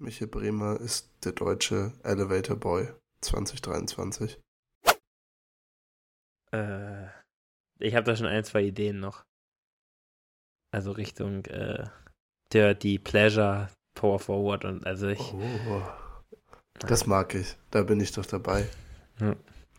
Michael 0.00 0.28
Bremer 0.28 0.80
ist 0.80 1.10
der 1.24 1.32
deutsche 1.32 1.92
Elevator 2.02 2.56
Boy 2.56 2.88
2023. 3.20 4.40
Äh, 6.52 7.06
ich 7.78 7.94
habe 7.94 8.04
da 8.04 8.16
schon 8.16 8.26
ein, 8.26 8.44
zwei 8.44 8.62
Ideen 8.62 8.98
noch. 8.98 9.24
Also 10.72 10.92
Richtung 10.92 11.44
äh, 11.46 11.84
Dirty 12.52 12.98
Pleasure, 12.98 13.68
Power 13.94 14.18
Forward 14.18 14.64
und 14.64 14.86
also 14.86 15.08
ich. 15.08 15.20
Oh, 15.20 15.82
das 16.78 17.06
mag 17.06 17.34
ich. 17.34 17.56
Da 17.70 17.82
bin 17.82 18.00
ich 18.00 18.12
doch 18.12 18.26
dabei. 18.26 18.68
Ja. 19.18 19.36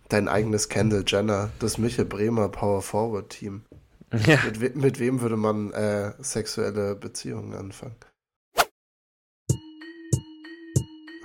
Dein 0.09 0.27
eigenes 0.27 0.69
Kendall 0.69 1.03
Jenner, 1.07 1.49
das 1.59 1.77
Michael 1.77 2.05
Bremer 2.05 2.49
Power 2.49 2.81
Forward 2.81 3.29
Team. 3.29 3.65
Ja. 4.27 4.43
Mit, 4.43 4.59
we 4.59 4.69
mit 4.75 4.99
wem 4.99 5.21
würde 5.21 5.37
man 5.37 5.71
äh, 5.71 6.13
sexuelle 6.21 6.95
Beziehungen 6.95 7.53
anfangen? 7.53 7.95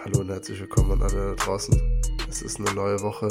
Hallo 0.06 0.20
und 0.20 0.28
herzlich 0.28 0.60
willkommen 0.60 0.92
an 0.92 1.02
alle 1.02 1.34
da 1.34 1.34
draußen. 1.34 2.00
Es 2.28 2.40
ist 2.40 2.60
eine 2.60 2.72
neue 2.74 3.00
Woche. 3.00 3.26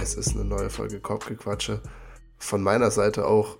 Es 0.00 0.14
ist 0.14 0.34
eine 0.34 0.46
neue 0.46 0.70
Folge 0.70 1.00
Korbgequatsche. 1.00 1.82
Von 2.38 2.62
meiner 2.62 2.90
Seite 2.90 3.26
auch 3.26 3.58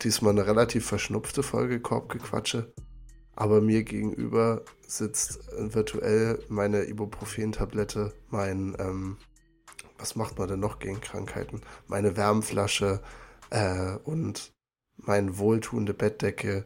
diesmal 0.00 0.32
eine 0.32 0.46
relativ 0.46 0.86
verschnupfte 0.86 1.42
Folge 1.42 1.78
Korbgequatsche. 1.78 2.72
Aber 3.36 3.60
mir 3.60 3.84
gegenüber 3.84 4.62
sitzt 4.86 5.40
virtuell 5.58 6.42
meine 6.48 6.84
Ibuprofen-Tablette, 6.84 8.14
mein, 8.30 8.74
ähm, 8.78 9.18
was 9.98 10.16
macht 10.16 10.38
man 10.38 10.48
denn 10.48 10.60
noch 10.60 10.78
gegen 10.78 11.02
Krankheiten? 11.02 11.60
Meine 11.86 12.16
Wärmflasche 12.16 13.02
äh, 13.50 13.96
und 14.04 14.54
meine 14.96 15.36
wohltuende 15.36 15.92
Bettdecke. 15.92 16.64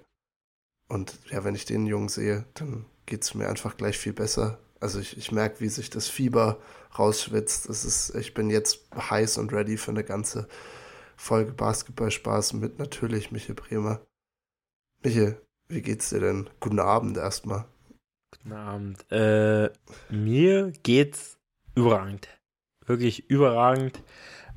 Und 0.88 1.18
ja, 1.28 1.42
wenn 1.42 1.56
ich 1.56 1.64
den 1.64 1.86
Jungen 1.86 2.08
sehe, 2.08 2.44
dann 2.54 2.86
geht 3.04 3.24
es 3.24 3.34
mir 3.34 3.48
einfach 3.48 3.76
gleich 3.76 3.98
viel 3.98 4.12
besser. 4.12 4.60
Also 4.84 5.00
ich, 5.00 5.16
ich 5.16 5.32
merke, 5.32 5.60
wie 5.60 5.68
sich 5.68 5.88
das 5.88 6.08
Fieber 6.08 6.58
rausschwitzt. 6.98 7.70
Das 7.70 7.86
ist, 7.86 8.14
ich 8.16 8.34
bin 8.34 8.50
jetzt 8.50 8.86
heiß 8.94 9.38
und 9.38 9.50
ready 9.50 9.78
für 9.78 9.92
eine 9.92 10.04
ganze 10.04 10.46
Folge 11.16 11.52
Basketballspaß 11.52 12.52
mit 12.52 12.78
natürlich 12.78 13.32
Michael 13.32 13.54
Bremer. 13.54 14.02
Michael, 15.02 15.40
wie 15.68 15.80
geht's 15.80 16.10
dir 16.10 16.20
denn? 16.20 16.50
Guten 16.60 16.80
Abend 16.80 17.16
erstmal. 17.16 17.64
Guten 18.30 18.52
Abend. 18.52 19.10
Äh, 19.10 19.70
mir 20.10 20.70
geht's 20.82 21.38
überragend. 21.74 22.28
Wirklich 22.84 23.30
überragend. 23.30 24.02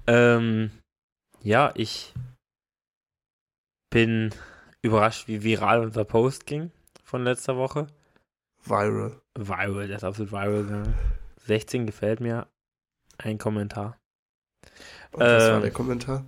Ähm, 0.08 0.72
ja, 1.42 1.72
ich 1.74 2.14
bin 3.90 4.36
überrascht, 4.82 5.30
wie 5.30 5.42
viral 5.42 5.86
unser 5.86 6.04
Post 6.04 6.46
ging 6.46 6.72
von 7.06 7.24
letzter 7.24 7.56
Woche. 7.56 7.88
Viral. 8.66 9.22
Viral, 9.38 9.88
das 9.88 9.98
ist 9.98 10.04
absolut 10.04 10.32
viral 10.32 10.64
gegangen. 10.64 10.96
16 11.46 11.86
gefällt 11.86 12.20
mir. 12.20 12.48
Ein 13.18 13.38
Kommentar. 13.38 14.00
Und 15.12 15.22
was 15.22 15.44
war 15.44 15.56
Ähm, 15.56 15.62
der 15.62 15.72
Kommentar? 15.72 16.26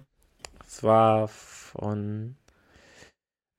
Es 0.66 0.84
war 0.84 1.28
von 1.28 2.36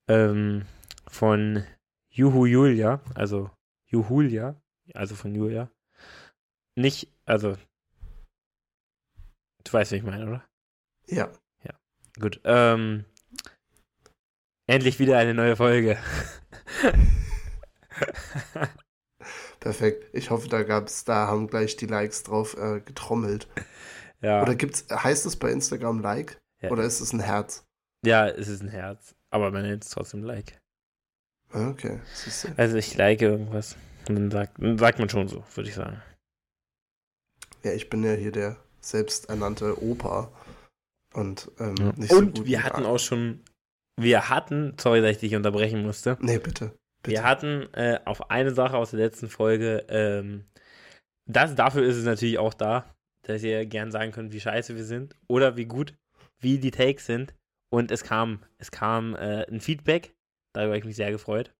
ähm, 0.07 0.65
von 1.07 1.65
Juhu 2.09 2.45
Julia, 2.45 3.01
also 3.15 3.49
Juhulia, 3.85 4.55
also 4.93 5.15
von 5.15 5.35
Julia. 5.35 5.69
Nicht, 6.75 7.07
also 7.25 7.57
du 9.63 9.73
weißt, 9.73 9.91
was 9.91 9.97
ich 9.97 10.03
meine, 10.03 10.27
oder? 10.27 10.45
Ja. 11.07 11.31
Gut. 12.19 12.41
Ähm, 12.43 13.05
endlich 14.67 14.99
wieder 14.99 15.17
eine 15.17 15.33
neue 15.33 15.55
Folge. 15.55 15.97
Perfekt. 19.61 20.09
Ich 20.13 20.29
hoffe, 20.31 20.49
da 20.49 20.63
gab's, 20.63 21.05
da 21.05 21.27
haben 21.27 21.47
gleich 21.47 21.77
die 21.77 21.85
Likes 21.85 22.23
drauf 22.23 22.57
äh, 22.57 22.81
getrommelt. 22.81 23.47
ja. 24.21 24.41
Oder 24.41 24.55
gibt's, 24.55 24.85
heißt 24.91 25.25
es 25.25 25.37
bei 25.37 25.51
Instagram 25.51 26.01
Like? 26.01 26.37
Ja. 26.61 26.71
Oder 26.71 26.83
ist 26.83 26.99
es 26.99 27.13
ein 27.13 27.21
Herz? 27.21 27.63
ja, 28.05 28.27
es 28.27 28.47
ist 28.47 28.61
ein 28.63 28.67
Herz, 28.69 29.15
aber 29.29 29.51
man 29.51 29.61
nennt 29.61 29.83
es 29.85 29.91
trotzdem 29.91 30.23
Like. 30.23 30.59
Ah, 31.53 31.69
Okay. 31.69 31.99
Also 32.57 32.77
ich 32.77 32.95
like 32.95 33.21
irgendwas 33.21 33.75
und 34.09 34.15
dann 34.15 34.31
sagt, 34.31 34.57
dann 34.61 34.77
sagt 34.77 34.99
man 34.99 35.09
schon 35.09 35.27
so, 35.27 35.43
würde 35.53 35.69
ich 35.69 35.75
sagen. 35.75 36.01
Ja, 37.63 37.73
ich 37.73 37.89
bin 37.89 38.03
ja 38.03 38.13
hier 38.13 38.31
der 38.31 38.57
selbsternannte 38.79 39.81
Opa. 39.83 40.31
Und, 41.13 41.51
ähm, 41.59 41.75
Ja. 41.77 41.91
nicht 41.95 42.09
so 42.11 42.17
Und 42.17 42.37
gut 42.37 42.45
wir 42.47 42.63
hatten 42.63 42.85
auch 42.85 42.97
schon, 42.97 43.43
wir 43.99 44.29
hatten, 44.29 44.75
sorry, 44.79 45.01
dass 45.01 45.11
ich 45.11 45.17
dich 45.19 45.35
unterbrechen 45.35 45.83
musste. 45.83 46.17
Nee, 46.21 46.39
bitte. 46.39 46.73
Bitte. 47.03 47.17
Wir 47.17 47.23
hatten 47.23 47.67
äh, 47.73 47.99
auf 48.05 48.29
eine 48.31 48.51
Sache 48.51 48.77
aus 48.77 48.91
der 48.91 48.99
letzten 48.99 49.29
Folge, 49.29 49.85
ähm, 49.89 50.45
das, 51.25 51.55
dafür 51.55 51.83
ist 51.83 51.97
es 51.97 52.05
natürlich 52.05 52.37
auch 52.39 52.53
da, 52.53 52.93
dass 53.23 53.43
ihr 53.43 53.65
gern 53.65 53.91
sagen 53.91 54.11
könnt, 54.11 54.33
wie 54.33 54.39
scheiße 54.39 54.75
wir 54.75 54.83
sind 54.83 55.15
oder 55.27 55.55
wie 55.57 55.65
gut, 55.65 55.93
wie 56.39 56.57
die 56.59 56.71
Takes 56.71 57.05
sind. 57.05 57.33
Und 57.73 57.89
es 57.91 58.03
kam, 58.03 58.43
es 58.57 58.71
kam 58.71 59.15
äh, 59.15 59.45
ein 59.49 59.61
Feedback, 59.61 60.13
darüber 60.53 60.71
habe 60.71 60.79
ich 60.79 60.83
mich 60.85 60.95
sehr 60.97 61.11
gefreut. 61.11 61.53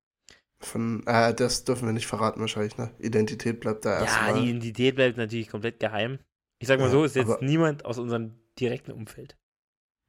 Von, 0.60 1.04
äh, 1.06 1.32
das 1.34 1.64
dürfen 1.64 1.86
wir 1.88 1.92
nicht 1.92 2.06
verraten 2.06 2.40
wahrscheinlich, 2.40 2.76
ne? 2.76 2.90
Identität 2.98 3.60
bleibt 3.60 3.84
da 3.84 3.94
Ja, 3.94 4.00
erstmal. 4.04 4.34
die 4.34 4.50
Identität 4.50 4.94
bleibt 4.94 5.16
natürlich 5.16 5.48
komplett 5.48 5.80
geheim. 5.80 6.18
Ich 6.60 6.68
sag 6.68 6.78
mal 6.78 6.90
so, 6.90 7.02
ist 7.04 7.16
jetzt 7.16 7.40
niemand 7.42 7.84
aus 7.84 7.98
unserem 7.98 8.34
direkten 8.60 8.92
Umfeld. 8.92 9.36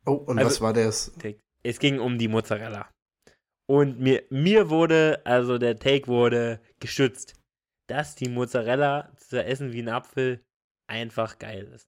oh, 0.05 0.11
und 0.13 0.37
Also- 0.37 0.49
was 0.49 0.61
war 0.61 0.73
das? 0.73 1.13
Es 1.63 1.79
ging 1.79 1.99
um 1.99 2.17
die 2.17 2.27
Mozzarella. 2.27 2.89
Und 3.69 3.99
mir, 3.99 4.23
mir 4.29 4.69
wurde, 4.69 5.21
also 5.25 5.57
der 5.57 5.79
Take 5.79 6.07
wurde 6.07 6.59
gestützt, 6.79 7.35
dass 7.87 8.15
die 8.15 8.29
Mozzarella 8.29 9.15
zu 9.17 9.43
essen 9.43 9.71
wie 9.71 9.81
ein 9.81 9.89
Apfel 9.89 10.43
einfach 10.89 11.39
geil 11.39 11.65
ist. 11.73 11.87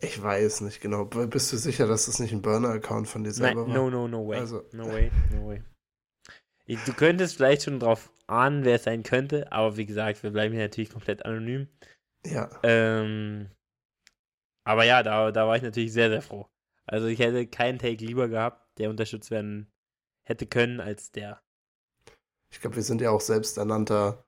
Ich 0.00 0.20
weiß 0.22 0.60
nicht 0.60 0.80
genau. 0.80 1.06
Bist 1.06 1.52
du 1.52 1.56
sicher, 1.56 1.86
dass 1.86 2.06
das 2.06 2.18
nicht 2.18 2.32
ein 2.32 2.42
Burner-Account 2.42 3.08
von 3.08 3.24
dir 3.24 3.32
selber 3.32 3.62
Nein, 3.62 3.74
war? 3.74 3.90
no, 3.90 3.90
no, 3.90 4.08
no 4.08 4.28
way. 4.28 4.38
Also- 4.38 4.64
no 4.72 4.86
way, 4.86 5.10
no 5.32 5.46
way. 5.48 5.62
Du 6.84 6.92
könntest 6.94 7.36
vielleicht 7.36 7.62
schon 7.62 7.78
drauf 7.78 8.12
ahnen, 8.26 8.64
wer 8.64 8.74
es 8.74 8.84
sein 8.84 9.04
könnte, 9.04 9.50
aber 9.52 9.76
wie 9.76 9.86
gesagt, 9.86 10.22
wir 10.22 10.32
bleiben 10.32 10.52
hier 10.52 10.64
natürlich 10.64 10.90
komplett 10.90 11.24
anonym. 11.24 11.68
Ja. 12.26 12.50
Ähm, 12.64 13.50
aber 14.64 14.84
ja, 14.84 15.02
da, 15.04 15.30
da 15.30 15.46
war 15.46 15.56
ich 15.56 15.62
natürlich 15.62 15.92
sehr, 15.92 16.10
sehr 16.10 16.22
froh. 16.22 16.48
Also 16.84 17.06
ich 17.06 17.20
hätte 17.20 17.46
keinen 17.46 17.78
Take 17.78 18.04
lieber 18.04 18.28
gehabt, 18.28 18.65
der 18.78 18.90
unterstützt 18.90 19.30
werden 19.30 19.72
hätte 20.24 20.46
können, 20.46 20.80
als 20.80 21.12
der. 21.12 21.42
Ich 22.50 22.60
glaube, 22.60 22.76
wir 22.76 22.82
sind 22.82 23.00
ja 23.00 23.10
auch 23.10 23.20
selbsternannter 23.20 24.24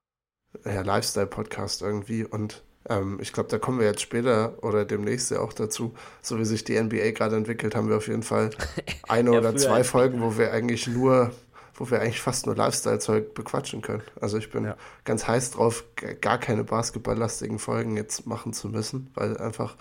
ja, 0.64 0.82
Lifestyle-Podcast 0.82 1.82
irgendwie 1.82 2.24
und 2.24 2.64
ähm, 2.88 3.18
ich 3.22 3.32
glaube, 3.34 3.50
da 3.50 3.58
kommen 3.58 3.80
wir 3.80 3.86
jetzt 3.86 4.02
später 4.02 4.62
oder 4.64 4.84
demnächst 4.86 5.30
ja 5.30 5.40
auch 5.40 5.52
dazu. 5.54 5.94
So 6.22 6.38
wie 6.38 6.46
sich 6.46 6.64
die 6.64 6.80
NBA 6.80 7.12
gerade 7.12 7.36
entwickelt, 7.36 7.74
haben 7.76 7.88
wir 7.90 7.96
auf 7.98 8.08
jeden 8.08 8.24
Fall 8.24 8.50
eine 9.08 9.32
Ja, 9.32 9.38
oder 9.38 9.56
zwei 9.56 9.84
Folgen, 9.84 10.22
wo 10.22 10.38
wir 10.38 10.52
eigentlich 10.52 10.88
nur, 10.88 11.32
wo 11.74 11.90
wir 11.90 12.00
eigentlich 12.02 12.20
fast 12.22 12.46
nur 12.46 12.56
Lifestyle-Zeug 12.56 13.34
bequatschen 13.34 13.82
können. 13.82 14.02
Also 14.20 14.38
ich 14.38 14.50
bin 14.50 14.64
Ja. 14.64 14.76
ganz 15.04 15.28
heiß 15.28 15.52
drauf, 15.52 15.84
gar 16.20 16.38
keine 16.38 16.64
basketballlastigen 16.64 17.58
Folgen 17.60 17.96
jetzt 17.96 18.26
machen 18.26 18.52
zu 18.54 18.68
müssen, 18.70 19.10
weil 19.14 19.38
einfach 19.38 19.76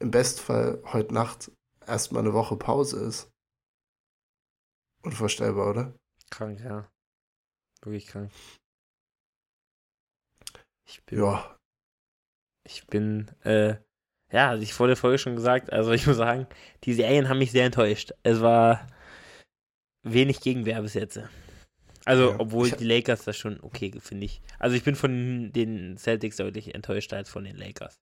im 0.00 0.10
Bestfall 0.12 0.80
heute 0.92 1.14
Nacht 1.14 1.52
erstmal 1.86 2.22
eine 2.24 2.34
Woche 2.34 2.56
Pause 2.56 3.00
ist. 3.00 3.30
Unvorstellbar, 5.04 5.70
oder? 5.70 5.94
Krank, 6.30 6.60
ja. 6.60 6.90
Wirklich 7.82 8.06
krank. 8.06 8.30
Ich 10.86 11.04
bin, 11.04 11.18
Ja, 11.18 11.56
ich 12.66 12.86
bin, 12.86 13.30
äh, 13.44 13.76
ja, 14.32 14.48
hatte 14.50 14.62
ich 14.62 14.72
vor 14.74 14.86
der 14.86 14.96
Folge 14.96 15.18
schon 15.18 15.36
gesagt, 15.36 15.72
also 15.72 15.92
ich 15.92 16.06
muss 16.06 16.16
sagen, 16.16 16.46
die 16.84 16.94
Serien 16.94 17.28
haben 17.28 17.38
mich 17.38 17.52
sehr 17.52 17.66
enttäuscht. 17.66 18.12
Es 18.22 18.40
war 18.40 18.86
wenig 20.02 20.40
Gegenwehr 20.40 20.80
bis 20.82 20.94
jetzt. 20.94 21.20
Also, 22.04 22.30
Ja, 22.30 22.40
obwohl 22.40 22.70
die 22.70 22.84
Lakers 22.84 23.24
das 23.24 23.36
schon 23.36 23.60
okay, 23.62 23.92
finde 24.00 24.26
ich. 24.26 24.42
Also 24.58 24.76
ich 24.76 24.84
bin 24.84 24.94
von 24.96 25.52
den 25.52 25.96
Celtics 25.96 26.36
deutlich 26.36 26.74
enttäuschter 26.74 27.16
als 27.16 27.30
von 27.30 27.44
den 27.44 27.56
Lakers. 27.56 28.00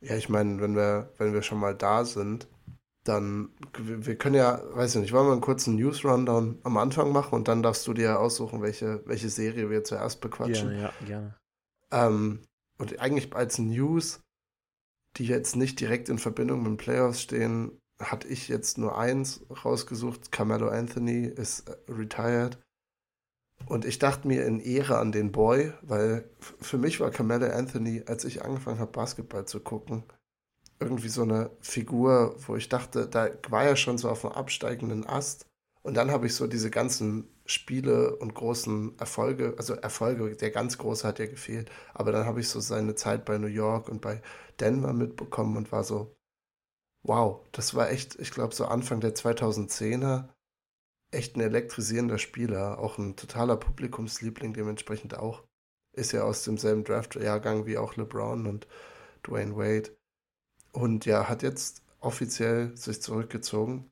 Ja, 0.00 0.16
ich 0.16 0.28
meine, 0.28 0.60
wenn 0.60 0.76
wir, 0.76 1.12
wenn 1.18 1.32
wir 1.32 1.42
schon 1.42 1.58
mal 1.58 1.74
da 1.74 2.04
sind, 2.04 2.48
dann, 3.04 3.50
wir, 3.78 4.16
können 4.16 4.34
ja, 4.34 4.62
weiß 4.74 4.96
ich 4.96 5.00
nicht, 5.00 5.12
wollen 5.12 5.26
wir 5.26 5.32
einen 5.32 5.40
kurzen 5.40 5.76
News-Rundown 5.76 6.58
am 6.62 6.76
Anfang 6.76 7.12
machen 7.12 7.34
und 7.34 7.48
dann 7.48 7.62
darfst 7.62 7.86
du 7.86 7.94
dir 7.94 8.04
ja 8.04 8.16
aussuchen, 8.16 8.60
welche, 8.60 9.02
welche 9.06 9.30
Serie 9.30 9.70
wir 9.70 9.84
zuerst 9.84 10.20
bequatschen. 10.20 10.70
Gerne, 10.70 10.82
ja, 10.82 11.06
gerne. 11.06 11.34
Ähm, 11.90 12.40
und 12.78 12.98
eigentlich 13.00 13.34
als 13.34 13.58
News, 13.58 14.20
die 15.16 15.26
jetzt 15.26 15.56
nicht 15.56 15.80
direkt 15.80 16.08
in 16.08 16.18
Verbindung 16.18 16.62
mit 16.62 16.72
den 16.72 16.76
Playoffs 16.76 17.22
stehen, 17.22 17.80
hatte 18.00 18.28
ich 18.28 18.48
jetzt 18.48 18.78
nur 18.78 18.96
eins 18.96 19.44
rausgesucht. 19.64 20.30
Carmelo 20.30 20.68
Anthony 20.68 21.24
ist 21.24 21.68
äh, 21.68 21.76
retired. 21.90 22.58
Und 23.66 23.84
ich 23.84 23.98
dachte 23.98 24.28
mir 24.28 24.46
in 24.46 24.60
Ehre 24.60 24.98
an 24.98 25.10
den 25.10 25.32
Boy, 25.32 25.72
weil 25.82 26.30
für 26.60 26.78
mich 26.78 27.00
war 27.00 27.10
Carmelo 27.10 27.46
Anthony, 27.46 28.04
als 28.06 28.24
ich 28.24 28.44
angefangen 28.44 28.78
habe, 28.78 28.92
Basketball 28.92 29.46
zu 29.46 29.60
gucken, 29.60 30.04
irgendwie 30.80 31.08
so 31.08 31.22
eine 31.22 31.50
Figur, 31.60 32.36
wo 32.46 32.56
ich 32.56 32.68
dachte, 32.68 33.08
da 33.08 33.28
war 33.48 33.64
er 33.64 33.76
schon 33.76 33.98
so 33.98 34.08
auf 34.10 34.24
einem 34.24 34.34
absteigenden 34.34 35.06
Ast. 35.06 35.46
Und 35.82 35.94
dann 35.96 36.10
habe 36.10 36.26
ich 36.26 36.34
so 36.34 36.46
diese 36.46 36.70
ganzen 36.70 37.28
Spiele 37.46 38.16
und 38.16 38.34
großen 38.34 38.98
Erfolge, 38.98 39.54
also 39.56 39.74
Erfolge, 39.74 40.36
der 40.36 40.50
ganz 40.50 40.76
große 40.78 41.06
hat 41.06 41.18
ja 41.18 41.26
gefehlt, 41.26 41.70
aber 41.94 42.12
dann 42.12 42.26
habe 42.26 42.40
ich 42.40 42.48
so 42.48 42.60
seine 42.60 42.94
Zeit 42.94 43.24
bei 43.24 43.38
New 43.38 43.46
York 43.46 43.88
und 43.88 44.02
bei 44.02 44.20
Denver 44.60 44.92
mitbekommen 44.92 45.56
und 45.56 45.72
war 45.72 45.84
so, 45.84 46.14
wow, 47.02 47.40
das 47.52 47.74
war 47.74 47.90
echt, 47.90 48.16
ich 48.20 48.30
glaube, 48.30 48.54
so 48.54 48.66
Anfang 48.66 49.00
der 49.00 49.14
2010er, 49.14 50.28
echt 51.10 51.36
ein 51.36 51.40
elektrisierender 51.40 52.18
Spieler, 52.18 52.78
auch 52.78 52.98
ein 52.98 53.16
totaler 53.16 53.56
Publikumsliebling 53.56 54.52
dementsprechend 54.52 55.16
auch. 55.16 55.44
Ist 55.92 56.12
ja 56.12 56.22
aus 56.24 56.44
demselben 56.44 56.84
Draft-Jahrgang 56.84 57.66
wie 57.66 57.78
auch 57.78 57.96
LeBron 57.96 58.46
und 58.46 58.68
Dwayne 59.26 59.56
Wade. 59.56 59.97
Und 60.72 61.06
ja, 61.06 61.28
hat 61.28 61.42
jetzt 61.42 61.82
offiziell 62.00 62.76
sich 62.76 63.02
zurückgezogen. 63.02 63.90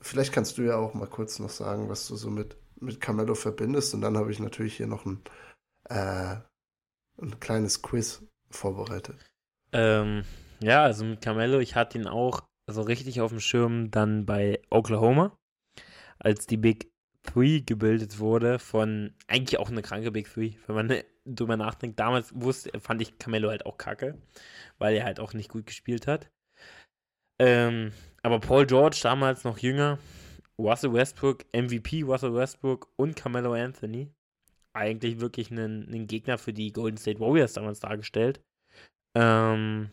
Vielleicht 0.00 0.32
kannst 0.32 0.58
du 0.58 0.62
ja 0.62 0.76
auch 0.76 0.94
mal 0.94 1.06
kurz 1.06 1.38
noch 1.38 1.50
sagen, 1.50 1.88
was 1.88 2.06
du 2.08 2.16
so 2.16 2.30
mit, 2.30 2.56
mit 2.80 3.00
Carmelo 3.00 3.34
verbindest. 3.34 3.94
Und 3.94 4.00
dann 4.00 4.16
habe 4.16 4.32
ich 4.32 4.40
natürlich 4.40 4.76
hier 4.76 4.86
noch 4.86 5.06
ein, 5.06 5.22
äh, 5.88 6.36
ein 7.20 7.40
kleines 7.40 7.82
Quiz 7.82 8.22
vorbereitet. 8.50 9.16
Ähm, 9.72 10.24
ja, 10.60 10.82
also 10.82 11.04
mit 11.04 11.20
Carmelo, 11.22 11.58
ich 11.58 11.74
hatte 11.76 11.98
ihn 11.98 12.06
auch 12.06 12.42
so 12.66 12.82
richtig 12.82 13.20
auf 13.20 13.30
dem 13.30 13.40
Schirm 13.40 13.90
dann 13.90 14.26
bei 14.26 14.60
Oklahoma, 14.70 15.36
als 16.18 16.46
die 16.46 16.56
Big 16.56 16.90
Three 17.22 17.60
gebildet 17.60 18.18
wurde 18.18 18.58
von 18.58 19.14
eigentlich 19.28 19.58
auch 19.58 19.70
eine 19.70 19.82
kranke 19.82 20.10
Big 20.10 20.32
Three, 20.32 20.54
wenn 20.66 20.74
man 20.74 21.02
drüber 21.24 21.56
nachdenkt. 21.56 21.98
Damals 21.98 22.32
wusste, 22.34 22.78
fand 22.80 23.02
ich 23.02 23.18
Carmelo 23.18 23.50
halt 23.50 23.66
auch 23.66 23.78
kacke, 23.78 24.18
weil 24.78 24.96
er 24.96 25.04
halt 25.04 25.20
auch 25.20 25.34
nicht 25.34 25.50
gut 25.50 25.66
gespielt 25.66 26.06
hat. 26.06 26.30
Ähm, 27.38 27.92
aber 28.22 28.40
Paul 28.40 28.66
George, 28.66 29.00
damals 29.02 29.44
noch 29.44 29.58
jünger, 29.58 29.98
Russell 30.58 30.92
Westbrook, 30.92 31.44
MVP 31.52 32.02
Russell 32.02 32.34
Westbrook 32.34 32.92
und 32.96 33.16
Carmelo 33.16 33.54
Anthony, 33.54 34.12
eigentlich 34.74 35.20
wirklich 35.20 35.50
einen, 35.50 35.86
einen 35.88 36.06
Gegner 36.06 36.38
für 36.38 36.52
die 36.52 36.72
Golden 36.72 36.96
State 36.96 37.20
Warriors 37.20 37.54
damals 37.54 37.80
dargestellt. 37.80 38.40
Ähm, 39.14 39.90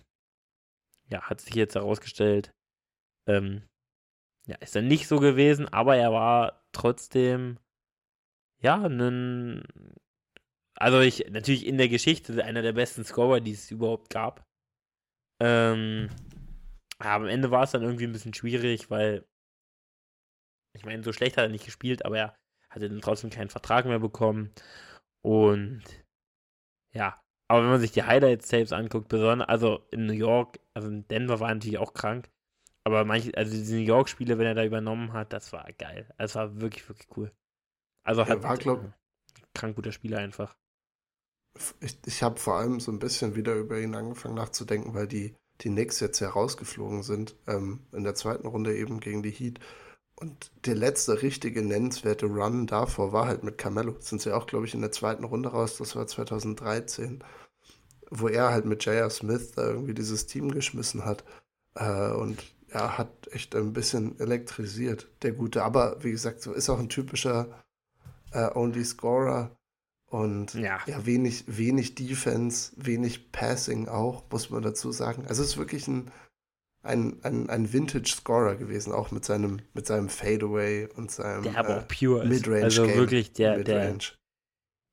ja, 1.09 1.21
hat 1.23 1.41
sich 1.41 1.55
jetzt 1.55 1.75
herausgestellt, 1.75 2.53
ähm, 3.27 3.63
ja, 4.47 4.55
ist 4.57 4.75
er 4.75 4.81
nicht 4.81 5.07
so 5.07 5.19
gewesen, 5.19 5.67
aber 5.67 5.95
er 5.95 6.11
war 6.11 6.63
trotzdem, 6.71 7.59
ja, 8.61 8.75
ein, 8.85 9.63
also 10.75 10.99
ich, 11.01 11.29
natürlich 11.29 11.65
in 11.65 11.77
der 11.77 11.89
Geschichte 11.89 12.43
einer 12.43 12.61
der 12.61 12.73
besten 12.73 13.03
Scorer, 13.03 13.41
die 13.41 13.51
es 13.51 13.71
überhaupt 13.71 14.09
gab. 14.09 14.45
Ähm, 15.41 16.09
aber 16.99 17.25
am 17.25 17.29
Ende 17.29 17.51
war 17.51 17.63
es 17.63 17.71
dann 17.71 17.83
irgendwie 17.83 18.05
ein 18.05 18.11
bisschen 18.11 18.33
schwierig, 18.33 18.89
weil, 18.89 19.25
ich 20.75 20.85
meine, 20.85 21.03
so 21.03 21.13
schlecht 21.13 21.37
hat 21.37 21.45
er 21.45 21.49
nicht 21.49 21.65
gespielt, 21.65 22.05
aber 22.05 22.17
er 22.17 22.35
hatte 22.69 22.89
dann 22.89 23.01
trotzdem 23.01 23.29
keinen 23.29 23.49
Vertrag 23.49 23.85
mehr 23.85 23.99
bekommen. 23.99 24.53
Und 25.25 25.83
ja, 26.93 27.19
aber 27.49 27.63
wenn 27.63 27.71
man 27.71 27.79
sich 27.79 27.91
die 27.91 28.03
Highlights-Tapes 28.03 28.73
anguckt, 28.73 29.07
besonders, 29.07 29.47
also 29.47 29.87
in 29.91 30.05
New 30.05 30.13
York, 30.13 30.59
also 30.73 30.87
in 30.87 31.07
Denver 31.07 31.39
war 31.39 31.49
er 31.49 31.55
natürlich 31.55 31.79
auch 31.79 31.93
krank. 31.93 32.29
Aber 32.85 33.05
manche, 33.05 33.35
also 33.35 33.51
diese 33.51 33.75
New 33.75 33.81
York-Spiele, 33.81 34.37
wenn 34.37 34.45
er 34.45 34.55
da 34.55 34.63
übernommen 34.63 35.13
hat, 35.13 35.33
das 35.33 35.51
war 35.51 35.71
geil. 35.73 36.13
Das 36.17 36.35
war 36.35 36.59
wirklich, 36.61 36.87
wirklich 36.87 37.07
cool. 37.17 37.31
Also 38.05 38.21
er 38.21 38.41
war, 38.43 38.57
glaub, 38.57 38.83
äh, 38.83 38.91
krank 39.53 39.75
guter 39.75 39.91
Spieler 39.91 40.19
einfach. 40.19 40.55
Ich, 41.81 41.97
ich 42.05 42.23
habe 42.23 42.39
vor 42.39 42.55
allem 42.55 42.79
so 42.79 42.91
ein 42.91 42.99
bisschen 42.99 43.35
wieder 43.35 43.55
über 43.55 43.79
ihn 43.79 43.95
angefangen 43.95 44.35
nachzudenken, 44.35 44.93
weil 44.93 45.07
die 45.07 45.35
die 45.61 45.69
Knicks 45.69 45.99
jetzt 45.99 46.21
herausgeflogen 46.21 47.03
sind, 47.03 47.35
ähm, 47.47 47.81
in 47.91 48.03
der 48.03 48.15
zweiten 48.15 48.47
Runde 48.47 48.75
eben 48.77 48.99
gegen 48.99 49.23
die 49.23 49.31
Heat. 49.31 49.59
Und 50.15 50.51
der 50.65 50.75
letzte 50.75 51.21
richtige 51.21 51.61
nennenswerte 51.63 52.25
Run 52.25 52.67
davor 52.67 53.13
war 53.13 53.27
halt 53.27 53.43
mit 53.43 53.57
Carmelo. 53.57 53.95
Sind 53.99 54.21
sie 54.21 54.35
auch, 54.35 54.47
glaube 54.47 54.65
ich, 54.65 54.73
in 54.73 54.81
der 54.81 54.91
zweiten 54.91 55.23
Runde 55.23 55.49
raus, 55.49 55.77
das 55.77 55.95
war 55.95 56.07
2013, 56.07 57.23
wo 58.09 58.27
er 58.27 58.49
halt 58.51 58.65
mit 58.65 58.83
J.R. 58.85 59.09
Smith 59.09 59.53
irgendwie 59.55 59.93
dieses 59.93 60.27
Team 60.27 60.51
geschmissen 60.51 61.05
hat. 61.05 61.23
Äh, 61.75 62.11
und 62.11 62.43
ja, 62.73 62.97
hat 62.97 63.29
echt 63.31 63.55
ein 63.55 63.73
bisschen 63.73 64.19
elektrisiert, 64.19 65.07
der 65.23 65.31
Gute. 65.31 65.63
Aber 65.63 66.03
wie 66.03 66.11
gesagt, 66.11 66.41
so 66.41 66.53
ist 66.53 66.69
auch 66.69 66.79
ein 66.79 66.89
typischer 66.89 67.63
äh, 68.31 68.49
Only 68.53 68.83
Scorer. 68.83 69.55
Und 70.05 70.55
ja. 70.55 70.79
ja, 70.87 71.05
wenig, 71.05 71.43
wenig 71.45 71.93
Defense, 71.93 72.71
wenig 72.77 73.31
Passing 73.31 73.87
auch, 73.87 74.23
muss 74.31 74.49
man 74.49 74.63
dazu 74.63 74.91
sagen. 74.91 75.25
Also 75.27 75.43
es 75.43 75.49
ist 75.49 75.57
wirklich 75.57 75.87
ein, 75.87 76.11
ein, 76.81 77.19
ein, 77.21 77.47
ein 77.49 77.71
Vintage-Scorer 77.71 78.55
gewesen, 78.55 78.91
auch 78.91 79.11
mit 79.11 79.23
seinem, 79.23 79.61
mit 79.73 79.85
seinem 79.85 80.09
Fadeaway 80.09 80.87
und 80.95 81.11
seinem 81.11 81.43
der 81.43 81.57
aber 81.57 81.77
auch 81.77 81.81
äh, 81.83 81.85
pure 81.85 82.25
Midrange. 82.25 82.63
Also 82.63 82.87
wirklich 82.87 83.33
der, 83.33 83.57
Mid 83.57 83.67
der 83.67 83.97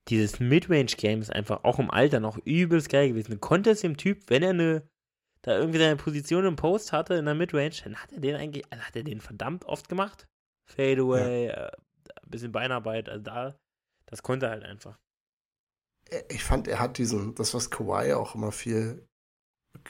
dieses 0.08 0.38
Midrange-Game 0.38 1.22
ist 1.22 1.32
einfach 1.32 1.64
auch 1.64 1.78
im 1.78 1.90
Alter 1.90 2.20
noch 2.20 2.38
übelst 2.44 2.90
geil 2.90 3.08
gewesen. 3.08 3.32
Du 3.32 3.38
konntest 3.38 3.82
dem 3.82 3.96
Typ, 3.96 4.24
wenn 4.28 4.42
er 4.42 4.50
eine 4.50 4.82
da 5.46 5.56
irgendwie 5.58 5.78
seine 5.78 5.96
Position 5.96 6.44
im 6.44 6.56
Post 6.56 6.92
hatte 6.92 7.14
in 7.14 7.24
der 7.24 7.34
Midrange, 7.34 7.76
dann 7.84 7.94
hat 7.96 8.12
er 8.12 8.20
den 8.20 8.34
eigentlich, 8.34 8.64
also 8.70 8.84
hat 8.84 8.96
er 8.96 9.04
den 9.04 9.20
verdammt 9.20 9.64
oft 9.64 9.88
gemacht. 9.88 10.26
Fadeaway, 10.64 11.46
ja. 11.46 11.68
äh, 11.68 11.72
ein 12.26 12.30
bisschen 12.30 12.52
Beinarbeit, 12.52 13.08
also 13.08 13.22
da, 13.22 13.58
das 14.06 14.22
konnte 14.22 14.46
er 14.46 14.52
halt 14.52 14.64
einfach. 14.64 14.98
Ich 16.28 16.44
fand, 16.44 16.68
er 16.68 16.78
hat 16.78 16.98
diesen, 16.98 17.34
das, 17.34 17.54
was 17.54 17.70
Kawhi 17.70 18.12
auch 18.12 18.34
immer 18.34 18.52
viel 18.52 19.06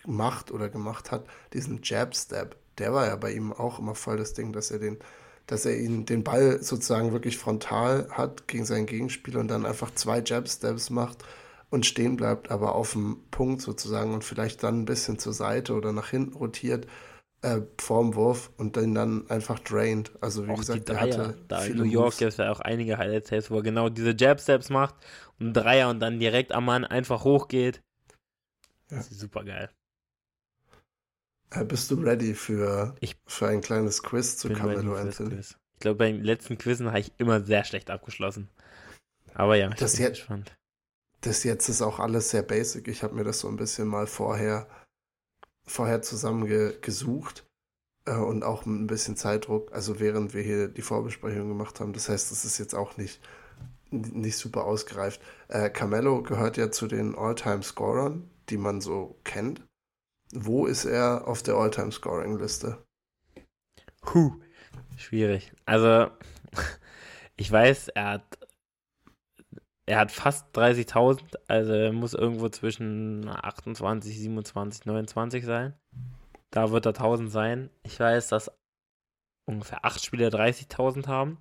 gemacht 0.02 0.50
oder 0.50 0.68
gemacht 0.68 1.10
hat, 1.10 1.26
diesen 1.52 1.80
Jab-Step, 1.82 2.56
der 2.78 2.92
war 2.92 3.06
ja 3.06 3.16
bei 3.16 3.32
ihm 3.32 3.52
auch 3.52 3.78
immer 3.78 3.94
voll 3.94 4.16
das 4.16 4.34
Ding, 4.34 4.52
dass 4.52 4.70
er 4.70 4.78
den, 4.78 4.98
dass 5.46 5.64
er 5.64 5.78
ihn 5.78 6.06
den 6.06 6.24
Ball 6.24 6.62
sozusagen 6.62 7.12
wirklich 7.12 7.38
frontal 7.38 8.08
hat 8.10 8.48
gegen 8.48 8.64
seinen 8.64 8.86
Gegenspieler 8.86 9.40
und 9.40 9.48
dann 9.48 9.66
einfach 9.66 9.94
zwei 9.94 10.22
Jab-Steps 10.24 10.90
macht 10.90 11.24
und 11.70 11.86
stehen 11.86 12.16
bleibt, 12.16 12.50
aber 12.50 12.74
auf 12.74 12.92
dem 12.92 13.24
Punkt 13.30 13.60
sozusagen 13.60 14.14
und 14.14 14.24
vielleicht 14.24 14.62
dann 14.62 14.82
ein 14.82 14.84
bisschen 14.86 15.18
zur 15.18 15.32
Seite 15.32 15.74
oder 15.74 15.92
nach 15.92 16.08
hinten 16.08 16.36
rotiert 16.36 16.86
äh, 17.42 17.60
vorm 17.78 18.14
Wurf 18.14 18.50
und 18.56 18.76
den 18.76 18.94
dann 18.94 19.28
einfach 19.30 19.58
drained. 19.60 20.10
Also 20.20 20.46
wie 20.46 20.50
auch 20.50 20.58
gesagt, 20.58 20.88
er 20.88 21.00
hatte 21.00 21.38
da 21.48 21.64
in 21.64 21.76
New 21.76 21.84
York 21.84 22.16
gibt 22.18 22.32
es 22.32 22.38
ja 22.38 22.50
auch 22.50 22.60
einige 22.60 22.98
Highlights, 22.98 23.50
wo 23.50 23.56
er 23.56 23.62
genau 23.62 23.88
diese 23.88 24.14
Jab-Steps 24.16 24.70
macht 24.70 24.94
und 25.38 25.52
Dreier 25.52 25.90
und 25.90 26.00
dann 26.00 26.18
direkt 26.18 26.52
am 26.52 26.64
Mann 26.64 26.84
einfach 26.84 27.24
hochgeht. 27.24 27.82
Ja. 28.90 28.98
Das 28.98 29.10
ist 29.10 29.20
super 29.20 29.44
geil. 29.44 29.70
Äh, 31.50 31.64
bist 31.64 31.90
du 31.90 31.96
ready 31.96 32.34
für, 32.34 32.94
ich 33.00 33.16
für 33.26 33.48
ein 33.48 33.60
kleines 33.60 34.02
Quiz 34.02 34.36
zu 34.36 34.48
Carmelo 34.50 34.96
Anthony? 34.96 35.38
Ich 35.38 35.80
glaube, 35.80 35.98
beim 35.98 36.22
letzten 36.22 36.58
Quizzen 36.58 36.88
habe 36.88 37.00
ich 37.00 37.12
immer 37.18 37.40
sehr 37.42 37.64
schlecht 37.64 37.90
abgeschlossen. 37.90 38.48
Aber 39.34 39.56
ja, 39.56 39.68
ich 39.68 39.76
das 39.76 39.96
bin 39.96 40.04
jetzt, 40.04 40.18
gespannt. 40.18 40.56
Das 41.20 41.44
jetzt 41.44 41.68
ist 41.68 41.82
auch 41.82 41.98
alles 41.98 42.30
sehr 42.30 42.42
basic. 42.42 42.88
Ich 42.88 43.02
habe 43.02 43.14
mir 43.14 43.24
das 43.24 43.40
so 43.40 43.48
ein 43.48 43.56
bisschen 43.56 43.86
mal 43.86 44.06
vorher 44.06 44.66
vorher 45.66 46.02
zusammengesucht 46.02 47.44
äh, 48.06 48.16
und 48.16 48.44
auch 48.44 48.64
mit 48.66 48.80
ein 48.80 48.86
bisschen 48.86 49.16
Zeitdruck, 49.16 49.72
also 49.72 50.00
während 50.00 50.34
wir 50.34 50.42
hier 50.42 50.68
die 50.68 50.82
Vorbesprechung 50.82 51.48
gemacht 51.48 51.80
haben. 51.80 51.92
Das 51.92 52.08
heißt, 52.08 52.30
das 52.30 52.44
ist 52.44 52.58
jetzt 52.58 52.74
auch 52.74 52.96
nicht, 52.96 53.20
nicht 53.90 54.36
super 54.36 54.64
ausgereift. 54.64 55.20
Äh, 55.48 55.70
Carmelo 55.70 56.22
gehört 56.22 56.56
ja 56.56 56.70
zu 56.70 56.86
den 56.86 57.14
All-Time-Scorern, 57.14 58.30
die 58.48 58.58
man 58.58 58.80
so 58.80 59.18
kennt. 59.24 59.62
Wo 60.32 60.66
ist 60.66 60.84
er 60.84 61.26
auf 61.28 61.42
der 61.42 61.54
All-Time-Scoring-Liste? 61.54 62.78
Huh, 64.12 64.32
schwierig. 64.96 65.52
Also, 65.66 66.10
ich 67.36 67.50
weiß, 67.50 67.88
er 67.88 68.10
hat 68.10 68.38
er 69.86 69.98
hat 70.00 70.10
fast 70.10 70.46
30.000, 70.56 71.20
also 71.46 71.92
muss 71.92 72.12
irgendwo 72.12 72.48
zwischen 72.48 73.28
28, 73.28 74.18
27, 74.18 74.84
29 74.84 75.44
sein. 75.44 75.74
Da 76.50 76.72
wird 76.72 76.86
er 76.86 76.90
1000 76.90 77.30
sein. 77.30 77.70
Ich 77.84 77.98
weiß, 77.98 78.28
dass 78.28 78.50
ungefähr 79.48 79.84
8 79.84 80.04
Spieler 80.04 80.28
30.000 80.28 81.06
haben. 81.06 81.38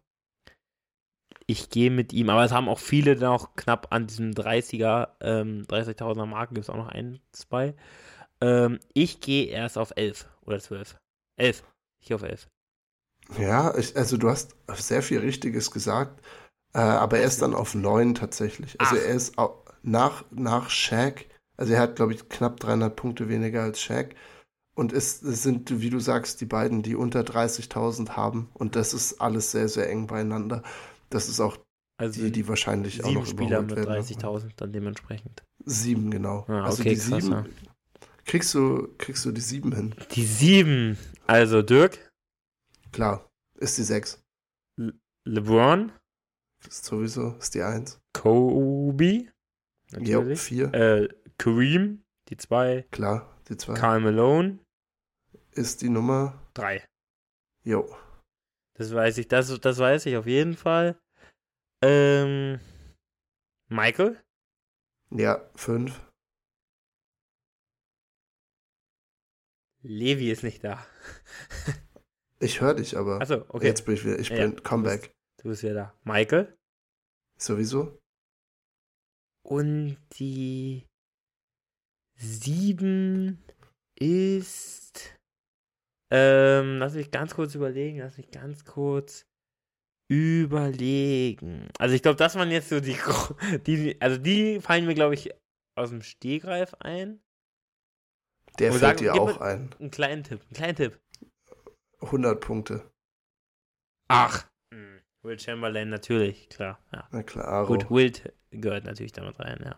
Ich 1.48 1.70
gehe 1.70 1.92
mit 1.92 2.14
ihm, 2.14 2.30
aber 2.30 2.44
es 2.44 2.52
haben 2.52 2.70
auch 2.70 2.80
viele 2.80 3.16
noch 3.16 3.56
knapp 3.56 3.88
an 3.92 4.08
diesem 4.08 4.32
30er, 4.32 5.10
ähm, 5.22 5.64
30.000er 5.64 6.25
Marken, 6.25 6.56
gibt 6.56 6.66
es 6.66 6.70
auch 6.70 6.78
noch 6.78 6.90
ein, 6.90 7.20
zwei. 7.32 7.75
Ähm, 8.42 8.80
ich 8.94 9.22
gehe 9.22 9.48
erst 9.48 9.78
auf 9.78 9.94
11 9.96 10.28
oder 10.46 10.60
12. 10.60 10.98
11. 11.38 11.64
Ich 12.00 12.08
gehe 12.08 12.16
auf 12.16 12.24
11. 12.24 12.48
Ja, 13.40 13.75
ich, 13.75 13.96
also 13.96 14.18
du 14.18 14.30
hast 14.30 14.56
sehr 14.75 15.02
viel 15.02 15.20
Richtiges 15.20 15.72
gesagt. 15.72 16.22
Äh, 16.75 16.79
aber 16.79 17.20
er 17.20 17.25
ist 17.25 17.41
dann 17.41 17.55
auf 17.55 17.74
9 17.74 18.15
tatsächlich. 18.15 18.79
Also 18.82 18.98
Ach. 18.98 19.01
er 19.01 19.15
ist 19.15 19.36
nach, 19.82 20.25
nach 20.29 20.70
Shaq, 20.70 21.25
also 21.55 21.72
er 21.72 21.79
hat, 21.79 21.96
glaube 21.96 22.13
ich, 22.13 22.27
knapp 22.27 22.60
300 22.60 22.94
Punkte 22.94 23.29
weniger 23.29 23.63
als 23.63 23.82
Shaq. 23.82 24.13
Und 24.75 24.91
es, 24.91 25.22
es 25.22 25.41
sind, 25.41 25.79
wie 25.79 25.89
du 25.89 26.01
sagst, 26.01 26.41
die 26.41 26.46
beiden, 26.46 26.84
die 26.84 26.96
unter 26.96 27.22
30.000 27.22 28.10
haben. 28.10 28.50
Und 28.53 28.75
das 28.75 28.94
ist 28.94 29.22
alles 29.22 29.51
sehr, 29.51 29.70
sehr 29.70 29.89
eng 29.89 30.08
beieinander. 30.08 30.63
Das 31.10 31.29
ist 31.29 31.39
auch 31.39 31.58
also 31.98 32.22
die, 32.22 32.32
die 32.34 32.46
wahrscheinlich 32.50 33.05
auch 33.05 33.12
noch 33.13 33.25
Spieler 33.25 33.62
mit 33.62 33.77
30.000 33.77 34.50
dann 34.58 34.74
dementsprechend. 34.74 35.44
Sieben, 35.63 36.12
genau. 36.12 36.44
Ah, 36.50 36.65
also 36.65 36.82
okay, 36.82 36.96
die 36.96 37.00
krass, 37.00 37.24
sieben, 37.24 37.32
ja. 37.32 37.46
kriegst, 38.25 38.53
du, 38.53 38.89
kriegst 38.98 39.24
du 39.24 39.32
die 39.32 39.39
sieben 39.39 39.74
hin. 39.74 39.96
Die 40.12 40.25
sieben. 40.25 40.98
Also 41.25 41.62
Dirk? 41.62 42.12
Klar, 42.91 43.29
ist 43.58 43.77
die 43.77 43.84
sechs. 43.84 44.22
Le 44.75 44.94
LeBron? 45.24 45.94
Das 46.65 46.75
ist 46.75 46.86
sowieso, 46.86 47.36
ist 47.38 47.53
die 47.53 47.62
1. 47.62 48.00
Kobe. 48.13 49.31
Natürlich. 49.91 50.41
4. 50.41 50.74
Äh, 50.74 51.10
Kareem, 51.38 52.03
die 52.29 52.38
2. 52.38 52.88
Klar, 52.91 53.39
die 53.48 53.57
2. 53.57 53.74
Karl 53.75 54.00
Malone, 54.00 54.60
Ist 55.51 55.81
die 55.81 55.89
Nummer. 55.89 56.41
3. 56.55 56.84
Jo. 57.63 57.95
Das 58.77 58.93
weiß 58.93 59.17
ich, 59.19 59.27
das, 59.27 59.57
das 59.60 59.77
weiß 59.77 60.05
ich 60.07 60.17
auf 60.17 60.25
jeden 60.25 60.55
Fall. 60.55 61.00
Ähm, 61.84 62.60
Michael? 63.69 64.22
Ja, 65.12 65.50
5. 65.55 66.01
Levi 69.84 70.31
ist 70.31 70.43
nicht 70.43 70.63
da. 70.63 70.84
Ich 72.39 72.60
höre 72.60 72.74
dich 72.74 72.98
aber. 72.98 73.22
Achso, 73.22 73.45
okay. 73.50 73.67
Jetzt 73.67 73.86
bin 73.86 73.93
ich 73.95 74.03
wieder. 74.03 74.19
Ich 74.19 74.29
Ja, 74.29 74.36
bin 74.38 74.55
ja. 74.55 74.62
Comeback. 74.62 75.14
Du 75.46 75.50
bist 75.50 75.62
wieder 75.62 75.75
da. 75.75 76.00
Michael? 76.04 76.58
Sowieso? 77.40 78.00
Und 79.46 79.96
die 80.18 80.88
7 82.16 83.46
ist. 84.00 85.16
Ähm, 86.12 86.80
lass 86.80 86.96
mich 86.96 87.12
ganz 87.12 87.36
kurz 87.36 87.54
überlegen. 87.54 88.00
Lass 88.00 88.18
mich 88.18 88.32
ganz 88.32 88.66
kurz 88.66 89.28
überlegen. 90.10 91.70
Also 91.78 91.94
ich 91.94 92.02
glaube, 92.02 92.18
das 92.18 92.34
waren 92.34 92.50
jetzt 92.50 92.70
so 92.70 92.80
die, 92.80 92.98
die 93.68 94.02
also 94.02 94.18
die 94.18 94.60
fallen 94.62 94.88
mir 94.88 94.96
glaube 94.96 95.14
ich 95.14 95.30
aus 95.78 95.92
dem 95.92 96.02
Stegreif 96.02 96.74
ein. 96.80 97.22
Der 98.58 98.72
fällt 98.72 98.82
sag- 98.82 98.98
dir 98.98 99.14
auch 99.14 99.40
ein. 99.42 99.72
Einen 99.78 99.92
kleinen 99.92 100.24
Tipp, 100.24 100.42
einen 100.42 100.54
kleinen 100.54 100.75
Tipp. 100.75 101.00
100 102.02 102.42
Punkte. 102.42 102.92
Ach, 104.08 104.50
Will 105.25 105.39
Chamberlain 105.39 105.89
natürlich, 105.89 106.48
klar. 106.50 106.77
Ja. 106.94 107.08
Na 107.12 107.24
klar. 107.24 107.65
Gut, 107.65 107.89
Wild 107.89 108.32
gehört 108.51 108.86
natürlich 108.86 109.12
damit 109.12 109.39
rein, 109.39 109.60
ja. 109.63 109.75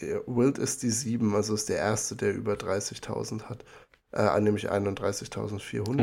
Ja, 0.00 0.20
Wild 0.26 0.58
ist 0.58 0.82
die 0.82 0.90
7, 0.90 1.34
also 1.34 1.54
ist 1.54 1.68
der 1.68 1.76
erste, 1.78 2.16
der 2.16 2.34
über 2.34 2.54
30.000 2.54 3.44
hat. 3.44 3.64
Äh, 4.12 4.40
nämlich 4.40 4.70
31.400. 4.70 5.88
Und 5.88 6.00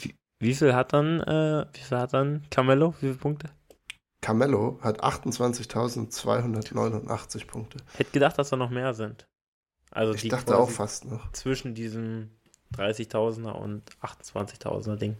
wie, 0.00 0.14
wie 0.40 0.54
viel 0.54 0.74
hat 0.74 0.92
dann, 0.92 1.20
äh, 1.20 1.66
wie 1.72 1.80
viel 1.80 1.98
hat 1.98 2.12
dann 2.12 2.44
Carmelo? 2.50 2.92
Wie 3.00 3.06
viele 3.06 3.14
Punkte? 3.14 3.48
Carmelo 4.20 4.78
hat 4.82 5.02
28.289 5.02 7.46
Punkte. 7.46 7.78
Hätte 7.96 8.10
gedacht, 8.10 8.36
dass 8.38 8.50
da 8.50 8.56
noch 8.56 8.70
mehr 8.70 8.92
sind. 8.94 9.26
Also 9.90 10.14
Ich 10.14 10.28
dachte 10.28 10.56
auch 10.58 10.70
fast 10.70 11.04
noch. 11.04 11.30
zwischen 11.32 11.74
diesem 11.74 12.30
30.000er 12.74 13.52
und 13.52 13.88
28.000er 14.02 14.96
Ding. 14.96 15.16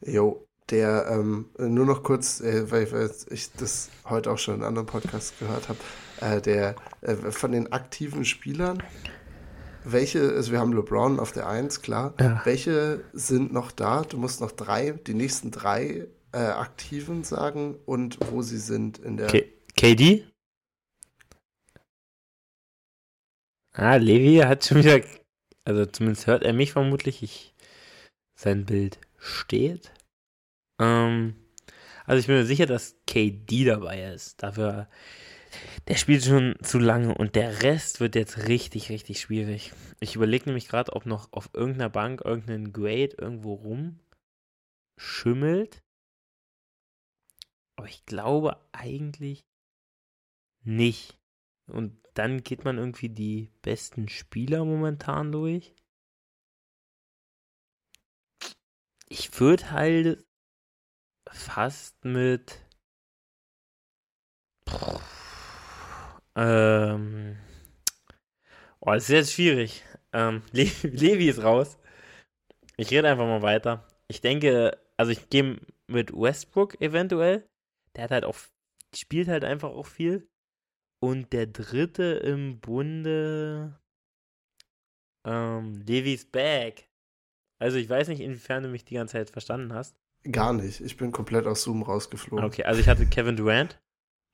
Jo, 0.00 0.46
der, 0.70 1.06
ähm, 1.10 1.46
nur 1.58 1.86
noch 1.86 2.02
kurz, 2.02 2.40
äh, 2.40 2.70
weil, 2.70 2.90
weil 2.92 3.10
ich 3.30 3.52
das 3.52 3.90
heute 4.08 4.30
auch 4.30 4.38
schon 4.38 4.56
in 4.56 4.62
anderen 4.62 4.86
Podcasts 4.86 5.32
gehört 5.38 5.68
habe, 5.68 5.78
äh, 6.20 6.40
der 6.40 6.76
äh, 7.00 7.14
von 7.14 7.52
den 7.52 7.72
aktiven 7.72 8.24
Spielern, 8.24 8.82
welche, 9.84 10.20
also 10.20 10.52
wir 10.52 10.58
haben 10.58 10.72
LeBron 10.72 11.18
auf 11.20 11.32
der 11.32 11.48
1, 11.48 11.80
klar, 11.82 12.14
Ja. 12.20 12.42
welche 12.44 13.04
sind 13.12 13.52
noch 13.52 13.72
da? 13.72 14.02
Du 14.02 14.18
musst 14.18 14.40
noch 14.40 14.52
drei, 14.52 14.92
die 14.92 15.14
nächsten 15.14 15.50
drei 15.50 16.08
äh, 16.32 16.38
Aktiven 16.38 17.24
sagen 17.24 17.76
und 17.86 18.18
wo 18.30 18.42
sie 18.42 18.58
sind 18.58 18.98
in 18.98 19.16
der. 19.16 19.28
K 19.28 19.44
KD? 19.76 20.26
Ah, 23.72 23.96
Levi 23.96 24.38
hat 24.38 24.64
schon 24.64 24.78
wieder, 24.78 25.00
also 25.64 25.86
zumindest 25.86 26.26
hört 26.26 26.42
er 26.42 26.52
mich 26.52 26.72
vermutlich. 26.72 27.22
Ich, 27.22 27.54
sein 28.34 28.66
Bild 28.66 28.98
steht. 29.18 29.92
Ähm, 30.78 31.34
also 32.06 32.20
ich 32.20 32.26
bin 32.26 32.36
mir 32.36 32.46
sicher, 32.46 32.66
dass 32.66 32.96
KD 33.06 33.64
dabei 33.64 34.12
ist. 34.12 34.42
Dafür, 34.42 34.88
der 35.88 35.96
spielt 35.96 36.24
schon 36.24 36.56
zu 36.62 36.78
lange 36.78 37.14
und 37.14 37.34
der 37.34 37.62
Rest 37.62 38.00
wird 38.00 38.14
jetzt 38.14 38.48
richtig, 38.48 38.88
richtig 38.90 39.20
schwierig. 39.20 39.72
Ich 40.00 40.16
überlege 40.16 40.46
nämlich 40.46 40.68
gerade, 40.68 40.92
ob 40.94 41.06
noch 41.06 41.32
auf 41.32 41.50
irgendeiner 41.52 41.90
Bank 41.90 42.22
irgendein 42.24 42.72
Grade 42.72 43.16
irgendwo 43.18 43.54
rumschimmelt. 44.96 45.82
Aber 47.76 47.88
ich 47.88 48.06
glaube 48.06 48.56
eigentlich 48.72 49.44
nicht. 50.64 51.18
Und 51.66 52.00
dann 52.14 52.42
geht 52.42 52.64
man 52.64 52.78
irgendwie 52.78 53.08
die 53.08 53.50
besten 53.62 54.08
Spieler 54.08 54.64
momentan 54.64 55.30
durch. 55.30 55.74
Ich 59.08 59.38
würde 59.38 59.70
halt 59.70 60.27
fast 61.32 62.04
mit 62.04 62.60
ähm 66.36 67.36
oh, 68.80 68.92
das 68.92 69.04
ist 69.04 69.10
jetzt 69.10 69.32
schwierig. 69.32 69.84
Ähm, 70.12 70.42
Le 70.52 70.64
Levi 70.82 71.28
ist 71.28 71.42
raus. 71.42 71.78
Ich 72.76 72.90
rede 72.90 73.08
einfach 73.08 73.26
mal 73.26 73.42
weiter. 73.42 73.86
Ich 74.08 74.20
denke, 74.20 74.78
also 74.96 75.12
ich 75.12 75.28
gehe 75.30 75.58
mit 75.86 76.12
Westbrook 76.12 76.80
eventuell. 76.80 77.48
Der 77.96 78.04
hat 78.04 78.10
halt 78.10 78.24
auch, 78.24 78.36
spielt 78.94 79.28
halt 79.28 79.44
einfach 79.44 79.70
auch 79.70 79.86
viel. 79.86 80.28
Und 81.00 81.32
der 81.32 81.46
dritte 81.46 82.04
im 82.04 82.60
Bunde, 82.60 83.78
ähm, 85.24 85.82
Levi's 85.86 86.24
Bag. 86.24 86.88
Also 87.60 87.78
ich 87.78 87.88
weiß 87.88 88.08
nicht, 88.08 88.20
inwiefern 88.20 88.62
du 88.62 88.68
mich 88.68 88.84
die 88.84 88.94
ganze 88.94 89.12
Zeit 89.12 89.30
verstanden 89.30 89.72
hast. 89.74 89.96
Gar 90.30 90.52
nicht. 90.52 90.80
Ich 90.80 90.96
bin 90.96 91.12
komplett 91.12 91.46
aus 91.46 91.62
Zoom 91.62 91.82
rausgeflogen. 91.82 92.44
Okay, 92.44 92.64
also 92.64 92.80
ich 92.80 92.88
hatte 92.88 93.06
Kevin 93.06 93.36
Durant, 93.36 93.78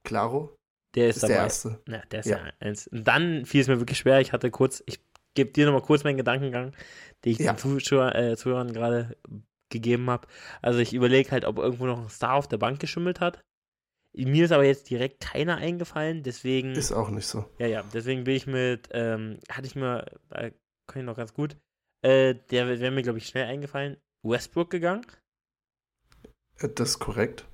Claro 0.04 0.56
der 0.94 1.08
ist, 1.08 1.16
ist 1.16 1.28
der 1.28 1.36
erste. 1.36 1.80
Ja, 1.88 2.02
der 2.10 2.20
ist 2.20 2.26
Ja. 2.26 2.38
ja. 2.38 2.52
eins. 2.60 2.86
Und 2.86 3.04
dann 3.04 3.44
fiel 3.46 3.60
es 3.60 3.68
mir 3.68 3.80
wirklich 3.80 3.98
schwer. 3.98 4.20
Ich 4.20 4.32
hatte 4.32 4.50
kurz, 4.50 4.82
ich 4.86 5.00
gebe 5.34 5.50
dir 5.50 5.66
nochmal 5.66 5.82
kurz 5.82 6.04
meinen 6.04 6.16
Gedankengang, 6.16 6.72
den 7.24 7.32
ich 7.32 7.38
Ja. 7.38 7.52
den 7.52 7.58
Zuschauer, 7.58 8.14
äh, 8.14 8.36
Zuhörern 8.36 8.72
gerade 8.72 9.16
gegeben 9.70 10.08
habe. 10.08 10.28
Also 10.62 10.78
ich 10.78 10.92
überlege 10.94 11.30
halt, 11.32 11.44
ob 11.44 11.58
irgendwo 11.58 11.86
noch 11.86 12.00
ein 12.00 12.08
Star 12.08 12.34
auf 12.34 12.46
der 12.48 12.58
Bank 12.58 12.78
geschimmelt 12.80 13.20
hat. 13.20 13.42
Mir 14.16 14.44
ist 14.44 14.52
aber 14.52 14.64
jetzt 14.64 14.88
direkt 14.90 15.20
keiner 15.20 15.56
eingefallen, 15.56 16.22
deswegen. 16.22 16.72
Ist 16.72 16.92
auch 16.92 17.10
nicht 17.10 17.26
so. 17.26 17.44
Ja, 17.58 17.66
ja, 17.66 17.82
deswegen 17.92 18.22
bin 18.22 18.36
ich 18.36 18.46
mit, 18.46 18.88
ähm, 18.92 19.40
hatte 19.50 19.66
ich 19.66 19.74
mir, 19.74 20.06
äh, 20.30 20.52
kann 20.86 21.00
ich 21.00 21.06
noch 21.06 21.16
ganz 21.16 21.34
gut, 21.34 21.56
äh, 22.02 22.36
der 22.50 22.68
wäre 22.78 22.92
mir, 22.92 23.02
glaube 23.02 23.18
ich, 23.18 23.26
schnell 23.26 23.46
eingefallen, 23.46 23.96
Westbrook 24.22 24.70
gegangen. 24.70 25.04
Äh, 26.58 26.68
Das 26.68 26.90
ist 26.90 26.99
korrekt. 26.99 27.46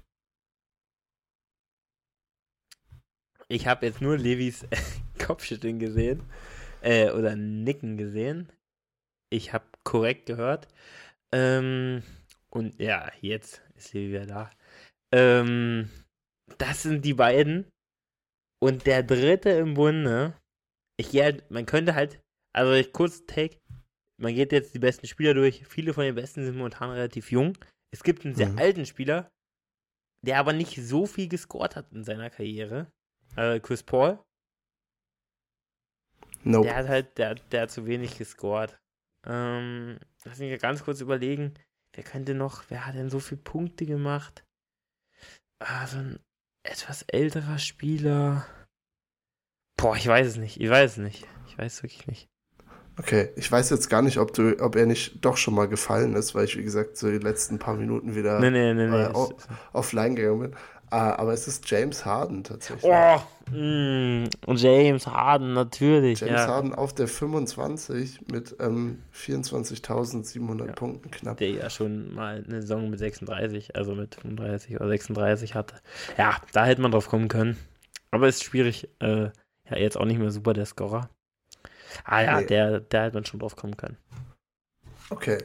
Ich 3.48 3.66
habe 3.66 3.86
jetzt 3.86 4.00
nur 4.00 4.16
Levis 4.16 4.66
Kopfschütteln 5.18 5.78
gesehen, 5.78 6.22
äh, 6.82 7.10
oder 7.10 7.36
Nicken 7.36 7.96
gesehen. 7.96 8.52
Ich 9.30 9.52
habe 9.52 9.66
korrekt 9.84 10.26
gehört. 10.26 10.68
Ähm, 11.32 12.02
und 12.50 12.80
ja, 12.80 13.10
jetzt 13.20 13.62
ist 13.76 13.94
Levi 13.94 14.12
wieder 14.14 14.26
da. 14.26 14.50
Ähm, 15.12 15.90
das 16.58 16.82
sind 16.84 17.04
die 17.04 17.14
beiden. 17.14 17.66
Und 18.62 18.86
der 18.86 19.02
dritte 19.02 19.50
im 19.50 19.74
Bunde, 19.74 20.34
ich 20.98 21.10
gehe 21.12 21.24
halt, 21.24 21.50
man 21.50 21.66
könnte 21.66 21.94
halt, 21.94 22.20
also 22.54 22.88
kurz 22.90 23.26
Take, 23.26 23.58
man 24.20 24.34
geht 24.34 24.52
jetzt 24.52 24.74
die 24.74 24.80
besten 24.80 25.06
Spieler 25.06 25.34
durch. 25.34 25.66
Viele 25.66 25.94
von 25.94 26.04
den 26.04 26.14
besten 26.16 26.44
sind 26.44 26.56
momentan 26.56 26.90
relativ 26.90 27.32
jung. 27.32 27.56
Es 27.92 28.02
gibt 28.02 28.24
einen 28.24 28.34
sehr 28.34 28.48
Mhm. 28.48 28.58
alten 28.58 28.86
Spieler, 28.86 29.30
der 30.22 30.38
aber 30.38 30.52
nicht 30.52 30.76
so 30.76 31.06
viel 31.06 31.28
gescored 31.28 31.76
hat 31.76 31.90
in 31.92 32.04
seiner 32.04 32.30
Karriere. 32.30 32.92
Äh, 33.36 33.60
Chris 33.60 33.82
Paul. 33.82 34.22
Nope. 36.42 36.66
Der 36.68 36.76
hat 36.76 36.88
halt, 36.88 37.18
der, 37.18 37.34
der 37.34 37.62
hat 37.62 37.70
zu 37.70 37.86
wenig 37.86 38.16
gescored. 38.16 38.78
Ähm, 39.26 39.98
lass 40.24 40.38
mich 40.38 40.58
ganz 40.60 40.82
kurz 40.84 41.00
überlegen, 41.00 41.54
wer 41.94 42.04
könnte 42.04 42.34
noch, 42.34 42.64
wer 42.70 42.86
hat 42.86 42.94
denn 42.94 43.10
so 43.10 43.20
viele 43.20 43.42
Punkte 43.42 43.84
gemacht? 43.84 44.44
Ah, 45.58 45.86
so 45.86 45.98
ein 45.98 46.18
etwas 46.62 47.02
älterer 47.02 47.58
Spieler. 47.58 48.46
Boah, 49.76 49.96
ich 49.96 50.06
weiß 50.06 50.26
es 50.26 50.36
nicht, 50.36 50.60
ich 50.60 50.70
weiß 50.70 50.92
es 50.92 50.96
nicht. 50.98 51.26
Ich 51.46 51.58
weiß 51.58 51.74
es 51.74 51.82
wirklich 51.82 52.06
nicht. 52.06 52.30
Okay, 53.00 53.30
ich 53.36 53.50
weiß 53.50 53.70
jetzt 53.70 53.88
gar 53.88 54.02
nicht, 54.02 54.18
ob 54.18 54.34
du, 54.34 54.58
ob 54.60 54.76
er 54.76 54.84
nicht 54.84 55.24
doch 55.24 55.38
schon 55.38 55.54
mal 55.54 55.68
gefallen 55.68 56.14
ist, 56.14 56.34
weil 56.34 56.44
ich, 56.44 56.58
wie 56.58 56.62
gesagt, 56.62 56.98
so 56.98 57.10
die 57.10 57.18
letzten 57.18 57.58
paar 57.58 57.74
Minuten 57.74 58.14
wieder 58.14 58.38
Nee, 58.40 58.50
nee, 58.50 58.74
nee, 58.74 58.84
äh, 58.84 59.12
offline 59.72 60.16
gegangen 60.16 60.40
bin. 60.40 60.56
Ah, 60.90 61.14
aber 61.14 61.32
es 61.32 61.46
ist 61.46 61.70
James 61.70 62.04
Harden 62.04 62.42
tatsächlich. 62.42 62.84
Oh, 62.92 63.20
mm, 63.52 64.24
und 64.46 64.60
James 64.60 65.06
Harden, 65.06 65.52
natürlich. 65.54 66.20
James 66.20 66.40
ja. 66.40 66.48
Harden 66.48 66.74
auf 66.74 66.92
der 66.92 67.06
25 67.06 68.26
mit 68.30 68.56
ähm, 68.58 68.98
24.700 69.14 70.66
Ja. 70.66 70.72
Punkten 70.72 71.10
knapp. 71.12 71.36
der 71.38 71.50
ja 71.50 71.70
schon 71.70 72.12
mal 72.12 72.44
eine 72.46 72.60
Saison 72.60 72.90
mit 72.90 72.98
36, 72.98 73.76
also 73.76 73.94
mit 73.94 74.16
35 74.16 74.76
oder 74.76 74.88
36 74.88 75.54
hatte. 75.54 75.76
Ja, 76.18 76.36
da 76.52 76.66
hätte 76.66 76.82
man 76.82 76.90
drauf 76.90 77.08
kommen 77.08 77.28
können. 77.28 77.56
Aber 78.10 78.26
ist 78.28 78.42
schwierig. 78.42 78.88
Äh, 78.98 79.30
ja, 79.70 79.76
jetzt 79.76 79.96
auch 79.96 80.04
nicht 80.04 80.18
mehr 80.18 80.32
super 80.32 80.52
der 80.52 80.66
Scorer. 80.66 81.08
Ah 82.04 82.22
ja, 82.22 82.40
Nee. 82.40 82.46
der, 82.46 82.80
der 82.80 83.04
hätte 83.04 83.14
man 83.14 83.24
schon 83.24 83.40
drauf 83.40 83.56
kommen 83.56 83.76
können. 83.76 83.96
Okay. 85.10 85.38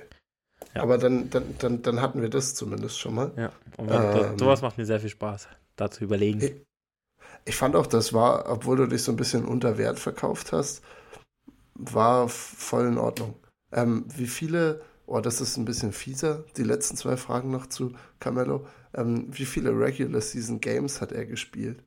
Ja. 0.74 0.84
Aber 0.84 0.98
dann, 0.98 1.30
dann, 1.30 1.56
dann, 1.58 1.82
dann 1.82 2.02
hatten 2.02 2.22
wir 2.22 2.30
das 2.30 2.56
zumindest 2.56 3.00
schon 3.00 3.16
mal. 3.16 3.32
Ja, 3.38 3.52
und 3.78 3.92
ähm, 3.92 4.38
sowas 4.40 4.62
macht 4.62 4.78
mir 4.78 4.86
sehr 4.86 5.00
viel 5.00 5.10
Spaß, 5.10 5.48
da 5.76 5.90
zu 5.90 6.04
überlegen. 6.04 6.42
Ich, 6.42 6.54
ich 7.46 7.56
fand 7.56 7.76
auch, 7.76 7.88
das 7.88 8.14
war, 8.14 8.50
obwohl 8.50 8.78
du 8.78 8.88
dich 8.88 9.04
so 9.04 9.12
ein 9.12 9.18
bisschen 9.18 9.46
unter 9.46 9.78
Wert 9.78 10.00
verkauft 10.00 10.52
hast, 10.52 10.84
war 11.74 12.30
voll 12.30 12.88
in 12.88 12.98
Ordnung. 12.98 13.36
Ähm, 13.72 14.06
wie 14.16 14.28
viele, 14.28 14.82
oh, 15.06 15.20
das 15.20 15.42
ist 15.42 15.58
ein 15.58 15.66
bisschen 15.66 15.92
fieser, 15.92 16.44
die 16.58 16.64
letzten 16.64 16.96
zwei 16.96 17.18
Fragen 17.18 17.52
noch 17.52 17.68
zu 17.68 17.94
Carmelo. 18.20 18.66
Ähm, 18.94 19.28
wie 19.30 19.46
viele 19.46 19.72
Regular 19.72 20.22
Season 20.22 20.62
Games 20.62 21.02
hat 21.02 21.12
er 21.12 21.26
gespielt? 21.26 21.84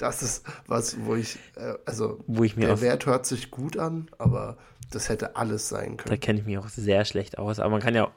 Das 0.00 0.22
ist 0.22 0.46
was, 0.66 1.04
wo 1.04 1.14
ich, 1.14 1.38
äh, 1.56 1.74
also 1.84 2.24
wo 2.26 2.44
ich 2.44 2.56
mir 2.56 2.66
der 2.66 2.80
Wert 2.80 3.06
hört 3.06 3.26
sich 3.26 3.50
gut 3.50 3.76
an, 3.76 4.10
aber 4.18 4.56
das 4.90 5.08
hätte 5.08 5.36
alles 5.36 5.68
sein 5.68 5.96
können. 5.96 6.10
Da 6.10 6.16
kenne 6.16 6.40
ich 6.40 6.46
mich 6.46 6.58
auch 6.58 6.68
sehr 6.68 7.04
schlecht 7.04 7.38
aus, 7.38 7.60
aber 7.60 7.70
man 7.70 7.80
kann 7.80 7.94
ja 7.94 8.12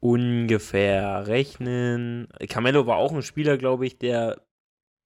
ungefähr 0.00 1.26
rechnen. 1.26 2.28
Carmelo 2.48 2.86
war 2.86 2.96
auch 2.96 3.12
ein 3.12 3.22
Spieler, 3.22 3.58
glaube 3.58 3.86
ich, 3.86 3.98
der 3.98 4.40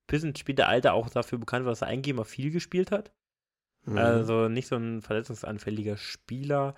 bis 0.06 0.22
ins 0.22 0.38
späte 0.38 0.66
Alter 0.66 0.94
auch 0.94 1.08
dafür 1.08 1.38
bekannt 1.38 1.64
war, 1.64 1.72
dass 1.72 1.82
er 1.82 1.88
eigentlich 1.88 2.12
immer 2.12 2.24
viel 2.24 2.50
gespielt 2.50 2.90
hat. 2.90 3.12
Mhm. 3.84 3.98
Also 3.98 4.48
nicht 4.48 4.68
so 4.68 4.76
ein 4.76 5.02
verletzungsanfälliger 5.02 5.96
Spieler. 5.96 6.74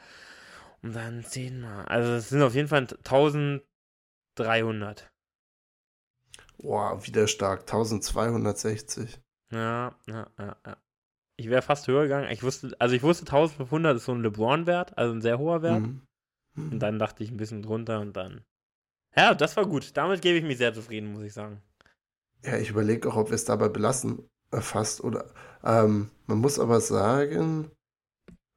Und 0.83 0.95
dann 0.95 1.25
zehnmal. 1.25 1.87
Also 1.87 2.13
es 2.13 2.29
sind 2.29 2.43
auf 2.43 2.55
jeden 2.55 2.69
Fall 2.69 2.83
1300. 2.83 5.11
Boah, 6.59 7.05
wieder 7.07 7.27
stark. 7.27 7.61
1260. 7.61 9.21
Ja, 9.51 9.95
ja, 10.07 10.27
ja, 10.39 10.57
ja. 10.67 10.77
Ich 11.39 11.51
wäre 11.51 11.63
fast 11.63 11.87
höher 11.87 12.05
gegangen. 12.05 12.31
Ich 12.31 12.43
wusste, 12.43 12.75
also 12.79 12.95
ich 12.95 13.03
wusste 13.03 13.27
1500 13.27 13.97
ist 13.97 14.07
so 14.07 14.13
ein 14.13 14.23
LeBron-Wert, 14.23 14.97
also 14.97 15.15
ein 15.15 15.21
sehr 15.21 15.39
hoher 15.39 15.63
Wert. 15.63 15.83
Mhm. 15.83 16.03
Mhm. 16.55 16.73
Und 16.73 16.79
dann 16.81 16.99
dachte 16.99 17.23
ich 17.23 17.31
ein 17.31 17.37
bisschen 17.37 17.63
drunter 17.63 18.01
und 18.01 18.17
dann. 18.17 18.43
Ja, 19.15 19.35
das 19.35 19.57
war 19.57 19.67
gut. 19.67 19.97
Damit 19.97 20.23
gebe 20.23 20.39
ich 20.39 20.45
mich 20.45 20.59
sehr 20.59 20.75
zufrieden, 20.75 21.13
muss 21.13 21.23
ich 21.23 21.33
sagen. 21.33 21.63
Ja, 22.45 22.57
ich 22.57 22.71
überlege 22.71 23.09
auch, 23.09 23.17
ob 23.17 23.29
wir 23.29 23.35
es 23.35 23.45
dabei 23.45 23.69
belassen, 23.69 24.29
äh, 24.51 24.61
fast. 24.61 25.03
Oder 25.03 25.27
ähm, 25.63 26.11
man 26.27 26.39
muss 26.39 26.59
aber 26.59 26.81
sagen, 26.81 27.71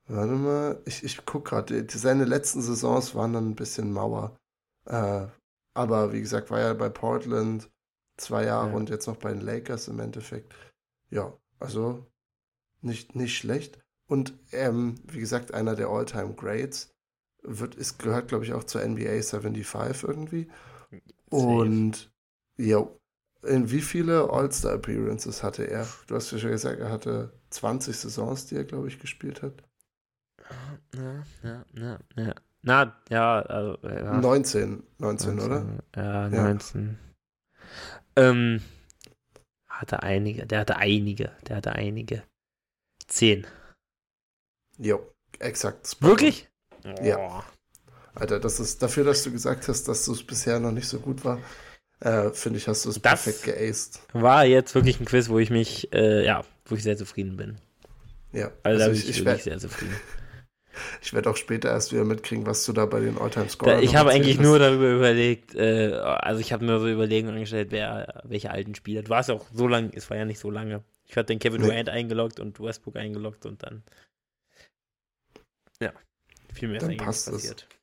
warte 0.07 0.33
mal, 0.33 0.81
ich, 0.85 1.03
ich 1.03 1.25
gucke 1.25 1.49
gerade, 1.49 1.85
seine 1.89 2.25
letzten 2.25 2.61
Saisons 2.61 3.15
waren 3.15 3.33
dann 3.33 3.49
ein 3.49 3.55
bisschen 3.55 3.91
Mauer. 3.91 4.37
Äh, 4.85 5.27
aber 5.73 6.13
wie 6.13 6.21
gesagt, 6.21 6.49
war 6.49 6.59
ja 6.59 6.73
bei 6.73 6.89
Portland 6.89 7.69
zwei 8.19 8.45
Jahre 8.45 8.69
ja. 8.69 8.75
und 8.75 8.89
jetzt 8.89 9.07
noch 9.07 9.17
bei 9.17 9.31
den 9.31 9.41
Lakers 9.41 9.87
im 9.87 9.99
Endeffekt. 9.99 10.53
Ja, 11.09 11.33
also 11.59 12.05
nicht, 12.81 13.15
nicht 13.15 13.37
schlecht. 13.37 13.79
Und 14.07 14.33
ähm, 14.51 14.95
wie 15.05 15.19
gesagt, 15.19 15.53
einer 15.53 15.75
der 15.75 15.87
All-Time 15.87 16.33
Greats 16.33 16.93
wird, 17.43 17.75
ist, 17.75 17.99
gehört, 17.99 18.27
glaube 18.27 18.45
ich, 18.45 18.53
auch 18.53 18.63
zur 18.63 18.85
NBA 18.85 19.21
75 19.21 20.03
irgendwie. 20.03 20.47
Safe. 21.29 21.45
Und 21.45 22.11
ja, 22.57 22.87
in 23.43 23.71
wie 23.71 23.81
viele 23.81 24.29
All-Star-Appearances 24.29 25.43
hatte 25.43 25.63
er? 25.63 25.87
Du 26.07 26.15
hast 26.15 26.31
ja 26.31 26.39
schon 26.39 26.51
gesagt, 26.51 26.79
er 26.79 26.91
hatte 26.91 27.31
20 27.51 27.95
Saisons, 27.95 28.47
die 28.47 28.55
er, 28.55 28.65
glaube 28.65 28.87
ich, 28.87 28.99
gespielt 28.99 29.41
hat. 29.41 29.63
Ja, 30.95 31.23
ja, 31.43 31.65
ja, 31.73 31.99
ja. 32.15 32.35
Na, 32.61 32.95
ja, 33.09 33.39
also. 33.41 33.77
Ja. 33.87 34.19
19, 34.19 34.83
19, 34.97 35.35
19, 35.35 35.39
oder? 35.39 35.65
Ja, 35.95 36.29
19. 36.29 36.87
Ja. 36.87 36.95
Ähm, 38.19 38.61
hatte 39.67 40.03
einige, 40.03 40.45
der 40.45 40.59
hatte 40.59 40.75
einige, 40.77 41.31
der 41.47 41.57
hatte 41.57 41.73
einige. 41.73 42.23
10. 43.07 43.47
Jo, 44.77 45.13
exakt. 45.39 46.01
Wirklich? 46.01 46.49
Ja. 47.01 47.43
Alter, 48.13 48.39
das 48.39 48.59
ist 48.59 48.81
dafür, 48.81 49.03
dass 49.05 49.23
du 49.23 49.31
gesagt 49.31 49.67
hast, 49.67 49.87
dass 49.87 50.07
es 50.07 50.23
bisher 50.23 50.59
noch 50.59 50.71
nicht 50.71 50.87
so 50.87 50.99
gut 50.99 51.23
war. 51.23 51.39
Äh, 52.01 52.29
Finde 52.31 52.59
ich, 52.59 52.67
hast 52.67 52.85
du 52.85 52.89
es 52.89 52.99
perfekt 52.99 53.43
geaced. 53.43 54.01
War 54.13 54.45
jetzt 54.45 54.75
wirklich 54.75 54.99
ein 54.99 55.05
Quiz, 55.05 55.29
wo 55.29 55.39
ich 55.39 55.49
mich, 55.49 55.93
äh, 55.93 56.25
ja, 56.25 56.43
wo 56.65 56.75
ich 56.75 56.83
sehr 56.83 56.97
zufrieden 56.97 57.37
bin. 57.37 57.57
Ja, 58.31 58.51
also, 58.63 58.83
also 58.83 58.91
ich, 58.91 59.09
ich, 59.09 59.25
ich 59.25 59.43
sehr 59.43 59.59
zufrieden. 59.59 59.95
Ich 61.01 61.13
werde 61.13 61.29
auch 61.29 61.37
später 61.37 61.69
erst 61.69 61.91
wieder 61.91 62.05
mitkriegen, 62.05 62.45
was 62.45 62.65
du 62.65 62.73
da 62.73 62.85
bei 62.85 62.99
den 62.99 63.17
Alltime 63.17 63.49
Scorern 63.49 63.83
Ich 63.83 63.95
habe 63.95 64.11
eigentlich 64.11 64.37
hast. 64.37 64.43
nur 64.43 64.59
darüber 64.59 64.91
überlegt, 64.91 65.55
äh, 65.55 65.93
also 65.93 66.39
ich 66.41 66.53
habe 66.53 66.65
mir 66.65 66.79
so 66.79 66.87
Überlegungen 66.87 67.35
angestellt, 67.35 67.69
wer, 67.71 68.21
welche 68.25 68.51
alten 68.51 68.75
Spieler. 68.75 69.03
Du 69.03 69.09
warst 69.09 69.29
ja 69.29 69.35
auch 69.35 69.45
so 69.53 69.67
lange, 69.67 69.91
es 69.93 70.09
war 70.09 70.17
ja 70.17 70.25
nicht 70.25 70.39
so 70.39 70.49
lange. 70.49 70.83
Ich 71.05 71.17
hatte 71.17 71.27
den 71.27 71.39
Kevin 71.39 71.61
nee. 71.61 71.67
Durant 71.67 71.89
eingeloggt 71.89 72.39
und 72.39 72.59
Westbrook 72.59 72.95
eingeloggt 72.95 73.45
und 73.45 73.63
dann. 73.63 73.83
Ja, 75.81 75.91
viel 76.53 76.69
mehr 76.69 76.79
dann 76.79 76.91
ist 76.91 76.93
eigentlich 76.93 77.05
passt 77.05 77.31
passiert. 77.31 77.67
Es. 77.69 77.79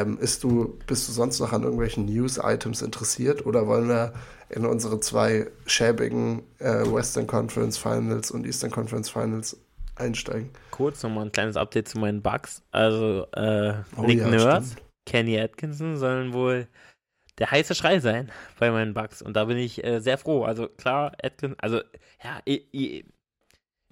Ähm, 0.00 0.18
ist 0.18 0.42
du, 0.42 0.78
bist 0.86 1.08
du 1.08 1.12
sonst 1.12 1.38
noch 1.40 1.52
an 1.52 1.64
irgendwelchen 1.64 2.06
News-Items 2.06 2.82
interessiert 2.82 3.44
oder 3.44 3.66
wollen 3.66 3.88
wir 3.88 4.14
in 4.48 4.64
unsere 4.64 5.00
zwei 5.00 5.50
schäbigen 5.66 6.42
äh, 6.58 6.84
Western 6.86 7.26
Conference 7.26 7.78
Finals 7.78 8.30
und 8.30 8.46
Eastern 8.46 8.70
Conference 8.70 9.10
Finals 9.10 9.56
einsteigen? 9.96 10.50
Kurz 10.70 11.02
nochmal 11.02 11.26
ein 11.26 11.32
kleines 11.32 11.56
Update 11.56 11.88
zu 11.88 11.98
meinen 11.98 12.22
Bugs. 12.22 12.62
Also, 12.70 13.26
äh, 13.32 13.74
oh, 13.96 14.02
Nick 14.02 14.20
ja, 14.20 14.28
Nurse, 14.28 14.72
stimmt. 14.72 14.88
Kenny 15.06 15.40
Atkinson 15.40 15.96
sollen 15.96 16.32
wohl 16.32 16.68
der 17.38 17.50
heiße 17.50 17.74
Schrei 17.74 17.98
sein 18.00 18.30
bei 18.58 18.70
meinen 18.70 18.94
Bugs. 18.94 19.22
Und 19.22 19.34
da 19.34 19.44
bin 19.46 19.56
ich 19.56 19.84
äh, 19.84 20.00
sehr 20.00 20.18
froh. 20.18 20.44
Also, 20.44 20.68
klar, 20.68 21.12
Atkinson, 21.22 21.58
also, 21.60 21.80
ja, 22.22 22.40
ich, 22.44 22.66
ich, 22.72 23.04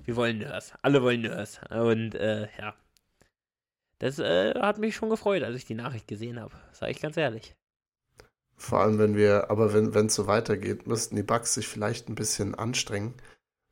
wir 0.04 0.16
wollen 0.16 0.38
Nurse. 0.38 0.74
Alle 0.82 1.02
wollen 1.02 1.22
Nurse. 1.22 1.60
Und, 1.68 2.14
äh, 2.14 2.48
ja, 2.58 2.74
das 4.00 4.18
äh, 4.18 4.54
hat 4.58 4.78
mich 4.78 4.96
schon 4.96 5.10
gefreut, 5.10 5.42
als 5.42 5.56
ich 5.56 5.66
die 5.66 5.74
Nachricht 5.74 6.08
gesehen 6.08 6.40
habe. 6.40 6.54
Sag 6.72 6.90
ich 6.90 7.00
ganz 7.00 7.16
ehrlich. 7.16 7.54
Vor 8.56 8.80
allem, 8.80 8.98
wenn 8.98 9.16
wir, 9.16 9.50
aber 9.50 9.72
wenn 9.72 10.06
es 10.06 10.14
so 10.14 10.26
weitergeht, 10.26 10.86
müssten 10.86 11.16
die 11.16 11.22
Bugs 11.22 11.54
sich 11.54 11.66
vielleicht 11.66 12.08
ein 12.08 12.14
bisschen 12.14 12.54
anstrengen, 12.54 13.14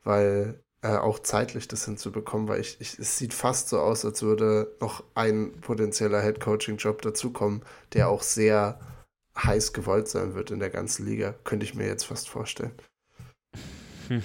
weil 0.03 0.63
äh, 0.83 0.97
auch 0.97 1.19
zeitlich 1.19 1.67
das 1.69 1.85
hinzubekommen, 1.85 2.49
weil 2.49 2.61
ich, 2.61 2.81
ich, 2.81 2.99
es 2.99 3.19
sieht 3.19 3.35
fast 3.35 3.69
so 3.69 3.81
aus, 3.81 4.05
als 4.05 4.23
würde 4.23 4.77
noch 4.81 5.03
ein 5.15 5.53
potenzieller 5.61 6.23
Head-Coaching-Job 6.23 7.03
dazukommen, 7.03 7.63
der 7.95 8.09
auch 8.09 8.23
sehr 8.23 8.79
heiß 9.37 9.73
gewollt 9.73 10.09
sein 10.09 10.35
wird 10.35 10.51
in 10.51 10.61
der 10.61 10.71
ganzen 10.71 11.07
Liga. 11.07 11.35
Könnte 11.45 11.65
ich 11.65 11.75
mir 11.75 11.87
jetzt 11.87 12.05
fast 12.05 12.29
vorstellen. 12.29 12.73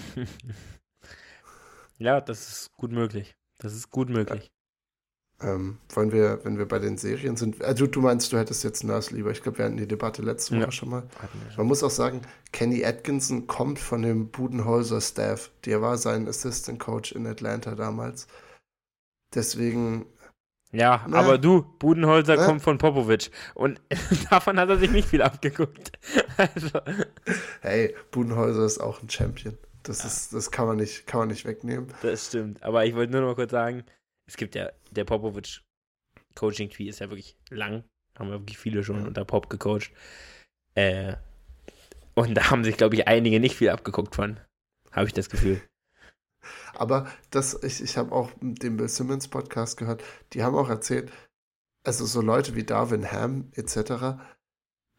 ja, 1.97 2.21
das 2.21 2.47
ist 2.47 2.71
gut 2.73 2.91
möglich. 2.91 3.35
Das 3.57 3.73
ist 3.73 3.89
gut 3.89 4.09
möglich. 4.09 4.51
Ähm, 5.43 5.77
wollen 5.89 6.13
wir, 6.13 6.39
wenn 6.43 6.57
wir 6.57 6.67
bei 6.67 6.79
den 6.79 6.97
Serien 6.97 7.35
sind, 7.35 7.61
also 7.63 7.85
du 7.85 7.99
meinst, 7.99 8.31
du 8.31 8.37
hättest 8.37 8.63
jetzt 8.63 8.83
Nurse 8.83 9.13
lieber. 9.13 9.31
Ich 9.31 9.43
glaube, 9.43 9.57
wir 9.57 9.65
hatten 9.65 9.77
die 9.77 9.87
Debatte 9.87 10.21
letzte 10.21 10.55
Woche 10.55 10.65
ja. 10.65 10.71
schon 10.71 10.89
mal. 10.89 11.03
Man 11.57 11.67
muss 11.67 11.83
auch 11.83 11.89
sagen, 11.89 12.21
Kenny 12.53 12.85
Atkinson 12.85 13.45
kommt 13.45 13.79
von 13.79 14.03
dem 14.03 14.29
Budenholzer 14.29 15.01
Staff. 15.01 15.51
Der 15.65 15.81
war 15.81 15.97
sein 15.97 16.27
Assistant 16.27 16.79
Coach 16.79 17.11
in 17.11 17.27
Atlanta 17.27 17.75
damals. 17.75 18.27
Deswegen. 19.35 20.05
Ja, 20.71 21.05
na, 21.07 21.19
aber 21.19 21.37
du, 21.37 21.63
Budenholzer 21.77 22.37
na? 22.37 22.45
kommt 22.45 22.61
von 22.61 22.77
Popovic. 22.77 23.29
Und 23.53 23.81
davon 24.29 24.57
hat 24.59 24.69
er 24.69 24.77
sich 24.77 24.91
nicht 24.91 25.09
viel 25.09 25.21
abgeguckt. 25.21 25.91
also. 26.37 26.79
Hey, 27.61 27.95
Budenholzer 28.11 28.65
ist 28.65 28.79
auch 28.79 29.01
ein 29.03 29.09
Champion. 29.09 29.57
Das, 29.83 29.99
ja. 29.99 30.05
ist, 30.05 30.33
das 30.33 30.51
kann, 30.51 30.67
man 30.67 30.77
nicht, 30.77 31.05
kann 31.05 31.19
man 31.19 31.27
nicht 31.27 31.45
wegnehmen. 31.45 31.87
Das 32.01 32.27
stimmt. 32.27 32.63
Aber 32.63 32.85
ich 32.85 32.95
wollte 32.95 33.11
nur 33.11 33.21
noch 33.21 33.27
mal 33.29 33.35
kurz 33.35 33.51
sagen, 33.51 33.83
es 34.27 34.37
gibt 34.37 34.55
ja, 34.55 34.71
der 34.91 35.05
Popovic 35.05 35.61
Coaching 36.35 36.69
Tree 36.69 36.87
ist 36.87 36.99
ja 36.99 37.09
wirklich 37.09 37.37
lang. 37.49 37.83
Haben 38.17 38.29
wir 38.29 38.39
wirklich 38.39 38.57
viele 38.57 38.83
schon 38.83 39.05
unter 39.05 39.25
Pop 39.25 39.49
gecoacht. 39.49 39.91
Äh, 40.75 41.15
und 42.15 42.35
da 42.35 42.49
haben 42.51 42.63
sich, 42.63 42.77
glaube 42.77 42.95
ich, 42.95 43.07
einige 43.07 43.39
nicht 43.39 43.55
viel 43.55 43.69
abgeguckt 43.69 44.15
von. 44.15 44.39
Habe 44.91 45.07
ich 45.07 45.13
das 45.13 45.29
Gefühl. 45.29 45.61
Aber 46.73 47.11
das, 47.31 47.61
ich, 47.63 47.81
ich 47.81 47.97
habe 47.97 48.11
auch 48.11 48.31
den 48.41 48.77
Bill 48.77 48.89
Simmons 48.89 49.27
Podcast 49.27 49.77
gehört, 49.77 50.03
die 50.33 50.43
haben 50.43 50.55
auch 50.55 50.69
erzählt, 50.69 51.11
also 51.85 52.05
so 52.05 52.21
Leute 52.21 52.55
wie 52.55 52.63
Darwin 52.63 53.11
Ham 53.11 53.51
etc., 53.53 54.19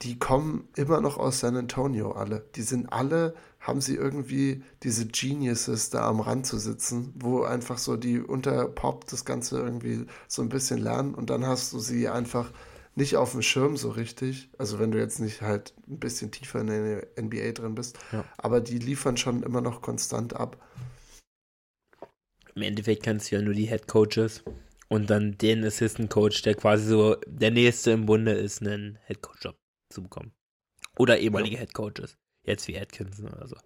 die 0.05 0.19
kommen 0.19 0.69
immer 0.77 1.01
noch 1.01 1.17
aus 1.17 1.41
San 1.41 1.57
Antonio 1.57 2.13
alle. 2.13 2.45
Die 2.55 2.63
sind 2.63 2.93
alle 2.93 3.35
haben 3.65 3.81
sie 3.81 3.95
irgendwie 3.95 4.63
diese 4.83 5.07
Geniuses 5.07 5.89
da 5.89 6.07
am 6.07 6.21
Rand 6.21 6.47
zu 6.47 6.59
sitzen, 6.59 7.15
wo 7.17 7.45
einfach 7.45 7.79
so 7.79 7.97
die 7.97 8.21
unter 8.21 8.69
Pop 8.69 9.07
das 9.07 9.25
Ganze 9.25 9.59
irgendwie 9.59 10.05
so 10.29 10.43
ein 10.43 10.51
bisschen 10.51 10.79
lernen 10.79 11.15
und 11.15 11.31
dann 11.31 11.47
hast 11.47 11.73
du 11.73 11.79
sie 11.79 12.09
einfach 12.09 12.53
nicht 12.95 13.17
auf 13.17 13.33
dem 13.33 13.41
Schirm 13.41 13.79
so 13.79 13.89
richtig. 13.89 14.51
Also 14.59 14.79
wenn 14.79 14.93
du 14.93 14.99
jetzt 14.99 15.19
nicht 15.19 15.41
halt 15.41 15.73
ein 15.89 15.99
bisschen 15.99 16.31
tiefer 16.31 16.61
in 16.61 16.67
der 16.67 17.07
NBA 17.19 17.53
drin 17.53 17.75
bist, 17.75 17.99
ja. 18.13 18.23
aber 18.37 18.61
die 18.61 18.79
liefern 18.79 19.17
schon 19.17 19.43
immer 19.43 19.63
noch 19.63 19.81
konstant 19.81 20.37
ab. 20.37 20.63
Im 22.55 22.63
Endeffekt 22.63 23.03
kannst 23.03 23.31
du 23.31 23.37
ja 23.37 23.43
nur 23.43 23.55
die 23.55 23.67
Head 23.67 23.89
Coaches 23.89 24.45
und 24.89 25.09
dann 25.09 25.39
den 25.39 25.65
Assistant 25.65 26.11
Coach, 26.11 26.43
der 26.43 26.55
quasi 26.55 26.87
so 26.87 27.17
der 27.27 27.51
nächste 27.51 27.93
im 27.93 28.05
Bunde 28.05 28.33
ist, 28.33 28.61
einen 28.61 28.99
Head 29.07 29.23
Coach 29.23 29.45
Job 29.47 29.57
zu 29.91 30.03
bekommen. 30.03 30.33
Oder 30.97 31.19
ehemalige 31.19 31.57
ja. 31.57 31.61
Head 31.61 31.75
Coaches. 31.75 32.17
Jetzt 32.45 32.69
wie 32.69 32.79
Atkinson 32.79 33.29
oder 33.29 33.49
so. 33.49 33.57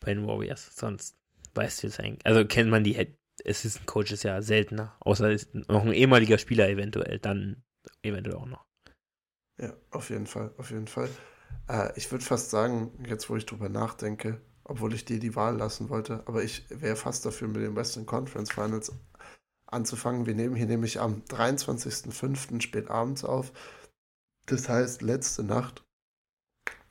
Bei 0.00 0.14
den 0.14 0.26
Warriors. 0.26 0.74
Sonst 0.74 1.16
weißt 1.54 1.82
du 1.82 1.86
es 1.88 1.98
eigentlich. 1.98 2.24
Also 2.24 2.46
kennt 2.46 2.70
man 2.70 2.84
die, 2.84 2.96
Assistant 3.46 3.86
Coach 3.86 4.12
ist 4.12 4.22
ja 4.22 4.40
seltener, 4.42 4.96
außer 5.00 5.30
ist 5.30 5.54
noch 5.54 5.84
ein 5.84 5.92
ehemaliger 5.92 6.38
Spieler 6.38 6.68
eventuell, 6.68 7.18
dann 7.18 7.62
eventuell 8.02 8.36
auch 8.36 8.46
noch. 8.46 8.64
Ja, 9.58 9.74
auf 9.90 10.10
jeden 10.10 10.26
Fall, 10.26 10.52
auf 10.56 10.70
jeden 10.70 10.86
Fall. 10.86 11.08
Äh, 11.68 11.92
ich 11.96 12.10
würde 12.10 12.24
fast 12.24 12.50
sagen, 12.50 12.92
jetzt 13.06 13.28
wo 13.28 13.36
ich 13.36 13.46
drüber 13.46 13.68
nachdenke, 13.68 14.40
obwohl 14.64 14.94
ich 14.94 15.04
dir 15.04 15.18
die 15.18 15.36
Wahl 15.36 15.56
lassen 15.56 15.88
wollte, 15.88 16.22
aber 16.26 16.42
ich 16.42 16.64
wäre 16.70 16.96
fast 16.96 17.26
dafür, 17.26 17.48
mit 17.48 17.62
den 17.62 17.76
Western 17.76 18.06
Conference 18.06 18.52
Finals 18.52 18.92
anzufangen. 19.66 20.26
Wir 20.26 20.34
nehmen 20.34 20.56
hier 20.56 20.66
nämlich 20.66 21.00
am 21.00 21.22
23.05. 21.28 22.60
spät 22.60 22.88
abends 22.88 23.24
auf. 23.24 23.52
Das 24.50 24.68
heißt, 24.68 25.02
letzte 25.02 25.44
Nacht 25.44 25.84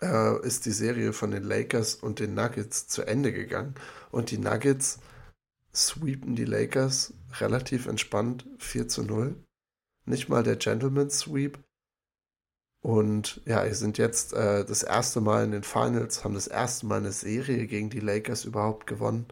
äh, 0.01 0.39
ist 0.47 0.65
die 0.65 0.71
Serie 0.71 1.11
von 1.11 1.31
den 1.31 1.43
Lakers 1.43 1.95
und 1.95 2.19
den 2.19 2.33
Nuggets 2.33 2.87
zu 2.87 3.03
Ende 3.03 3.33
gegangen. 3.33 3.75
Und 4.11 4.31
die 4.31 4.37
Nuggets 4.37 4.99
sweepen 5.75 6.37
die 6.37 6.45
Lakers 6.45 7.13
relativ 7.39 7.87
entspannt 7.87 8.47
4 8.59 8.87
zu 8.87 9.03
0. 9.03 9.35
Nicht 10.05 10.29
mal 10.29 10.41
der 10.41 10.55
Gentleman's 10.55 11.19
Sweep. 11.19 11.59
Und 12.81 13.41
ja, 13.45 13.65
wir 13.65 13.75
sind 13.75 13.97
jetzt 13.97 14.31
äh, 14.31 14.63
das 14.63 14.83
erste 14.83 15.19
Mal 15.19 15.43
in 15.43 15.51
den 15.51 15.63
Finals, 15.63 16.23
haben 16.23 16.35
das 16.35 16.47
erste 16.47 16.85
Mal 16.85 16.99
eine 16.99 17.11
Serie 17.11 17.67
gegen 17.67 17.89
die 17.89 17.99
Lakers 17.99 18.45
überhaupt 18.45 18.87
gewonnen. 18.87 19.27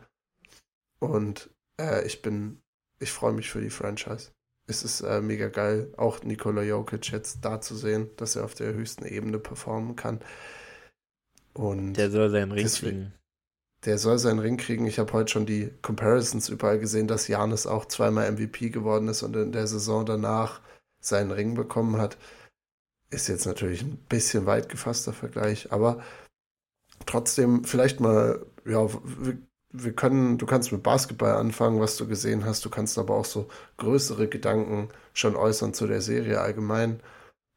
Und 0.99 1.49
äh, 1.79 2.05
ich 2.05 2.21
bin, 2.21 2.61
ich 2.99 3.13
freue 3.13 3.31
mich 3.31 3.49
für 3.49 3.61
die 3.61 3.69
Franchise. 3.69 4.31
Es 4.69 4.83
ist 4.83 5.01
äh, 5.01 5.21
mega 5.21 5.47
geil, 5.47 5.93
auch 5.95 6.23
Nikola 6.23 6.61
Jokic 6.61 7.11
jetzt 7.11 7.39
da 7.43 7.61
zu 7.61 7.75
sehen, 7.75 8.09
dass 8.17 8.35
er 8.35 8.43
auf 8.43 8.53
der 8.53 8.73
höchsten 8.73 9.05
Ebene 9.05 9.39
performen 9.39 9.95
kann. 9.95 10.19
Und 11.53 11.93
der 11.93 12.11
soll 12.11 12.29
seinen 12.29 12.51
Ring 12.51 12.63
deswegen, 12.63 12.91
kriegen. 12.91 13.13
Der 13.85 13.97
soll 13.97 14.19
seinen 14.19 14.39
Ring 14.39 14.57
kriegen. 14.57 14.85
Ich 14.85 14.99
habe 14.99 15.13
heute 15.13 15.31
schon 15.31 15.45
die 15.45 15.71
Comparisons 15.81 16.49
überall 16.49 16.79
gesehen, 16.79 17.07
dass 17.07 17.29
Janis 17.29 17.65
auch 17.65 17.85
zweimal 17.85 18.29
MVP 18.29 18.69
geworden 18.69 19.07
ist 19.07 19.23
und 19.23 19.35
in 19.37 19.53
der 19.53 19.67
Saison 19.67 20.05
danach 20.05 20.59
seinen 20.99 21.31
Ring 21.31 21.55
bekommen 21.55 21.97
hat. 21.97 22.17
Ist 23.09 23.29
jetzt 23.29 23.45
natürlich 23.45 23.83
ein 23.83 23.97
bisschen 24.09 24.45
weit 24.45 24.67
gefasster 24.67 25.13
Vergleich, 25.13 25.71
aber 25.71 26.03
trotzdem 27.05 27.63
vielleicht 27.63 28.01
mal, 28.01 28.45
ja, 28.65 28.85
wir, 28.91 29.37
wir 29.83 29.93
können, 29.93 30.37
du 30.37 30.45
kannst 30.45 30.71
mit 30.71 30.83
Basketball 30.83 31.35
anfangen, 31.35 31.79
was 31.79 31.97
du 31.97 32.07
gesehen 32.07 32.45
hast, 32.45 32.65
du 32.65 32.69
kannst 32.69 32.97
aber 32.97 33.15
auch 33.15 33.25
so 33.25 33.47
größere 33.77 34.27
Gedanken 34.27 34.89
schon 35.13 35.35
äußern 35.35 35.73
zu 35.73 35.87
der 35.87 36.01
Serie 36.01 36.41
allgemein. 36.41 36.99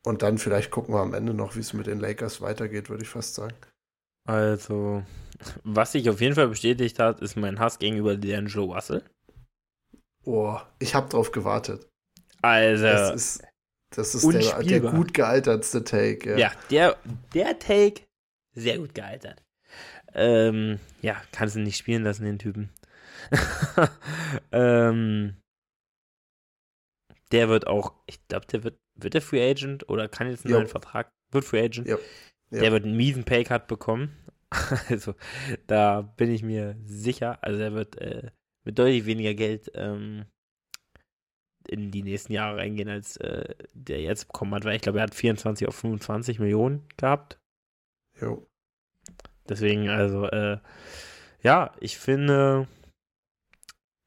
Und 0.05 0.23
dann 0.23 0.39
vielleicht 0.39 0.71
gucken 0.71 0.95
wir 0.95 1.01
am 1.01 1.15
Ende 1.15 1.35
noch, 1.35 1.57
wie 1.57 1.61
es 1.61 1.73
mit 1.73 1.87
den 1.87 2.01
Lakers 2.01 2.41
weitergeht, 2.41 2.89
würde 2.89 3.03
ich 3.03 3.09
fast 3.09 3.35
sagen. 3.35 3.55
Also, 4.27 5.03
was 5.65 5.93
sich 5.93 6.09
auf 6.09 6.21
jeden 6.21 6.35
Fall 6.35 6.49
bestätigt 6.49 6.99
hat, 6.99 7.21
ist 7.21 7.37
mein 7.37 7.59
Hass 7.59 7.79
gegenüber 7.79 8.13
D'Angelo 8.13 8.75
Russell. 8.75 9.03
Oh, 10.25 10.59
ich 10.79 10.95
habe 10.95 11.09
drauf 11.09 11.33
gewartet. 11.33 11.89
Also, 12.43 12.85
das 12.85 13.15
ist, 13.15 13.45
das 13.95 14.15
ist 14.15 14.33
der, 14.33 14.63
der, 14.63 14.81
gut 14.81 15.13
gealtertste 15.13 15.85
Take. 15.85 16.31
Ja, 16.31 16.37
ja 16.37 16.55
der, 16.71 16.97
der 17.35 17.59
Take, 17.59 18.03
sehr 18.55 18.79
gut 18.79 18.95
gealtert. 18.95 19.43
Ähm, 20.15 20.79
ja, 21.03 21.21
kannst 21.33 21.57
du 21.57 21.61
nicht 21.61 21.77
spielen 21.77 22.03
lassen, 22.03 22.25
den 22.25 22.39
Typen. 22.39 22.71
ähm, 24.53 25.37
der 27.33 27.49
wird 27.49 27.67
auch, 27.67 27.95
ich 28.07 28.27
glaube, 28.29 28.47
der 28.47 28.65
wird, 28.65 28.79
wird 28.97 29.15
der 29.15 29.23
Free 29.23 29.49
Agent 29.49 29.89
oder 29.89 30.09
kann 30.09 30.29
jetzt 30.29 30.45
einen 30.45 30.55
neuen 30.55 30.67
Vertrag, 30.67 31.11
wird 31.31 31.45
Free 31.45 31.63
Agent. 31.63 31.87
Ja. 31.87 31.99
Ja. 32.51 32.61
Der 32.61 32.73
wird 32.73 32.85
einen 32.85 32.97
miesen 32.97 33.25
Paycut 33.25 33.69
bekommen. 33.69 34.17
also, 34.89 35.15
da 35.69 36.03
bin 36.03 36.33
ich 36.33 36.43
mir 36.43 36.77
sicher. 36.85 37.39
Also, 37.43 37.61
er 37.61 37.73
wird 37.73 37.97
äh, 37.99 38.31
mit 38.65 38.79
deutlich 38.79 39.07
weniger 39.07 39.35
Geld 39.35 39.71
ähm, 39.75 40.27
in 41.69 41.93
die 41.93 42.03
nächsten 42.03 42.33
Jahre 42.33 42.59
reingehen, 42.59 42.89
als 42.89 43.17
äh, 43.19 43.55
der 43.73 44.01
jetzt 44.01 44.27
bekommen 44.27 44.55
hat, 44.55 44.65
weil 44.65 44.75
ich 44.75 44.83
glaube, 44.83 44.99
er 44.99 45.05
hat 45.05 45.15
24 45.15 45.69
auf 45.69 45.77
25 45.77 46.41
Millionen 46.41 46.89
gehabt. 46.97 47.39
Jo. 48.21 48.50
Deswegen, 49.51 49.89
also, 49.89 50.27
äh, 50.27 50.59
ja, 51.43 51.75
ich 51.81 51.99
finde, 51.99 52.69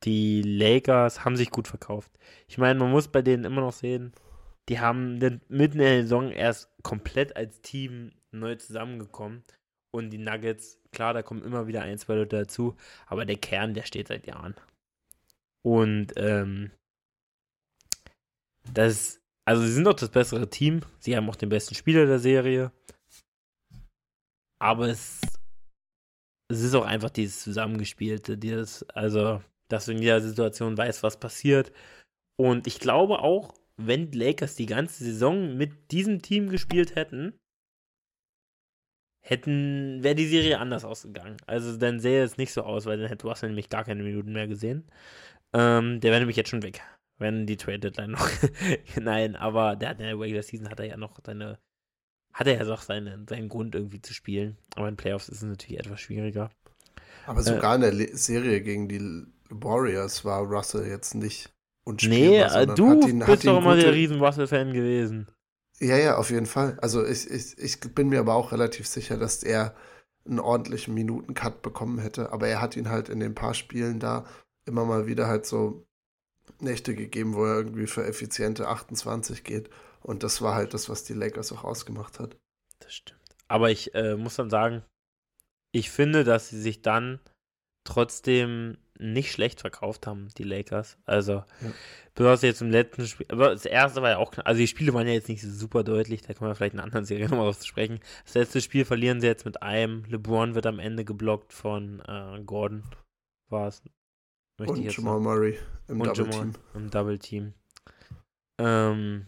die 0.03 0.41
Lakers 0.41 1.25
haben 1.25 1.35
sich 1.35 1.51
gut 1.51 1.67
verkauft. 1.67 2.11
Ich 2.47 2.57
meine, 2.57 2.79
man 2.79 2.91
muss 2.91 3.09
bei 3.09 3.21
denen 3.21 3.43
immer 3.43 3.61
noch 3.61 3.73
sehen, 3.73 4.13
die 4.69 4.79
haben 4.79 5.19
mitten 5.49 5.79
in 5.79 5.79
der 5.79 6.01
Saison 6.03 6.31
erst 6.31 6.69
komplett 6.81 7.35
als 7.35 7.61
Team 7.61 8.13
neu 8.31 8.55
zusammengekommen. 8.55 9.43
Und 9.91 10.09
die 10.11 10.17
Nuggets, 10.17 10.79
klar, 10.91 11.13
da 11.13 11.21
kommen 11.21 11.43
immer 11.43 11.67
wieder 11.67 11.81
ein, 11.81 11.97
zwei 11.97 12.15
Leute 12.15 12.37
dazu, 12.37 12.75
aber 13.05 13.25
der 13.25 13.35
Kern, 13.35 13.73
der 13.73 13.83
steht 13.83 14.07
seit 14.07 14.25
Jahren. 14.25 14.55
Und 15.61 16.13
ähm, 16.15 16.71
das, 18.73 19.21
also 19.45 19.61
sie 19.61 19.73
sind 19.73 19.83
doch 19.83 19.93
das 19.93 20.09
bessere 20.09 20.49
Team. 20.49 20.81
Sie 20.99 21.15
haben 21.15 21.29
auch 21.29 21.35
den 21.35 21.49
besten 21.49 21.75
Spieler 21.75 22.05
der 22.05 22.19
Serie. 22.19 22.71
Aber 24.63 24.87
es, 24.87 25.19
es 26.49 26.61
ist 26.61 26.73
auch 26.73 26.85
einfach 26.85 27.09
dieses 27.09 27.41
Zusammengespielte, 27.43 28.37
dieses, 28.37 28.87
also, 28.91 29.41
dass 29.67 29.87
du 29.87 29.91
in 29.91 30.01
jeder 30.01 30.21
Situation 30.21 30.77
weißt, 30.77 31.03
was 31.03 31.19
passiert. 31.19 31.73
Und 32.39 32.65
ich 32.65 32.79
glaube 32.79 33.19
auch, 33.19 33.53
wenn 33.75 34.09
die 34.09 34.17
Lakers 34.17 34.55
die 34.55 34.65
ganze 34.65 35.03
Saison 35.03 35.57
mit 35.57 35.91
diesem 35.91 36.21
Team 36.21 36.47
gespielt 36.47 36.95
hätten, 36.95 37.37
hätten, 39.19 40.01
wäre 40.01 40.15
die 40.15 40.27
Serie 40.27 40.59
anders 40.59 40.85
ausgegangen. 40.85 41.35
Also 41.45 41.75
dann 41.77 41.99
sähe 41.99 42.23
es 42.23 42.37
nicht 42.37 42.53
so 42.53 42.63
aus, 42.63 42.85
weil 42.85 42.97
dann 42.97 43.09
hätte 43.09 43.27
Russell 43.27 43.49
nämlich 43.49 43.67
gar 43.67 43.83
keine 43.83 44.03
Minuten 44.03 44.31
mehr 44.31 44.47
gesehen. 44.47 44.89
Ähm, 45.51 45.99
der 45.99 46.11
wäre 46.11 46.21
nämlich 46.21 46.37
jetzt 46.37 46.49
schon 46.49 46.63
weg, 46.63 46.81
wenn 47.17 47.45
die 47.45 47.57
Trade 47.57 47.79
Deadline 47.79 48.11
noch. 48.11 48.29
Nein, 48.95 49.35
aber 49.35 49.75
der 49.75 49.89
hat 49.89 49.99
in 49.99 50.05
der 50.05 50.17
Regular 50.17 50.43
Season 50.43 50.69
hat 50.69 50.79
er 50.79 50.85
ja 50.85 50.97
noch 50.97 51.19
seine, 51.25 51.59
hat 52.33 52.47
er 52.47 52.57
ja 52.57 52.63
noch 52.65 52.81
seine, 52.81 53.23
seinen 53.29 53.49
Grund 53.49 53.75
irgendwie 53.75 54.01
zu 54.01 54.13
spielen. 54.13 54.57
Aber 54.75 54.89
in 54.89 54.97
Playoffs 54.97 55.29
ist 55.29 55.37
es 55.37 55.43
natürlich 55.43 55.79
etwas 55.79 56.01
schwieriger. 56.01 56.49
Aber 57.25 57.41
sogar 57.43 57.73
äh, 57.73 57.89
in 57.89 57.97
der 57.97 58.17
Serie 58.17 58.61
gegen 58.61 58.89
die 58.89 59.25
Warriors 59.49 60.25
war 60.25 60.41
Russell 60.41 60.87
jetzt 60.87 61.13
nicht 61.13 61.53
unspielbar. 61.83 62.65
Nee, 62.65 62.73
du 62.75 63.07
ihn, 63.07 63.19
bist 63.19 63.45
doch 63.45 63.59
immer 63.59 63.75
der 63.75 63.93
riesen 63.93 64.19
Russell-Fan 64.19 64.73
gewesen. 64.73 65.27
Ja, 65.79 65.97
ja, 65.97 66.17
auf 66.17 66.31
jeden 66.31 66.45
Fall. 66.45 66.77
Also 66.81 67.05
ich, 67.05 67.29
ich, 67.29 67.57
ich 67.57 67.79
bin 67.79 68.09
mir 68.09 68.19
aber 68.19 68.35
auch 68.35 68.51
relativ 68.51 68.87
sicher, 68.87 69.17
dass 69.17 69.43
er 69.43 69.75
einen 70.25 70.39
ordentlichen 70.39 70.93
Minuten-Cut 70.93 71.61
bekommen 71.61 71.99
hätte. 71.99 72.31
Aber 72.31 72.47
er 72.47 72.61
hat 72.61 72.75
ihn 72.75 72.89
halt 72.89 73.09
in 73.09 73.19
den 73.19 73.35
paar 73.35 73.53
Spielen 73.53 73.99
da 73.99 74.25
immer 74.65 74.85
mal 74.85 75.07
wieder 75.07 75.27
halt 75.27 75.45
so 75.45 75.85
Nächte 76.59 76.95
gegeben, 76.95 77.35
wo 77.35 77.45
er 77.45 77.55
irgendwie 77.55 77.87
für 77.87 78.05
effiziente 78.05 78.67
28 78.67 79.43
geht. 79.43 79.69
Und 80.03 80.23
das 80.23 80.41
war 80.41 80.55
halt 80.55 80.73
das, 80.73 80.89
was 80.89 81.03
die 81.03 81.13
Lakers 81.13 81.51
auch 81.51 81.63
ausgemacht 81.63 82.19
hat. 82.19 82.37
Das 82.79 82.93
stimmt. 82.93 83.21
Aber 83.47 83.71
ich 83.71 83.95
äh, 83.95 84.15
muss 84.15 84.35
dann 84.35 84.49
sagen, 84.49 84.83
ich 85.71 85.89
finde, 85.89 86.23
dass 86.23 86.49
sie 86.49 86.61
sich 86.61 86.81
dann 86.81 87.19
trotzdem 87.83 88.77
nicht 88.99 89.31
schlecht 89.31 89.61
verkauft 89.61 90.07
haben, 90.07 90.29
die 90.37 90.43
Lakers. 90.43 90.97
Also, 91.05 91.33
ja. 91.33 91.73
besonders 92.13 92.41
jetzt 92.41 92.61
im 92.61 92.69
letzten 92.69 93.07
Spiel, 93.07 93.25
aber 93.29 93.49
das 93.49 93.65
erste 93.65 94.01
war 94.01 94.11
ja 94.11 94.17
auch, 94.17 94.33
also 94.45 94.59
die 94.59 94.67
Spiele 94.67 94.93
waren 94.93 95.07
ja 95.07 95.13
jetzt 95.13 95.29
nicht 95.29 95.41
super 95.41 95.83
deutlich, 95.83 96.21
da 96.21 96.33
kann 96.33 96.47
man 96.47 96.55
vielleicht 96.55 96.73
in 96.73 96.79
einer 96.79 96.85
anderen 96.85 97.05
Serie 97.05 97.25
nochmal 97.29 97.45
drauf 97.45 97.63
sprechen. 97.63 97.99
Das 98.25 98.35
letzte 98.35 98.61
Spiel 98.61 98.85
verlieren 98.85 99.19
sie 99.19 99.27
jetzt 99.27 99.45
mit 99.45 99.61
einem, 99.63 100.05
LeBron 100.05 100.55
wird 100.55 100.65
am 100.65 100.79
Ende 100.79 101.05
geblockt 101.05 101.53
von 101.53 102.01
äh, 102.07 102.41
Gordon, 102.45 102.83
war 103.49 103.67
es. 103.67 103.81
Und 104.59 104.77
Jamal. 104.77 105.19
Murray 105.19 105.57
im 105.87 106.01
Und 106.01 106.07
Double 106.07 106.31
Jamal 106.31 106.51
Team. 106.51 106.53
Im 106.75 106.89
Double 106.91 107.19
Team. 107.19 107.53
Ähm, 108.59 109.25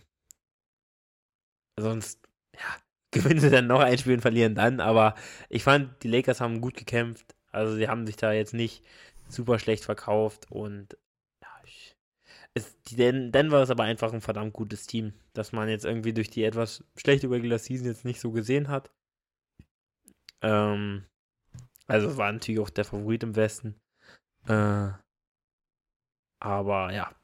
sonst, 1.79 2.21
ja, 2.53 2.81
gewinnen 3.11 3.39
sie 3.39 3.49
dann 3.49 3.67
noch 3.67 3.79
ein 3.79 3.97
Spiel 3.97 4.15
und 4.15 4.21
verlieren 4.21 4.55
dann, 4.55 4.79
aber 4.79 5.15
ich 5.49 5.63
fand, 5.63 6.03
die 6.03 6.09
Lakers 6.09 6.41
haben 6.41 6.61
gut 6.61 6.75
gekämpft. 6.75 7.35
Also 7.51 7.75
sie 7.75 7.87
haben 7.87 8.05
sich 8.05 8.17
da 8.17 8.33
jetzt 8.33 8.53
nicht 8.53 8.83
super 9.29 9.59
schlecht 9.59 9.85
verkauft 9.85 10.51
und 10.51 10.97
ja, 11.41 11.49
ich, 11.63 11.95
es, 12.53 12.75
die 12.83 12.97
Den 12.97 13.31
Denver 13.31 13.63
ist 13.63 13.69
aber 13.69 13.83
einfach 13.83 14.11
ein 14.11 14.21
verdammt 14.21 14.51
gutes 14.53 14.87
Team, 14.87 15.13
das 15.33 15.53
man 15.53 15.69
jetzt 15.69 15.85
irgendwie 15.85 16.13
durch 16.13 16.29
die 16.29 16.43
etwas 16.43 16.83
schlechte 16.97 17.29
Regular 17.29 17.59
Season 17.59 17.87
jetzt 17.87 18.03
nicht 18.03 18.19
so 18.19 18.31
gesehen 18.31 18.67
hat. 18.67 18.91
Ähm, 20.41 21.05
also 21.87 22.17
war 22.17 22.31
natürlich 22.31 22.59
auch 22.59 22.69
der 22.69 22.85
Favorit 22.85 23.23
im 23.23 23.35
Westen. 23.35 23.75
Äh, 24.47 24.89
aber 26.39 26.93
ja, 26.93 27.15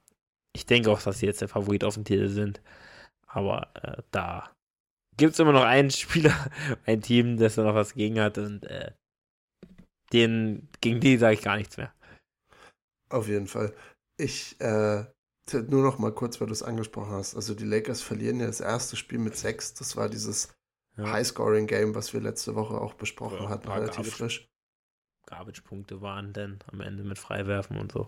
ich 0.54 0.66
denke 0.66 0.92
auch, 0.92 1.02
dass 1.02 1.20
sie 1.20 1.26
jetzt 1.26 1.42
der 1.42 1.48
Favorit 1.48 1.84
auf 1.84 1.96
dem 1.96 2.06
Titel 2.06 2.28
sind. 2.28 2.62
Aber 3.34 3.70
äh, 3.76 4.02
da 4.12 4.52
gibt 5.18 5.34
es 5.34 5.40
immer 5.40 5.54
noch 5.54 5.64
einen 5.64 5.92
Spieler, 5.92 6.36
ein 6.86 7.02
Team, 7.02 7.38
das 7.38 7.56
da 7.56 7.64
noch 7.64 7.76
was 7.76 7.94
gegen 7.94 8.20
hat 8.20 8.38
und 8.38 8.66
äh, 8.66 8.92
den, 10.14 10.68
gegen 10.82 11.00
die 11.00 11.18
sage 11.18 11.36
ich 11.36 11.42
gar 11.42 11.58
nichts 11.58 11.78
mehr. 11.78 11.94
Auf 13.10 13.28
jeden 13.28 13.48
Fall. 13.48 13.74
Ich, 14.18 14.60
äh, 14.60 15.06
nur 15.54 15.84
noch 15.84 16.00
mal 16.00 16.14
kurz, 16.14 16.40
weil 16.40 16.48
du 16.48 16.54
es 16.54 16.64
angesprochen 16.64 17.12
hast. 17.12 17.36
Also 17.36 17.56
die 17.56 17.66
Lakers 17.66 18.02
verlieren 18.02 18.40
ja 18.40 18.48
das 18.48 18.62
erste 18.62 18.96
Spiel 18.96 19.20
mit 19.20 19.36
sechs. 19.36 19.74
Das 19.74 19.98
war 19.98 20.10
dieses 20.10 20.54
ja. 20.98 21.12
High-Scoring-Game, 21.12 21.96
was 21.96 22.14
wir 22.14 22.22
letzte 22.22 22.56
Woche 22.56 22.76
auch 22.76 22.94
besprochen 22.94 23.44
ja, 23.44 23.50
hatten, 23.50 23.70
relativ 23.70 23.96
Garbage, 23.96 24.16
frisch. 24.16 24.50
Garbage-Punkte 25.26 26.02
waren 26.02 26.34
denn 26.34 26.60
am 26.72 26.82
Ende 26.82 27.04
mit 27.04 27.20
Freiwerfen 27.20 27.78
und 27.78 27.92
so. 27.92 28.08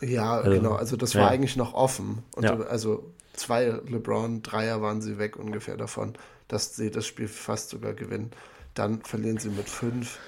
Ja, 0.00 0.38
also, 0.38 0.50
genau. 0.50 0.74
Also 0.74 0.96
das 0.96 1.14
war 1.14 1.22
ja. 1.22 1.28
eigentlich 1.28 1.56
noch 1.56 1.74
offen. 1.74 2.22
Und 2.34 2.44
ja. 2.44 2.58
also 2.60 3.14
zwei 3.36 3.66
LeBron-Dreier 3.66 4.82
waren 4.82 5.00
sie 5.00 5.18
weg 5.18 5.36
ungefähr 5.36 5.76
davon, 5.76 6.14
dass 6.48 6.76
sie 6.76 6.90
das 6.90 7.06
Spiel 7.06 7.28
fast 7.28 7.70
sogar 7.70 7.94
gewinnen. 7.94 8.30
Dann 8.74 9.02
verlieren 9.02 9.38
sie 9.38 9.50
mit 9.50 9.68
fünf. 9.68 10.18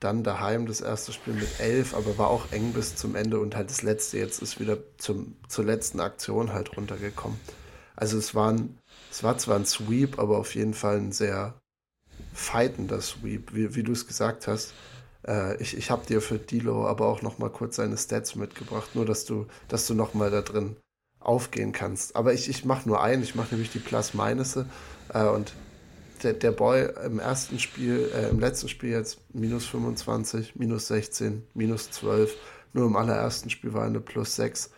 Dann 0.00 0.22
daheim 0.22 0.66
das 0.66 0.80
erste 0.80 1.12
Spiel 1.12 1.34
mit 1.34 1.60
elf, 1.60 1.94
aber 1.94 2.18
war 2.18 2.28
auch 2.28 2.52
eng 2.52 2.72
bis 2.72 2.96
zum 2.96 3.14
Ende 3.14 3.38
und 3.38 3.56
halt 3.56 3.70
das 3.70 3.82
letzte 3.82 4.18
jetzt 4.18 4.42
ist 4.42 4.60
wieder 4.60 4.76
zum, 4.98 5.36
zur 5.48 5.64
letzten 5.64 6.00
Aktion 6.00 6.52
halt 6.52 6.76
runtergekommen. 6.76 7.38
Also 7.96 8.18
es 8.18 8.34
waren, 8.34 8.78
es 9.10 9.22
war 9.22 9.38
zwar 9.38 9.56
ein 9.56 9.66
Sweep, 9.66 10.18
aber 10.18 10.38
auf 10.38 10.54
jeden 10.54 10.74
Fall 10.74 10.98
ein 10.98 11.12
sehr 11.12 11.54
fightender 12.34 13.00
Sweep, 13.00 13.54
wie, 13.54 13.74
wie 13.76 13.82
du 13.82 13.92
es 13.92 14.06
gesagt 14.06 14.46
hast. 14.46 14.74
Äh, 15.26 15.60
ich 15.62 15.76
ich 15.76 15.90
habe 15.90 16.06
dir 16.06 16.20
für 16.20 16.38
Dilo 16.38 16.86
aber 16.86 17.06
auch 17.06 17.22
noch 17.22 17.38
mal 17.38 17.50
kurz 17.50 17.76
seine 17.76 17.96
Stats 17.96 18.34
mitgebracht, 18.34 18.94
nur 18.94 19.06
dass 19.06 19.24
du, 19.24 19.46
dass 19.68 19.86
du 19.86 19.94
noch 19.94 20.12
da 20.12 20.42
drin 20.42 20.76
aufgehen 21.24 21.72
kannst. 21.72 22.16
Aber 22.16 22.32
ich, 22.32 22.48
ich 22.48 22.64
mache 22.64 22.88
nur 22.88 23.02
einen, 23.02 23.22
ich 23.22 23.34
mache 23.34 23.54
nämlich 23.54 23.70
die 23.70 23.78
Plus-Minus 23.78 24.56
äh, 24.56 25.24
und 25.24 25.52
der, 26.22 26.32
der 26.34 26.52
Boy 26.52 26.88
im 27.04 27.18
ersten 27.18 27.58
Spiel, 27.58 28.10
äh, 28.14 28.28
im 28.28 28.40
letzten 28.40 28.68
Spiel 28.68 28.90
jetzt 28.90 29.20
minus 29.34 29.66
25, 29.66 30.56
minus 30.56 30.88
16, 30.88 31.46
minus 31.54 31.90
12. 31.90 32.36
Nur 32.72 32.86
im 32.86 32.96
allerersten 32.96 33.50
Spiel 33.50 33.74
war 33.74 33.84
eine 33.84 34.00
plus 34.00 34.36
6. 34.36 34.70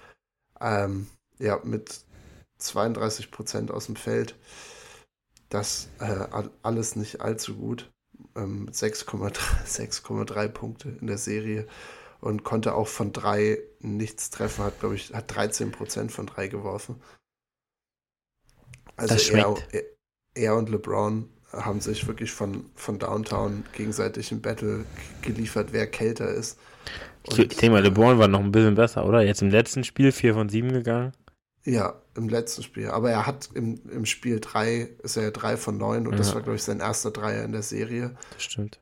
Ähm, 0.60 1.06
ja, 1.38 1.60
mit 1.64 2.00
32 2.58 3.30
Prozent 3.30 3.70
aus 3.70 3.86
dem 3.86 3.96
Feld. 3.96 4.34
Das 5.48 5.88
äh, 6.00 6.26
alles 6.62 6.96
nicht 6.96 7.20
allzu 7.20 7.56
gut. 7.56 7.90
Ähm, 8.34 8.68
6,3 8.70 10.48
Punkte 10.48 10.88
in 11.00 11.06
der 11.06 11.18
Serie 11.18 11.66
und 12.26 12.42
konnte 12.42 12.74
auch 12.74 12.88
von 12.88 13.12
drei 13.12 13.58
nichts 13.80 14.30
treffen. 14.30 14.64
Hat, 14.64 14.80
glaube 14.80 14.96
ich, 14.96 15.14
hat 15.14 15.34
13 15.34 15.70
Prozent 15.70 16.10
von 16.10 16.26
drei 16.26 16.48
geworfen. 16.48 16.96
Also 18.96 19.32
er, 19.32 19.54
er, 20.34 20.56
und 20.56 20.68
LeBron 20.68 21.28
haben 21.52 21.80
sich 21.80 22.06
wirklich 22.06 22.32
von, 22.32 22.66
von 22.74 22.98
Downtown 22.98 23.64
gegenseitig 23.72 24.32
im 24.32 24.40
Battle 24.40 24.84
geliefert, 25.22 25.68
wer 25.72 25.86
kälter 25.86 26.28
ist. 26.28 26.58
Und, 27.28 27.38
ich 27.38 27.48
denke 27.48 27.70
mal, 27.70 27.82
LeBron 27.82 28.18
war 28.18 28.28
noch 28.28 28.40
ein 28.40 28.52
bisschen 28.52 28.74
besser, 28.74 29.06
oder? 29.06 29.22
Jetzt 29.22 29.42
im 29.42 29.50
letzten 29.50 29.84
Spiel 29.84 30.10
4 30.10 30.34
von 30.34 30.48
7 30.48 30.72
gegangen. 30.72 31.12
Ja, 31.64 32.00
im 32.16 32.28
letzten 32.28 32.62
Spiel. 32.62 32.88
Aber 32.88 33.10
er 33.10 33.26
hat 33.26 33.50
im, 33.54 33.80
im 33.90 34.06
Spiel 34.06 34.40
3 34.40 34.88
ist 35.02 35.16
er 35.16 35.24
ja 35.24 35.30
3 35.30 35.56
von 35.56 35.76
9 35.78 36.06
und 36.06 36.12
ja. 36.14 36.18
das 36.18 36.34
war, 36.34 36.42
glaube 36.42 36.56
ich, 36.56 36.62
sein 36.62 36.80
erster 36.80 37.10
Dreier 37.10 37.44
in 37.44 37.52
der 37.52 37.62
Serie. 37.62 38.16
Das 38.32 38.42
stimmt. 38.42 38.80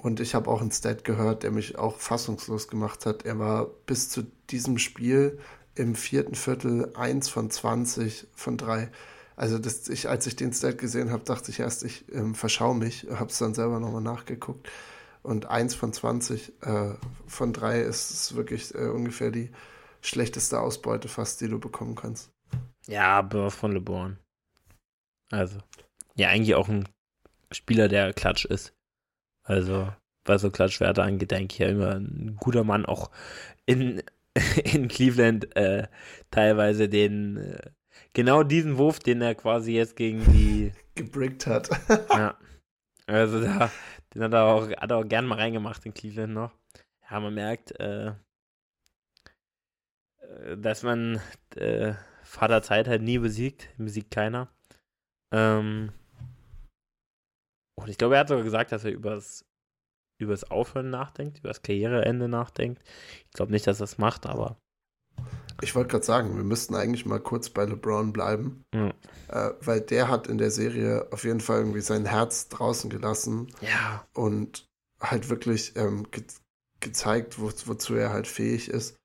Und 0.00 0.20
ich 0.20 0.34
habe 0.34 0.48
auch 0.48 0.60
einen 0.60 0.70
Stat 0.70 1.04
gehört, 1.04 1.42
der 1.42 1.50
mich 1.50 1.76
auch 1.76 1.98
fassungslos 1.98 2.68
gemacht 2.68 3.04
hat. 3.04 3.24
Er 3.24 3.38
war 3.38 3.66
bis 3.66 4.08
zu 4.08 4.22
diesem 4.48 4.78
Spiel 4.78 5.38
im 5.74 5.96
vierten 5.96 6.36
Viertel 6.36 6.94
1 6.94 7.28
von 7.28 7.50
20 7.50 8.28
von 8.32 8.56
3. 8.56 8.90
Also 9.34 9.58
das, 9.58 9.88
ich, 9.88 10.08
als 10.08 10.26
ich 10.26 10.36
den 10.36 10.52
Stat 10.52 10.78
gesehen 10.78 11.10
habe, 11.10 11.24
dachte 11.24 11.50
ich 11.50 11.60
erst, 11.60 11.84
ich 11.84 12.12
ähm, 12.12 12.34
verschaue 12.34 12.76
mich, 12.76 13.06
habe 13.10 13.30
es 13.30 13.38
dann 13.38 13.54
selber 13.54 13.80
nochmal 13.80 14.02
nachgeguckt. 14.02 14.68
Und 15.22 15.46
1 15.46 15.74
von 15.74 15.92
20 15.92 16.62
äh, 16.62 16.94
von 17.26 17.52
3 17.52 17.80
ist, 17.80 18.10
ist 18.10 18.36
wirklich 18.36 18.74
äh, 18.74 18.88
ungefähr 18.88 19.32
die 19.32 19.50
schlechteste 20.00 20.60
Ausbeute 20.60 21.08
fast, 21.08 21.40
die 21.40 21.48
du 21.48 21.58
bekommen 21.58 21.96
kannst. 21.96 22.30
Ja, 22.86 23.18
aber 23.18 23.50
von 23.50 23.72
LeBron. 23.72 24.16
Also, 25.30 25.58
ja, 26.14 26.28
eigentlich 26.28 26.54
auch 26.54 26.68
ein 26.68 26.88
Spieler, 27.52 27.88
der 27.88 28.12
klatsch 28.12 28.44
ist. 28.44 28.72
Also, 29.48 29.90
was 30.26 30.42
so 30.42 30.50
Klatschwerte 30.50 31.02
angeht, 31.02 31.30
denke 31.30 31.54
ich 31.54 31.58
ja 31.58 31.68
immer 31.68 31.94
ein 31.94 32.36
guter 32.38 32.64
Mann, 32.64 32.84
auch 32.84 33.10
in, 33.64 34.02
in 34.64 34.88
Cleveland 34.88 35.56
äh, 35.56 35.88
teilweise 36.30 36.88
den 36.88 37.38
äh, 37.38 37.70
genau 38.12 38.42
diesen 38.42 38.76
Wurf, 38.76 38.98
den 38.98 39.22
er 39.22 39.34
quasi 39.34 39.72
jetzt 39.72 39.96
gegen 39.96 40.20
die 40.32 40.72
gebrickt 40.94 41.46
hat. 41.46 41.70
ja. 42.10 42.36
Also 43.06 43.40
da, 43.40 43.70
den 44.14 44.22
hat 44.22 44.34
er 44.34 44.44
auch, 44.44 44.68
hat 44.68 44.90
er 44.90 44.98
auch 44.98 45.08
gern 45.08 45.24
mal 45.24 45.38
reingemacht 45.38 45.86
in 45.86 45.94
Cleveland 45.94 46.34
noch. 46.34 46.52
Ja, 47.10 47.20
man 47.20 47.32
merkt, 47.32 47.80
äh, 47.80 48.08
äh 50.20 50.56
dass 50.58 50.82
man 50.82 51.20
äh, 51.56 51.94
Vater 52.22 52.60
Zeit 52.60 52.86
halt 52.86 53.00
nie 53.00 53.18
besiegt. 53.18 53.70
Besiegt 53.78 54.10
keiner. 54.10 54.48
Ähm, 55.32 55.92
und 57.82 57.88
ich 57.88 57.98
glaube, 57.98 58.14
er 58.14 58.20
hat 58.20 58.28
sogar 58.28 58.44
gesagt, 58.44 58.72
dass 58.72 58.84
er 58.84 58.92
übers, 58.92 59.44
übers 60.18 60.50
Aufhören 60.50 60.90
nachdenkt, 60.90 61.38
übers 61.38 61.62
Karriereende 61.62 62.28
nachdenkt. 62.28 62.82
Ich 63.26 63.32
glaube 63.32 63.52
nicht, 63.52 63.66
dass 63.66 63.78
er 63.80 63.84
das 63.84 63.98
macht, 63.98 64.26
aber 64.26 64.58
ich 65.60 65.74
wollte 65.74 65.90
gerade 65.90 66.04
sagen, 66.04 66.36
wir 66.36 66.44
müssten 66.44 66.74
eigentlich 66.74 67.04
mal 67.04 67.18
kurz 67.18 67.50
bei 67.50 67.64
LeBron 67.64 68.12
bleiben, 68.12 68.64
mhm. 68.72 68.92
äh, 69.28 69.50
weil 69.60 69.80
der 69.80 70.08
hat 70.08 70.28
in 70.28 70.38
der 70.38 70.50
Serie 70.50 71.08
auf 71.10 71.24
jeden 71.24 71.40
Fall 71.40 71.58
irgendwie 71.58 71.80
sein 71.80 72.04
Herz 72.04 72.48
draußen 72.48 72.90
gelassen 72.90 73.48
ja. 73.60 74.06
und 74.14 74.68
halt 75.00 75.28
wirklich 75.30 75.74
ähm, 75.76 76.06
ge 76.10 76.24
gezeigt, 76.80 77.40
wo, 77.40 77.50
wozu 77.66 77.96
er 77.96 78.10
halt 78.10 78.28
fähig 78.28 78.68
ist. 78.68 78.96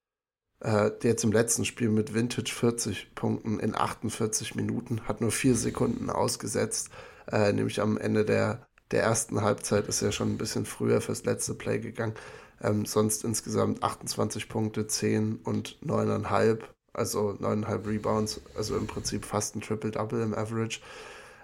Äh, 0.60 0.92
der 1.02 1.12
jetzt 1.12 1.24
im 1.24 1.32
letzten 1.32 1.66
Spiel 1.66 1.90
mit 1.90 2.14
Vintage 2.14 2.52
40 2.54 3.16
Punkten 3.16 3.60
in 3.60 3.74
48 3.74 4.54
Minuten 4.54 5.08
hat 5.08 5.22
nur 5.22 5.32
vier 5.32 5.56
Sekunden 5.56 6.12
ausgesetzt, 6.12 6.92
äh, 7.32 7.52
nämlich 7.54 7.82
am 7.82 7.98
Ende 7.98 8.26
der, 8.26 8.68
der 8.92 9.04
ersten 9.04 9.42
Halbzeit 9.42 9.88
ist 9.88 10.02
er 10.02 10.12
schon 10.12 10.34
ein 10.34 10.38
bisschen 10.38 10.66
früher 10.66 11.02
fürs 11.02 11.26
letzte 11.26 11.54
Play 11.54 11.80
gegangen. 11.80 12.14
Ähm, 12.62 12.86
sonst 12.86 13.24
insgesamt 13.24 13.84
28 13.84 14.48
Punkte, 14.50 14.88
10 14.88 15.38
und 15.44 15.78
9,5, 15.84 16.60
also 16.94 17.32
9,5 17.32 17.88
Rebounds, 17.88 18.42
also 18.56 18.78
im 18.78 18.88
Prinzip 18.88 19.26
fast 19.26 19.56
ein 19.56 19.62
Triple-Double 19.62 20.22
im 20.22 20.34
Average. 20.34 20.80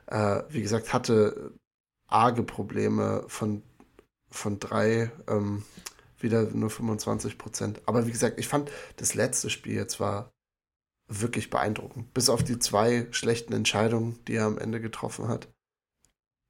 Äh, 0.07 0.43
wie 0.49 0.61
gesagt, 0.61 0.93
hatte 0.93 1.53
arge 2.07 2.43
Probleme 2.43 3.23
von, 3.27 3.63
von 4.31 4.59
drei, 4.59 5.11
ähm, 5.27 5.63
wieder 6.19 6.43
nur 6.43 6.69
25 6.69 7.37
Prozent. 7.37 7.81
Aber 7.85 8.05
wie 8.05 8.11
gesagt, 8.11 8.39
ich 8.39 8.47
fand 8.47 8.71
das 8.97 9.13
letzte 9.13 9.49
Spiel 9.49 9.75
jetzt 9.75 9.99
war 9.99 10.31
wirklich 11.07 11.49
beeindruckend. 11.49 12.13
Bis 12.13 12.29
auf 12.29 12.43
die 12.43 12.59
zwei 12.59 13.07
schlechten 13.11 13.53
Entscheidungen, 13.53 14.19
die 14.27 14.35
er 14.35 14.45
am 14.45 14.57
Ende 14.57 14.79
getroffen 14.79 15.27
hat. 15.27 15.47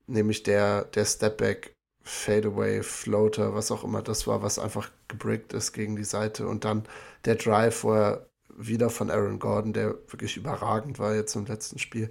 Nämlich 0.09 0.43
der, 0.43 0.85
der 0.85 1.05
Stepback 1.05 1.75
Fadeaway, 2.01 2.81
Floater, 2.81 3.53
was 3.53 3.71
auch 3.71 3.83
immer 3.83 4.01
das 4.01 4.25
war, 4.25 4.41
was 4.41 4.57
einfach 4.57 4.89
gebrickt 5.07 5.53
ist 5.53 5.73
gegen 5.73 5.95
die 5.95 6.03
Seite. 6.03 6.47
Und 6.47 6.65
dann 6.65 6.83
der 7.25 7.35
Drive, 7.35 7.83
wo 7.83 7.93
er 7.93 8.29
wieder 8.57 8.89
von 8.89 9.11
Aaron 9.11 9.39
Gordon, 9.39 9.73
der 9.73 9.89
wirklich 10.11 10.35
überragend 10.35 10.99
war 10.99 11.15
jetzt 11.15 11.35
im 11.35 11.45
letzten 11.45 11.79
Spiel. 11.79 12.09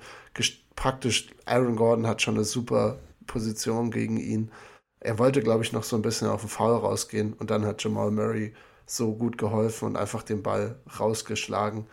Praktisch, 0.77 1.29
Aaron 1.45 1.77
Gordon 1.77 2.07
hat 2.07 2.23
schon 2.23 2.37
eine 2.37 2.45
super 2.45 2.99
Position 3.27 3.91
gegen 3.91 4.17
ihn. 4.17 4.53
Er 5.01 5.19
wollte, 5.19 5.43
glaube 5.43 5.65
ich, 5.65 5.73
noch 5.73 5.83
so 5.83 5.97
ein 5.97 6.03
bisschen 6.03 6.29
auf 6.29 6.43
den 6.43 6.49
Foul 6.49 6.77
rausgehen 6.77 7.33
und 7.33 7.51
dann 7.51 7.67
hat 7.67 7.83
Jamal 7.83 8.11
Murray 8.11 8.55
so 8.87 9.15
gut 9.15 9.37
geholfen 9.37 9.87
und 9.89 9.97
einfach 9.97 10.23
den 10.23 10.43
Ball 10.43 10.81
rausgeschlagen, 10.99 11.87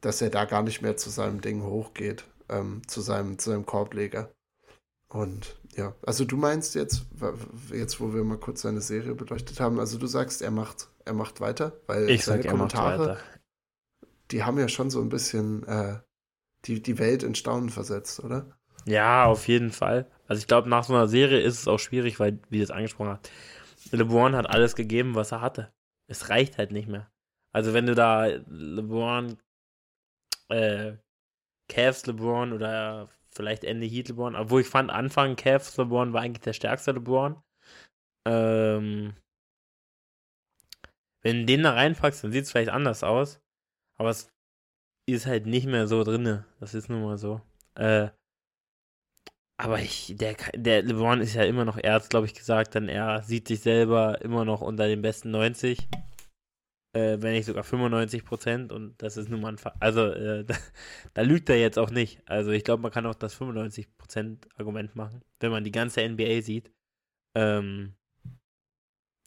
dass 0.00 0.22
er 0.22 0.30
da 0.30 0.44
gar 0.44 0.62
nicht 0.62 0.80
mehr 0.80 0.96
zu 0.96 1.10
seinem 1.10 1.40
Ding 1.40 1.62
hochgeht, 1.62 2.24
ähm, 2.48 2.82
zu, 2.86 3.00
seinem, 3.00 3.38
zu 3.38 3.50
seinem 3.50 3.66
Korbleger. 3.66 4.32
Und 5.08 5.56
ja, 5.74 5.94
also 6.06 6.24
du 6.24 6.36
meinst 6.36 6.74
jetzt, 6.74 7.06
jetzt 7.72 8.00
wo 8.00 8.12
wir 8.12 8.24
mal 8.24 8.38
kurz 8.38 8.62
seine 8.62 8.82
Serie 8.82 9.14
beleuchtet 9.14 9.58
haben, 9.58 9.80
also 9.80 9.98
du 9.98 10.06
sagst, 10.06 10.42
er 10.42 10.50
macht, 10.50 10.88
er 11.04 11.14
macht 11.14 11.40
weiter, 11.40 11.80
weil 11.86 12.10
ich 12.10 12.24
seine 12.24 12.42
sag, 12.42 12.50
Kommentare, 12.50 13.18
die 14.30 14.44
haben 14.44 14.58
ja 14.58 14.68
schon 14.68 14.90
so 14.90 15.00
ein 15.00 15.08
bisschen 15.08 15.66
äh, 15.66 16.00
die, 16.66 16.82
die 16.82 16.98
Welt 16.98 17.22
in 17.22 17.34
Staunen 17.34 17.70
versetzt, 17.70 18.22
oder? 18.22 18.58
Ja, 18.84 19.24
auf 19.24 19.48
jeden 19.48 19.70
Fall. 19.70 20.10
Also 20.26 20.40
ich 20.40 20.46
glaube, 20.46 20.68
nach 20.68 20.84
so 20.84 20.94
einer 20.94 21.08
Serie 21.08 21.40
ist 21.40 21.58
es 21.58 21.68
auch 21.68 21.78
schwierig, 21.78 22.20
weil, 22.20 22.38
wie 22.50 22.58
du 22.58 22.64
es 22.64 22.70
angesprochen 22.70 23.12
hast, 23.12 23.30
LeBron 23.92 24.36
hat 24.36 24.48
alles 24.48 24.74
gegeben, 24.74 25.14
was 25.14 25.32
er 25.32 25.40
hatte. 25.40 25.72
Es 26.06 26.28
reicht 26.28 26.58
halt 26.58 26.70
nicht 26.72 26.88
mehr. 26.88 27.10
Also 27.52 27.72
wenn 27.72 27.86
du 27.86 27.94
da 27.94 28.26
LeBron, 28.26 29.38
äh, 30.48 30.92
Cavs 31.68 32.06
LeBron 32.06 32.52
oder 32.52 33.08
vielleicht 33.38 33.64
Ende 33.64 33.86
Heat 33.86 34.08
LeBron, 34.08 34.36
obwohl 34.36 34.60
ich 34.60 34.68
fand, 34.68 34.90
Anfang 34.90 35.36
Cavs 35.36 35.76
LeBron 35.76 36.12
war 36.12 36.22
eigentlich 36.22 36.42
der 36.42 36.52
stärkste 36.52 36.92
LeBron. 36.92 37.40
Ähm, 38.26 39.14
wenn 41.22 41.40
du 41.40 41.46
den 41.46 41.62
da 41.62 41.72
reinpackst, 41.72 42.24
dann 42.24 42.32
sieht 42.32 42.44
es 42.44 42.50
vielleicht 42.50 42.70
anders 42.70 43.04
aus. 43.04 43.40
Aber 43.96 44.10
es 44.10 44.30
ist 45.06 45.26
halt 45.26 45.46
nicht 45.46 45.66
mehr 45.66 45.86
so 45.86 46.04
drinne. 46.04 46.44
Das 46.60 46.74
ist 46.74 46.88
nun 46.88 47.02
mal 47.02 47.16
so. 47.16 47.40
Äh, 47.76 48.08
aber 49.56 49.80
ich, 49.80 50.14
der, 50.16 50.36
der 50.54 50.82
LeBron 50.82 51.20
ist 51.20 51.34
ja 51.34 51.44
immer 51.44 51.64
noch, 51.64 51.78
er 51.78 51.94
hat 51.94 52.10
glaube 52.10 52.26
ich 52.26 52.34
gesagt, 52.34 52.74
dann 52.74 52.88
er 52.88 53.22
sieht 53.22 53.48
sich 53.48 53.60
selber 53.60 54.20
immer 54.22 54.44
noch 54.44 54.60
unter 54.60 54.86
den 54.86 55.02
besten 55.02 55.30
90 55.30 55.88
äh, 56.92 57.20
wenn 57.20 57.32
nicht 57.32 57.46
sogar 57.46 57.64
95 57.64 58.24
Prozent 58.24 58.72
und 58.72 59.00
das 59.02 59.16
ist 59.16 59.28
nun 59.28 59.40
mal 59.40 59.50
ein 59.50 59.58
Fall. 59.58 59.74
Also 59.80 60.06
äh, 60.06 60.44
da, 60.46 60.54
da, 61.14 61.22
lügt 61.22 61.48
er 61.48 61.60
jetzt 61.60 61.78
auch 61.78 61.90
nicht. 61.90 62.20
Also 62.26 62.50
ich 62.50 62.64
glaube, 62.64 62.82
man 62.82 62.92
kann 62.92 63.06
auch 63.06 63.14
das 63.14 63.34
95 63.34 63.96
Prozent 63.98 64.48
Argument 64.56 64.96
machen, 64.96 65.22
wenn 65.40 65.50
man 65.50 65.64
die 65.64 65.72
ganze 65.72 66.06
NBA 66.08 66.42
sieht. 66.42 66.70
Ähm, 67.34 67.94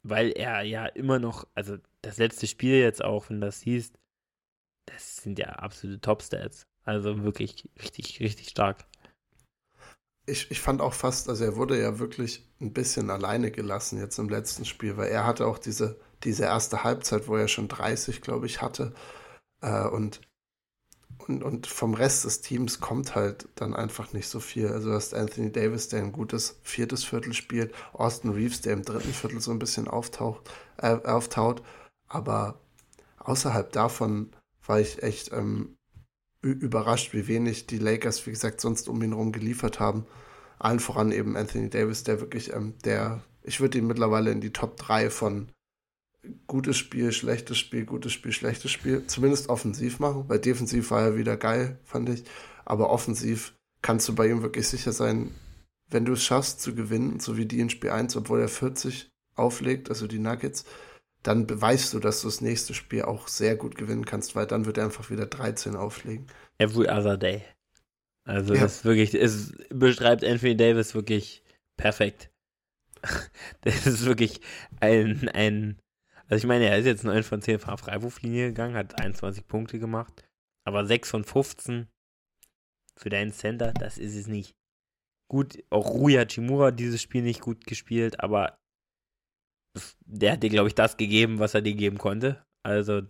weil 0.02 0.32
er 0.32 0.62
ja 0.62 0.86
immer 0.86 1.18
noch, 1.18 1.46
also 1.54 1.78
das 2.02 2.18
letzte 2.18 2.46
Spiel 2.46 2.80
jetzt 2.80 3.04
auch, 3.04 3.30
wenn 3.30 3.40
das 3.40 3.60
hieß, 3.60 3.92
das 4.86 5.16
sind 5.16 5.38
ja 5.38 5.46
absolute 5.46 6.00
Top-Stats. 6.00 6.66
Also 6.84 7.22
wirklich 7.22 7.68
richtig, 7.80 8.18
richtig 8.18 8.48
stark. 8.48 8.84
Ich, 10.26 10.50
ich 10.50 10.60
fand 10.60 10.80
auch 10.80 10.94
fast, 10.94 11.28
also 11.28 11.44
er 11.44 11.56
wurde 11.56 11.80
ja 11.80 11.98
wirklich 11.98 12.48
ein 12.60 12.72
bisschen 12.72 13.10
alleine 13.10 13.50
gelassen 13.50 13.98
jetzt 13.98 14.18
im 14.18 14.28
letzten 14.28 14.64
Spiel, 14.64 14.96
weil 14.96 15.08
er 15.08 15.26
hatte 15.26 15.46
auch 15.46 15.58
diese, 15.58 16.00
diese 16.24 16.44
erste 16.44 16.84
Halbzeit, 16.84 17.28
wo 17.28 17.36
er 17.36 17.48
schon 17.48 17.68
30, 17.68 18.20
glaube 18.20 18.46
ich, 18.46 18.62
hatte. 18.62 18.92
Äh, 19.60 19.86
und, 19.88 20.20
und, 21.26 21.42
und 21.42 21.66
vom 21.66 21.94
Rest 21.94 22.24
des 22.24 22.40
Teams 22.40 22.80
kommt 22.80 23.14
halt 23.14 23.48
dann 23.54 23.74
einfach 23.74 24.12
nicht 24.12 24.28
so 24.28 24.40
viel. 24.40 24.68
Also 24.68 24.90
du 24.90 24.94
hast 24.94 25.14
Anthony 25.14 25.52
Davis, 25.52 25.88
der 25.88 26.00
ein 26.00 26.12
gutes 26.12 26.58
viertes 26.62 27.04
Viertel 27.04 27.32
spielt, 27.32 27.74
Austin 27.92 28.30
Reeves, 28.30 28.60
der 28.60 28.74
im 28.74 28.82
dritten 28.82 29.12
Viertel 29.12 29.40
so 29.40 29.50
ein 29.50 29.58
bisschen 29.58 29.88
auftaucht, 29.88 30.50
äh, 30.78 30.96
auftaut. 31.04 31.62
Aber 32.08 32.60
außerhalb 33.18 33.72
davon 33.72 34.30
war 34.66 34.80
ich 34.80 35.02
echt 35.02 35.32
ähm, 35.32 35.76
überrascht, 36.42 37.12
wie 37.12 37.28
wenig 37.28 37.66
die 37.66 37.78
Lakers, 37.78 38.26
wie 38.26 38.32
gesagt, 38.32 38.60
sonst 38.60 38.88
um 38.88 39.00
ihn 39.02 39.12
herum 39.12 39.32
geliefert 39.32 39.80
haben. 39.80 40.06
Allen 40.58 40.80
voran 40.80 41.12
eben 41.12 41.36
Anthony 41.36 41.70
Davis, 41.70 42.04
der 42.04 42.20
wirklich, 42.20 42.52
ähm, 42.52 42.74
der, 42.84 43.22
ich 43.42 43.60
würde 43.60 43.78
ihn 43.78 43.86
mittlerweile 43.86 44.30
in 44.30 44.40
die 44.40 44.52
Top 44.52 44.76
3 44.76 45.10
von 45.10 45.48
gutes 46.46 46.76
Spiel, 46.76 47.12
schlechtes 47.12 47.58
Spiel, 47.58 47.84
gutes 47.84 48.12
Spiel, 48.12 48.32
schlechtes 48.32 48.70
Spiel, 48.70 49.06
zumindest 49.06 49.48
offensiv 49.48 49.98
machen, 49.98 50.24
weil 50.28 50.38
defensiv 50.38 50.90
war 50.90 51.02
er 51.02 51.16
wieder 51.16 51.36
geil, 51.36 51.78
fand 51.84 52.08
ich. 52.08 52.24
Aber 52.64 52.90
offensiv 52.90 53.54
kannst 53.82 54.08
du 54.08 54.14
bei 54.14 54.28
ihm 54.28 54.42
wirklich 54.42 54.68
sicher 54.68 54.92
sein, 54.92 55.32
wenn 55.90 56.04
du 56.04 56.12
es 56.12 56.24
schaffst 56.24 56.60
zu 56.60 56.74
gewinnen, 56.74 57.20
so 57.20 57.36
wie 57.36 57.46
die 57.46 57.60
in 57.60 57.70
Spiel 57.70 57.90
1, 57.90 58.16
obwohl 58.16 58.40
er 58.40 58.48
40 58.48 59.10
auflegt, 59.34 59.88
also 59.88 60.06
die 60.06 60.18
Nuggets, 60.18 60.64
dann 61.22 61.46
beweist 61.46 61.92
du, 61.92 62.00
dass 62.00 62.22
du 62.22 62.28
das 62.28 62.40
nächste 62.40 62.74
Spiel 62.74 63.02
auch 63.02 63.28
sehr 63.28 63.56
gut 63.56 63.76
gewinnen 63.76 64.04
kannst, 64.04 64.34
weil 64.34 64.46
dann 64.46 64.66
wird 64.66 64.78
er 64.78 64.84
einfach 64.84 65.10
wieder 65.10 65.26
13 65.26 65.76
auflegen. 65.76 66.26
Every 66.58 66.88
other 66.88 67.16
day. 67.16 67.42
Also 68.24 68.54
ja. 68.54 68.60
das 68.60 68.76
ist 68.76 68.84
wirklich, 68.84 69.14
es 69.14 69.52
beschreibt 69.70 70.24
Anthony 70.24 70.56
Davis 70.56 70.94
wirklich 70.94 71.42
perfekt. 71.76 72.30
Das 73.62 73.86
ist 73.86 74.04
wirklich 74.04 74.40
ein, 74.80 75.28
ein, 75.28 75.78
also 76.32 76.44
ich 76.44 76.48
meine, 76.48 76.64
er 76.64 76.78
ist 76.78 76.86
jetzt 76.86 77.04
9 77.04 77.24
von 77.24 77.42
10 77.42 77.58
von 77.58 77.76
Freiwurflinie 77.76 78.48
gegangen, 78.48 78.74
hat 78.74 78.98
21 78.98 79.46
Punkte 79.46 79.78
gemacht, 79.78 80.26
aber 80.66 80.86
6 80.86 81.10
von 81.10 81.24
15 81.24 81.88
für 82.96 83.10
deinen 83.10 83.32
Center, 83.32 83.74
das 83.74 83.98
ist 83.98 84.16
es 84.16 84.28
nicht. 84.28 84.56
Gut, 85.30 85.62
auch 85.68 85.90
Rui 85.90 86.14
Hachimura 86.14 86.70
dieses 86.70 87.02
Spiel 87.02 87.20
nicht 87.20 87.42
gut 87.42 87.66
gespielt, 87.66 88.18
aber 88.20 88.58
der 90.06 90.32
hat 90.32 90.42
dir, 90.42 90.48
glaube 90.48 90.68
ich, 90.68 90.74
das 90.74 90.96
gegeben, 90.96 91.38
was 91.38 91.52
er 91.52 91.60
dir 91.60 91.74
geben 91.74 91.98
konnte. 91.98 92.42
Also, 92.64 93.02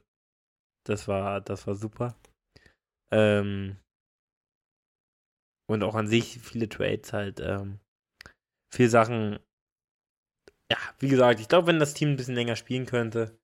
das 0.84 1.06
war, 1.06 1.40
das 1.40 1.64
war 1.68 1.76
super. 1.76 2.16
Ähm, 3.12 3.76
und 5.70 5.84
auch 5.84 5.94
an 5.94 6.08
sich 6.08 6.40
viele 6.40 6.68
Trades 6.68 7.12
halt, 7.12 7.38
ähm, 7.38 7.78
viele 8.74 8.88
Sachen. 8.88 9.38
Ja, 10.72 10.78
wie 10.98 11.08
gesagt, 11.08 11.40
ich 11.40 11.48
glaube, 11.48 11.66
wenn 11.66 11.78
das 11.78 11.94
Team 11.94 12.10
ein 12.10 12.16
bisschen 12.16 12.34
länger 12.34 12.56
spielen 12.56 12.86
könnte, 12.86 13.38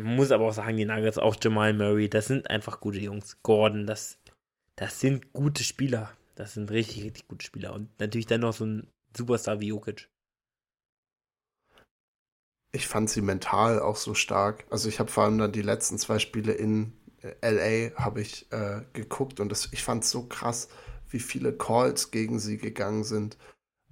muss 0.00 0.32
aber 0.32 0.48
auch 0.48 0.52
sagen, 0.52 0.76
die 0.76 0.84
Nuggets, 0.84 1.18
auch 1.18 1.36
Jamal 1.40 1.72
Murray, 1.72 2.08
das 2.08 2.26
sind 2.26 2.50
einfach 2.50 2.80
gute 2.80 2.98
Jungs. 2.98 3.40
Gordon, 3.42 3.86
das, 3.86 4.18
das 4.76 4.98
sind 5.00 5.32
gute 5.32 5.62
Spieler. 5.62 6.10
Das 6.34 6.54
sind 6.54 6.70
richtig, 6.72 7.04
richtig 7.04 7.28
gute 7.28 7.46
Spieler. 7.46 7.72
Und 7.72 7.88
natürlich 8.00 8.26
dann 8.26 8.40
noch 8.40 8.52
so 8.52 8.66
ein 8.66 8.88
Superstar 9.16 9.60
wie 9.60 9.68
Jokic 9.68 10.08
ich 12.74 12.88
fand 12.88 13.08
sie 13.08 13.22
mental 13.22 13.78
auch 13.78 13.96
so 13.96 14.14
stark. 14.14 14.66
Also 14.68 14.88
ich 14.88 14.98
habe 14.98 15.10
vor 15.10 15.24
allem 15.24 15.38
dann 15.38 15.52
die 15.52 15.62
letzten 15.62 15.96
zwei 15.96 16.18
Spiele 16.18 16.52
in 16.52 16.92
äh, 17.22 17.88
LA 17.88 17.96
habe 17.96 18.20
ich 18.20 18.50
äh, 18.50 18.82
geguckt 18.92 19.38
und 19.38 19.48
das, 19.48 19.68
ich 19.72 19.84
fand 19.84 20.02
es 20.02 20.10
so 20.10 20.26
krass, 20.26 20.68
wie 21.08 21.20
viele 21.20 21.56
Calls 21.56 22.10
gegen 22.10 22.40
sie 22.40 22.58
gegangen 22.58 23.04
sind. 23.04 23.38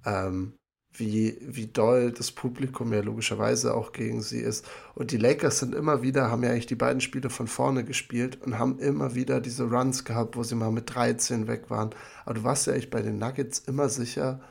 Ähm, 0.05 0.57
wie, 0.93 1.37
wie 1.41 1.67
doll 1.67 2.11
das 2.11 2.31
Publikum 2.31 2.93
ja 2.93 3.01
logischerweise 3.01 3.73
auch 3.73 3.91
gegen 3.91 4.21
sie 4.21 4.39
ist. 4.39 4.65
Und 4.95 5.11
die 5.11 5.17
Lakers 5.17 5.59
sind 5.59 5.73
immer 5.73 6.01
wieder, 6.01 6.29
haben 6.29 6.43
ja 6.43 6.51
eigentlich 6.51 6.67
die 6.67 6.75
beiden 6.75 7.01
Spiele 7.01 7.29
von 7.29 7.47
vorne 7.47 7.83
gespielt 7.83 8.41
und 8.41 8.59
haben 8.59 8.79
immer 8.79 9.15
wieder 9.15 9.41
diese 9.41 9.63
Runs 9.63 10.05
gehabt, 10.05 10.35
wo 10.35 10.43
sie 10.43 10.55
mal 10.55 10.71
mit 10.71 10.93
13 10.93 11.47
weg 11.47 11.69
waren. 11.69 11.91
Aber 12.25 12.35
du 12.35 12.43
warst 12.43 12.67
ja 12.67 12.73
echt 12.73 12.91
bei 12.91 13.01
den 13.01 13.17
Nuggets 13.17 13.59
immer 13.59 13.89
sicher, 13.89 14.41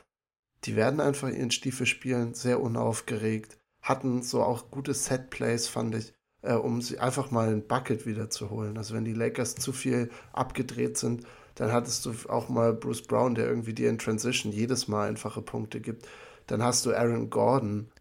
die 0.65 0.75
werden 0.75 0.99
einfach 0.99 1.29
ihren 1.29 1.51
Stiefel 1.51 1.85
spielen, 1.85 2.33
sehr 2.33 2.61
unaufgeregt 2.61 3.57
hatten 3.83 4.23
so 4.23 4.41
auch 4.41 4.71
gute 4.71 4.95
Set-Plays, 4.95 5.67
fand 5.67 5.93
ich, 5.93 6.13
äh, 6.41 6.53
um 6.53 6.81
sie 6.81 6.99
einfach 6.99 7.29
mal 7.29 7.49
ein 7.49 7.67
Bucket 7.67 8.07
wieder 8.07 8.29
zu 8.29 8.49
holen. 8.49 8.77
Also 8.77 8.95
wenn 8.95 9.05
die 9.05 9.13
Lakers 9.13 9.55
zu 9.55 9.73
viel 9.73 10.09
abgedreht 10.31 10.97
sind, 10.97 11.27
dann 11.55 11.71
hattest 11.71 12.05
du 12.05 12.13
auch 12.29 12.49
mal 12.49 12.73
Bruce 12.73 13.03
Brown, 13.03 13.35
der 13.35 13.47
irgendwie 13.47 13.73
dir 13.73 13.89
in 13.89 13.99
Transition 13.99 14.51
jedes 14.51 14.87
Mal 14.87 15.09
einfache 15.09 15.41
Punkte 15.41 15.81
gibt. 15.81 16.07
Dann 16.47 16.63
hast 16.63 16.85
du 16.85 16.93
Aaron 16.93 17.29
Gordon, 17.29 17.91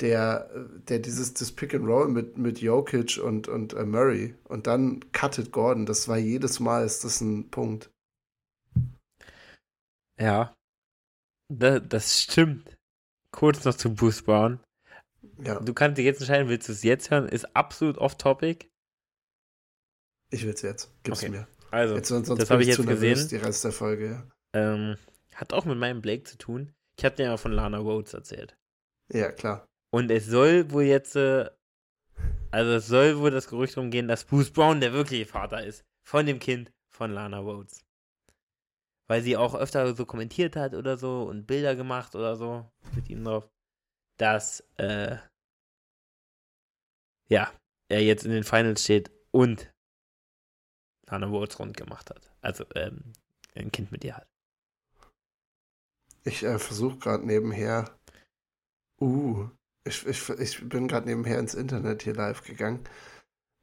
der, 0.00 0.50
der 0.88 0.98
dieses 1.00 1.34
das 1.34 1.52
Pick 1.52 1.74
and 1.74 1.86
Roll 1.86 2.08
mit, 2.08 2.38
mit 2.38 2.60
Jokic 2.60 3.18
und, 3.18 3.48
und 3.48 3.74
uh, 3.74 3.84
Murray 3.84 4.34
und 4.44 4.66
dann 4.66 5.00
cuttet 5.12 5.52
Gordon. 5.52 5.86
Das 5.86 6.08
war 6.08 6.18
jedes 6.18 6.60
Mal 6.60 6.84
ist 6.84 7.04
das 7.04 7.20
ein 7.20 7.50
Punkt. 7.50 7.90
Ja, 10.20 10.54
das, 11.48 11.82
das 11.88 12.22
stimmt. 12.22 12.76
Kurz 13.32 13.64
noch 13.64 13.74
zu 13.74 13.94
Bruce 13.94 14.22
Brown. 14.22 14.60
Ja. 15.42 15.60
Du 15.60 15.74
kannst 15.74 15.98
dich 15.98 16.04
jetzt 16.04 16.20
entscheiden, 16.20 16.48
willst 16.48 16.68
du 16.68 16.72
es 16.72 16.82
jetzt 16.82 17.10
hören? 17.10 17.28
Ist 17.28 17.56
absolut 17.56 17.98
off-topic. 17.98 18.68
Ich 20.30 20.44
will 20.44 20.52
es 20.52 20.62
jetzt. 20.62 20.90
Gib's 21.02 21.22
okay. 21.22 21.30
mir. 21.30 21.48
Also, 21.70 21.96
jetzt, 21.96 22.08
sonst 22.08 22.28
das 22.28 22.50
habe 22.50 22.62
ich 22.62 22.68
jetzt 22.68 22.86
gesehen. 22.86 23.28
Die 23.28 23.36
Rest 23.36 23.64
der 23.64 23.72
Folge, 23.72 24.10
ja. 24.10 24.30
Ähm, 24.54 24.96
hat 25.34 25.52
auch 25.52 25.64
mit 25.64 25.78
meinem 25.78 26.00
Blake 26.00 26.24
zu 26.24 26.38
tun. 26.38 26.72
Ich 26.98 27.04
habe 27.04 27.16
dir 27.16 27.24
ja 27.24 27.36
von 27.36 27.52
Lana 27.52 27.78
Rhodes 27.78 28.12
erzählt. 28.12 28.56
Ja, 29.12 29.32
klar. 29.32 29.66
Und 29.90 30.10
es 30.10 30.26
soll 30.26 30.70
wohl 30.70 30.82
jetzt, 30.82 31.16
äh, 31.16 31.48
also 32.50 32.72
es 32.72 32.86
soll 32.86 33.18
wohl 33.18 33.30
das 33.30 33.48
Gerücht 33.48 33.78
umgehen, 33.78 34.08
dass 34.08 34.24
Bruce 34.24 34.50
Brown 34.50 34.80
der 34.80 34.92
wirkliche 34.92 35.26
Vater 35.26 35.64
ist. 35.64 35.84
Von 36.04 36.26
dem 36.26 36.38
Kind 36.38 36.72
von 36.90 37.12
Lana 37.12 37.38
Rhodes. 37.38 37.84
Weil 39.06 39.22
sie 39.22 39.36
auch 39.36 39.54
öfter 39.54 39.94
so 39.94 40.04
kommentiert 40.04 40.56
hat 40.56 40.74
oder 40.74 40.98
so 40.98 41.22
und 41.22 41.46
Bilder 41.46 41.76
gemacht 41.76 42.14
oder 42.14 42.36
so 42.36 42.70
mit 42.94 43.08
ihm 43.08 43.24
drauf 43.24 43.48
dass 44.18 44.60
äh, 44.76 45.16
ja, 47.28 47.52
er 47.88 48.02
jetzt 48.02 48.24
in 48.24 48.32
den 48.32 48.44
Finals 48.44 48.82
steht 48.84 49.10
und 49.30 49.72
Lana 51.06 51.26
Rhodes 51.26 51.58
rund 51.58 51.76
gemacht 51.76 52.10
hat. 52.10 52.30
Also 52.42 52.64
ähm, 52.74 53.12
ein 53.54 53.72
Kind 53.72 53.90
mit 53.92 54.04
ihr 54.04 54.16
hat. 54.16 54.28
Ich 56.28 56.44
äh, 56.44 56.58
versuche 56.58 56.98
gerade 56.98 57.26
nebenher. 57.26 57.90
Uh, 59.00 59.48
ich, 59.84 60.06
ich, 60.06 60.28
ich 60.28 60.68
bin 60.68 60.86
gerade 60.86 61.08
nebenher 61.08 61.38
ins 61.38 61.54
Internet 61.54 62.02
hier 62.02 62.14
live 62.14 62.44
gegangen. 62.44 62.84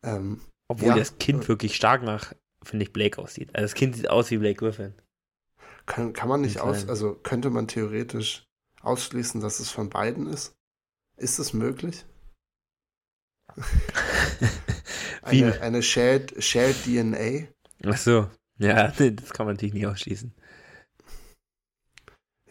Ähm, 0.04 0.41
Obwohl 0.67 0.89
ja, 0.89 0.95
das 0.95 1.19
Kind 1.19 1.43
äh, 1.43 1.47
wirklich 1.47 1.75
stark 1.75 2.01
nach, 2.01 2.34
finde 2.63 2.86
ich, 2.86 2.93
Blake 2.93 3.21
aussieht. 3.21 3.54
Also 3.54 3.65
das 3.65 3.75
Kind 3.75 3.95
sieht 3.95 4.10
aus 4.10 4.32
wie 4.32 4.38
Blake 4.38 4.58
Griffin. 4.58 4.95
Kann, 5.86 6.13
kann 6.13 6.28
man 6.28 6.41
nicht 6.41 6.60
aus, 6.60 6.89
also 6.89 7.13
könnte 7.13 7.51
man 7.51 7.67
theoretisch 7.67 8.43
ausschließen, 8.82 9.39
dass 9.39 9.60
es 9.60 9.69
von 9.69 9.89
beiden 9.89 10.25
ist? 10.25 10.56
Ist 11.17 11.38
es 11.38 11.54
möglich? 11.54 12.06
eine, 15.21 15.62
eine 15.62 15.84
shared, 15.84 16.43
shared 16.43 16.75
DNA? 16.84 17.47
Ach 17.86 17.97
so, 17.97 18.30
ja, 18.58 18.88
das 18.97 19.34
kann 19.34 19.45
man 19.45 19.56
natürlich 19.56 19.75
nicht 19.75 19.86
ausschließen. 19.86 20.34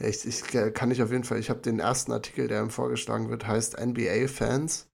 Ich, 0.08 0.26
ich 0.26 0.42
kann 0.74 0.90
ich 0.90 1.02
auf 1.02 1.10
jeden 1.10 1.24
Fall, 1.24 1.38
ich 1.38 1.50
habe 1.50 1.60
den 1.60 1.80
ersten 1.80 2.12
Artikel, 2.12 2.48
der 2.48 2.62
ihm 2.62 2.70
vorgeschlagen 2.70 3.30
wird, 3.30 3.46
heißt 3.46 3.78
NBA-Fans 3.78 4.88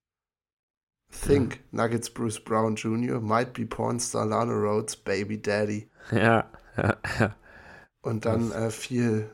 think 1.11 1.55
ja. 1.55 1.83
Nuggets 1.83 2.09
Bruce 2.09 2.39
Brown 2.39 2.75
Jr. 2.75 3.19
might 3.19 3.53
be 3.53 3.65
Pornstar 3.65 4.25
Lana 4.25 4.53
Rhodes 4.53 4.95
Baby 4.95 5.41
Daddy. 5.41 5.89
Ja, 6.11 6.49
ja, 6.77 6.97
ja. 7.19 7.35
Und 8.01 8.25
dann 8.25 8.51
äh, 8.51 8.71
viel 8.71 9.29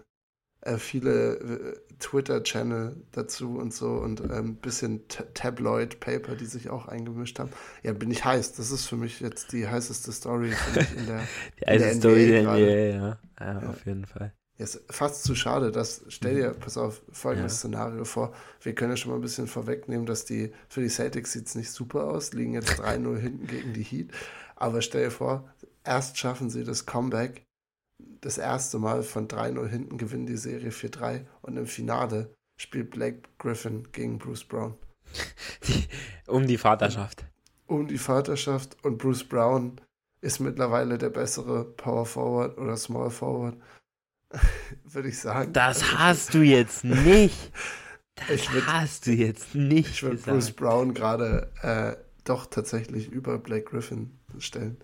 äh, 0.62 0.78
viele 0.78 1.36
äh, 1.36 1.96
Twitter-Channel 2.00 2.96
dazu 3.12 3.58
und 3.58 3.74
so 3.74 3.90
und 3.92 4.22
ein 4.22 4.38
ähm, 4.38 4.56
bisschen 4.58 5.08
Tabloid-Paper, 5.08 6.36
die 6.36 6.46
sich 6.46 6.70
auch 6.70 6.88
eingemischt 6.88 7.40
haben. 7.40 7.50
Ja, 7.84 7.94
bin 7.94 8.12
ich 8.12 8.26
heiß. 8.26 8.54
Das 8.54 8.72
ist 8.72 8.86
für 8.86 8.98
mich 8.98 9.20
jetzt 9.20 9.52
die 9.54 9.68
heißeste 9.68 10.12
Story 10.12 10.52
in 10.98 11.06
der, 11.08 11.22
die 11.60 11.80
der 11.80 11.94
Story 11.94 12.28
der 12.28 12.44
NBA, 12.44 12.58
ja. 12.58 13.18
ja. 13.40 13.62
ja. 13.62 13.70
auf 13.70 13.86
jeden 13.86 14.06
Fall. 14.06 14.34
Ist 14.58 14.82
fast 14.90 15.24
zu 15.24 15.36
schade, 15.36 15.72
dass, 15.72 16.04
stell 16.08 16.36
dir, 16.36 16.50
mhm. 16.50 16.60
pass 16.60 16.78
auf, 16.78 17.02
folgendes 17.12 17.54
ja. 17.54 17.58
Szenario 17.60 18.06
vor. 18.06 18.34
Wir 18.62 18.74
können 18.74 18.92
ja 18.92 18.98
schon 18.98 19.12
mal 19.12 19.18
ein 19.18 19.22
bisschen 19.22 19.48
vorwegnehmen, 19.48 20.08
dass 20.08 20.26
die, 20.26 20.52
für 20.68 20.82
die 20.82 20.90
Celtics 20.90 21.32
sieht 21.32 21.46
es 21.46 21.56
nicht 21.56 21.70
super 21.70 22.06
aus, 22.06 22.34
liegen 22.34 22.54
jetzt 22.54 22.72
3-0 22.82 23.18
hinten 23.18 23.48
gegen 23.48 23.74
die 23.74 23.84
Heat. 23.84 24.12
Aber 24.56 24.82
stell 24.82 25.06
dir 25.06 25.12
vor, 25.12 25.48
erst 25.84 26.18
schaffen 26.18 26.50
sie 26.50 26.64
das 26.64 26.88
Comeback 26.88 27.44
das 28.22 28.38
erste 28.38 28.80
Mal 28.80 29.04
von 29.04 29.28
3-0 29.28 29.68
hinten 29.68 29.98
gewinnen 29.98 30.26
die 30.26 30.38
Serie 30.38 30.70
4-3 30.70 31.26
und 31.42 31.58
im 31.58 31.66
Finale 31.66 32.34
spielt 32.58 32.92
Blake 32.92 33.22
Griffin 33.38 33.92
gegen 33.92 34.18
Bruce 34.18 34.44
Brown. 34.44 34.76
Die, 35.68 35.88
um 36.28 36.48
die 36.48 36.58
Vaterschaft. 36.58 37.26
Um 37.68 37.88
die 37.88 37.98
Vaterschaft 37.98 38.78
und 38.84 38.98
Bruce 38.98 39.24
Brown 39.24 39.80
ist 40.22 40.40
mittlerweile 40.40 40.98
der 40.98 41.10
bessere 41.10 41.64
Power 41.64 42.06
Forward 42.06 42.58
oder 42.58 42.76
Small 42.76 43.10
Forward, 43.10 43.56
würde 44.84 45.10
ich 45.10 45.20
sagen. 45.20 45.54
Das 45.54 45.94
hast 45.98 46.34
du 46.34 46.42
jetzt 46.42 46.84
nicht. 46.84 47.52
Das 48.28 48.52
würd, 48.52 48.66
hast 48.68 49.06
du 49.06 49.12
jetzt 49.12 49.54
nicht. 49.54 49.90
Ich 49.90 50.04
würde 50.04 50.18
Bruce 50.18 50.52
Brown 50.52 50.94
gerade 50.94 51.52
äh, 51.62 51.96
doch 52.24 52.48
tatsächlich 52.48 53.10
über 53.10 53.38
Blake 53.38 53.66
Griffin 53.66 54.20
stellen. 54.40 54.78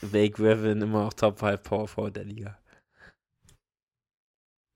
Blake 0.00 0.34
Griffin 0.34 0.80
immer 0.80 1.06
auch 1.06 1.12
Top 1.12 1.40
5 1.40 1.62
Power 1.62 1.88
Forward 1.88 2.16
der 2.16 2.24
Liga. 2.24 2.58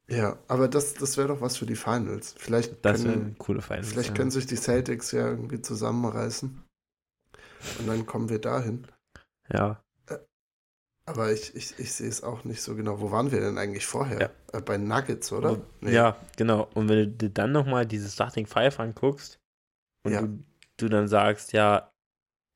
Ja, 0.08 0.38
aber 0.48 0.68
das, 0.68 0.94
das 0.94 1.16
wäre 1.16 1.28
doch 1.28 1.40
was 1.40 1.56
für 1.56 1.64
die 1.64 1.76
Finals. 1.76 2.34
Vielleicht 2.36 2.84
das 2.84 3.04
wäre 3.04 3.34
coole 3.38 3.62
Finals. 3.62 3.88
Vielleicht 3.88 4.10
ja. 4.10 4.14
können 4.14 4.30
sich 4.30 4.46
die 4.46 4.56
Celtics 4.56 5.12
ja 5.12 5.28
irgendwie 5.28 5.62
zusammenreißen. 5.62 6.62
Und 7.78 7.86
dann 7.86 8.04
kommen 8.04 8.28
wir 8.28 8.40
dahin. 8.40 8.86
Ja. 9.50 9.82
Äh, 11.12 11.14
aber 11.14 11.32
ich, 11.32 11.54
ich, 11.54 11.78
ich 11.78 11.92
sehe 11.92 12.08
es 12.08 12.22
auch 12.22 12.44
nicht 12.44 12.62
so 12.62 12.74
genau. 12.74 13.00
Wo 13.00 13.10
waren 13.10 13.30
wir 13.30 13.40
denn 13.40 13.58
eigentlich 13.58 13.86
vorher? 13.86 14.20
Ja. 14.20 14.58
Äh, 14.58 14.62
bei 14.62 14.76
Nuggets, 14.78 15.32
oder? 15.32 15.60
Nee. 15.80 15.92
Ja, 15.92 16.16
genau. 16.36 16.68
Und 16.74 16.88
wenn 16.88 16.98
du 16.98 17.08
dir 17.08 17.30
dann 17.30 17.52
nochmal 17.52 17.86
diese 17.86 18.08
Starting 18.08 18.46
Five 18.46 18.80
anguckst 18.80 19.38
und 20.04 20.12
ja. 20.12 20.22
du, 20.22 20.44
du, 20.78 20.88
dann 20.88 21.08
sagst, 21.08 21.52
ja, 21.52 21.92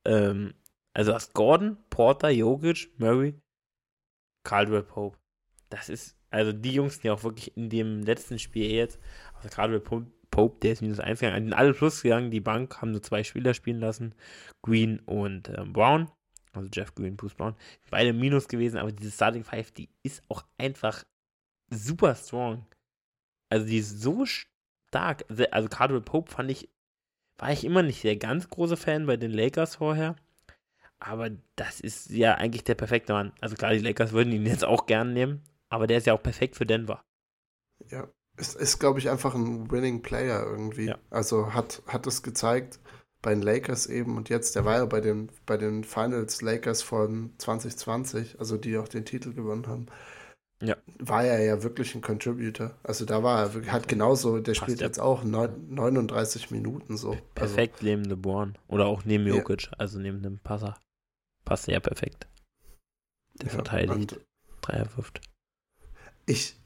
ähm, 0.07 0.55
also 0.95 1.15
hast 1.15 1.35
Gordon, 1.35 1.77
Porter, 1.91 2.31
Jokic, 2.31 2.91
Murray, 2.99 3.39
Caldwell 4.45 4.83
Pope. 4.83 5.19
Das 5.69 5.89
ist 5.89 6.17
also 6.31 6.53
die 6.53 6.73
Jungs, 6.73 7.01
die 7.01 7.11
auch 7.11 7.23
wirklich 7.23 7.57
in 7.57 7.71
dem 7.71 8.03
letzten 8.03 8.39
Spiel 8.39 8.71
jetzt, 8.71 8.99
also 9.35 9.49
gerade 9.49 9.81
Pope, 9.81 10.59
der 10.61 10.73
ist 10.73 10.83
minus 10.83 11.01
1 11.01 11.21
gegangen, 11.21 11.45
sind 11.45 11.55
alle 11.55 11.73
plus 11.73 12.03
gegangen. 12.03 12.31
Die 12.31 12.41
Bank 12.41 12.81
haben 12.81 12.91
nur 12.91 13.03
zwei 13.03 13.25
Spieler 13.25 13.55
spielen 13.55 13.81
lassen, 13.81 14.15
Green 14.63 14.99
und 15.01 15.49
ähm, 15.49 15.73
Brown. 15.73 16.11
Also 16.57 16.71
Jeff 16.73 16.95
Green, 16.95 17.17
Bruce 17.17 17.35
Brown. 17.35 17.55
Beide 17.91 18.13
minus 18.13 18.49
gewesen, 18.49 18.79
aber 18.79 18.93
diese 18.93 19.11
Starting 19.11 19.45
Five, 19.45 19.73
die 19.73 19.89
ist 20.03 20.23
auch 20.29 20.45
einfach 20.59 21.05
super 21.71 22.15
strong. 22.15 22.67
Also 23.49 23.67
die 23.67 23.79
ist 23.79 24.01
so 24.01 24.25
stark. 24.27 25.25
Also 25.51 25.69
Cardinal 25.69 26.03
Pope 26.03 26.31
fand 26.31 26.51
ich, 26.51 26.69
war 27.39 27.53
ich 27.53 27.65
immer 27.65 27.83
nicht 27.83 28.03
der 28.05 28.17
ganz 28.17 28.49
große 28.49 28.77
Fan 28.77 29.07
bei 29.07 29.17
den 29.17 29.31
Lakers 29.31 29.77
vorher. 29.77 30.17
Aber 30.99 31.31
das 31.57 31.81
ist 31.81 32.11
ja 32.11 32.35
eigentlich 32.37 32.65
der 32.65 32.75
perfekte 32.75 33.13
Mann. 33.13 33.33
Also 33.41 33.55
klar, 33.55 33.73
die 33.73 33.81
Lakers 33.81 34.13
würden 34.13 34.33
ihn 34.33 34.47
jetzt 34.47 34.65
auch 34.65 34.87
gern 34.87 35.13
nehmen, 35.13 35.43
aber 35.69 35.87
der 35.87 35.99
ist 35.99 36.07
ja 36.07 36.15
auch 36.15 36.23
perfekt 36.23 36.57
für 36.57 36.65
Denver. 36.65 37.05
Ja, 37.89 38.09
ist, 38.39 38.55
ist 38.57 38.79
glaube 38.79 38.99
ich, 38.99 39.11
einfach 39.11 39.35
ein 39.35 39.71
Winning 39.71 40.03
Player 40.03 40.43
irgendwie. 40.45 40.87
Ja. 40.87 40.99
Also 41.11 41.53
hat, 41.53 41.83
hat 41.87 42.07
es 42.07 42.23
gezeigt 42.23 42.81
bei 43.27 43.35
den 43.35 43.43
Lakers 43.43 43.87
eben 43.87 44.17
und 44.17 44.29
jetzt, 44.29 44.55
der 44.55 44.65
war 44.65 44.77
ja 44.77 44.85
bei 44.85 45.01
den, 45.01 45.29
bei 45.47 45.57
den 45.57 45.83
Finals 45.83 46.43
Lakers 46.43 46.83
von 46.83 47.33
2020, 47.39 48.39
also 48.39 48.57
die 48.57 48.79
auch 48.79 48.87
den 48.87 49.05
Titel 49.05 49.33
gewonnen 49.33 49.67
haben. 49.67 49.87
Ja. 50.63 50.77
War 50.99 51.25
er 51.25 51.43
ja 51.45 51.63
wirklich 51.63 51.95
ein 51.95 52.01
Contributor. 52.01 52.75
Also 52.83 53.05
da 53.05 53.23
war 53.23 53.55
er 53.55 53.73
hat 53.73 53.89
genauso, 53.89 54.39
der 54.39 54.53
Passt 54.53 54.63
spielt 54.63 54.81
jetzt 54.81 55.01
auch 55.01 55.25
39 55.25 56.51
Minuten 56.51 56.97
so. 56.97 57.11
Also 57.11 57.23
perfekt 57.35 57.75
also, 57.75 57.87
neben 57.87 58.05
LeBron. 58.05 58.57
Oder 58.69 58.87
auch 58.87 59.05
neben 59.05 59.27
Jokic, 59.27 59.65
ja. 59.65 59.73
also 59.77 59.99
neben 59.99 60.23
dem 60.23 60.39
Passer. 60.39 60.79
Passt 61.45 61.67
ja 61.67 61.81
perfekt. 61.81 62.29
Der 63.43 63.49
ja, 63.49 63.55
verteidigt, 63.55 64.19
Dreier 64.63 64.87
wirft 64.97 65.21
ich, 66.27 66.57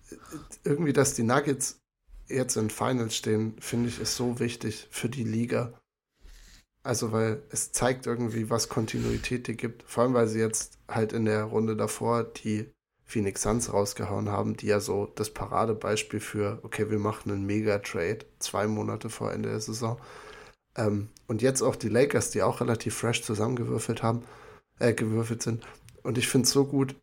irgendwie, 0.65 0.93
dass 0.93 1.15
die 1.15 1.23
Nuggets 1.23 1.81
jetzt 2.29 2.57
in 2.57 2.71
Finals 2.71 3.17
stehen, 3.17 3.57
finde 3.61 3.89
ich, 3.89 4.01
ist 4.01 4.17
so 4.17 4.41
wichtig 4.41 4.89
für 4.91 5.09
die 5.09 5.25
Liga. 5.25 5.80
Also, 6.83 7.13
weil 7.13 7.43
es 7.51 7.73
zeigt 7.73 8.07
irgendwie, 8.07 8.49
was 8.49 8.69
Kontinuität 8.69 9.47
dir 9.47 9.55
gibt. 9.55 9.83
Vor 9.83 10.05
allem, 10.05 10.15
weil 10.15 10.29
sie 10.29 10.41
jetzt 10.41 10.79
halt 10.89 11.13
in 11.13 11.27
der 11.27 11.45
Runde 11.45 11.77
davor 11.77 12.25
die 12.25 12.73
Phoenix 13.05 13.43
Suns 13.43 13.73
rausgehauen 13.73 14.31
haben, 14.31 14.57
die 14.57 14.67
ja 14.67 14.81
so 14.81 15.07
das 15.07 15.31
Paradebeispiel 15.31 16.21
für, 16.21 16.61
okay, 16.63 16.91
wir 16.91 16.99
machen 16.99 17.31
einen 17.31 17.45
Mega-Trade 17.45 18.21
zwei 18.39 18.67
Monate 18.67 19.11
vor 19.11 19.33
Ende 19.33 19.51
der 19.51 19.61
Saison. 19.61 20.01
Ähm, 20.77 21.09
und 21.27 21.43
jetzt 21.43 21.61
auch 21.61 21.77
die 21.77 21.89
Lakers, 21.89 22.31
die 22.31 22.43
auch 22.43 22.61
relativ 22.61 22.95
fresh 22.95 23.23
zusammengewürfelt 23.23 24.03
haben, 24.03 24.23
äh, 24.79 24.95
gewürfelt 24.95 25.43
sind. 25.43 25.67
Und 26.03 26.19
ich 26.19 26.29
finde 26.29 26.47
es 26.47 26.53
so 26.53 26.65
gut, 26.65 26.95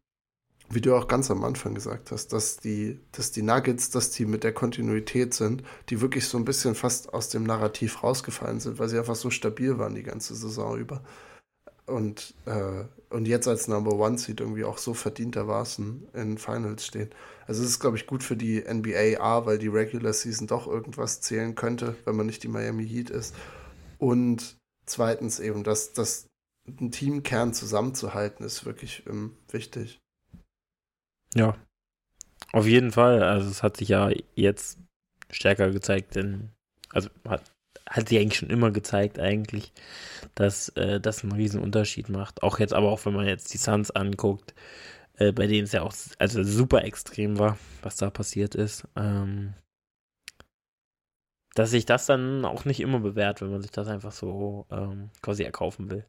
wie 0.70 0.82
du 0.82 0.95
auch 0.95 1.07
ganz 1.07 1.32
am 1.32 1.43
Anfang 1.43 1.76
gesagt 1.76 2.11
hast, 2.11 2.34
dass 2.34 2.57
die, 2.57 2.99
dass 3.13 3.32
die 3.32 3.41
Nuggets 3.41 3.89
das 3.89 4.11
Team 4.11 4.30
mit 4.30 4.43
der 4.43 4.53
Kontinuität 4.53 5.34
sind, 5.34 5.63
die 5.89 6.01
wirklich 6.01 6.28
so 6.28 6.38
ein 6.38 6.45
bisschen 6.45 6.76
fast 6.76 7.13
aus 7.13 7.30
dem 7.30 7.43
Narrativ 7.43 8.03
rausgefallen 8.03 8.59
sind, 8.59 8.78
weil 8.78 8.89
sie 8.89 8.97
einfach 8.97 9.15
so 9.15 9.30
stabil 9.30 9.78
waren 9.78 9.95
die 9.95 10.03
ganze 10.03 10.36
Saison 10.36 10.78
über. 10.78 11.03
Und, 11.86 12.34
äh, 12.45 12.84
und 13.09 13.28
jetzt 13.30 13.47
als 13.47 13.70
Number 13.70 13.93
One 13.93 14.18
Seed 14.18 14.41
irgendwie 14.41 14.65
auch 14.65 14.78
so 14.78 14.93
verdientermaßen 14.93 16.09
in 16.13 16.38
Finals 16.38 16.86
stehen. 16.86 17.11
Also 17.45 17.63
es 17.63 17.70
ist, 17.70 17.80
glaube 17.80 17.95
ich, 17.95 18.07
gut 18.07 18.24
für 18.24 18.36
die 18.36 18.61
NBA 18.61 19.22
A, 19.22 19.45
weil 19.45 19.57
die 19.57 19.70
Regular 19.70 20.11
Season 20.11 20.47
doch 20.47 20.68
irgendwas 20.68 21.22
zählen 21.22 21.55
könnte, 21.55 21.95
wenn 22.03 22.18
man 22.18 22.26
nicht 22.26 22.43
die 22.43 22.49
Miami 22.49 22.86
Heat 22.86 23.09
ist. 23.09 23.34
Und 23.99 24.57
zweitens 24.86 25.39
eben, 25.39 25.63
dass, 25.63 25.93
dass 25.93 26.28
ein 26.68 26.91
Teamkern 26.91 27.53
zusammenzuhalten, 27.53 28.45
ist 28.45 28.65
wirklich 28.65 29.03
ähm, 29.07 29.38
wichtig. 29.49 30.01
Ja, 31.38 31.55
auf 32.53 32.65
jeden 32.65 32.91
Fall. 32.91 33.23
Also 33.23 33.49
es 33.49 33.63
hat 33.63 33.77
sich 33.77 33.89
ja 33.89 34.09
jetzt 34.35 34.79
stärker 35.31 35.71
gezeigt, 35.71 36.15
denn 36.15 36.49
also 36.89 37.09
hat, 37.27 37.43
hat 37.88 38.09
sich 38.09 38.19
eigentlich 38.19 38.39
schon 38.39 38.49
immer 38.49 38.71
gezeigt 38.71 39.19
eigentlich, 39.19 39.73
dass 40.35 40.69
äh, 40.69 40.99
das 40.99 41.23
einen 41.23 41.33
riesen 41.33 41.61
Unterschied 41.61 42.09
macht. 42.09 42.43
Auch 42.43 42.59
jetzt, 42.59 42.73
aber 42.73 42.89
auch 42.89 43.05
wenn 43.05 43.13
man 43.13 43.27
jetzt 43.27 43.53
die 43.53 43.57
Suns 43.57 43.91
anguckt, 43.91 44.55
äh, 45.17 45.31
bei 45.31 45.47
denen 45.47 45.65
es 45.65 45.73
ja 45.73 45.83
auch 45.83 45.93
also 46.19 46.43
super 46.43 46.83
extrem 46.83 47.38
war, 47.38 47.57
was 47.81 47.97
da 47.97 48.09
passiert 48.09 48.55
ist. 48.55 48.88
Ähm, 48.95 49.53
dass 51.55 51.71
sich 51.71 51.85
das 51.85 52.05
dann 52.05 52.45
auch 52.45 52.65
nicht 52.65 52.79
immer 52.79 52.99
bewährt, 52.99 53.41
wenn 53.41 53.51
man 53.51 53.61
sich 53.61 53.71
das 53.71 53.88
einfach 53.88 54.11
so 54.11 54.67
ähm, 54.71 55.09
quasi 55.21 55.43
erkaufen 55.43 55.89
will. 55.89 56.05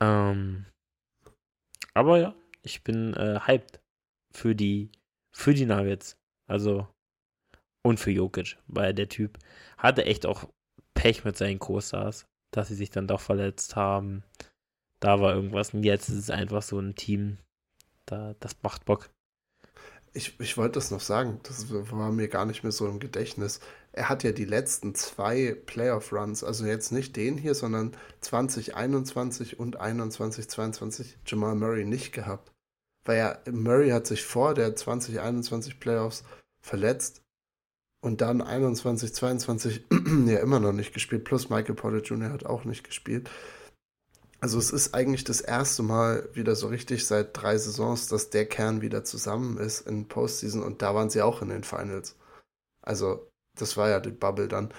Ähm, 0.00 0.64
aber 1.92 2.18
ja, 2.18 2.34
ich 2.62 2.82
bin 2.82 3.14
äh, 3.14 3.40
hyped 3.46 3.83
für 4.34 4.54
die, 4.54 4.90
für 5.32 5.54
die 5.54 5.66
Nuggets. 5.66 6.16
Also, 6.46 6.86
und 7.82 8.00
für 8.00 8.10
Jokic, 8.10 8.56
weil 8.66 8.94
der 8.94 9.08
Typ 9.08 9.38
hatte 9.76 10.04
echt 10.04 10.26
auch 10.26 10.48
Pech 10.94 11.24
mit 11.24 11.36
seinen 11.36 11.58
Co-Stars, 11.58 12.26
dass 12.50 12.68
sie 12.68 12.74
sich 12.74 12.90
dann 12.90 13.06
doch 13.06 13.20
verletzt 13.20 13.76
haben. 13.76 14.24
Da 15.00 15.20
war 15.20 15.34
irgendwas. 15.34 15.74
Und 15.74 15.84
jetzt 15.84 16.08
ist 16.08 16.16
es 16.16 16.30
einfach 16.30 16.62
so 16.62 16.78
ein 16.78 16.94
Team, 16.94 17.38
da, 18.06 18.34
das 18.40 18.56
macht 18.62 18.84
Bock. 18.84 19.10
Ich, 20.14 20.38
ich 20.38 20.56
wollte 20.56 20.74
das 20.74 20.92
noch 20.92 21.00
sagen, 21.00 21.40
das 21.42 21.66
war 21.70 22.12
mir 22.12 22.28
gar 22.28 22.46
nicht 22.46 22.62
mehr 22.62 22.72
so 22.72 22.86
im 22.86 23.00
Gedächtnis. 23.00 23.60
Er 23.92 24.08
hat 24.08 24.22
ja 24.22 24.30
die 24.30 24.44
letzten 24.44 24.94
zwei 24.94 25.56
Playoff-Runs, 25.66 26.44
also 26.44 26.64
jetzt 26.64 26.92
nicht 26.92 27.16
den 27.16 27.36
hier, 27.36 27.54
sondern 27.54 27.96
2021 28.20 29.58
und 29.58 29.76
21, 29.76 30.48
22 30.48 31.18
Jamal 31.26 31.56
Murray 31.56 31.84
nicht 31.84 32.12
gehabt 32.12 32.53
weil 33.04 33.18
ja 33.18 33.38
Murray 33.50 33.90
hat 33.90 34.06
sich 34.06 34.24
vor 34.24 34.54
der 34.54 34.74
2021 34.76 35.80
Playoffs 35.80 36.24
verletzt 36.62 37.22
und 38.00 38.20
dann 38.20 38.42
21, 38.42 39.14
22 39.14 39.86
ja 40.26 40.38
immer 40.38 40.60
noch 40.60 40.72
nicht 40.72 40.92
gespielt, 40.92 41.24
plus 41.24 41.48
Michael 41.48 41.74
Porter 41.74 42.02
Jr. 42.02 42.30
hat 42.30 42.46
auch 42.46 42.64
nicht 42.64 42.84
gespielt. 42.84 43.30
Also 44.40 44.58
es 44.58 44.72
ist 44.72 44.92
eigentlich 44.92 45.24
das 45.24 45.40
erste 45.40 45.82
Mal 45.82 46.28
wieder 46.34 46.54
so 46.54 46.66
richtig 46.66 47.06
seit 47.06 47.30
drei 47.32 47.56
Saisons, 47.56 48.08
dass 48.08 48.28
der 48.28 48.44
Kern 48.44 48.82
wieder 48.82 49.02
zusammen 49.02 49.56
ist 49.56 49.86
in 49.86 50.06
Postseason 50.06 50.62
und 50.62 50.82
da 50.82 50.94
waren 50.94 51.08
sie 51.08 51.22
auch 51.22 51.40
in 51.40 51.48
den 51.48 51.64
Finals. 51.64 52.14
Also 52.82 53.26
das 53.58 53.78
war 53.78 53.88
ja 53.88 54.00
die 54.00 54.10
Bubble 54.10 54.48
dann. 54.48 54.74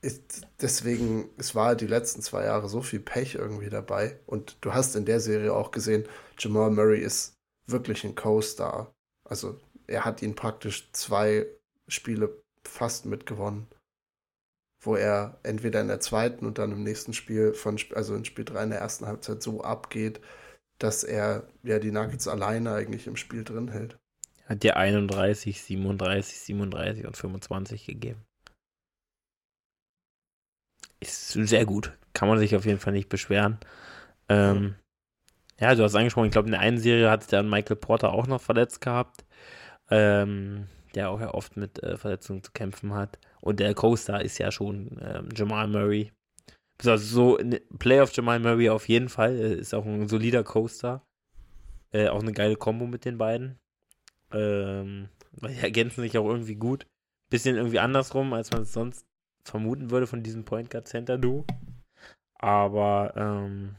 Ist, 0.00 0.46
deswegen, 0.60 1.28
es 1.38 1.56
war 1.56 1.74
die 1.74 1.88
letzten 1.88 2.22
zwei 2.22 2.44
Jahre 2.44 2.68
so 2.68 2.82
viel 2.82 3.00
Pech 3.00 3.34
irgendwie 3.34 3.68
dabei 3.68 4.18
und 4.26 4.56
du 4.60 4.72
hast 4.72 4.94
in 4.94 5.04
der 5.04 5.18
Serie 5.18 5.52
auch 5.54 5.72
gesehen, 5.72 6.06
Jamal 6.38 6.70
Murray 6.70 7.00
ist 7.00 7.34
wirklich 7.70 8.04
ein 8.04 8.14
Co-Star. 8.14 8.94
Also 9.24 9.60
er 9.86 10.04
hat 10.04 10.22
ihn 10.22 10.34
praktisch 10.34 10.90
zwei 10.92 11.46
Spiele 11.88 12.42
fast 12.64 13.06
mitgewonnen, 13.06 13.66
wo 14.82 14.96
er 14.96 15.38
entweder 15.42 15.80
in 15.80 15.88
der 15.88 16.00
zweiten 16.00 16.46
und 16.46 16.58
dann 16.58 16.72
im 16.72 16.82
nächsten 16.82 17.12
Spiel 17.12 17.54
von, 17.54 17.78
also 17.94 18.14
in 18.14 18.24
Spiel 18.24 18.44
3 18.44 18.64
in 18.64 18.70
der 18.70 18.80
ersten 18.80 19.06
Halbzeit 19.06 19.42
so 19.42 19.62
abgeht, 19.62 20.20
dass 20.78 21.04
er 21.04 21.48
ja 21.62 21.78
die 21.78 21.92
Nuggets 21.92 22.28
alleine 22.28 22.74
eigentlich 22.74 23.06
im 23.06 23.16
Spiel 23.16 23.44
drin 23.44 23.68
hält. 23.68 23.98
Hat 24.46 24.62
dir 24.62 24.76
31, 24.76 25.62
37, 25.62 26.40
37 26.40 27.06
und 27.06 27.16
25 27.16 27.86
gegeben. 27.86 28.24
Ist 30.98 31.32
sehr 31.32 31.64
gut. 31.64 31.96
Kann 32.14 32.28
man 32.28 32.38
sich 32.38 32.56
auf 32.56 32.66
jeden 32.66 32.80
Fall 32.80 32.92
nicht 32.92 33.08
beschweren. 33.08 33.58
Ähm, 34.28 34.74
ja, 35.60 35.74
du 35.74 35.82
hast 35.82 35.94
angesprochen, 35.94 36.26
ich 36.26 36.32
glaube, 36.32 36.48
in 36.48 36.52
der 36.52 36.60
einen 36.60 36.78
Serie 36.78 37.10
hat 37.10 37.30
dann 37.32 37.50
Michael 37.50 37.76
Porter 37.76 38.12
auch 38.12 38.26
noch 38.26 38.40
verletzt 38.40 38.80
gehabt, 38.80 39.24
ähm, 39.90 40.66
der 40.94 41.10
auch 41.10 41.20
ja 41.20 41.34
oft 41.34 41.56
mit 41.56 41.82
äh, 41.82 41.96
Verletzungen 41.96 42.42
zu 42.42 42.52
kämpfen 42.52 42.94
hat. 42.94 43.18
Und 43.40 43.60
der 43.60 43.74
Co-Star 43.74 44.22
ist 44.22 44.38
ja 44.38 44.50
schon 44.50 44.98
ähm, 45.02 45.28
Jamal 45.34 45.68
Murray. 45.68 46.12
Also 46.82 46.96
so 46.96 47.38
Playoff 47.78 48.12
Jamal 48.12 48.40
Murray 48.40 48.70
auf 48.70 48.88
jeden 48.88 49.10
Fall. 49.10 49.36
Ist 49.36 49.74
auch 49.74 49.84
ein 49.84 50.08
solider 50.08 50.44
Co-Star. 50.44 51.04
Äh, 51.92 52.08
auch 52.08 52.22
eine 52.22 52.32
geile 52.32 52.56
Kombo 52.56 52.86
mit 52.86 53.04
den 53.04 53.18
beiden. 53.18 53.58
Ähm, 54.32 55.08
weil 55.32 55.54
die 55.54 55.60
ergänzen 55.60 56.00
sich 56.00 56.16
auch 56.16 56.26
irgendwie 56.26 56.54
gut. 56.54 56.86
Bisschen 57.30 57.56
irgendwie 57.56 57.78
andersrum, 57.78 58.32
als 58.32 58.50
man 58.50 58.62
es 58.62 58.72
sonst 58.72 59.04
vermuten 59.44 59.90
würde 59.90 60.06
von 60.06 60.22
diesem 60.22 60.44
Point 60.44 60.70
Guard 60.70 60.88
Center 60.88 61.18
Duo. 61.18 61.44
Aber 62.38 63.12
ähm, 63.16 63.76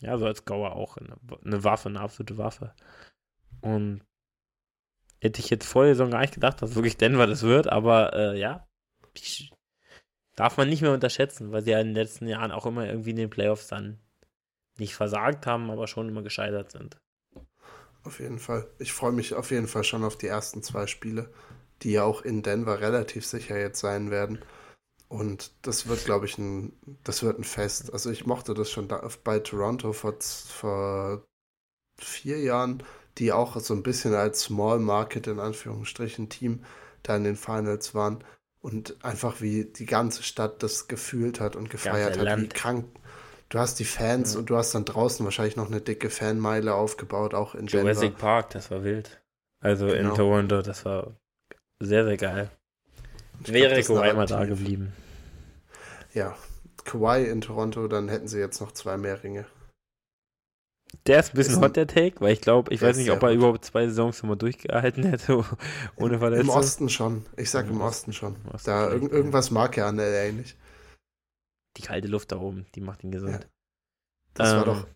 ja, 0.00 0.16
so 0.18 0.26
als 0.26 0.44
Gauer 0.44 0.76
auch 0.76 0.96
eine, 0.96 1.16
eine, 1.44 1.64
Waffe, 1.64 1.88
eine 1.88 2.00
absolute 2.00 2.38
Waffe. 2.38 2.74
Und 3.60 4.02
hätte 5.20 5.40
ich 5.40 5.50
jetzt 5.50 5.66
vor 5.66 5.84
der 5.84 5.94
Saison 5.94 6.10
gar 6.10 6.20
nicht 6.20 6.34
gedacht, 6.34 6.62
dass 6.62 6.74
wirklich 6.74 6.96
Denver 6.96 7.26
das 7.26 7.42
wird, 7.42 7.68
aber 7.68 8.14
äh, 8.14 8.38
ja, 8.38 8.66
darf 10.36 10.56
man 10.56 10.68
nicht 10.68 10.82
mehr 10.82 10.92
unterschätzen, 10.92 11.52
weil 11.52 11.62
sie 11.62 11.72
ja 11.72 11.80
in 11.80 11.88
den 11.88 11.96
letzten 11.96 12.26
Jahren 12.26 12.52
auch 12.52 12.66
immer 12.66 12.86
irgendwie 12.86 13.10
in 13.10 13.16
den 13.16 13.30
Playoffs 13.30 13.68
dann 13.68 14.00
nicht 14.78 14.94
versagt 14.94 15.46
haben, 15.46 15.70
aber 15.70 15.86
schon 15.86 16.08
immer 16.08 16.22
gescheitert 16.22 16.70
sind. 16.70 16.98
Auf 18.02 18.18
jeden 18.18 18.38
Fall. 18.38 18.66
Ich 18.78 18.92
freue 18.92 19.12
mich 19.12 19.34
auf 19.34 19.50
jeden 19.50 19.68
Fall 19.68 19.84
schon 19.84 20.04
auf 20.04 20.16
die 20.16 20.28
ersten 20.28 20.62
zwei 20.62 20.86
Spiele, 20.86 21.30
die 21.82 21.92
ja 21.92 22.04
auch 22.04 22.22
in 22.22 22.42
Denver 22.42 22.80
relativ 22.80 23.26
sicher 23.26 23.58
jetzt 23.58 23.80
sein 23.80 24.10
werden. 24.10 24.38
Und 25.10 25.50
das 25.62 25.88
wird, 25.88 26.04
glaube 26.04 26.26
ich, 26.26 26.38
ein, 26.38 26.72
das 27.02 27.24
wird 27.24 27.36
ein 27.36 27.44
Fest. 27.44 27.92
Also 27.92 28.10
ich 28.10 28.26
mochte 28.26 28.54
das 28.54 28.70
schon 28.70 28.86
da, 28.86 29.02
bei 29.24 29.40
Toronto 29.40 29.92
vor, 29.92 30.14
vor 30.20 31.24
vier 31.98 32.38
Jahren, 32.38 32.84
die 33.18 33.32
auch 33.32 33.58
so 33.58 33.74
ein 33.74 33.82
bisschen 33.82 34.14
als 34.14 34.42
Small 34.42 34.78
Market 34.78 35.26
in 35.26 35.40
Anführungsstrichen 35.40 36.28
Team 36.28 36.62
da 37.02 37.16
in 37.16 37.24
den 37.24 37.34
Finals 37.34 37.92
waren 37.92 38.22
und 38.60 39.04
einfach 39.04 39.40
wie 39.40 39.64
die 39.64 39.84
ganze 39.84 40.22
Stadt 40.22 40.62
das 40.62 40.86
gefühlt 40.86 41.40
hat 41.40 41.56
und 41.56 41.70
gefeiert 41.70 42.16
hat, 42.16 42.24
Land. 42.24 42.42
wie 42.44 42.48
krank. 42.48 42.84
Du 43.48 43.58
hast 43.58 43.80
die 43.80 43.84
Fans 43.84 44.34
ja. 44.34 44.38
und 44.38 44.48
du 44.48 44.56
hast 44.56 44.76
dann 44.76 44.84
draußen 44.84 45.24
wahrscheinlich 45.24 45.56
noch 45.56 45.66
eine 45.66 45.80
dicke 45.80 46.08
Fanmeile 46.08 46.74
aufgebaut, 46.74 47.34
auch 47.34 47.56
in 47.56 47.66
Jurassic 47.66 48.10
Denver. 48.10 48.16
Park, 48.16 48.50
das 48.50 48.70
war 48.70 48.84
wild. 48.84 49.20
Also 49.58 49.88
genau. 49.88 50.10
in 50.10 50.14
Toronto, 50.14 50.62
das 50.62 50.84
war 50.84 51.16
sehr, 51.80 52.04
sehr 52.04 52.16
geil. 52.16 52.50
Ich 53.42 53.52
Wäre 53.52 53.82
Kawhi 53.82 54.12
mal 54.12 54.26
da 54.26 54.44
geblieben. 54.44 54.92
Ja, 56.14 56.36
Kawhi 56.84 57.24
in 57.24 57.40
Toronto, 57.40 57.88
dann 57.88 58.08
hätten 58.08 58.28
sie 58.28 58.38
jetzt 58.38 58.60
noch 58.60 58.72
zwei 58.72 58.96
mehr 58.96 59.22
Ringe. 59.22 59.46
Der 61.06 61.20
ist 61.20 61.32
ein 61.32 61.36
bisschen 61.36 61.54
ist 61.54 61.60
hot, 61.60 61.76
der 61.76 61.86
Take, 61.86 62.20
weil 62.20 62.32
ich 62.32 62.40
glaube, 62.40 62.74
ich 62.74 62.82
weiß 62.82 62.96
nicht, 62.96 63.12
ob 63.12 63.22
er 63.22 63.28
hot. 63.28 63.36
überhaupt 63.36 63.64
zwei 63.64 63.86
Saisons 63.86 64.22
nochmal 64.22 64.38
durchgehalten 64.38 65.04
hätte, 65.04 65.44
ohne 65.96 66.18
Verletzung. 66.18 66.48
Im 66.48 66.50
Osten 66.50 66.88
schon. 66.88 67.26
Ich 67.36 67.50
sag 67.50 67.68
im 67.68 67.80
Osten 67.80 68.12
schon. 68.12 68.36
Im 68.44 68.50
Osten 68.50 68.70
da 68.70 68.90
irg 68.90 69.12
irgendwas 69.12 69.52
mag 69.52 69.78
er 69.78 69.86
an 69.86 69.96
LA 69.96 70.32
nicht. 70.32 70.56
Die 71.76 71.82
kalte 71.82 72.08
Luft 72.08 72.32
da 72.32 72.38
oben, 72.38 72.66
die 72.74 72.80
macht 72.80 73.04
ihn 73.04 73.12
gesund. 73.12 73.34
Ja. 73.34 73.40
Das 74.34 74.50
ähm, 74.50 74.56
war 74.56 74.64
doch 74.64 74.86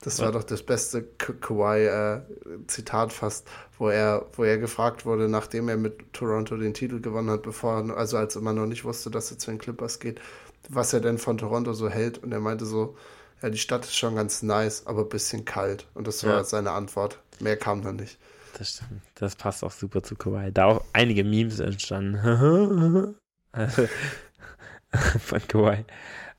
das 0.00 0.20
war 0.20 0.30
doch 0.30 0.44
das 0.44 0.62
beste 0.62 1.02
Kawhi-Zitat 1.02 3.10
äh, 3.10 3.12
fast, 3.12 3.48
wo 3.78 3.88
er, 3.88 4.26
wo 4.34 4.44
er 4.44 4.58
gefragt 4.58 5.04
wurde, 5.04 5.28
nachdem 5.28 5.68
er 5.68 5.76
mit 5.76 6.12
Toronto 6.12 6.56
den 6.56 6.72
Titel 6.72 7.00
gewonnen 7.00 7.30
hat, 7.30 7.42
bevor 7.42 7.82
er, 7.82 7.96
also 7.96 8.16
als 8.16 8.36
man 8.36 8.54
noch 8.54 8.66
nicht 8.66 8.84
wusste, 8.84 9.10
dass 9.10 9.32
er 9.32 9.38
zu 9.38 9.50
den 9.50 9.58
Clippers 9.58 9.98
geht, 9.98 10.20
was 10.68 10.92
er 10.92 11.00
denn 11.00 11.18
von 11.18 11.38
Toronto 11.38 11.72
so 11.72 11.88
hält. 11.88 12.18
Und 12.18 12.32
er 12.32 12.40
meinte 12.40 12.66
so, 12.66 12.96
ja, 13.42 13.50
die 13.50 13.58
Stadt 13.58 13.84
ist 13.84 13.96
schon 13.96 14.16
ganz 14.16 14.42
nice, 14.42 14.86
aber 14.86 15.02
ein 15.02 15.08
bisschen 15.08 15.44
kalt. 15.44 15.86
Und 15.94 16.06
das 16.06 16.24
war 16.24 16.36
ja. 16.36 16.44
seine 16.44 16.72
Antwort. 16.72 17.20
Mehr 17.40 17.56
kam 17.56 17.82
dann 17.82 17.96
nicht. 17.96 18.18
Das 18.58 18.70
stimmt. 18.70 19.02
Das 19.14 19.36
passt 19.36 19.62
auch 19.62 19.70
super 19.70 20.02
zu 20.02 20.16
Kawhi. 20.16 20.50
Da 20.52 20.64
auch 20.66 20.84
einige 20.92 21.24
Memes 21.24 21.60
entstanden. 21.60 22.18
von 25.20 25.48
Kawhi. 25.48 25.84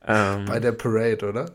Ähm, 0.05 0.45
Bei 0.45 0.59
der 0.59 0.71
Parade, 0.73 1.27
oder? 1.27 1.51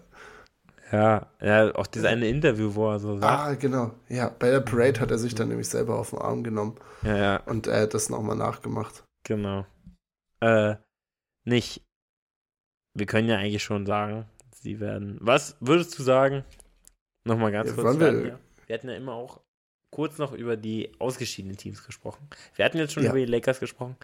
Ja, 0.92 1.26
ja, 1.40 1.74
auch 1.74 1.86
dieses 1.86 2.06
eine 2.06 2.28
Interview, 2.28 2.74
wo 2.74 2.90
er 2.90 3.00
so 3.00 3.18
sagt. 3.18 3.24
Ah, 3.24 3.54
genau. 3.54 3.92
Ja, 4.08 4.30
bei 4.38 4.50
der 4.50 4.60
Parade 4.60 5.00
hat 5.00 5.10
er 5.10 5.18
sich 5.18 5.34
dann 5.34 5.48
nämlich 5.48 5.68
selber 5.68 5.98
auf 5.98 6.10
den 6.10 6.20
Arm 6.20 6.44
genommen. 6.44 6.76
Ja, 7.02 7.16
ja. 7.16 7.36
Und 7.46 7.66
er 7.66 7.82
hat 7.82 7.94
das 7.94 8.10
nochmal 8.10 8.36
nachgemacht. 8.36 9.02
Genau. 9.24 9.66
Äh, 10.40 10.76
nicht. 11.44 11.82
Wir 12.94 13.06
können 13.06 13.28
ja 13.28 13.38
eigentlich 13.38 13.62
schon 13.62 13.86
sagen, 13.86 14.26
sie 14.52 14.80
werden. 14.80 15.18
Was 15.20 15.56
würdest 15.60 15.98
du 15.98 16.02
sagen? 16.02 16.44
Nochmal 17.24 17.52
ganz 17.52 17.70
ja, 17.70 17.76
kurz. 17.76 17.98
Wir, 17.98 18.24
wir, 18.24 18.38
wir 18.66 18.74
hatten 18.74 18.88
ja 18.88 18.96
immer 18.96 19.14
auch 19.14 19.40
kurz 19.90 20.18
noch 20.18 20.32
über 20.32 20.56
die 20.56 20.90
ausgeschiedenen 20.98 21.56
Teams 21.56 21.84
gesprochen. 21.84 22.28
Wir 22.56 22.64
hatten 22.64 22.78
jetzt 22.78 22.92
schon 22.92 23.04
ja. 23.04 23.10
über 23.10 23.18
die 23.18 23.26
Lakers 23.26 23.60
gesprochen. 23.60 23.96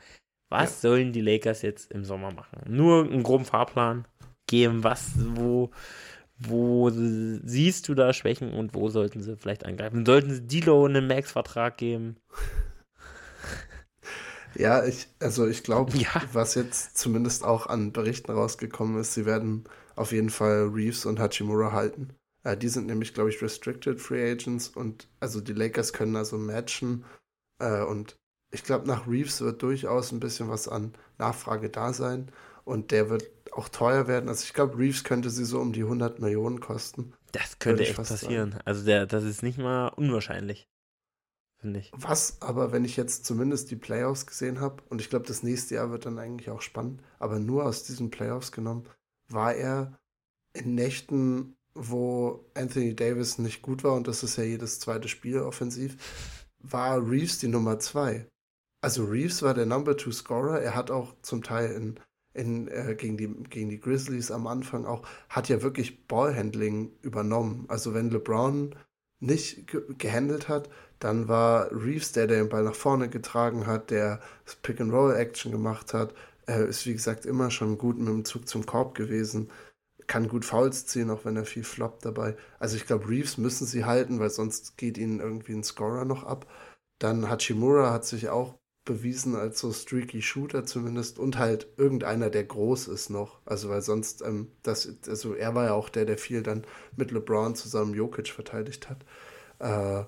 Was 0.49 0.83
ja. 0.83 0.91
sollen 0.91 1.13
die 1.13 1.21
Lakers 1.21 1.63
jetzt 1.63 1.91
im 1.93 2.05
Sommer 2.05 2.33
machen? 2.33 2.61
Nur 2.67 3.05
einen 3.05 3.23
groben 3.23 3.45
Fahrplan 3.45 4.07
geben, 4.47 4.83
was, 4.83 5.13
wo, 5.17 5.71
wo 6.39 6.91
siehst 6.91 7.89
du 7.89 7.95
da 7.95 8.13
Schwächen 8.13 8.53
und 8.53 8.75
wo 8.75 8.89
sollten 8.89 9.23
sie 9.23 9.37
vielleicht 9.37 9.65
angreifen? 9.65 10.07
Sollten 10.07 10.33
sie 10.33 10.47
Dilo 10.47 10.85
einen 10.85 11.07
Max-Vertrag 11.07 11.77
geben? 11.77 12.17
Ja, 14.57 14.85
ich, 14.85 15.09
also 15.21 15.47
ich 15.47 15.63
glaube, 15.63 15.97
ja. 15.97 16.23
was 16.33 16.55
jetzt 16.55 16.99
zumindest 16.99 17.45
auch 17.45 17.67
an 17.67 17.93
Berichten 17.93 18.33
rausgekommen 18.33 19.01
ist, 19.01 19.15
sie 19.15 19.27
werden 19.27 19.65
auf 19.97 20.13
jeden 20.13 20.31
Fall 20.31 20.71
Reeves 20.73 21.07
und 21.07 21.21
Hachimura 21.21 21.73
halten. 21.73 22.11
Äh, 22.43 22.57
die 22.57 22.69
sind 22.69 22.87
nämlich, 22.87 23.15
glaube 23.15 23.31
ich, 23.31 23.43
Restricted 23.43 24.01
Free 24.01 24.33
Agents 24.33 24.69
und 24.69 25.09
also 25.21 25.41
die 25.41 25.53
Lakers 25.53 25.93
können 25.93 26.17
also 26.17 26.39
matchen. 26.39 27.05
Äh, 27.59 27.83
und 27.83 28.17
ich 28.51 28.65
glaube, 28.65 28.87
nach 28.87 29.07
Reeves 29.07 29.41
wird 29.41 29.63
durchaus 29.63 30.13
ein 30.13 30.21
bisschen 30.21 30.49
was 30.49 30.69
an 30.69 30.95
Nachfrage 31.19 31.71
da 31.71 31.93
sein. 31.93 32.31
Und 32.65 32.91
der 32.91 33.11
wird 33.11 33.25
auch 33.53 33.69
teuer 33.69 34.07
werden. 34.07 34.29
Also 34.29 34.45
ich 34.45 34.55
glaube, 34.55 34.79
Reeves 34.79 35.05
könnte 35.05 35.31
sie 35.31 35.45
so 35.45 35.61
um 35.61 35.73
die 35.73 35.83
100 35.83 36.21
Millionen 36.21 36.61
kosten. 36.61 37.13
Das 37.33 37.59
könnte 37.59 37.83
echt 37.83 37.97
passieren. 37.97 38.53
Sagen. 38.53 38.63
Also 38.65 38.85
der, 38.85 39.07
das 39.07 39.25
ist 39.25 39.43
nicht 39.43 39.59
mal 39.59 39.89
unwahrscheinlich, 39.89 40.69
finde 41.61 41.81
ich. 41.81 41.91
Was 41.95 42.41
aber, 42.41 42.73
wenn 42.73 42.85
ich 42.85 42.97
jetzt 42.97 43.25
zumindest 43.25 43.71
die 43.71 43.77
Playoffs 43.77 44.27
gesehen 44.27 44.61
habe, 44.61 44.83
und 44.89 45.01
ich 45.01 45.11
glaube, 45.11 45.27
das 45.27 45.43
nächste 45.43 45.77
Jahr 45.77 45.91
wird 45.91 46.07
dann 46.07 46.19
eigentlich 46.19 46.51
auch 46.51 46.63
spannend, 46.63 47.03
aber 47.19 47.39
nur 47.39 47.65
aus 47.65 47.85
diesen 47.85 48.11
Playoffs 48.11 48.53
genommen, 48.53 48.85
war 49.29 49.55
er 49.55 49.99
in 50.53 50.75
Nächten, 50.75 51.57
wo 51.75 52.45
Anthony 52.55 52.97
Davis 52.97 53.39
nicht 53.39 53.63
gut 53.63 53.85
war, 53.85 53.95
und 53.95 54.09
das 54.09 54.23
ist 54.23 54.37
ja 54.37 54.45
jedes 54.45 54.81
zweite 54.81 55.09
Spiel 55.09 55.39
offensiv, 55.41 55.97
war 56.59 56.99
Reeves 56.99 57.39
die 57.39 57.49
Nummer 57.49 57.79
zwei. 57.79 58.27
Also 58.83 59.05
Reeves 59.05 59.43
war 59.43 59.55
der 59.55 59.67
Number 59.67 59.97
Two 59.97 60.11
Scorer. 60.11 60.61
Er 60.61 60.75
hat 60.75 60.91
auch 60.91 61.15
zum 61.23 61.43
Teil 61.43 61.71
in 61.73 62.01
in, 62.33 62.69
äh, 62.69 62.95
gegen, 62.97 63.17
die, 63.17 63.29
gegen 63.29 63.69
die 63.71 63.81
Grizzlies 63.81 64.31
am 64.31 64.47
Anfang 64.47 64.87
auch, 64.87 65.03
hat 65.29 65.49
ja 65.49 65.63
wirklich 65.63 66.07
Ballhandling 66.07 66.93
übernommen. 67.03 67.65
Also 67.69 67.95
wenn 67.95 68.11
LeBron 68.11 68.75
nicht 69.19 69.67
ge 69.67 69.83
gehandelt 69.99 70.49
hat, 70.49 70.71
dann 71.01 71.29
war 71.29 71.71
Reeves 71.73 72.13
der, 72.13 72.27
der 72.29 72.39
den 72.45 72.49
Ball 72.51 72.65
nach 72.65 72.75
vorne 72.77 73.09
getragen 73.11 73.67
hat, 73.67 73.91
der 73.91 74.21
Pick-and-Roll-Action 74.63 75.53
gemacht 75.53 75.95
hat, 75.95 76.15
Er 76.47 76.67
ist 76.67 76.87
wie 76.87 76.93
gesagt 76.95 77.27
immer 77.27 77.51
schon 77.51 77.79
gut 77.79 77.99
mit 77.99 78.09
dem 78.09 78.25
Zug 78.25 78.49
zum 78.49 78.67
Korb 78.67 78.95
gewesen, 78.97 79.51
kann 80.07 80.29
gut 80.29 80.45
Fouls 80.45 80.87
ziehen, 80.87 81.11
auch 81.11 81.25
wenn 81.25 81.37
er 81.37 81.45
viel 81.45 81.65
floppt 81.65 82.05
dabei. 82.05 82.37
Also 82.59 82.77
ich 82.77 82.87
glaube, 82.87 83.09
Reeves 83.09 83.39
müssen 83.39 83.67
sie 83.67 83.85
halten, 83.85 84.19
weil 84.21 84.31
sonst 84.31 84.77
geht 84.77 84.99
ihnen 84.99 85.21
irgendwie 85.21 85.53
ein 85.55 85.65
Scorer 85.65 86.05
noch 86.05 86.25
ab. 86.25 86.47
Dann 86.99 87.29
Hachimura 87.31 87.93
hat 87.93 88.05
sich 88.05 88.29
auch 88.31 88.57
bewiesen 88.85 89.37
als 89.37 89.61
so 89.61 89.73
streaky 89.73 90.23
Shooter 90.23 90.65
zumindest 90.67 91.19
und 91.19 91.39
halt 91.39 91.69
irgendeiner, 91.77 92.31
der 92.31 92.45
groß 92.45 92.89
ist 92.89 93.11
noch. 93.11 93.41
Also 93.47 93.69
weil 93.69 93.83
sonst, 93.83 94.23
ähm, 94.23 94.51
das, 94.63 94.89
also 95.09 95.35
er 95.35 95.55
war 95.55 95.67
ja 95.67 95.73
auch 95.75 95.89
der, 95.89 96.05
der 96.07 96.19
viel 96.19 96.43
dann 96.43 96.65
mit 96.97 97.11
LeBron 97.13 97.55
zusammen 97.55 97.95
Jokic 97.95 98.29
verteidigt 98.31 98.89
hat. 98.91 99.05
Äh, 99.61 100.05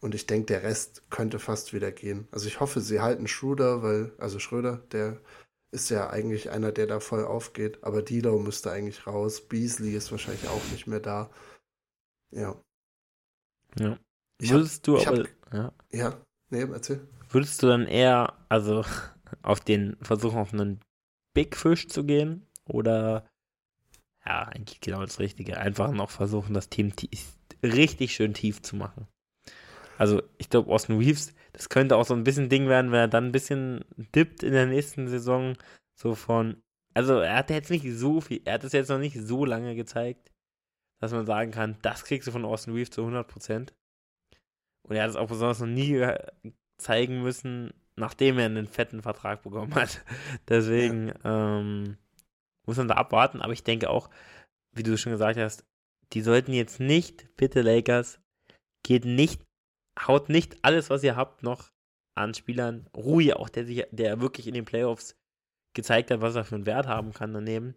und 0.00 0.14
ich 0.14 0.26
denke, 0.26 0.46
der 0.46 0.62
Rest 0.62 1.10
könnte 1.10 1.38
fast 1.38 1.72
wieder 1.72 1.90
gehen. 1.90 2.28
Also 2.30 2.46
ich 2.46 2.60
hoffe, 2.60 2.80
sie 2.80 3.00
halten 3.00 3.26
Schröder, 3.26 3.82
weil, 3.82 4.12
also 4.18 4.38
Schröder, 4.38 4.78
der 4.92 5.20
ist 5.70 5.90
ja 5.90 6.08
eigentlich 6.10 6.50
einer, 6.50 6.72
der 6.72 6.86
da 6.86 7.00
voll 7.00 7.24
aufgeht. 7.24 7.82
Aber 7.82 8.02
Dilo 8.02 8.38
müsste 8.38 8.70
eigentlich 8.70 9.06
raus. 9.06 9.48
Beasley 9.48 9.94
ist 9.94 10.10
wahrscheinlich 10.10 10.48
auch 10.48 10.64
nicht 10.72 10.86
mehr 10.86 11.00
da. 11.00 11.30
Ja. 12.30 12.62
Ja. 13.78 13.98
Würdest 14.38 14.86
du 14.86 14.98
aber. 14.98 15.24
Hab, 15.24 15.52
ja. 15.52 15.72
ja, 15.90 16.20
nee, 16.50 16.62
erzähl. 16.62 17.06
Würdest 17.30 17.62
du 17.62 17.66
dann 17.66 17.86
eher, 17.86 18.34
also 18.48 18.84
auf 19.42 19.60
den 19.60 19.96
Versuch 20.00 20.34
auf 20.34 20.52
einen 20.52 20.80
Big 21.34 21.56
Fish 21.56 21.88
zu 21.88 22.04
gehen 22.04 22.46
oder 22.64 23.28
ja, 24.24 24.42
eigentlich 24.42 24.80
genau 24.80 25.00
das 25.00 25.18
Richtige, 25.18 25.58
einfach 25.58 25.90
noch 25.92 26.10
versuchen, 26.10 26.54
das 26.54 26.68
Team 26.68 26.92
richtig 27.62 28.14
schön 28.14 28.34
tief 28.34 28.62
zu 28.62 28.76
machen. 28.76 29.08
Also 29.98 30.22
ich 30.38 30.48
glaube, 30.48 30.72
Austin 30.72 30.98
Reeves, 30.98 31.34
das 31.52 31.68
könnte 31.68 31.96
auch 31.96 32.04
so 32.04 32.14
ein 32.14 32.22
bisschen 32.22 32.48
Ding 32.48 32.68
werden, 32.68 32.92
wenn 32.92 33.00
er 33.00 33.08
dann 33.08 33.26
ein 33.26 33.32
bisschen 33.32 33.84
dippt 34.14 34.44
in 34.44 34.52
der 34.52 34.66
nächsten 34.66 35.08
Saison, 35.08 35.56
so 35.96 36.14
von, 36.14 36.62
also 36.94 37.18
er 37.18 37.36
hat 37.36 37.50
jetzt 37.50 37.70
nicht 37.70 37.84
so 37.92 38.20
viel, 38.20 38.40
er 38.44 38.54
hat 38.54 38.64
es 38.64 38.72
jetzt 38.72 38.90
noch 38.90 38.98
nicht 38.98 39.18
so 39.20 39.44
lange 39.44 39.74
gezeigt, 39.74 40.30
dass 41.00 41.12
man 41.12 41.26
sagen 41.26 41.50
kann, 41.50 41.76
das 41.82 42.04
kriegst 42.04 42.28
du 42.28 42.32
von 42.32 42.44
Austin 42.44 42.74
Reeves 42.74 42.90
zu 42.90 43.02
100%. 43.02 43.72
Und 44.88 44.96
er 44.96 45.02
hat 45.02 45.10
es 45.10 45.16
auch 45.16 45.28
besonders 45.28 45.58
noch 45.58 45.66
nie 45.66 46.00
zeigen 46.78 47.22
müssen, 47.22 47.74
nachdem 47.96 48.38
er 48.38 48.46
einen 48.46 48.68
fetten 48.68 49.02
Vertrag 49.02 49.42
bekommen 49.42 49.74
hat. 49.74 50.04
Deswegen 50.48 51.08
ja. 51.24 51.58
ähm, 51.58 51.98
muss 52.66 52.76
man 52.76 52.88
da 52.88 52.94
abwarten. 52.94 53.42
Aber 53.42 53.52
ich 53.52 53.64
denke 53.64 53.90
auch, 53.90 54.08
wie 54.72 54.84
du 54.84 54.96
schon 54.96 55.12
gesagt 55.12 55.38
hast, 55.38 55.66
die 56.12 56.20
sollten 56.20 56.52
jetzt 56.52 56.78
nicht, 56.78 57.36
bitte 57.36 57.62
Lakers, 57.62 58.20
geht 58.82 59.04
nicht, 59.04 59.47
haut 60.06 60.28
nicht 60.28 60.56
alles, 60.62 60.90
was 60.90 61.02
ihr 61.02 61.16
habt, 61.16 61.42
noch 61.42 61.70
an 62.16 62.34
Spielern. 62.34 62.86
Rui 62.96 63.32
auch, 63.32 63.48
der 63.48 63.64
sich, 63.64 63.86
der 63.90 64.20
wirklich 64.20 64.46
in 64.46 64.54
den 64.54 64.64
Playoffs 64.64 65.16
gezeigt 65.74 66.10
hat, 66.10 66.20
was 66.20 66.34
er 66.34 66.44
für 66.44 66.56
einen 66.56 66.66
Wert 66.66 66.86
haben 66.86 67.12
kann 67.12 67.32
daneben. 67.32 67.74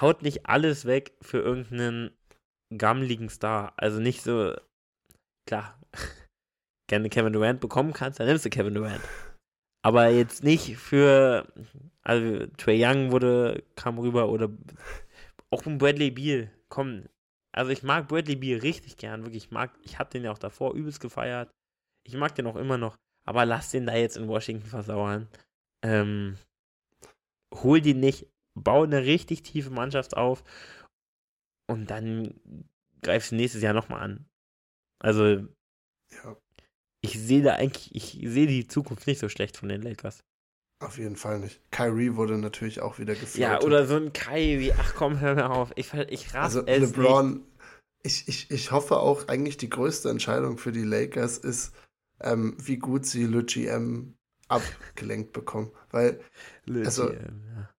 Haut 0.00 0.22
nicht 0.22 0.46
alles 0.46 0.84
weg 0.84 1.12
für 1.22 1.38
irgendeinen 1.38 2.10
gammeligen 2.76 3.30
Star. 3.30 3.72
Also 3.76 4.00
nicht 4.00 4.22
so, 4.22 4.54
klar, 5.46 5.80
gerne 6.90 7.08
Kevin 7.08 7.32
Durant 7.32 7.60
bekommen 7.60 7.92
kannst, 7.92 8.20
dann 8.20 8.26
nimmst 8.26 8.44
du 8.44 8.50
Kevin 8.50 8.74
Durant. 8.74 9.02
Aber 9.82 10.08
jetzt 10.08 10.42
nicht 10.42 10.76
für, 10.76 11.46
also 12.02 12.46
Trey 12.56 12.84
Young 12.84 13.12
wurde, 13.12 13.62
kam 13.76 13.98
rüber 13.98 14.28
oder 14.28 14.50
auch 15.50 15.64
ein 15.64 15.78
Bradley 15.78 16.10
Beal, 16.10 16.50
komm. 16.68 17.04
Also 17.58 17.72
ich 17.72 17.82
mag 17.82 18.06
Bradley 18.06 18.36
Beal 18.36 18.60
richtig 18.60 18.98
gern, 18.98 19.24
wirklich. 19.24 19.46
Ich 19.46 19.50
mag, 19.50 19.72
ich 19.82 19.98
hab 19.98 20.10
den 20.10 20.22
ja 20.22 20.30
auch 20.30 20.38
davor 20.38 20.74
übelst 20.74 21.00
gefeiert. 21.00 21.50
Ich 22.06 22.14
mag 22.14 22.32
den 22.36 22.46
auch 22.46 22.54
immer 22.54 22.78
noch. 22.78 22.96
Aber 23.26 23.44
lass 23.44 23.72
den 23.72 23.84
da 23.84 23.96
jetzt 23.96 24.16
in 24.16 24.28
Washington 24.28 24.68
versauern. 24.68 25.28
Ähm, 25.84 26.38
hol 27.52 27.80
die 27.80 27.94
nicht, 27.94 28.28
bau 28.54 28.84
eine 28.84 29.04
richtig 29.04 29.42
tiefe 29.42 29.70
Mannschaft 29.70 30.16
auf 30.16 30.44
und 31.68 31.90
dann 31.90 32.40
greifst 33.02 33.32
du 33.32 33.34
nächstes 33.36 33.62
Jahr 33.62 33.74
nochmal 33.74 34.02
an. 34.02 34.26
Also, 35.00 35.24
ja. 35.26 36.36
ich 37.00 37.18
sehe 37.18 37.42
da 37.42 37.54
eigentlich, 37.54 37.92
ich 37.92 38.20
sehe 38.22 38.46
die 38.46 38.68
Zukunft 38.68 39.08
nicht 39.08 39.18
so 39.18 39.28
schlecht 39.28 39.56
von 39.56 39.68
den 39.68 39.82
Lakers. 39.82 40.20
Auf 40.80 40.96
jeden 40.96 41.16
Fall 41.16 41.40
nicht. 41.40 41.60
Kyrie 41.72 42.14
wurde 42.14 42.38
natürlich 42.38 42.80
auch 42.80 43.00
wieder 43.00 43.14
gefloatet. 43.14 43.40
Ja, 43.40 43.60
oder 43.62 43.84
so 43.84 43.96
ein 43.96 44.12
Kyrie. 44.12 44.72
Ach 44.78 44.94
komm, 44.94 45.18
hör 45.18 45.34
mir 45.34 45.50
auf. 45.50 45.72
Ich, 45.74 45.92
ich 45.92 46.32
raste 46.34 46.60
also, 46.60 46.66
es 46.66 46.96
LeBron, 46.96 47.44
Ich, 48.02 48.28
ich, 48.28 48.50
ich 48.50 48.70
hoffe 48.70 48.98
auch, 48.98 49.28
eigentlich 49.28 49.56
die 49.56 49.70
größte 49.70 50.08
Entscheidung 50.08 50.58
für 50.58 50.72
die 50.72 50.84
Lakers 50.84 51.38
ist, 51.38 51.72
ähm, 52.20 52.56
wie 52.60 52.78
gut 52.78 53.06
sie 53.06 53.24
Le 53.24 53.44
GM 53.44 54.14
abgelenkt 54.48 55.32
bekommen. 55.32 55.72
Weil, 55.90 56.20
Le 56.64 56.84
also, 56.84 57.08
GM, 57.08 57.42
ja. 57.54 57.70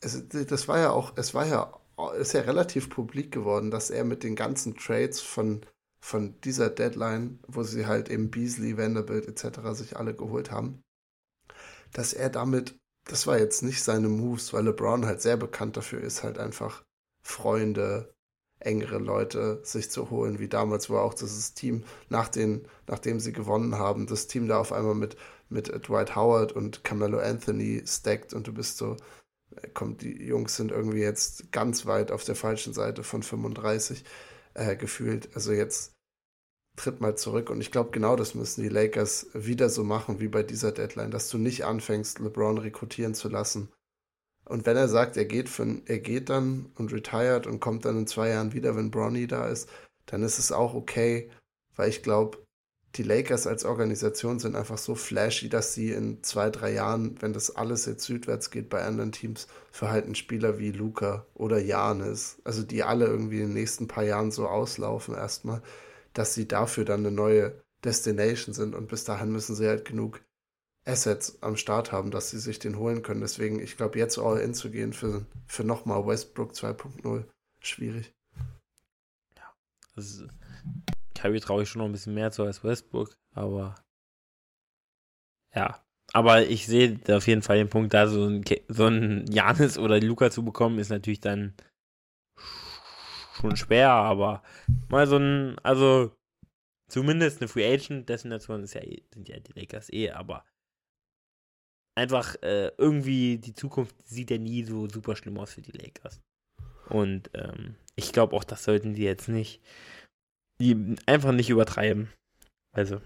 es, 0.00 0.28
das 0.28 0.68
war 0.68 0.78
ja 0.78 0.90
auch, 0.90 1.16
es 1.16 1.34
war 1.34 1.46
ja, 1.46 1.80
ist 2.18 2.32
ja 2.32 2.42
relativ 2.42 2.90
publik 2.90 3.32
geworden, 3.32 3.70
dass 3.70 3.90
er 3.90 4.04
mit 4.04 4.22
den 4.22 4.36
ganzen 4.36 4.76
Trades 4.76 5.20
von, 5.20 5.64
von 6.00 6.40
dieser 6.42 6.70
Deadline, 6.70 7.38
wo 7.46 7.62
sie 7.62 7.86
halt 7.86 8.08
eben 8.08 8.30
Beasley, 8.30 8.76
Vanderbilt 8.76 9.26
etc. 9.26 9.60
sich 9.72 9.96
alle 9.96 10.14
geholt 10.14 10.50
haben, 10.50 10.82
dass 11.92 12.12
er 12.12 12.30
damit, 12.30 12.78
das 13.04 13.26
war 13.26 13.38
jetzt 13.38 13.62
nicht 13.62 13.82
seine 13.82 14.08
Moves, 14.08 14.52
weil 14.52 14.64
LeBron 14.64 15.06
halt 15.06 15.20
sehr 15.20 15.36
bekannt 15.36 15.76
dafür 15.76 16.00
ist, 16.00 16.22
halt 16.22 16.38
einfach 16.38 16.84
Freunde, 17.22 18.12
engere 18.60 18.98
Leute 18.98 19.60
sich 19.64 19.90
zu 19.90 20.10
holen, 20.10 20.38
wie 20.38 20.48
damals, 20.48 20.90
wo 20.90 20.96
auch 20.96 21.14
dieses 21.14 21.54
Team, 21.54 21.84
nach 22.08 22.28
den, 22.28 22.66
nachdem 22.86 23.20
sie 23.20 23.32
gewonnen 23.32 23.76
haben, 23.76 24.06
das 24.06 24.26
Team 24.26 24.48
da 24.48 24.58
auf 24.60 24.72
einmal 24.72 24.94
mit, 24.94 25.16
mit 25.48 25.68
Dwight 25.88 26.14
Howard 26.14 26.52
und 26.52 26.84
Carmelo 26.84 27.18
Anthony 27.18 27.82
stackt 27.86 28.34
und 28.34 28.46
du 28.46 28.52
bist 28.52 28.76
so, 28.76 28.96
äh, 29.56 29.68
kommt, 29.68 30.02
die 30.02 30.22
Jungs 30.24 30.56
sind 30.56 30.72
irgendwie 30.72 31.00
jetzt 31.00 31.50
ganz 31.52 31.86
weit 31.86 32.12
auf 32.12 32.24
der 32.24 32.36
falschen 32.36 32.74
Seite 32.74 33.02
von 33.02 33.22
35 33.22 34.04
äh, 34.54 34.76
gefühlt. 34.76 35.30
Also 35.34 35.52
jetzt 35.52 35.94
tritt 36.76 37.00
mal 37.00 37.16
zurück. 37.16 37.50
Und 37.50 37.60
ich 37.60 37.70
glaube, 37.70 37.90
genau 37.90 38.16
das 38.16 38.34
müssen 38.34 38.62
die 38.62 38.68
Lakers 38.68 39.28
wieder 39.34 39.68
so 39.68 39.84
machen 39.84 40.20
wie 40.20 40.28
bei 40.28 40.42
dieser 40.42 40.72
Deadline, 40.72 41.10
dass 41.10 41.28
du 41.28 41.38
nicht 41.38 41.64
anfängst, 41.64 42.18
LeBron 42.20 42.58
rekrutieren 42.58 43.14
zu 43.14 43.28
lassen. 43.28 43.70
Und 44.50 44.66
wenn 44.66 44.76
er 44.76 44.88
sagt, 44.88 45.16
er 45.16 45.26
geht, 45.26 45.48
für, 45.48 45.80
er 45.86 46.00
geht 46.00 46.28
dann 46.28 46.72
und 46.74 46.92
retired 46.92 47.46
und 47.46 47.60
kommt 47.60 47.84
dann 47.84 47.98
in 47.98 48.06
zwei 48.08 48.30
Jahren 48.30 48.52
wieder, 48.52 48.74
wenn 48.74 48.90
Bronny 48.90 49.28
da 49.28 49.46
ist, 49.46 49.68
dann 50.06 50.24
ist 50.24 50.40
es 50.40 50.50
auch 50.50 50.74
okay, 50.74 51.30
weil 51.76 51.88
ich 51.88 52.02
glaube, 52.02 52.38
die 52.96 53.04
Lakers 53.04 53.46
als 53.46 53.64
Organisation 53.64 54.40
sind 54.40 54.56
einfach 54.56 54.78
so 54.78 54.96
flashy, 54.96 55.48
dass 55.48 55.74
sie 55.74 55.92
in 55.92 56.24
zwei, 56.24 56.50
drei 56.50 56.72
Jahren, 56.72 57.14
wenn 57.22 57.32
das 57.32 57.54
alles 57.54 57.86
jetzt 57.86 58.04
südwärts 58.04 58.50
geht 58.50 58.68
bei 58.68 58.82
anderen 58.82 59.12
Teams, 59.12 59.46
für 59.70 59.88
halt 59.88 60.06
einen 60.06 60.16
Spieler 60.16 60.58
wie 60.58 60.72
Luca 60.72 61.24
oder 61.34 61.60
Janis, 61.60 62.38
also 62.42 62.64
die 62.64 62.82
alle 62.82 63.06
irgendwie 63.06 63.36
in 63.36 63.48
den 63.48 63.54
nächsten 63.54 63.86
paar 63.86 64.02
Jahren 64.02 64.32
so 64.32 64.48
auslaufen 64.48 65.14
erstmal, 65.14 65.62
dass 66.12 66.34
sie 66.34 66.48
dafür 66.48 66.84
dann 66.84 67.06
eine 67.06 67.14
neue 67.14 67.62
Destination 67.84 68.52
sind 68.52 68.74
und 68.74 68.88
bis 68.88 69.04
dahin 69.04 69.30
müssen 69.30 69.54
sie 69.54 69.68
halt 69.68 69.84
genug 69.84 70.20
Assets 70.90 71.42
am 71.42 71.56
Start 71.56 71.92
haben, 71.92 72.10
dass 72.10 72.30
sie 72.30 72.38
sich 72.38 72.58
den 72.58 72.76
holen 72.76 73.02
können. 73.02 73.20
Deswegen, 73.20 73.60
ich 73.60 73.76
glaube, 73.76 73.98
jetzt 73.98 74.18
all 74.18 74.38
in 74.38 74.54
zu 74.54 74.70
gehen 74.70 74.92
für, 74.92 75.24
für 75.46 75.64
nochmal 75.64 76.06
Westbrook 76.06 76.52
2.0, 76.52 77.24
schwierig. 77.60 78.12
Ja, 79.36 79.54
also 79.94 80.26
Kyrie 81.14 81.40
traue 81.40 81.62
ich 81.62 81.68
schon 81.68 81.80
noch 81.80 81.86
ein 81.86 81.92
bisschen 81.92 82.14
mehr 82.14 82.32
zu 82.32 82.42
als 82.42 82.64
Westbrook, 82.64 83.16
aber 83.34 83.74
ja. 85.54 85.84
Aber 86.12 86.44
ich 86.44 86.66
sehe 86.66 86.98
auf 87.08 87.28
jeden 87.28 87.42
Fall 87.42 87.58
den 87.58 87.68
Punkt, 87.68 87.94
da 87.94 88.08
so 88.08 88.24
ein, 88.26 88.44
so 88.66 88.86
ein 88.86 89.26
Janis 89.30 89.78
oder 89.78 90.00
Luca 90.00 90.30
zu 90.30 90.44
bekommen, 90.44 90.80
ist 90.80 90.88
natürlich 90.88 91.20
dann 91.20 91.54
schon 93.34 93.56
schwer, 93.56 93.90
aber 93.90 94.42
mal 94.88 95.06
so 95.06 95.18
ein, 95.18 95.56
also 95.62 96.12
zumindest 96.88 97.40
eine 97.40 97.48
Free 97.48 97.72
Agent 97.72 98.08
Destination 98.08 98.64
ja, 98.66 98.80
eh, 98.80 99.04
sind 99.14 99.28
ja 99.28 99.38
die 99.38 99.52
Lakers 99.52 99.92
eh, 99.92 100.10
aber 100.10 100.44
einfach 102.00 102.36
äh, 102.42 102.70
irgendwie 102.78 103.38
die 103.38 103.54
Zukunft 103.54 103.94
sieht 104.06 104.30
ja 104.30 104.38
nie 104.38 104.64
so 104.64 104.88
super 104.88 105.16
schlimm 105.16 105.38
aus 105.38 105.54
für 105.54 105.62
die 105.62 105.72
Lakers. 105.72 106.20
Und 106.88 107.30
ähm, 107.34 107.76
ich 107.94 108.12
glaube 108.12 108.34
auch, 108.34 108.44
das 108.44 108.64
sollten 108.64 108.94
die 108.94 109.02
jetzt 109.02 109.28
nicht, 109.28 109.60
die 110.60 110.96
einfach 111.06 111.32
nicht 111.32 111.50
übertreiben. 111.50 112.10
Also, 112.72 113.00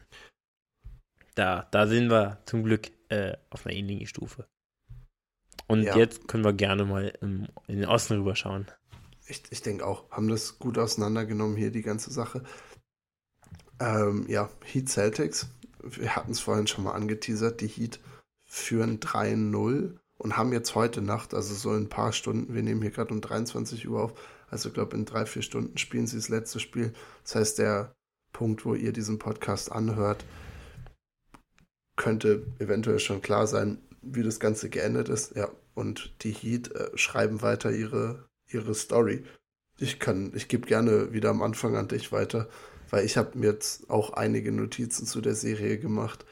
da, 1.35 1.67
da 1.71 1.87
sind 1.87 2.11
wir 2.11 2.39
zum 2.47 2.65
Glück 2.65 2.91
äh, 3.09 3.37
auf 3.51 3.67
einer 3.67 3.75
ähnlichen 3.75 4.07
Stufe. 4.07 4.47
Und 5.67 5.83
ja. 5.83 5.97
jetzt 5.97 6.29
können 6.29 6.45
wir 6.45 6.53
gerne 6.53 6.85
mal 6.85 7.13
im, 7.21 7.49
in 7.67 7.81
den 7.81 7.89
Osten 7.89 8.15
rüberschauen 8.15 8.67
ich, 9.27 9.43
ich 9.51 9.63
denke 9.63 9.87
auch, 9.87 10.11
haben 10.11 10.29
das 10.29 10.59
gut 10.59 10.79
auseinandergenommen 10.79 11.57
hier, 11.57 11.71
die 11.71 11.83
ganze 11.83 12.11
Sache. 12.13 12.43
Ähm, 13.81 14.27
ja, 14.29 14.51
Heat 14.65 14.89
Celtics. 14.89 15.49
Wir 15.83 16.15
hatten 16.17 16.33
es 16.33 16.41
vorhin 16.41 16.67
schon 16.67 16.85
mal 16.85 16.93
angeteasert. 16.93 17.61
Die 17.61 17.69
Heat 17.69 18.01
führen 18.55 19.01
3-0 19.01 19.97
und 20.19 20.37
haben 20.37 20.53
jetzt 20.53 20.75
heute 20.75 21.03
Nacht, 21.03 21.35
also 21.35 21.55
so 21.55 21.75
in 21.75 21.85
ein 21.85 21.89
paar 21.89 22.13
Stunden, 22.13 22.55
wir 22.55 22.63
nehmen 22.63 22.83
hier 22.83 22.91
gerade 22.91 23.13
um 23.13 23.21
23 23.21 23.89
Uhr 23.89 24.03
auf, 24.03 24.13
also 24.49 24.69
ich 24.69 24.75
glaube 24.75 24.97
in 24.97 25.05
drei, 25.05 25.27
vier 25.27 25.43
Stunden 25.43 25.77
spielen 25.79 26.07
sie 26.07 26.17
das 26.17 26.29
letzte 26.29 26.61
Spiel. 26.61 26.93
Das 27.25 27.35
heißt, 27.35 27.59
der 27.59 27.95
Punkt, 28.33 28.65
wo 28.65 28.75
ihr 28.75 28.93
diesen 28.93 29.19
Podcast 29.19 29.73
anhört, 29.73 30.25
könnte 31.97 32.47
eventuell 32.59 32.99
schon 32.99 33.23
klar 33.23 33.47
sein, 33.47 33.79
wie 34.03 34.23
das 34.23 34.41
Ganze 34.41 34.69
geendet 34.69 35.09
ist. 35.09 35.35
Ja, 35.35 35.49
und 35.75 36.15
die 36.23 36.33
Heat 36.33 36.73
äh, 36.73 36.97
schreiben 36.97 37.43
weiter 37.43 37.73
ihre 37.73 38.29
ihre 38.49 38.75
Story. 38.75 39.25
Ich 39.79 39.99
kann, 39.99 40.33
ich 40.35 40.49
gebe 40.49 40.67
gerne 40.67 41.13
wieder 41.13 41.31
am 41.31 41.43
Anfang 41.43 41.77
an 41.77 41.89
dich 41.89 42.13
weiter, 42.13 42.49
weil 42.91 43.05
ich 43.05 43.17
habe 43.17 43.37
mir 43.39 43.47
jetzt 43.47 43.91
auch 43.91 44.13
einige 44.13 44.53
Notizen 44.53 45.07
zu 45.07 45.21
der 45.21 45.35
Serie 45.35 45.79
gemacht, 45.79 46.25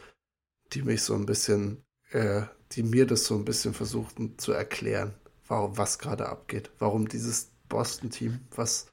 die 0.73 0.83
mich 0.83 1.03
so 1.03 1.15
ein 1.15 1.27
bisschen, 1.27 1.83
äh, 2.13 2.43
die 2.73 2.83
mir 2.83 3.07
das 3.07 3.25
so 3.25 3.35
ein 3.35 3.45
bisschen 3.45 3.75
versuchten 3.75 4.39
zu 4.39 4.53
erklären, 4.53 5.15
warum 5.49 5.77
was 5.77 5.99
gerade 5.99 6.29
abgeht, 6.29 6.71
warum 6.79 7.09
dieses 7.09 7.51
Boston-Team, 7.69 8.41
was 8.55 8.87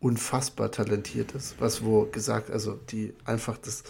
unfassbar 0.00 0.72
talentiert 0.72 1.32
ist, 1.32 1.60
was 1.60 1.84
wo 1.84 2.06
gesagt, 2.06 2.50
also 2.50 2.74
die 2.74 3.14
einfach 3.24 3.58
das 3.58 3.84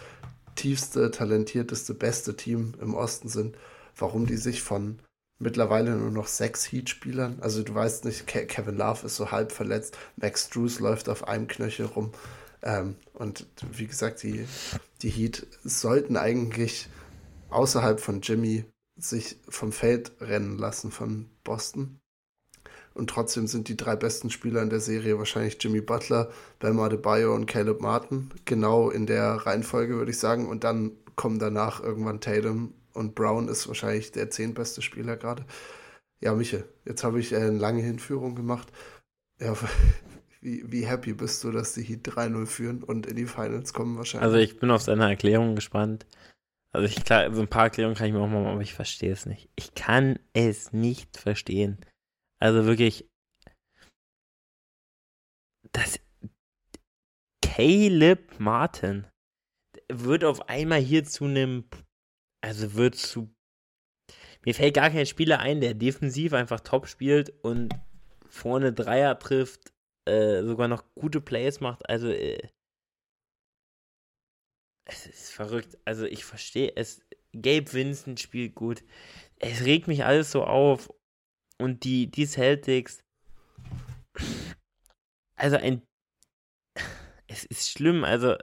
tiefste, 0.56 1.10
talentierteste, 1.10 1.94
beste 1.94 2.36
Team 2.36 2.74
im 2.80 2.94
Osten 2.94 3.28
sind, 3.28 3.56
warum 3.96 4.26
die 4.26 4.36
sich 4.36 4.62
von 4.62 4.98
mittlerweile 5.38 5.96
nur 5.96 6.10
noch 6.10 6.26
sechs 6.26 6.70
Heat-Spielern. 6.70 7.38
Also 7.40 7.62
du 7.62 7.74
weißt 7.74 8.04
nicht, 8.04 8.26
Ke 8.26 8.46
Kevin 8.46 8.76
Love 8.76 9.06
ist 9.06 9.16
so 9.16 9.30
halb 9.30 9.52
verletzt, 9.52 9.96
Max 10.16 10.50
Drews 10.50 10.80
läuft 10.80 11.08
auf 11.08 11.26
einem 11.28 11.48
Knöchel 11.48 11.86
rum. 11.86 12.12
Ähm, 12.62 12.96
und 13.14 13.46
wie 13.72 13.86
gesagt, 13.86 14.22
die, 14.22 14.46
die 15.02 15.08
Heat 15.08 15.46
sollten 15.64 16.16
eigentlich 16.16 16.88
außerhalb 17.50 18.00
von 18.00 18.20
Jimmy 18.20 18.64
sich 18.96 19.36
vom 19.48 19.72
Feld 19.72 20.12
rennen 20.20 20.58
lassen 20.58 20.90
von 20.90 21.30
Boston. 21.44 22.00
Und 22.92 23.08
trotzdem 23.08 23.46
sind 23.46 23.68
die 23.68 23.76
drei 23.76 23.96
besten 23.96 24.30
Spieler 24.30 24.62
in 24.62 24.70
der 24.70 24.80
Serie 24.80 25.18
wahrscheinlich 25.18 25.56
Jimmy 25.60 25.80
Butler, 25.80 26.30
Bam 26.58 26.80
Adebayo 26.80 27.34
und 27.34 27.46
Caleb 27.46 27.80
Martin. 27.80 28.30
Genau 28.44 28.90
in 28.90 29.06
der 29.06 29.34
Reihenfolge 29.46 29.94
würde 29.96 30.10
ich 30.10 30.18
sagen. 30.18 30.48
Und 30.48 30.64
dann 30.64 30.92
kommen 31.14 31.38
danach 31.38 31.82
irgendwann 31.82 32.20
Tatum 32.20 32.74
und 32.92 33.14
Brown 33.14 33.48
ist 33.48 33.68
wahrscheinlich 33.68 34.12
der 34.12 34.30
zehntbeste 34.30 34.82
Spieler 34.82 35.16
gerade. 35.16 35.44
Ja, 36.20 36.34
Michel, 36.34 36.64
jetzt 36.84 37.04
habe 37.04 37.20
ich 37.20 37.32
äh, 37.32 37.36
eine 37.36 37.58
lange 37.58 37.82
Hinführung 37.82 38.34
gemacht. 38.34 38.68
Ja, 39.40 39.54
wie, 40.40 40.64
wie 40.70 40.84
happy 40.84 41.12
bist 41.12 41.44
du, 41.44 41.50
dass 41.50 41.74
die 41.74 41.82
Heat 41.82 42.06
3-0 42.08 42.46
führen 42.46 42.82
und 42.82 43.06
in 43.06 43.16
die 43.16 43.26
Finals 43.26 43.72
kommen 43.72 43.96
wahrscheinlich? 43.96 44.26
Also 44.26 44.36
ich 44.36 44.58
bin 44.58 44.70
auf 44.70 44.82
seine 44.82 45.08
Erklärung 45.08 45.54
gespannt. 45.54 46.06
Also 46.72 46.86
ich 46.86 47.04
klar, 47.04 47.32
so 47.34 47.40
ein 47.40 47.48
paar 47.48 47.64
Erklärungen 47.64 47.96
kann 47.96 48.06
ich 48.06 48.12
mir 48.12 48.20
auch 48.20 48.28
mal 48.28 48.42
machen, 48.42 48.52
aber 48.52 48.62
ich 48.62 48.74
verstehe 48.74 49.12
es 49.12 49.26
nicht. 49.26 49.50
Ich 49.56 49.74
kann 49.74 50.18
es 50.32 50.72
nicht 50.72 51.16
verstehen. 51.16 51.84
Also 52.40 52.64
wirklich, 52.64 53.08
das 55.72 56.00
Caleb 57.42 58.38
Martin 58.38 59.06
wird 59.92 60.24
auf 60.24 60.48
einmal 60.48 60.80
hier 60.80 61.04
zu 61.04 61.24
einem, 61.24 61.68
also 62.40 62.74
wird 62.74 62.94
zu, 62.94 63.34
mir 64.44 64.54
fällt 64.54 64.74
gar 64.74 64.90
kein 64.90 65.06
Spieler 65.06 65.40
ein, 65.40 65.60
der 65.60 65.74
defensiv 65.74 66.32
einfach 66.32 66.60
top 66.60 66.86
spielt 66.86 67.30
und 67.42 67.74
vorne 68.28 68.72
Dreier 68.72 69.18
trifft, 69.18 69.72
äh, 70.08 70.42
sogar 70.44 70.68
noch 70.68 70.84
gute 70.94 71.20
Plays 71.20 71.60
macht. 71.60 71.88
Also 71.88 72.08
äh, 72.08 72.48
es 74.90 75.06
ist 75.06 75.30
verrückt. 75.30 75.78
Also 75.84 76.04
ich 76.04 76.24
verstehe 76.24 76.72
es. 76.76 77.02
Gabe 77.32 77.72
Vincent 77.72 78.18
spielt 78.18 78.54
gut. 78.54 78.82
Es 79.38 79.64
regt 79.64 79.88
mich 79.88 80.04
alles 80.04 80.32
so 80.32 80.44
auf. 80.44 80.92
Und 81.58 81.84
die, 81.84 82.10
die 82.10 82.26
Celtics. 82.26 83.04
Also 85.36 85.56
ein. 85.56 85.82
Es 87.26 87.44
ist 87.44 87.70
schlimm. 87.70 88.04
Also 88.04 88.36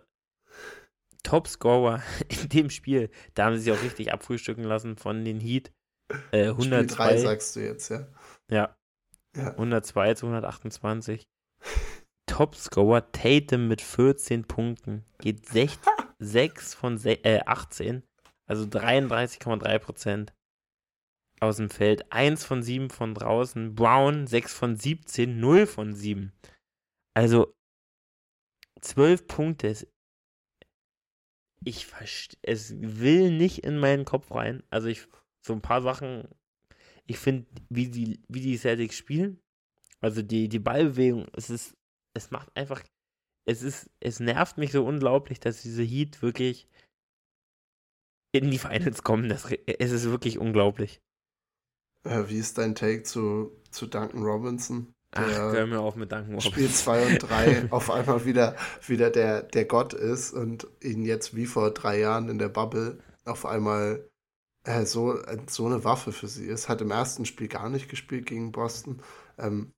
Topscorer 1.24 2.02
in 2.30 2.50
dem 2.50 2.70
Spiel. 2.70 3.10
Da 3.34 3.45
haben 3.45 3.58
sie 3.58 3.64
sich 3.64 3.74
auch 3.74 3.84
richtig 3.84 4.14
abfrühstücken 4.14 4.64
lassen 4.64 4.95
von 4.95 5.26
den 5.26 5.39
Heat. 5.39 5.72
Äh, 6.32 6.48
102. 6.48 6.84
Spiel 6.84 6.95
3 6.95 7.18
sagst 7.18 7.56
du 7.56 7.60
jetzt, 7.60 7.89
ja? 7.89 8.08
Ja. 8.50 8.78
ja. 9.36 9.52
102 9.52 10.14
zu 10.14 10.26
128. 10.28 11.28
Topscorer 12.28 13.12
Tatum 13.12 13.68
mit 13.68 13.82
14 13.82 14.45
Punkten. 14.45 15.04
Geht 15.20 15.45
6, 15.48 15.80
6 16.20 16.74
von 16.74 16.97
6, 16.97 17.26
äh, 17.26 17.41
18. 17.45 18.03
Also 18.45 18.65
33,3 18.65 19.80
Prozent 19.80 20.34
aus 21.39 21.57
dem 21.57 21.70
Feld. 21.70 22.11
1 22.11 22.45
von 22.45 22.63
7 22.63 22.89
von 22.89 23.13
draußen. 23.13 23.76
Brown 23.76 24.28
6 24.28 24.53
von 24.53 24.76
17, 24.76 25.39
0 25.39 25.68
von 25.68 25.93
7. 25.93 26.34
Also 27.13 27.53
12 28.82 29.28
Punkte. 29.28 29.88
Ich 31.65 31.88
verstehe, 31.88 32.39
es 32.43 32.74
will 32.80 33.32
nicht 33.32 33.59
in 33.59 33.80
meinen 33.80 34.05
Kopf 34.05 34.32
rein. 34.32 34.63
Also 34.70 34.88
ich, 34.88 35.07
so 35.41 35.53
ein 35.53 35.61
paar 35.61 35.82
Sachen, 35.82 36.28
ich 37.05 37.18
finde, 37.18 37.47
wie 37.70 37.89
die, 37.89 38.22
wie 38.30 38.41
die 38.41 38.57
Celtics 38.57 38.95
spielen, 38.95 39.41
also 39.99 40.22
die, 40.22 40.47
die 40.47 40.59
Ballbewegung, 40.59 41.28
es 41.34 41.49
ist 41.49 41.78
es 42.18 42.32
macht 42.32 42.55
einfach, 42.55 42.84
es 43.48 43.64
ist, 43.64 43.89
es 44.02 44.20
nervt 44.20 44.58
mich 44.58 44.74
so 44.74 44.86
unglaublich, 44.86 45.39
dass 45.39 45.62
diese 45.62 45.82
Heat 45.82 46.22
wirklich 46.22 46.68
in 48.34 48.52
die 48.52 48.58
Finals 48.58 49.04
kommen. 49.04 49.30
Das, 49.30 49.45
es 49.45 49.91
ist 49.91 50.06
wirklich 50.06 50.38
unglaublich. 50.38 51.02
Äh, 52.04 52.26
wie 52.28 52.38
ist 52.38 52.58
dein 52.58 52.76
Take 52.76 53.04
zu, 53.04 53.52
zu 53.72 53.88
Duncan 53.88 54.22
Robinson? 54.22 54.93
Ach, 55.12 55.26
hör 55.26 55.66
mir 55.66 55.80
auf 55.80 55.95
mit 55.95 56.12
Duncan 56.12 56.36
Robinson. 56.36 56.52
Spiel 56.52 56.70
2 56.70 57.08
und 57.08 57.20
3 57.20 57.68
auf 57.72 57.89
einmal 57.89 58.26
wieder, 58.26 58.58
wieder 58.86 59.10
der, 59.10 59.43
der 59.43 59.64
Gott 59.64 59.93
ist 59.93 60.34
und 60.34 60.68
ihn 60.84 61.06
jetzt 61.06 61.34
wie 61.34 61.45
vor 61.45 61.72
drei 61.72 62.00
Jahren 62.00 62.28
in 62.28 62.39
der 62.39 62.50
Bubble 62.50 63.00
auf 63.24 63.45
einmal 63.45 64.10
äh, 64.66 64.86
so, 64.86 65.18
so 65.48 65.66
eine 65.66 65.86
Waffe 65.86 66.12
für 66.12 66.28
sie 66.28 66.48
ist. 66.48 66.68
Hat 66.68 66.82
im 66.82 66.91
ersten 66.91 67.24
Spiel 67.26 67.48
gar 67.48 67.70
nicht 67.70 67.88
gespielt 67.88 68.26
gegen 68.26 68.52
Boston. 68.52 69.02
Ähm, 69.38 69.72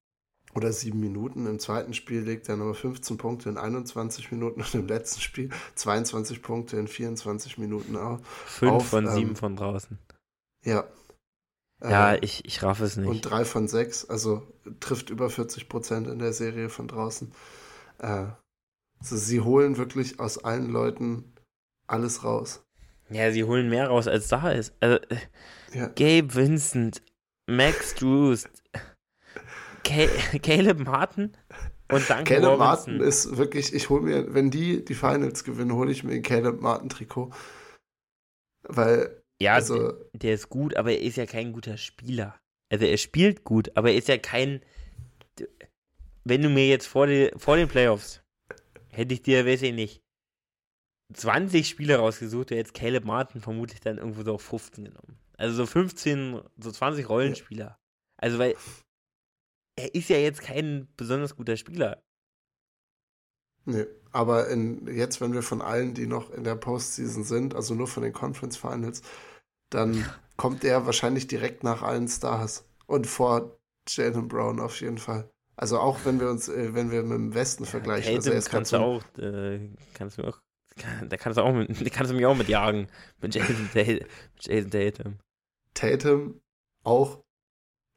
oder 0.56 0.72
sieben 0.72 1.00
Minuten. 1.00 1.46
Im 1.46 1.60
zweiten 1.60 1.94
Spiel 1.94 2.22
legt 2.22 2.50
er 2.50 2.58
nochmal 2.58 2.74
15 2.74 3.18
Punkte 3.18 3.50
in 3.50 3.58
21 3.58 4.32
Minuten 4.32 4.62
und 4.62 4.74
im 4.76 4.88
letzten 4.88 5.22
Spiel 5.22 5.50
22 5.76 6.42
Punkte 6.42 6.78
in 6.78 6.88
24 6.88 7.58
Minuten 7.58 7.96
auf. 7.96 8.20
Fünf 8.26 8.90
von 8.90 9.06
ähm, 9.06 9.14
sieben 9.14 9.36
von 9.36 9.56
draußen. 9.56 9.98
Ja. 10.64 10.86
Ja, 11.82 12.14
äh, 12.14 12.20
ich, 12.20 12.44
ich 12.46 12.62
raff 12.62 12.82
es 12.82 12.98
nicht. 12.98 13.08
Und 13.08 13.22
drei 13.22 13.46
von 13.46 13.68
sechs, 13.68 14.06
also 14.10 14.46
trifft 14.80 15.10
über 15.10 15.30
40 15.30 15.70
Prozent 15.70 16.08
in 16.08 16.20
der 16.20 16.34
Serie 16.34 16.70
von 16.70 16.88
draußen. 16.88 17.32
Äh, 18.00 18.26
also 19.00 19.16
sie 19.16 19.40
holen 19.40 19.78
wirklich 19.78 20.20
aus 20.20 20.44
allen 20.44 20.70
Leuten 20.70 21.34
alles 21.88 22.24
raus. 22.24 22.64
Ja, 23.10 23.32
sie 23.32 23.44
holen 23.44 23.70
mehr 23.70 23.88
raus, 23.88 24.08
als 24.08 24.28
da 24.28 24.52
ist. 24.52 24.74
Also, 24.82 24.98
äh, 25.10 25.18
ja. 25.74 25.88
Gabe 25.88 26.36
Vincent, 26.36 27.02
Max 27.48 27.96
Drews, 27.96 28.48
Caleb 29.84 30.80
Martin 30.80 31.36
und 31.92 32.10
danke 32.10 32.36
Caleb 32.36 32.50
Robinson. 32.50 32.60
Martin 32.60 33.00
ist 33.02 33.38
wirklich, 33.38 33.74
ich 33.74 33.90
hole 33.90 34.02
mir, 34.02 34.34
wenn 34.34 34.52
die 34.52 34.84
die 34.84 34.94
Finals 34.94 35.44
gewinnen, 35.44 35.74
hole 35.74 35.92
ich 35.92 36.04
mir 36.04 36.14
ein 36.14 36.24
Caleb 36.24 36.62
Martin 36.62 36.90
Trikot. 36.90 37.32
Weil, 38.64 39.24
ja, 39.42 39.54
also, 39.54 39.94
der 40.14 40.36
ist 40.36 40.50
gut, 40.50 40.76
aber 40.76 40.92
er 40.92 41.02
ist 41.02 41.18
ja 41.18 41.26
kein 41.26 41.54
guter 41.54 41.78
Spieler. 41.78 42.40
Also 42.72 42.86
er 42.86 42.98
spielt 42.98 43.44
gut, 43.44 43.76
aber 43.76 43.92
er 43.92 43.98
ist 43.98 44.08
ja 44.08 44.18
kein, 44.18 44.62
wenn 46.24 46.42
du 46.42 46.50
mir 46.50 46.68
jetzt 46.68 46.86
vor, 46.86 47.08
die, 47.08 47.32
vor 47.36 47.56
den 47.56 47.68
Playoffs, 47.68 48.22
hätte 48.90 49.14
ich 49.14 49.24
dir, 49.24 49.46
weiß 49.46 49.64
ich 49.64 49.74
nicht, 49.74 50.02
20 51.14 51.68
Spieler 51.68 51.98
rausgesucht, 51.98 52.52
der 52.52 52.58
jetzt 52.58 52.76
Caleb 52.76 53.06
Martin 53.06 53.42
vermutlich 53.42 53.80
dann 53.80 53.98
irgendwo 53.98 54.22
so 54.24 54.36
auf 54.36 54.44
15 54.44 54.86
genommen. 54.86 55.18
Also 55.38 55.56
so 55.56 55.66
15, 55.66 56.42
so 56.58 56.72
20 56.72 57.10
Rollenspieler. 57.10 57.80
Also 58.18 58.38
weil 58.38 58.56
er 59.80 59.96
ist 59.96 60.10
ja 60.10 60.18
jetzt 60.18 60.42
kein 60.42 60.88
besonders 60.98 61.36
guter 61.36 61.58
Spieler. 61.58 62.02
Nee, 63.66 63.86
aber 64.12 64.48
in, 64.50 64.88
jetzt, 64.88 65.22
wenn 65.22 65.34
wir 65.34 65.44
von 65.44 65.62
allen, 65.62 65.94
die 65.94 66.08
noch 66.08 66.32
in 66.32 66.44
der 66.44 66.56
Postseason 66.56 67.24
sind, 67.24 67.56
also 67.56 67.76
nur 67.76 67.88
von 67.88 68.04
den 68.04 68.14
Conference 68.14 68.58
Finals, 68.58 69.02
dann 69.70 70.06
kommt 70.38 70.64
er 70.64 70.86
wahrscheinlich 70.86 71.28
direkt 71.28 71.64
nach 71.64 71.84
allen 71.84 72.08
Stars 72.08 72.66
und 72.88 73.06
vor 73.06 73.60
Jalen 73.88 74.28
Brown 74.28 74.60
auf 74.60 74.82
jeden 74.82 74.98
Fall. 74.98 75.30
Also 75.56 75.78
auch 75.78 76.00
wenn 76.06 76.20
wir 76.20 76.30
uns, 76.30 76.48
äh, 76.48 76.74
wenn 76.74 76.90
wir 76.90 77.04
mit 77.04 77.18
dem 77.18 77.34
Westen 77.34 77.66
ja, 77.66 77.70
vergleichen. 77.70 78.16
Also 78.16 78.32
er 78.32 78.42
kannst 78.42 78.72
du 78.72 78.78
auch, 78.78 79.04
äh, 79.18 79.70
kannst 79.94 80.18
du 80.18 80.24
auch, 80.24 80.40
da 81.08 81.18
kannst 81.18 81.38
du 81.38 81.44
auch, 81.44 81.54
mit, 81.54 81.92
kannst 81.92 82.12
du 82.12 82.16
mich 82.16 82.26
auch 82.26 82.36
mitjagen 82.36 82.88
mit 83.22 83.36
Jason, 83.36 83.70
mit 83.74 84.08
Jason 84.40 84.72
Tatum. 84.72 85.20
Tatum 85.74 86.42
auch 86.84 87.24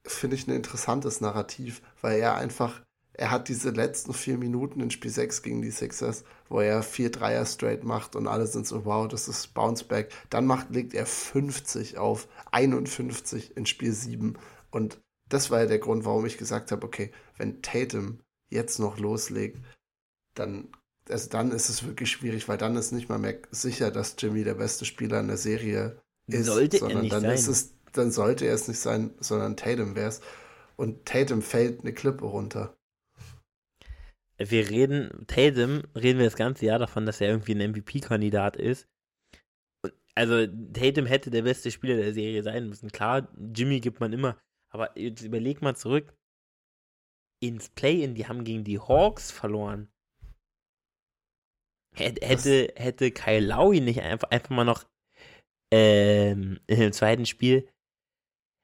finde 0.06 0.36
ich, 0.36 0.46
ein 0.46 0.54
interessantes 0.54 1.20
Narrativ, 1.20 1.82
weil 2.00 2.20
er 2.20 2.36
einfach, 2.36 2.80
er 3.12 3.30
hat 3.30 3.48
diese 3.48 3.70
letzten 3.70 4.12
vier 4.14 4.38
Minuten 4.38 4.80
in 4.80 4.90
Spiel 4.90 5.10
6 5.10 5.42
gegen 5.42 5.62
die 5.62 5.70
Sixers, 5.70 6.24
wo 6.48 6.60
er 6.60 6.82
vier 6.82 7.10
Dreier 7.10 7.46
straight 7.46 7.84
macht 7.84 8.16
und 8.16 8.26
alle 8.26 8.46
sind 8.46 8.66
so, 8.66 8.84
wow, 8.84 9.06
das 9.06 9.28
ist 9.28 9.54
Bounceback. 9.54 10.10
Dann 10.30 10.46
macht, 10.46 10.70
legt 10.70 10.94
er 10.94 11.06
50 11.06 11.98
auf 11.98 12.28
51 12.50 13.56
in 13.56 13.66
Spiel 13.66 13.92
7 13.92 14.38
und 14.70 15.00
das 15.28 15.50
war 15.50 15.60
ja 15.60 15.66
der 15.66 15.78
Grund, 15.78 16.04
warum 16.04 16.26
ich 16.26 16.36
gesagt 16.36 16.72
habe, 16.72 16.86
okay, 16.86 17.10
wenn 17.38 17.62
Tatum 17.62 18.20
jetzt 18.50 18.78
noch 18.78 18.98
loslegt, 18.98 19.58
dann, 20.34 20.68
also 21.08 21.30
dann 21.30 21.52
ist 21.52 21.68
es 21.68 21.84
wirklich 21.84 22.10
schwierig, 22.10 22.48
weil 22.48 22.58
dann 22.58 22.76
ist 22.76 22.92
nicht 22.92 23.08
mal 23.08 23.18
mehr 23.18 23.38
sicher, 23.50 23.90
dass 23.90 24.16
Jimmy 24.18 24.44
der 24.44 24.54
beste 24.54 24.84
Spieler 24.84 25.20
in 25.20 25.28
der 25.28 25.38
Serie 25.38 26.00
ist, 26.26 26.46
Sollte 26.46 26.78
sondern 26.78 27.04
er 27.04 27.10
dann 27.10 27.22
sein. 27.22 27.34
ist 27.34 27.48
es 27.48 27.74
dann 27.92 28.10
sollte 28.10 28.46
er 28.46 28.54
es 28.54 28.68
nicht 28.68 28.80
sein, 28.80 29.14
sondern 29.20 29.56
Tatum 29.56 29.94
wäre 29.94 30.08
es. 30.08 30.20
Und 30.76 31.06
Tatum 31.06 31.42
fällt 31.42 31.80
eine 31.80 31.92
Klippe 31.92 32.24
runter. 32.24 32.76
Wir 34.38 34.68
reden, 34.70 35.26
Tatum, 35.26 35.82
reden 35.94 36.18
wir 36.18 36.26
das 36.26 36.36
ganze 36.36 36.66
Jahr 36.66 36.78
davon, 36.78 37.06
dass 37.06 37.20
er 37.20 37.28
irgendwie 37.28 37.54
ein 37.54 37.70
MVP-Kandidat 37.70 38.56
ist. 38.56 38.88
Also, 40.14 40.46
Tatum 40.46 41.06
hätte 41.06 41.30
der 41.30 41.42
beste 41.42 41.70
Spieler 41.70 41.96
der 41.96 42.12
Serie 42.12 42.42
sein 42.42 42.68
müssen. 42.68 42.90
Klar, 42.90 43.28
Jimmy 43.54 43.80
gibt 43.80 44.00
man 44.00 44.12
immer. 44.12 44.38
Aber 44.70 44.98
jetzt 44.98 45.22
überleg 45.22 45.62
mal 45.62 45.76
zurück. 45.76 46.14
Ins 47.40 47.68
Play-In, 47.70 48.14
die 48.14 48.26
haben 48.26 48.44
gegen 48.44 48.64
die 48.64 48.78
Hawks 48.78 49.30
verloren. 49.30 49.88
Hätte, 51.94 52.72
hätte 52.76 53.10
Kyle 53.10 53.46
Lowry 53.46 53.80
nicht 53.80 54.00
einfach, 54.00 54.30
einfach 54.30 54.50
mal 54.50 54.64
noch 54.64 54.84
ähm, 55.72 56.58
in 56.66 56.80
dem 56.80 56.92
zweiten 56.92 57.26
Spiel 57.26 57.68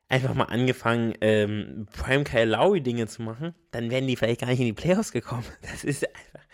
einfach 0.08 0.34
mal 0.34 0.44
angefangen, 0.44 1.14
ähm, 1.20 1.86
Prime 1.92 2.24
Kyle 2.24 2.46
Lowry 2.46 2.80
Dinge 2.80 3.06
zu 3.06 3.22
machen, 3.22 3.54
dann 3.70 3.90
wären 3.90 4.06
die 4.06 4.16
vielleicht 4.16 4.40
gar 4.40 4.48
nicht 4.48 4.60
in 4.60 4.66
die 4.66 4.72
Playoffs 4.72 5.12
gekommen. 5.12 5.44
Das 5.62 5.84
ist 5.84 6.06
einfach, 6.06 6.46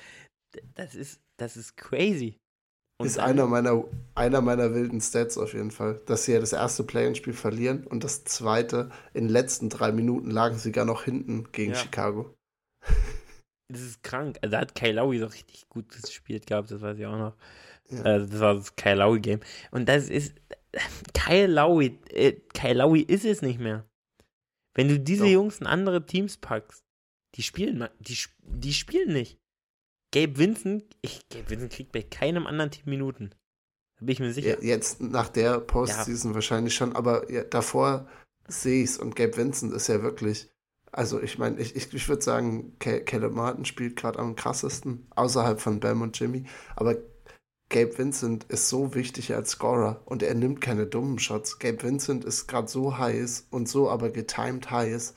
das 0.75 0.95
ist, 0.95 1.21
das 1.37 1.57
ist 1.57 1.77
crazy. 1.77 2.37
Und 2.99 3.07
ist 3.07 3.19
einer 3.19 3.47
meiner, 3.47 3.85
einer 4.15 4.41
meiner 4.41 4.73
wilden 4.73 5.01
Stats 5.01 5.37
auf 5.37 5.53
jeden 5.53 5.73
Fall, 5.73 6.01
dass 6.07 6.25
sie 6.25 6.33
ja 6.33 6.41
das 6.41 6.53
erste 6.53 6.85
Play-in-Spiel 6.85 7.33
verlieren 7.33 7.85
und 7.85 8.05
das 8.05 8.25
zweite 8.25 8.91
in 9.15 9.25
den 9.25 9.33
letzten 9.33 9.69
drei 9.69 9.91
Minuten 9.91 10.31
lagen 10.31 10.59
sie 10.59 10.71
gar 10.71 10.85
noch 10.85 11.05
hinten 11.05 11.51
gegen 11.53 11.73
ja. 11.73 11.79
Chicago. 11.79 12.35
Das 13.73 13.81
ist 13.81 14.03
krank. 14.03 14.39
Also 14.43 14.53
da 14.53 14.61
hat 14.61 14.75
Kyle 14.75 14.93
Lowry 14.93 15.19
so 15.19 15.27
richtig 15.27 15.67
gut 15.71 15.89
gespielt 15.89 16.47
gehabt, 16.47 16.71
das 16.71 16.83
weiß 16.83 16.99
ich 16.99 17.07
auch 17.07 17.17
noch. 17.17 17.35
Ja. 17.89 18.03
Also 18.03 18.27
das 18.27 18.41
war 18.41 18.55
das 18.57 18.77
Kyle 18.77 18.97
Lowry 18.97 19.21
Game. 19.21 19.41
Und 19.71 19.89
das 19.89 20.11
ist, 20.11 20.35
Kyle 21.15 21.47
Lowry, 21.47 21.99
äh, 22.11 22.33
Kyle 22.53 22.79
Lowry 22.79 23.01
ist 23.01 23.25
es 23.25 23.43
nicht 23.43 23.61
mehr. 23.61 23.89
Wenn 24.75 24.89
du 24.89 24.99
diese 24.99 25.25
Doch. 25.25 25.31
Jungs 25.31 25.61
in 25.61 25.67
andere 25.67 26.05
Teams 26.05 26.37
packst, 26.37 26.85
die 27.37 27.43
spielen, 27.43 27.89
die, 28.01 28.19
die 28.43 28.73
spielen 28.73 29.13
nicht. 29.13 29.39
Gabe 30.13 30.39
Vincent, 30.39 30.85
ich, 31.03 31.29
Gabe 31.29 31.51
Vincent 31.51 31.73
kriegt 31.73 31.93
bei 31.93 32.03
keinem 32.03 32.47
anderen 32.47 32.71
Team 32.71 32.85
Minuten. 32.87 33.31
Da 33.99 34.07
bin 34.07 34.13
ich 34.13 34.21
mir 34.21 34.33
sicher. 34.33 34.63
Jetzt 34.63 35.01
nach 35.01 35.29
der 35.29 35.61
Postseason 35.61 36.33
ja. 36.33 36.35
wahrscheinlich 36.37 36.75
schon, 36.75 36.95
aber 36.95 37.31
ja, 37.33 37.43
davor 37.45 38.09
sehe 38.47 38.85
ich 38.85 38.91
es 38.91 38.99
und 38.99 39.17
Gabe 39.17 39.37
Vincent 39.37 39.73
ist 39.73 39.89
ja 39.89 40.03
wirklich. 40.03 40.51
Also 40.93 41.21
ich 41.21 41.39
meine, 41.39 41.59
ich, 41.61 41.75
ich, 41.75 41.93
ich 41.93 42.09
würde 42.09 42.23
sagen, 42.23 42.79
Caleb 42.79 43.33
Martin 43.33 43.65
spielt 43.65 43.97
gerade 43.97 44.21
am 44.21 44.37
krassesten, 44.37 45.09
außerhalb 45.17 45.61
von 45.61 45.81
Bam 45.81 46.03
und 46.03 46.19
Jimmy. 46.19 46.45
Aber 46.77 46.97
Gabe 47.71 47.97
Vincent 47.97 48.45
ist 48.45 48.69
so 48.69 48.95
wichtig 48.95 49.35
als 49.35 49.51
Scorer 49.51 50.03
und 50.05 50.23
er 50.23 50.35
nimmt 50.35 50.61
keine 50.61 50.87
dummen 50.87 51.19
Shots. 51.19 51.59
Gabe 51.59 51.83
Vincent 51.83 52.25
ist 52.25 52.47
gerade 52.47 52.69
so 52.69 52.99
heiß 52.99 53.49
und 53.51 53.69
so 53.69 53.91
aber 53.91 54.11
getimed 54.11 54.71
heiß, 54.71 55.15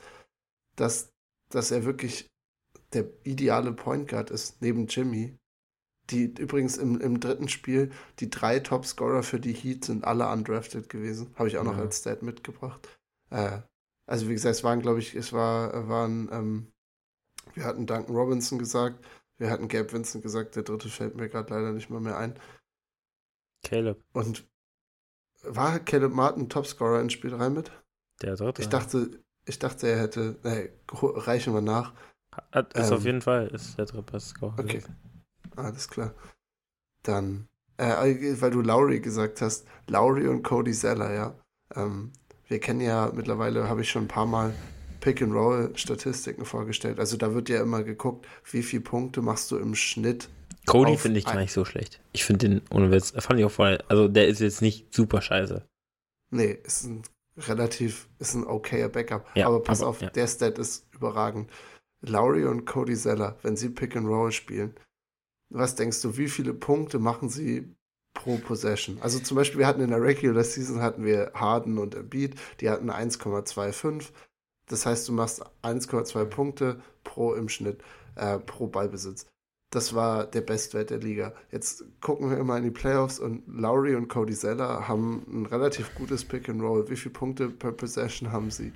dass, 0.76 1.12
dass 1.50 1.70
er 1.70 1.84
wirklich 1.84 2.28
der 2.92 3.06
ideale 3.24 3.72
Point 3.72 4.08
Guard 4.08 4.30
ist, 4.30 4.62
neben 4.62 4.86
Jimmy. 4.86 5.36
Die 6.10 6.24
übrigens 6.24 6.78
im, 6.78 6.98
im 7.00 7.20
dritten 7.20 7.48
Spiel, 7.48 7.92
die 8.18 8.30
drei 8.30 8.60
Top-Scorer 8.60 9.22
für 9.22 9.38
die 9.38 9.52
Heat 9.52 9.84
sind 9.84 10.04
alle 10.04 10.30
undrafted 10.30 10.88
gewesen. 10.88 11.34
Habe 11.34 11.48
ich 11.48 11.58
auch 11.58 11.64
noch 11.64 11.76
ja. 11.76 11.82
als 11.82 11.98
Stat 11.98 12.22
mitgebracht. 12.22 12.88
Äh, 13.28 13.60
also 14.06 14.28
wie 14.28 14.32
gesagt, 14.32 14.56
es 14.56 14.64
waren, 14.64 14.80
glaube 14.80 15.00
ich, 15.00 15.14
es 15.14 15.34
war, 15.34 15.86
waren, 15.86 16.30
ähm, 16.32 16.72
wir 17.52 17.64
hatten 17.64 17.86
Duncan 17.86 18.16
Robinson 18.16 18.58
gesagt, 18.58 19.04
wir 19.38 19.50
hatten 19.50 19.68
Gabe 19.68 19.92
Vincent 19.92 20.22
gesagt, 20.22 20.56
der 20.56 20.64
dritte 20.64 20.88
fällt 20.88 21.16
mir 21.16 21.28
gerade 21.28 21.54
leider 21.54 21.72
nicht 21.72 21.90
mal 21.90 22.00
mehr 22.00 22.18
ein. 22.18 22.38
Caleb. 23.64 24.02
Und 24.12 24.46
war 25.42 25.78
Caleb 25.78 26.12
Martin 26.12 26.48
Topscorer 26.48 27.00
in 27.00 27.10
Spiel 27.10 27.30
3 27.30 27.50
mit? 27.50 27.70
Der 28.22 28.36
dritte. 28.36 28.62
Ich 28.62 28.68
dachte, 28.68 29.20
ich 29.46 29.58
dachte, 29.58 29.88
er 29.88 30.00
hätte. 30.00 30.36
Nee, 30.42 30.70
reichen 30.92 31.54
wir 31.54 31.60
nach. 31.60 31.94
Hat, 32.52 32.74
ist 32.74 32.90
ähm, 32.90 32.96
auf 32.96 33.04
jeden 33.04 33.22
Fall 33.22 33.48
ist 33.48 33.78
der 33.78 33.86
dritte 33.86 34.20
Scorer. 34.20 34.58
Okay. 34.58 34.82
Alles 35.56 35.88
klar. 35.88 36.14
Dann, 37.02 37.48
äh, 37.76 38.40
weil 38.40 38.50
du 38.50 38.60
Lowry 38.60 39.00
gesagt 39.00 39.40
hast, 39.40 39.66
Lowry 39.86 40.28
und 40.28 40.42
Cody 40.42 40.72
Zeller, 40.72 41.12
ja. 41.12 41.34
Ähm, 41.74 42.12
wir 42.46 42.60
kennen 42.60 42.80
ja 42.80 43.10
mittlerweile, 43.14 43.68
habe 43.68 43.82
ich 43.82 43.90
schon 43.90 44.04
ein 44.04 44.08
paar 44.08 44.26
Mal 44.26 44.54
Pick-and-Roll-Statistiken 45.00 46.44
vorgestellt. 46.44 46.98
Also 46.98 47.16
da 47.16 47.34
wird 47.34 47.48
ja 47.48 47.62
immer 47.62 47.82
geguckt, 47.82 48.26
wie 48.50 48.62
viele 48.62 48.82
Punkte 48.82 49.22
machst 49.22 49.50
du 49.50 49.56
im 49.56 49.74
Schnitt. 49.74 50.28
Cody 50.66 50.96
finde 50.96 51.18
ich 51.18 51.24
gar 51.24 51.36
nicht 51.36 51.52
so 51.52 51.64
schlecht. 51.64 52.00
Ich 52.12 52.24
finde 52.24 52.48
den, 52.48 52.62
ohne 52.70 52.90
Witz, 52.90 53.12
fand 53.16 53.40
ich 53.40 53.46
auch 53.46 53.50
voll, 53.50 53.78
also 53.88 54.08
der 54.08 54.28
ist 54.28 54.40
jetzt 54.40 54.60
nicht 54.60 54.94
super 54.94 55.22
scheiße. 55.22 55.66
Nee, 56.30 56.58
ist 56.62 56.84
ein 56.84 57.02
relativ, 57.38 58.08
ist 58.18 58.34
ein 58.34 58.46
okayer 58.46 58.88
Backup. 58.88 59.26
Ja, 59.34 59.46
aber 59.46 59.62
pass 59.62 59.80
aber, 59.80 59.90
auf, 59.90 60.02
ja. 60.02 60.10
der 60.10 60.26
Stat 60.26 60.58
ist 60.58 60.86
überragend. 60.92 61.50
Lowry 62.00 62.44
und 62.44 62.64
Cody 62.64 62.96
Zeller, 62.96 63.38
wenn 63.42 63.56
sie 63.56 63.70
Pick-and-Roll 63.70 64.32
spielen, 64.32 64.74
was 65.48 65.74
denkst 65.74 66.02
du, 66.02 66.16
wie 66.16 66.28
viele 66.28 66.54
Punkte 66.54 66.98
machen 66.98 67.28
sie 67.28 67.74
pro 68.14 68.36
Possession. 68.36 68.98
Also 69.00 69.18
zum 69.20 69.36
Beispiel, 69.36 69.60
wir 69.60 69.66
hatten 69.66 69.80
in 69.80 69.90
der 69.90 70.02
Regular 70.02 70.44
Season 70.44 70.82
hatten 70.82 71.04
wir 71.04 71.32
Harden 71.34 71.78
und 71.78 71.94
Embiid, 71.94 72.34
die 72.60 72.68
hatten 72.68 72.90
1,25. 72.90 74.10
Das 74.68 74.86
heißt, 74.86 75.08
du 75.08 75.12
machst 75.12 75.42
1,2 75.62 76.24
Punkte 76.26 76.80
pro 77.04 77.34
im 77.34 77.48
Schnitt, 77.48 77.82
äh, 78.16 78.38
pro 78.38 78.66
Ballbesitz. 78.66 79.26
Das 79.70 79.94
war 79.94 80.26
der 80.26 80.40
Bestwert 80.40 80.90
der 80.90 80.98
Liga. 80.98 81.34
Jetzt 81.52 81.84
gucken 82.00 82.30
wir 82.30 82.38
immer 82.38 82.56
in 82.56 82.64
die 82.64 82.70
Playoffs 82.70 83.18
und 83.18 83.42
Lowry 83.46 83.94
und 83.96 84.08
Cody 84.08 84.34
Zeller 84.34 84.88
haben 84.88 85.26
ein 85.28 85.46
relativ 85.46 85.94
gutes 85.94 86.24
Pick 86.24 86.48
and 86.48 86.62
Roll. 86.62 86.88
Wie 86.88 86.96
viele 86.96 87.12
Punkte 87.12 87.50
per 87.50 87.72
Possession 87.72 88.32
haben 88.32 88.50
sie? 88.50 88.72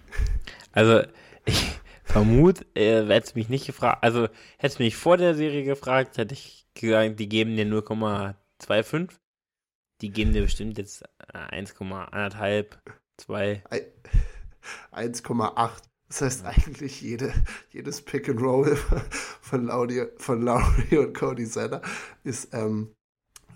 Also, 0.73 1.03
ich 1.47 1.81
vermute, 2.05 2.67
äh, 2.75 3.07
hätte 3.07 3.33
mich 3.37 3.49
nicht 3.49 3.67
gefragt, 3.67 4.03
also 4.03 4.29
hätte 4.59 4.83
mich 4.83 4.97
vor 4.97 5.17
der 5.17 5.35
Serie 5.35 5.65
gefragt, 5.65 6.19
hätte 6.19 6.35
ich 6.35 6.67
gesagt, 6.75 7.19
die 7.19 7.29
geben 7.29 7.57
dir 7.57 7.65
0,25. 7.67 9.09
Die 10.03 10.11
geben 10.11 10.33
dir 10.35 10.43
bestimmt 10.43 10.77
jetzt 10.77 11.05
1,1, 11.33 12.67
2. 13.17 13.63
1,8. 14.93 15.83
Das 16.09 16.21
heißt 16.21 16.45
eigentlich 16.45 17.01
jede, 17.01 17.33
jedes 17.71 18.03
Pick 18.03 18.29
and 18.29 18.41
Roll 18.41 18.77
von, 19.41 19.67
Laudi, 19.67 20.07
von 20.17 20.43
Laurie 20.43 20.99
und 20.99 21.15
Cody 21.15 21.47
Zeller 21.47 21.81
ist, 22.23 22.53
ähm, 22.53 22.95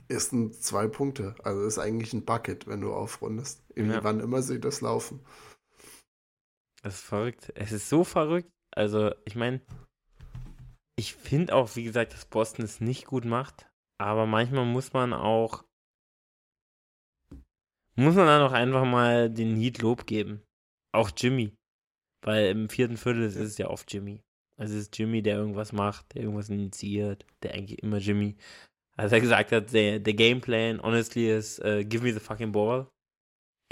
ist 0.08 0.32
ein 0.32 0.52
zwei 0.52 0.86
Punkte. 0.86 1.34
Also 1.42 1.64
ist 1.66 1.78
eigentlich 1.78 2.12
ein 2.12 2.24
Bucket, 2.24 2.66
wenn 2.66 2.80
du 2.80 2.94
aufrundest. 2.94 3.62
Ja. 3.76 4.02
Wann 4.02 4.20
immer 4.20 4.42
sie 4.42 4.58
das 4.58 4.80
laufen. 4.80 5.20
Das 6.82 6.94
ist 6.94 7.04
verrückt. 7.04 7.52
Es 7.56 7.72
ist 7.72 7.88
so 7.88 8.04
verrückt. 8.04 8.50
Also, 8.74 9.12
ich 9.24 9.34
meine, 9.34 9.60
ich 10.98 11.14
finde 11.14 11.54
auch, 11.54 11.76
wie 11.76 11.84
gesagt, 11.84 12.12
dass 12.12 12.24
Boston 12.24 12.64
es 12.64 12.80
nicht 12.80 13.06
gut 13.06 13.24
macht. 13.24 13.68
Aber 13.98 14.26
manchmal 14.26 14.64
muss 14.64 14.92
man 14.92 15.12
auch 15.12 15.64
muss 17.98 18.14
man 18.14 18.26
dann 18.26 18.42
auch 18.42 18.52
einfach 18.52 18.84
mal 18.84 19.30
den 19.30 19.56
Heat 19.56 19.78
Lob 19.78 20.06
geben. 20.06 20.42
Auch 20.96 21.10
Jimmy. 21.16 21.54
Weil 22.24 22.46
im 22.46 22.68
vierten 22.68 22.96
Viertel 22.96 23.22
ist 23.22 23.36
es 23.36 23.58
ja 23.58 23.68
oft 23.68 23.92
Jimmy. 23.92 24.20
Also 24.58 24.74
es 24.74 24.82
ist 24.82 24.98
Jimmy, 24.98 25.22
der 25.22 25.36
irgendwas 25.36 25.72
macht, 25.72 26.14
der 26.14 26.22
irgendwas 26.22 26.48
initiiert, 26.48 27.26
der 27.42 27.54
eigentlich 27.54 27.82
immer 27.82 27.98
Jimmy. 27.98 28.36
Als 28.96 29.12
er 29.12 29.20
gesagt 29.20 29.52
hat, 29.52 29.72
der, 29.72 30.00
der 30.00 30.14
Gameplan, 30.14 30.82
honestly, 30.82 31.30
ist 31.30 31.60
uh, 31.60 31.84
give 31.84 32.02
me 32.02 32.12
the 32.12 32.20
fucking 32.20 32.52
ball 32.52 32.88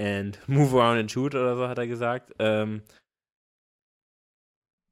and 0.00 0.38
move 0.48 0.74
around 0.76 1.00
and 1.00 1.10
shoot 1.10 1.34
oder 1.34 1.56
so, 1.56 1.68
hat 1.68 1.78
er 1.78 1.86
gesagt. 1.86 2.34
Ähm, 2.38 2.82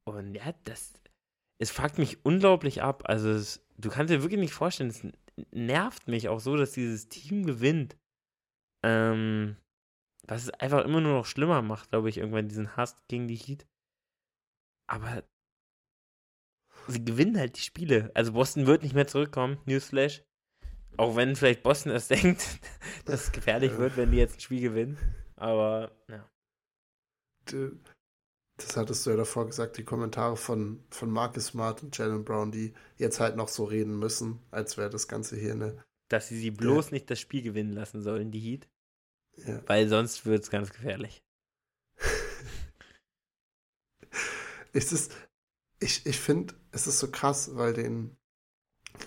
und 0.05 0.33
ja, 0.33 0.53
das, 0.63 0.93
es 1.61 1.71
fuckt 1.71 1.99
mich 1.99 2.25
unglaublich 2.25 2.81
ab. 2.81 3.03
Also 3.05 3.29
es, 3.29 3.65
du 3.77 3.89
kannst 3.89 4.11
dir 4.11 4.23
wirklich 4.23 4.39
nicht 4.39 4.53
vorstellen, 4.53 4.89
es 4.89 5.07
nervt 5.51 6.07
mich 6.07 6.29
auch 6.29 6.39
so, 6.39 6.57
dass 6.57 6.71
dieses 6.71 7.09
Team 7.09 7.45
gewinnt. 7.45 7.95
Ähm, 8.83 9.57
was 10.27 10.43
es 10.43 10.49
einfach 10.51 10.85
immer 10.85 11.01
nur 11.01 11.13
noch 11.13 11.25
schlimmer 11.25 11.61
macht, 11.61 11.89
glaube 11.89 12.09
ich, 12.09 12.17
irgendwann 12.17 12.47
diesen 12.47 12.75
Hass 12.75 12.95
gegen 13.07 13.27
die 13.27 13.35
Heat. 13.35 13.67
Aber 14.87 15.23
sie 16.87 17.03
gewinnen 17.03 17.37
halt 17.37 17.57
die 17.57 17.61
Spiele. 17.61 18.11
Also 18.13 18.33
Boston 18.33 18.67
wird 18.67 18.83
nicht 18.83 18.95
mehr 18.95 19.07
zurückkommen, 19.07 19.57
Newsflash. 19.65 20.23
Auch 20.97 21.15
wenn 21.15 21.35
vielleicht 21.35 21.63
Boston 21.63 21.91
es 21.91 22.07
denkt, 22.09 22.59
dass 23.05 23.25
es 23.25 23.31
gefährlich 23.31 23.77
wird, 23.77 23.97
wenn 23.97 24.11
die 24.11 24.17
jetzt 24.17 24.37
ein 24.37 24.41
Spiel 24.41 24.61
gewinnen. 24.61 24.97
Aber, 25.35 25.91
ja. 26.07 26.29
Das 28.57 28.77
hattest 28.77 29.05
du 29.05 29.09
ja 29.09 29.17
davor 29.17 29.47
gesagt, 29.47 29.77
die 29.77 29.83
Kommentare 29.83 30.37
von, 30.37 30.83
von 30.89 31.09
Marcus 31.09 31.47
Smart 31.47 31.83
und 31.83 31.97
Jalen 31.97 32.23
Brown, 32.23 32.51
die 32.51 32.73
jetzt 32.97 33.19
halt 33.19 33.35
noch 33.35 33.49
so 33.49 33.65
reden 33.65 33.97
müssen, 33.97 34.39
als 34.51 34.77
wäre 34.77 34.89
das 34.89 35.07
Ganze 35.07 35.35
hier 35.35 35.53
eine. 35.53 35.83
Dass 36.09 36.27
sie 36.27 36.37
sie 36.37 36.51
bloß 36.51 36.91
ja. 36.91 36.93
nicht 36.93 37.09
das 37.09 37.19
Spiel 37.19 37.41
gewinnen 37.41 37.73
lassen 37.73 38.01
sollen, 38.03 38.31
die 38.31 38.39
Heat. 38.39 38.69
Ja. 39.37 39.61
Weil 39.67 39.89
sonst 39.89 40.25
wird 40.25 40.43
es 40.43 40.49
ganz 40.49 40.71
gefährlich. 40.71 41.23
es 44.73 44.91
ist, 44.91 45.11
ich, 45.79 46.05
ich 46.05 46.19
finde, 46.19 46.53
es 46.71 46.87
ist 46.87 46.99
so 46.99 47.09
krass, 47.09 47.55
weil 47.55 47.73
den, 47.73 48.17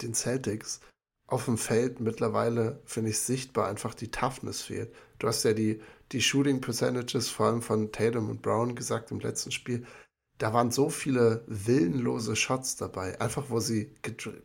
den 0.02 0.14
Celtics 0.14 0.80
auf 1.26 1.46
dem 1.46 1.58
Feld 1.58 2.00
mittlerweile, 2.00 2.80
finde 2.84 3.10
ich, 3.10 3.18
sichtbar 3.18 3.68
einfach 3.68 3.94
die 3.94 4.10
Toughness 4.10 4.62
fehlt. 4.62 4.94
Du 5.18 5.26
hast 5.26 5.42
ja 5.42 5.52
die, 5.52 5.80
die 6.12 6.22
Shooting 6.22 6.60
Percentages 6.60 7.28
vor 7.28 7.46
allem 7.46 7.62
von 7.62 7.90
Tatum 7.90 8.30
und 8.30 8.42
Brown 8.42 8.76
gesagt 8.76 9.10
im 9.10 9.20
letzten 9.20 9.50
Spiel 9.50 9.86
da 10.38 10.52
waren 10.52 10.70
so 10.70 10.90
viele 10.90 11.44
willenlose 11.46 12.36
Shots 12.36 12.76
dabei, 12.76 13.20
einfach 13.20 13.44
wo 13.48 13.58
sie 13.60 13.90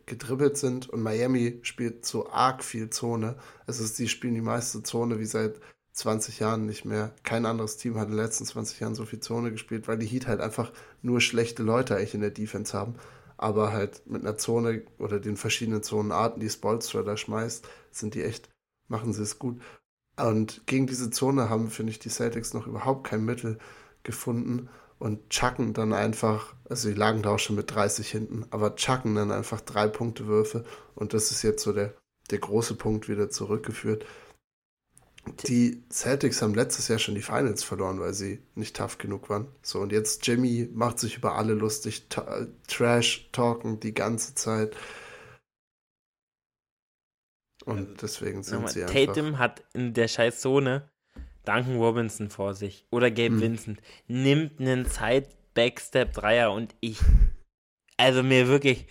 gedribbelt 0.06 0.56
sind 0.56 0.88
und 0.88 1.02
Miami 1.02 1.60
spielt 1.62 2.06
so 2.06 2.30
arg 2.30 2.64
viel 2.64 2.88
Zone. 2.90 3.36
Also 3.66 3.84
sie 3.84 4.08
spielen 4.08 4.34
die 4.34 4.40
meiste 4.40 4.82
Zone 4.82 5.18
wie 5.18 5.26
seit 5.26 5.60
20 5.92 6.38
Jahren 6.38 6.64
nicht 6.64 6.86
mehr. 6.86 7.14
Kein 7.24 7.44
anderes 7.44 7.76
Team 7.76 7.96
hat 7.96 8.08
in 8.08 8.16
den 8.16 8.24
letzten 8.24 8.46
20 8.46 8.80
Jahren 8.80 8.94
so 8.94 9.04
viel 9.04 9.20
Zone 9.20 9.50
gespielt, 9.52 9.86
weil 9.86 9.98
die 9.98 10.06
Heat 10.06 10.26
halt 10.26 10.40
einfach 10.40 10.72
nur 11.02 11.20
schlechte 11.20 11.62
Leute 11.62 11.96
eigentlich 11.96 12.14
in 12.14 12.22
der 12.22 12.30
Defense 12.30 12.76
haben. 12.76 12.94
Aber 13.36 13.72
halt 13.72 14.06
mit 14.06 14.22
einer 14.22 14.38
Zone 14.38 14.84
oder 14.98 15.20
den 15.20 15.36
verschiedenen 15.36 15.82
Zonenarten, 15.82 16.40
die 16.40 16.48
Spolstra 16.48 17.02
da 17.02 17.18
schmeißt, 17.18 17.68
sind 17.90 18.14
die 18.14 18.22
echt, 18.22 18.48
machen 18.88 19.12
sie 19.12 19.22
es 19.22 19.38
gut. 19.38 19.60
Und 20.16 20.66
gegen 20.66 20.86
diese 20.86 21.10
Zone 21.10 21.50
haben, 21.50 21.68
finde 21.68 21.90
ich, 21.90 21.98
die 21.98 22.08
Celtics 22.08 22.54
noch 22.54 22.66
überhaupt 22.66 23.06
kein 23.06 23.24
Mittel 23.24 23.58
gefunden 24.04 24.70
und 25.02 25.30
chucken 25.30 25.72
dann 25.72 25.92
einfach, 25.92 26.54
also 26.70 26.88
die 26.88 26.94
lagen 26.94 27.22
da 27.22 27.30
auch 27.30 27.38
schon 27.40 27.56
mit 27.56 27.74
30 27.74 28.08
hinten, 28.08 28.46
aber 28.50 28.76
chucken 28.76 29.16
dann 29.16 29.32
einfach 29.32 29.60
drei 29.60 29.88
Punkte 29.88 30.28
Würfe 30.28 30.64
und 30.94 31.12
das 31.12 31.32
ist 31.32 31.42
jetzt 31.42 31.64
so 31.64 31.72
der, 31.72 31.92
der 32.30 32.38
große 32.38 32.76
Punkt 32.76 33.08
wieder 33.08 33.28
zurückgeführt. 33.28 34.06
Die 35.48 35.82
Celtics 35.90 36.40
haben 36.40 36.54
letztes 36.54 36.86
Jahr 36.86 37.00
schon 37.00 37.16
die 37.16 37.22
Finals 37.22 37.64
verloren, 37.64 37.98
weil 37.98 38.14
sie 38.14 38.44
nicht 38.54 38.76
tough 38.76 38.98
genug 38.98 39.28
waren. 39.28 39.48
So, 39.60 39.80
und 39.80 39.90
jetzt 39.90 40.24
Jimmy 40.24 40.70
macht 40.72 41.00
sich 41.00 41.16
über 41.16 41.34
alle 41.34 41.54
lustig, 41.54 42.06
Trash 42.68 43.28
talken 43.32 43.80
die 43.80 43.94
ganze 43.94 44.36
Zeit. 44.36 44.76
Und 47.64 47.78
also, 47.78 47.94
deswegen 48.02 48.44
sind 48.44 48.70
sie 48.70 48.84
einfach. 48.84 48.94
Tatum 48.94 49.38
hat 49.38 49.64
in 49.74 49.94
der 49.94 50.06
scheiß 50.06 50.40
Zone 50.40 50.91
Duncan 51.44 51.76
Robinson 51.76 52.30
vor 52.30 52.54
sich 52.54 52.86
oder 52.90 53.10
Gabe 53.10 53.34
hm. 53.34 53.40
Vincent 53.40 53.80
nimmt 54.06 54.60
einen 54.60 54.84
Side 54.84 55.28
Backstep 55.54 56.12
Dreier 56.12 56.52
und 56.52 56.74
ich 56.80 56.98
also 57.96 58.22
mir 58.22 58.48
wirklich 58.48 58.86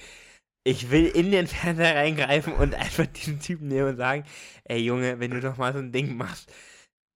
ich 0.63 0.91
will 0.91 1.07
in 1.07 1.31
den 1.31 1.47
Fernseher 1.47 1.95
reingreifen 1.95 2.53
und 2.53 2.75
einfach 2.75 3.07
diesen 3.07 3.39
Typen 3.39 3.67
nehmen 3.67 3.89
und 3.89 3.97
sagen, 3.97 4.25
ey 4.65 4.79
Junge, 4.79 5.19
wenn 5.19 5.31
du 5.31 5.41
doch 5.41 5.57
mal 5.57 5.73
so 5.73 5.79
ein 5.79 5.91
Ding 5.91 6.15
machst. 6.15 6.51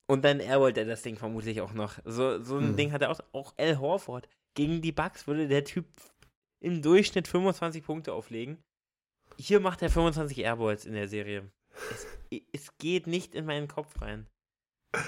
Und 0.08 0.24
dann 0.24 0.40
er 0.40 0.60
wollte 0.60 0.86
das 0.86 1.02
Ding 1.02 1.18
vermutlich 1.18 1.62
auch 1.62 1.74
noch. 1.74 1.98
So, 2.06 2.42
so 2.42 2.58
ein 2.58 2.72
mhm. 2.72 2.76
Ding 2.76 2.92
hat 2.92 3.02
er 3.02 3.12
auch, 3.12 3.20
auch 3.34 3.54
Al 3.58 3.80
Horford. 3.80 4.28
Gegen 4.56 4.82
die 4.82 4.92
Bucks 4.92 5.28
würde 5.28 5.48
der 5.48 5.66
Typ 5.66 5.86
im 6.60 6.82
Durchschnitt 6.82 7.28
25 7.28 7.84
Punkte 7.84 8.14
auflegen. 8.14 8.58
Hier 9.38 9.60
macht 9.60 9.82
er 9.82 9.90
25 9.90 10.40
Airballs 10.40 10.86
in 10.86 10.94
der 10.94 11.08
Serie. 11.08 11.52
Es, 11.92 12.08
es 12.52 12.78
geht 12.78 13.08
nicht 13.08 13.36
in 13.36 13.46
meinen 13.46 13.68
Kopf 13.68 14.02
rein. 14.02 14.28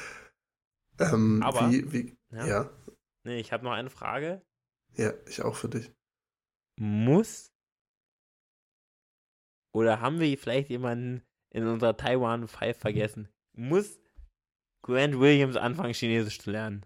Ähm, 1.00 1.44
Aber, 1.44 1.70
wie, 1.70 1.94
wie, 1.94 2.18
ja. 2.32 2.48
ja. 2.48 2.70
Nee, 3.24 3.40
ich 3.40 3.54
habe 3.54 3.64
noch 3.64 3.72
eine 3.72 3.92
Frage. 3.92 4.42
Ja, 4.96 5.14
ich 5.28 5.44
auch 5.44 5.54
für 5.54 5.70
dich. 5.70 5.94
Muss 6.76 7.52
oder 9.78 10.02
haben 10.02 10.20
wir 10.20 10.38
vielleicht 10.40 10.70
jemanden 10.70 11.22
in 11.52 11.68
unserer 11.68 11.96
Taiwan 11.96 12.48
5 12.48 12.78
vergessen? 12.78 13.30
Muss 13.54 14.00
Grant 14.82 15.20
Williams 15.20 15.56
anfangen, 15.56 15.94
Chinesisch 15.94 16.40
zu 16.40 16.50
lernen? 16.50 16.84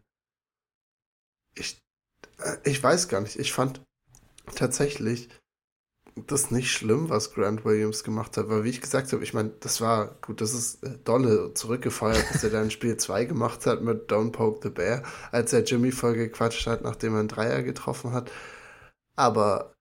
Ich, 1.55 1.81
äh, 2.39 2.57
ich 2.69 2.83
weiß 2.83 3.07
gar 3.07 3.21
nicht. 3.21 3.37
Ich 3.37 3.53
fand 3.53 3.81
tatsächlich 4.55 5.29
das 6.15 6.51
nicht 6.51 6.71
schlimm, 6.71 7.09
was 7.09 7.33
Grant 7.33 7.65
Williams 7.65 8.03
gemacht 8.03 8.37
hat, 8.37 8.49
weil 8.49 8.63
wie 8.63 8.69
ich 8.69 8.81
gesagt 8.81 9.11
habe, 9.13 9.23
ich 9.23 9.33
meine, 9.33 9.51
das 9.59 9.81
war 9.81 10.15
gut, 10.21 10.41
das 10.41 10.53
ist 10.53 10.83
äh, 10.83 10.97
dolle 11.03 11.53
zurückgefeuert, 11.53 12.25
dass 12.31 12.43
er 12.43 12.49
dann 12.49 12.71
Spiel 12.71 12.97
2 12.97 13.25
gemacht 13.25 13.65
hat 13.65 13.81
mit 13.81 14.11
Don't 14.11 14.31
Poke 14.31 14.59
the 14.63 14.69
Bear, 14.69 15.03
als 15.31 15.53
er 15.53 15.63
Jimmy 15.63 15.91
voll 15.91 16.15
gequatscht 16.15 16.67
hat, 16.67 16.83
nachdem 16.83 17.13
er 17.13 17.19
einen 17.19 17.27
Dreier 17.27 17.63
getroffen 17.63 18.11
hat. 18.13 18.31
Aber 19.15 19.73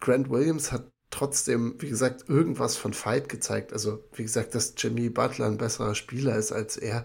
Grant 0.00 0.30
Williams 0.30 0.72
hat 0.72 0.90
trotzdem, 1.10 1.76
wie 1.78 1.88
gesagt, 1.88 2.28
irgendwas 2.28 2.76
von 2.76 2.92
Fight 2.92 3.28
gezeigt. 3.28 3.72
Also, 3.72 4.02
wie 4.14 4.22
gesagt, 4.22 4.54
dass 4.54 4.74
Jimmy 4.76 5.10
Butler 5.10 5.46
ein 5.46 5.58
besserer 5.58 5.94
Spieler 5.94 6.36
ist 6.36 6.52
als 6.52 6.76
er, 6.76 7.04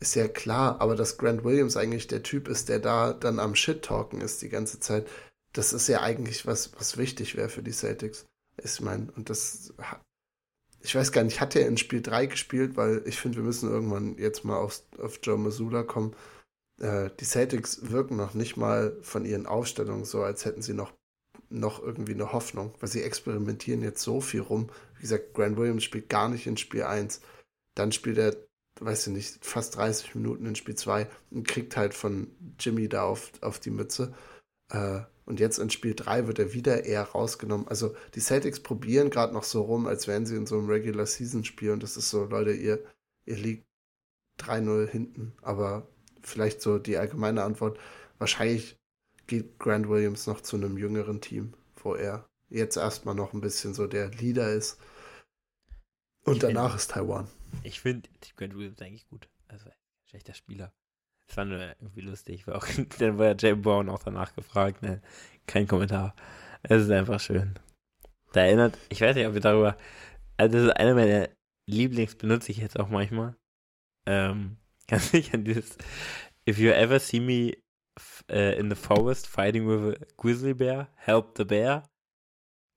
ist 0.00 0.14
ja 0.16 0.28
klar. 0.28 0.80
Aber 0.80 0.96
dass 0.96 1.18
Grant 1.18 1.44
Williams 1.44 1.76
eigentlich 1.76 2.08
der 2.08 2.22
Typ 2.22 2.48
ist, 2.48 2.68
der 2.68 2.80
da 2.80 3.12
dann 3.12 3.38
am 3.38 3.54
Shit-Talken 3.54 4.20
ist 4.20 4.42
die 4.42 4.48
ganze 4.48 4.80
Zeit, 4.80 5.06
das 5.54 5.72
ist 5.72 5.88
ja 5.88 6.02
eigentlich 6.02 6.46
was, 6.46 6.72
was 6.78 6.98
wichtig 6.98 7.36
wäre 7.36 7.48
für 7.48 7.62
die 7.62 7.72
Celtics. 7.72 8.26
Ich 8.62 8.80
meine, 8.80 9.10
und 9.16 9.30
das, 9.30 9.72
ich 10.80 10.94
weiß 10.94 11.12
gar 11.12 11.24
nicht, 11.24 11.40
hat 11.40 11.56
er 11.56 11.66
in 11.66 11.78
Spiel 11.78 12.02
3 12.02 12.26
gespielt, 12.26 12.76
weil 12.76 13.02
ich 13.06 13.18
finde, 13.18 13.38
wir 13.38 13.44
müssen 13.44 13.70
irgendwann 13.70 14.18
jetzt 14.18 14.44
mal 14.44 14.58
auf, 14.58 14.82
auf 14.98 15.20
Joe 15.22 15.38
Missoula 15.38 15.82
kommen. 15.82 16.14
Äh, 16.80 17.10
die 17.20 17.24
Celtics 17.24 17.90
wirken 17.90 18.16
noch 18.16 18.34
nicht 18.34 18.56
mal 18.56 18.96
von 19.00 19.24
ihren 19.24 19.46
Aufstellungen 19.46 20.04
so, 20.04 20.22
als 20.22 20.44
hätten 20.44 20.62
sie 20.62 20.74
noch 20.74 20.92
noch 21.50 21.82
irgendwie 21.82 22.14
eine 22.14 22.32
Hoffnung, 22.32 22.74
weil 22.80 22.88
sie 22.88 23.02
experimentieren 23.02 23.82
jetzt 23.82 24.02
so 24.02 24.20
viel 24.20 24.40
rum. 24.40 24.70
Wie 24.96 25.02
gesagt, 25.02 25.34
Grant 25.34 25.56
Williams 25.56 25.84
spielt 25.84 26.08
gar 26.08 26.28
nicht 26.28 26.46
in 26.46 26.56
Spiel 26.56 26.82
1. 26.82 27.20
Dann 27.76 27.92
spielt 27.92 28.18
er, 28.18 28.36
weiß 28.80 29.06
ich 29.06 29.12
nicht, 29.12 29.44
fast 29.44 29.76
30 29.76 30.14
Minuten 30.16 30.46
in 30.46 30.56
Spiel 30.56 30.74
2 30.74 31.06
und 31.30 31.46
kriegt 31.46 31.76
halt 31.76 31.94
von 31.94 32.30
Jimmy 32.58 32.88
da 32.88 33.04
auf, 33.04 33.30
auf 33.40 33.60
die 33.60 33.70
Mütze. 33.70 34.14
Äh, 34.72 35.02
und 35.26 35.40
jetzt 35.40 35.58
in 35.58 35.70
Spiel 35.70 35.94
3 35.94 36.26
wird 36.26 36.38
er 36.38 36.52
wieder 36.52 36.84
eher 36.84 37.02
rausgenommen. 37.02 37.66
Also 37.68 37.94
die 38.14 38.20
Celtics 38.20 38.60
probieren 38.60 39.10
gerade 39.10 39.32
noch 39.32 39.44
so 39.44 39.62
rum, 39.62 39.86
als 39.86 40.06
wären 40.06 40.26
sie 40.26 40.36
in 40.36 40.46
so 40.46 40.58
einem 40.58 40.68
Regular 40.68 41.06
Season 41.06 41.44
Spiel. 41.44 41.70
Und 41.70 41.82
das 41.82 41.96
ist 41.96 42.10
so, 42.10 42.24
Leute, 42.24 42.52
ihr, 42.52 42.84
ihr 43.24 43.36
liegt 43.36 43.66
3-0 44.40 44.86
hinten. 44.86 45.32
Aber 45.40 45.88
vielleicht 46.22 46.60
so 46.60 46.78
die 46.78 46.98
allgemeine 46.98 47.42
Antwort. 47.42 47.78
Wahrscheinlich 48.18 48.76
geht 49.26 49.58
Grant 49.58 49.88
Williams 49.88 50.26
noch 50.26 50.42
zu 50.42 50.56
einem 50.56 50.76
jüngeren 50.76 51.22
Team, 51.22 51.54
wo 51.76 51.94
er 51.94 52.28
jetzt 52.50 52.76
erstmal 52.76 53.14
noch 53.14 53.32
ein 53.32 53.40
bisschen 53.40 53.72
so 53.72 53.86
der 53.86 54.10
Leader 54.10 54.52
ist. 54.52 54.78
Und 56.24 56.34
ich 56.34 56.40
danach 56.40 56.70
find, 56.70 56.80
ist 56.80 56.90
Taiwan. 56.90 57.28
Ich 57.62 57.80
finde 57.80 58.08
Grant 58.36 58.54
Williams 58.54 58.80
eigentlich 58.82 59.08
gut. 59.08 59.26
Also 59.48 59.70
schlechter 60.04 60.34
Spieler. 60.34 60.74
Das 61.26 61.36
war 61.36 61.44
nur 61.44 61.58
irgendwie 61.58 62.02
lustig. 62.02 62.46
War 62.46 62.56
auch, 62.56 62.66
dann 62.98 63.18
war 63.18 63.34
Jay 63.38 63.54
Brown 63.54 63.88
auch 63.88 64.02
danach 64.02 64.34
gefragt. 64.34 64.82
Ne? 64.82 65.02
Kein 65.46 65.66
Kommentar. 65.66 66.14
Es 66.62 66.82
ist 66.82 66.90
einfach 66.90 67.20
schön. 67.20 67.54
Da 68.32 68.42
erinnert, 68.42 68.78
ich 68.88 69.00
weiß 69.00 69.14
nicht, 69.16 69.26
ob 69.26 69.34
wir 69.34 69.40
darüber. 69.40 69.76
Also, 70.36 70.56
das 70.56 70.66
ist 70.66 70.76
einer 70.76 70.94
meiner 70.94 71.28
Lieblings, 71.68 72.16
benutze 72.16 72.50
ich 72.50 72.58
jetzt 72.58 72.78
auch 72.78 72.88
manchmal. 72.88 73.36
Ähm, 74.06 74.56
dich 75.12 75.32
an 75.32 75.44
dieses 75.44 75.78
If 76.48 76.58
you 76.58 76.70
ever 76.70 76.98
see 76.98 77.20
me 77.20 77.56
uh, 78.30 78.58
in 78.58 78.68
the 78.68 78.76
forest 78.76 79.26
fighting 79.26 79.66
with 79.66 79.94
a 79.94 80.04
grizzly 80.16 80.52
bear, 80.52 80.88
help 80.96 81.36
the 81.36 81.44
bear. 81.44 81.88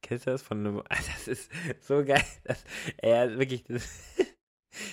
Kennst 0.04 0.28
du 0.28 0.32
das 0.32 0.42
von 0.42 0.60
einem, 0.60 0.84
das 0.90 1.28
ist 1.28 1.52
so 1.82 2.04
geil. 2.06 2.24
Das, 2.44 2.64
er 2.98 3.38
wirklich, 3.38 3.64
das, 3.64 3.88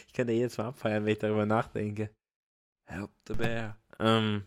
ich 0.06 0.12
könnte 0.12 0.32
jedes 0.32 0.56
Mal 0.58 0.68
abfeiern, 0.68 1.04
wenn 1.04 1.12
ich 1.12 1.18
darüber 1.18 1.46
nachdenke. 1.46 2.10
Help 2.86 3.10
the 3.26 3.34
bear. 3.34 3.76
Ähm, 3.98 4.44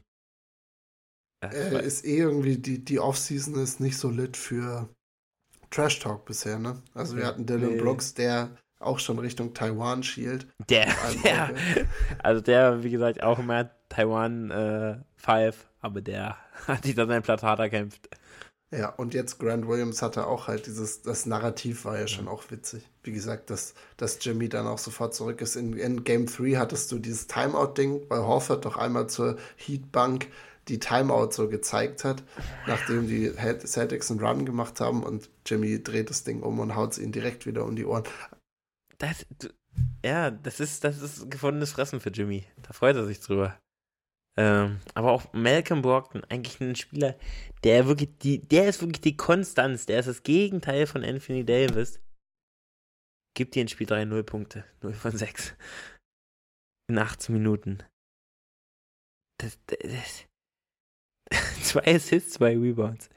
äh, 1.43 1.85
ist 1.85 2.05
eh 2.05 2.17
irgendwie, 2.17 2.57
die, 2.57 2.83
die 2.83 2.99
Offseason 2.99 3.55
ist 3.55 3.79
nicht 3.79 3.97
so 3.97 4.09
lit 4.09 4.37
für 4.37 4.89
Trash 5.69 5.99
Talk 5.99 6.25
bisher, 6.25 6.59
ne? 6.59 6.81
Also 6.93 7.15
wir 7.15 7.25
hatten 7.25 7.45
Dylan 7.45 7.75
nee. 7.75 7.81
Brooks, 7.81 8.13
der 8.13 8.57
auch 8.79 8.99
schon 8.99 9.19
Richtung 9.19 9.53
Taiwan 9.53 10.03
schielt. 10.03 10.47
Der, 10.69 10.93
der 11.23 11.51
also 12.23 12.41
der, 12.41 12.83
wie 12.83 12.91
gesagt, 12.91 13.23
auch 13.23 13.39
immer 13.39 13.69
Taiwan 13.89 14.51
äh, 14.51 14.97
5, 15.17 15.67
aber 15.81 16.01
der 16.01 16.37
hat 16.67 16.83
sich 16.83 16.95
da 16.95 17.05
seinen 17.05 17.23
Platz 17.23 17.43
hart 17.43 17.59
erkämpft. 17.59 18.09
Ja, 18.71 18.89
und 18.89 19.13
jetzt 19.13 19.39
Grant 19.39 19.65
Williams 19.65 20.01
hatte 20.01 20.27
auch 20.27 20.47
halt 20.49 20.67
dieses, 20.67 21.01
das 21.01 21.25
Narrativ 21.25 21.85
war 21.85 21.97
ja 21.97 22.07
schon 22.07 22.27
auch 22.27 22.51
witzig. 22.51 22.83
Wie 23.01 23.13
gesagt, 23.13 23.49
dass, 23.49 23.73
dass 23.95 24.17
Jimmy 24.21 24.49
dann 24.49 24.67
auch 24.67 24.77
sofort 24.77 25.15
zurück 25.15 25.39
ist. 25.39 25.55
In, 25.55 25.73
in 25.73 26.03
Game 26.03 26.25
3 26.25 26.57
hattest 26.57 26.91
du 26.91 26.99
dieses 26.99 27.27
Timeout-Ding, 27.27 28.01
weil 28.09 28.19
Horford 28.19 28.65
doch 28.65 28.75
einmal 28.75 29.07
zur 29.07 29.37
Heatbank 29.55 30.27
die 30.67 30.79
Timeout 30.79 31.31
so 31.31 31.47
gezeigt 31.47 32.03
hat, 32.03 32.23
nachdem 32.67 33.07
die 33.07 33.31
Celtics 33.65 34.11
einen 34.11 34.19
Run 34.19 34.45
gemacht 34.45 34.81
haben 34.81 35.01
und 35.01 35.29
Jimmy 35.45 35.81
dreht 35.81 36.09
das 36.09 36.25
Ding 36.25 36.43
um 36.43 36.59
und 36.59 36.75
haut 36.75 36.91
es 36.91 36.99
ihnen 36.99 37.13
direkt 37.13 37.45
wieder 37.45 37.63
um 37.63 37.77
die 37.77 37.85
Ohren. 37.85 38.03
Das, 38.97 39.25
ja, 40.03 40.29
das 40.29 40.59
ist, 40.59 40.83
das 40.83 41.01
ist 41.01 41.31
gefundenes 41.31 41.71
Fressen 41.71 42.01
für 42.01 42.09
Jimmy. 42.09 42.45
Da 42.63 42.73
freut 42.73 42.97
er 42.97 43.05
sich 43.05 43.21
drüber. 43.21 43.57
Ähm, 44.37 44.79
aber 44.93 45.11
auch 45.11 45.33
Malcolm 45.33 45.81
Brockton, 45.81 46.23
eigentlich 46.25 46.61
ein 46.61 46.75
Spieler, 46.75 47.17
der 47.63 47.87
wirklich 47.87 48.09
die, 48.19 48.39
der 48.39 48.69
ist 48.69 48.81
wirklich 48.81 49.01
die 49.01 49.17
Konstanz, 49.17 49.87
der 49.87 49.99
ist 49.99 50.07
das 50.07 50.21
Gegenteil 50.23 50.85
von 50.85 51.03
Anthony 51.03 51.43
Davis. 51.43 51.99
Gibt 53.35 53.55
dir 53.55 53.61
in 53.61 53.67
Spiel 53.67 53.87
3 53.87 54.05
0 54.05 54.23
Punkte, 54.23 54.63
0 54.81 54.93
von 54.93 55.17
6. 55.17 55.55
In 56.89 56.99
18 56.99 57.33
Minuten. 57.33 57.83
Das, 59.39 59.57
das, 59.65 59.79
das, 61.29 61.63
zwei 61.63 61.95
Assists, 61.95 62.33
zwei 62.33 62.57
Rebounds. 62.57 63.09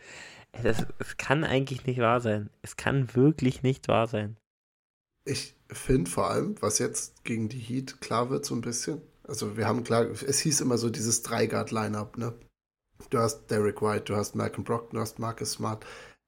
Das, 0.53 0.87
das 0.99 1.16
kann 1.16 1.45
eigentlich 1.45 1.87
nicht 1.87 2.01
wahr 2.01 2.21
sein. 2.21 2.51
Es 2.62 2.77
kann 2.77 3.14
wirklich 3.14 3.62
nicht 3.62 3.89
wahr 3.89 4.09
sein. 4.09 4.37
Ich 5.25 5.55
finde 5.68 6.11
vor 6.11 6.31
allem, 6.31 6.61
was 6.61 6.79
jetzt 6.79 7.25
gegen 7.25 7.49
die 7.49 7.59
Heat 7.59 8.01
klar 8.01 8.31
wird, 8.31 8.45
so 8.45 8.55
ein 8.55 8.62
bisschen, 8.62 9.01
also 9.31 9.57
wir 9.57 9.68
haben 9.68 9.85
klar, 9.85 10.07
es 10.07 10.41
hieß 10.41 10.61
immer 10.61 10.76
so 10.76 10.91
dieses 10.91 11.22
Drei-Guard-Line-Up, 11.22 12.18
ne? 12.18 12.35
Du 13.11 13.18
hast 13.18 13.47
Derek 13.47 13.81
White, 13.81 14.05
du 14.07 14.16
hast 14.16 14.35
Malcolm 14.35 14.64
Brockton, 14.64 14.97
du 14.97 15.01
hast 15.01 15.20
Marcus 15.20 15.53
Smart. 15.53 15.87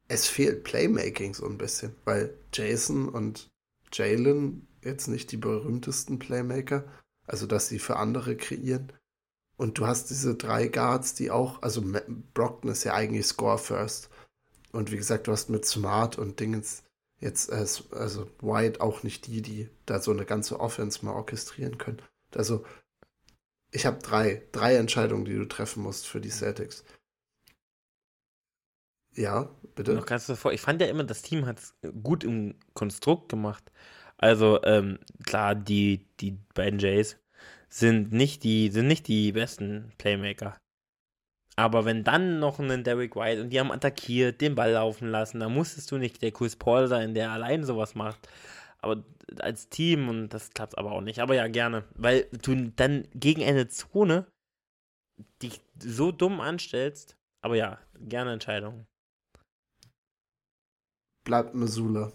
Es 0.09 0.29
fehlt 0.29 0.63
Playmaking 0.63 1.35
so 1.35 1.47
ein 1.47 1.59
bisschen, 1.59 1.95
weil 2.05 2.33
Jason 2.53 3.09
und 3.09 3.51
Jalen 3.93 4.69
jetzt 4.83 5.09
nicht 5.09 5.33
die 5.33 5.37
berühmtesten 5.37 6.21
Playmaker, 6.21 6.85
also 7.27 7.47
dass 7.47 7.69
sie 7.69 7.81
für 7.81 7.97
andere 7.97 8.37
kreieren. 8.37 8.93
Und 9.57 9.79
du 9.79 9.87
hast 9.87 10.11
diese 10.11 10.37
drei 10.37 10.69
Guards, 10.69 11.15
die 11.15 11.31
auch, 11.31 11.61
also 11.61 11.83
Brockton 12.35 12.71
ist 12.71 12.85
ja 12.85 12.95
eigentlich 12.95 13.27
Score 13.27 13.59
First. 13.59 14.11
Und 14.71 14.93
wie 14.93 14.97
gesagt, 14.97 15.27
du 15.27 15.33
hast 15.33 15.51
mit 15.51 15.67
Smart 15.67 16.19
und 16.19 16.39
Dingens 16.39 16.85
jetzt, 17.19 17.51
äh, 17.51 17.67
also 17.97 18.31
White 18.41 18.81
auch 18.81 19.03
nicht 19.03 19.27
die, 19.27 19.43
die 19.43 19.69
da 19.87 20.01
so 20.01 20.13
eine 20.13 20.25
ganze 20.25 20.61
Offense 20.61 21.05
mal 21.05 21.13
orchestrieren 21.13 21.79
können. 21.79 22.01
Also 22.35 22.65
ich 23.73 23.87
habe 23.87 23.99
drei, 23.99 24.43
drei 24.53 24.77
Entscheidungen, 24.77 25.25
die 25.25 25.35
du 25.35 25.47
treffen 25.47 25.83
musst 25.83 26.07
für 26.07 26.21
die 26.21 26.31
Celtics. 26.31 26.85
Ja, 29.15 29.51
bitte. 29.75 29.95
Noch 29.95 30.07
ganz 30.07 30.27
davor. 30.27 30.53
Ich 30.53 30.61
fand 30.61 30.81
ja 30.81 30.87
immer, 30.87 31.05
das 31.05 31.23
Team 31.23 31.47
hat 31.47 31.59
es 31.59 31.75
gut 32.03 32.23
im 32.25 32.55
Konstrukt 32.75 33.29
gemacht. 33.29 33.73
Also, 34.17 34.63
ähm, 34.63 34.99
klar, 35.25 35.55
die, 35.55 36.07
die 36.21 36.39
beiden 36.55 36.79
Jays 36.79 37.19
sind 37.69 38.13
nicht 38.13 38.45
die, 38.45 38.71
sind 38.71 38.87
nicht 38.87 39.09
die 39.09 39.33
besten 39.33 39.93
Playmaker. 39.99 40.59
Aber 41.57 41.85
wenn 41.85 42.05
dann 42.05 42.39
noch 42.39 42.59
ein 42.59 42.85
Derek 42.85 43.17
White 43.17 43.43
und 43.43 43.51
die 43.51 43.61
haben 43.61 43.73
attackiert, 43.73 44.41
den 44.41 44.55
Ball 44.55 44.73
laufen 44.73 45.09
lassen, 45.09 45.41
dann 45.41 45.53
musstest 45.53 45.91
du 45.91 45.99
nicht 45.99 46.23
der 46.23 46.33
Chris 46.33 46.57
Paul 46.57 46.87
sein, 46.89 47.15
der 47.15 47.31
allein 47.31 47.65
sowas 47.65 47.95
macht 47.95 48.29
aber 48.83 49.03
als 49.39 49.69
Team 49.69 50.09
und 50.09 50.29
das 50.31 50.51
klappt 50.51 50.77
aber 50.77 50.93
auch 50.93 51.01
nicht. 51.01 51.21
Aber 51.21 51.35
ja, 51.35 51.49
gerne. 51.49 51.85
Weil 51.95 52.29
du 52.43 52.71
dann 52.77 53.09
gegen 53.15 53.43
eine 53.43 53.69
Zone 53.69 54.27
dich 55.43 55.61
so 55.79 56.13
dumm 56.13 56.41
anstellst. 56.41 57.17
Aber 57.41 57.57
ja, 57.57 57.81
gerne 57.99 58.33
Entscheidung. 58.33 58.87
bleibt 61.25 61.55
Missoula. 61.55 62.13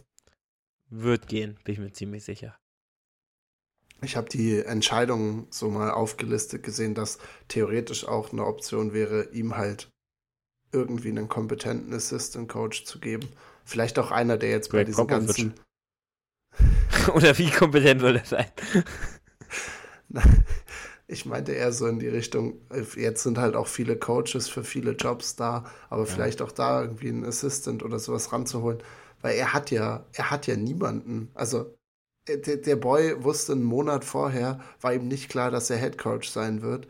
Wird 0.89 1.27
gehen, 1.27 1.57
bin 1.63 1.73
ich 1.73 1.79
mir 1.79 1.91
ziemlich 1.91 2.23
sicher. 2.23 2.57
Ich 4.01 4.15
habe 4.15 4.29
die 4.29 4.59
Entscheidung 4.59 5.47
so 5.51 5.69
mal 5.69 5.89
aufgelistet 5.89 6.63
gesehen, 6.63 6.93
dass 6.93 7.17
theoretisch 7.47 8.05
auch 8.07 8.31
eine 8.31 8.45
Option 8.45 8.93
wäre, 8.93 9.29
ihm 9.31 9.57
halt 9.57 9.89
irgendwie 10.71 11.09
einen 11.09 11.27
kompetenten 11.27 11.93
Assistant 11.93 12.47
Coach 12.47 12.85
zu 12.85 12.99
geben. 12.99 13.27
Vielleicht 13.65 13.97
auch 13.97 14.11
einer, 14.11 14.37
der 14.37 14.51
jetzt 14.51 14.69
Greg 14.69 14.81
bei 14.81 14.83
diesen 14.83 15.07
Popovich. 15.07 15.27
ganzen. 15.27 15.66
Oder 17.13 17.37
wie 17.37 17.49
kompetent 17.49 18.01
soll 18.01 18.17
er 18.17 18.25
sein? 18.25 18.45
ich 21.07 21.25
meinte 21.25 21.53
eher 21.53 21.71
so 21.71 21.87
in 21.87 21.99
die 21.99 22.07
Richtung, 22.07 22.59
jetzt 22.95 23.23
sind 23.23 23.37
halt 23.37 23.55
auch 23.55 23.67
viele 23.67 23.97
Coaches 23.97 24.49
für 24.49 24.63
viele 24.63 24.91
Jobs 24.91 25.35
da, 25.35 25.65
aber 25.89 26.05
ja. 26.05 26.09
vielleicht 26.13 26.41
auch 26.41 26.51
da 26.51 26.81
irgendwie 26.81 27.09
einen 27.09 27.25
Assistant 27.25 27.83
oder 27.83 27.99
sowas 27.99 28.31
ranzuholen. 28.31 28.79
Weil 29.21 29.35
er 29.35 29.53
hat 29.53 29.71
ja, 29.71 30.05
er 30.13 30.31
hat 30.31 30.47
ja 30.47 30.55
niemanden. 30.55 31.31
Also 31.33 31.75
äh, 32.27 32.37
der, 32.37 32.57
der 32.57 32.75
Boy 32.75 33.23
wusste 33.23 33.53
einen 33.53 33.63
Monat 33.63 34.05
vorher, 34.05 34.59
war 34.81 34.93
ihm 34.93 35.07
nicht 35.07 35.29
klar, 35.29 35.51
dass 35.51 35.69
er 35.69 35.77
Head 35.77 35.97
Coach 35.97 36.29
sein 36.29 36.61
wird. 36.61 36.87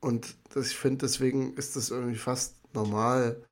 Und 0.00 0.36
das, 0.54 0.68
ich 0.68 0.76
finde, 0.76 1.06
deswegen 1.06 1.54
ist 1.54 1.76
das 1.76 1.90
irgendwie 1.90 2.16
fast 2.16 2.56
normal, 2.74 3.42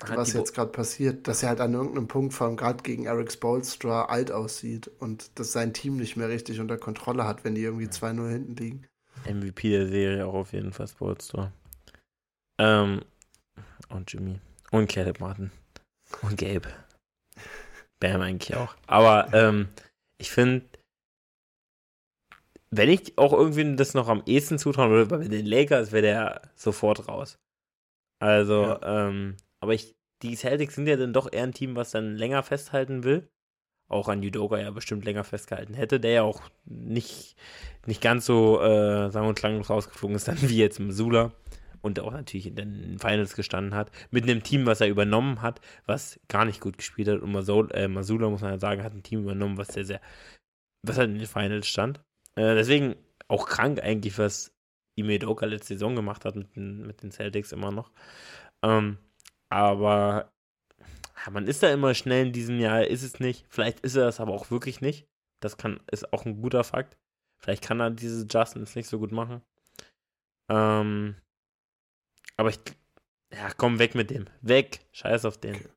was 0.00 0.32
jetzt 0.32 0.54
gerade 0.54 0.72
passiert, 0.72 1.28
dass 1.28 1.42
er 1.42 1.50
halt 1.50 1.60
an 1.60 1.74
irgendeinem 1.74 2.08
Punkt, 2.08 2.34
vor 2.34 2.46
allem 2.46 2.56
gerade 2.56 2.82
gegen 2.82 3.06
Eric 3.06 3.32
Spolstra, 3.32 4.06
alt 4.06 4.32
aussieht 4.32 4.90
und 4.98 5.38
dass 5.38 5.52
sein 5.52 5.72
Team 5.72 5.96
nicht 5.96 6.16
mehr 6.16 6.28
richtig 6.28 6.60
unter 6.60 6.76
Kontrolle 6.76 7.24
hat, 7.24 7.44
wenn 7.44 7.54
die 7.54 7.62
irgendwie 7.62 7.86
2-0 7.86 8.28
hinten 8.28 8.56
liegen. 8.56 8.86
MVP 9.24 9.70
der 9.70 9.86
Serie 9.86 10.26
auch 10.26 10.34
auf 10.34 10.52
jeden 10.52 10.72
Fall 10.72 10.88
Spolstra. 10.88 11.52
Ähm, 12.58 13.02
und 13.88 14.12
Jimmy. 14.12 14.40
Und 14.70 14.88
Caleb 14.88 15.20
Martin. 15.20 15.50
Und 16.22 16.36
Gabe. 16.36 16.68
Bam 18.00 18.20
eigentlich 18.20 18.56
auch. 18.56 18.74
Aber 18.86 19.32
ähm, 19.32 19.68
ich 20.18 20.30
finde, 20.30 20.64
wenn 22.70 22.88
ich 22.90 23.16
auch 23.18 23.32
irgendwie 23.32 23.76
das 23.76 23.94
noch 23.94 24.08
am 24.08 24.22
ehesten 24.26 24.58
zutrauen 24.58 24.90
würde, 24.90 25.16
bei 25.16 25.28
den 25.28 25.46
Lakers 25.46 25.92
wäre 25.92 26.02
der 26.02 26.42
sofort 26.56 27.08
raus. 27.08 27.38
Also, 28.20 28.62
ja. 28.62 29.08
ähm, 29.08 29.36
aber 29.64 29.74
ich, 29.74 29.96
die 30.22 30.36
Celtics 30.36 30.74
sind 30.74 30.86
ja 30.86 30.96
dann 30.96 31.14
doch 31.14 31.32
eher 31.32 31.42
ein 31.42 31.54
Team, 31.54 31.74
was 31.74 31.90
dann 31.90 32.16
länger 32.16 32.42
festhalten 32.42 33.02
will. 33.02 33.30
Auch 33.88 34.08
an 34.08 34.22
Judoka 34.22 34.58
ja 34.58 34.70
bestimmt 34.70 35.04
länger 35.04 35.24
festgehalten 35.24 35.74
hätte, 35.74 36.00
der 36.00 36.12
ja 36.12 36.22
auch 36.22 36.42
nicht, 36.64 37.36
nicht 37.86 38.02
ganz 38.02 38.26
so, 38.26 38.60
äh, 38.60 39.10
sagen 39.10 39.26
wir 39.26 39.34
klanglos 39.34 39.70
rausgeflogen 39.70 40.16
ist, 40.16 40.28
dann 40.28 40.40
wie 40.48 40.58
jetzt 40.58 40.80
Missoula 40.80 41.32
und 41.80 41.98
auch 42.00 42.12
natürlich 42.12 42.46
in 42.46 42.56
den 42.56 42.98
Finals 42.98 43.36
gestanden 43.36 43.74
hat, 43.74 43.90
mit 44.10 44.24
einem 44.24 44.42
Team, 44.42 44.66
was 44.66 44.82
er 44.82 44.88
übernommen 44.88 45.40
hat, 45.40 45.60
was 45.86 46.20
gar 46.28 46.44
nicht 46.44 46.60
gut 46.60 46.76
gespielt 46.76 47.08
hat. 47.08 47.20
Und 47.20 47.32
Masula, 47.32 47.70
äh, 47.74 47.88
Masula 47.88 48.28
muss 48.28 48.42
man 48.42 48.52
ja 48.52 48.58
sagen, 48.58 48.82
hat 48.82 48.92
ein 48.92 49.02
Team 49.02 49.22
übernommen, 49.22 49.56
was 49.56 49.68
sehr, 49.68 49.84
sehr, 49.84 50.00
was 50.82 50.98
halt 50.98 51.10
in 51.10 51.18
den 51.18 51.26
Finals 51.26 51.66
stand. 51.66 51.98
Äh, 52.36 52.54
deswegen 52.54 52.96
auch 53.28 53.46
krank 53.46 53.82
eigentlich, 53.82 54.18
was 54.18 54.54
Ime 54.96 55.18
Doka 55.18 55.46
letzte 55.46 55.74
Saison 55.74 55.94
gemacht 55.94 56.24
hat 56.24 56.36
mit 56.36 56.54
den, 56.56 56.86
mit 56.86 57.02
den 57.02 57.10
Celtics 57.10 57.52
immer 57.52 57.70
noch. 57.70 57.90
Ähm, 58.62 58.98
aber 59.48 60.32
ja, 61.24 61.30
man 61.30 61.46
ist 61.46 61.62
da 61.62 61.72
immer 61.72 61.94
schnell 61.94 62.26
in 62.26 62.32
diesem 62.32 62.58
Jahr, 62.58 62.84
ist 62.86 63.02
es 63.02 63.20
nicht. 63.20 63.46
Vielleicht 63.48 63.80
ist 63.80 63.96
er 63.96 64.04
das 64.04 64.20
aber 64.20 64.32
auch 64.32 64.50
wirklich 64.50 64.80
nicht. 64.80 65.06
Das 65.40 65.56
kann, 65.56 65.80
ist 65.90 66.12
auch 66.12 66.24
ein 66.24 66.40
guter 66.40 66.64
Fakt. 66.64 66.96
Vielleicht 67.38 67.62
kann 67.62 67.80
er 67.80 67.90
diese 67.90 68.26
Justins 68.26 68.74
nicht 68.74 68.88
so 68.88 68.98
gut 68.98 69.12
machen. 69.12 69.42
Ähm, 70.48 71.16
aber 72.36 72.50
ich, 72.50 72.60
ja, 73.32 73.50
komm 73.56 73.78
weg 73.78 73.94
mit 73.94 74.10
dem. 74.10 74.26
Weg. 74.40 74.80
Scheiß 74.92 75.24
auf 75.24 75.38
den. 75.38 75.56
Okay. 75.56 75.68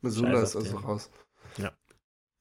Missoula 0.00 0.42
ist 0.42 0.56
also 0.56 0.76
den. 0.76 0.84
raus. 0.84 1.10
Ja. 1.56 1.72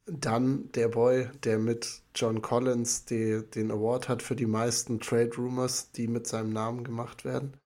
Dann 0.06 0.72
der 0.74 0.90
Boy, 0.90 1.30
der 1.44 1.58
mit 1.60 2.02
John 2.16 2.42
Collins 2.42 3.06
die, 3.06 3.44
den 3.54 3.72
Award 3.72 4.08
hat 4.08 4.22
für 4.22 4.36
die 4.36 4.46
meisten 4.46 5.00
Trade 5.00 5.32
Rumors, 5.38 5.92
die 5.92 6.08
mit 6.08 6.28
seinem 6.28 6.52
Namen 6.52 6.84
gemacht 6.84 7.26
werden. 7.26 7.58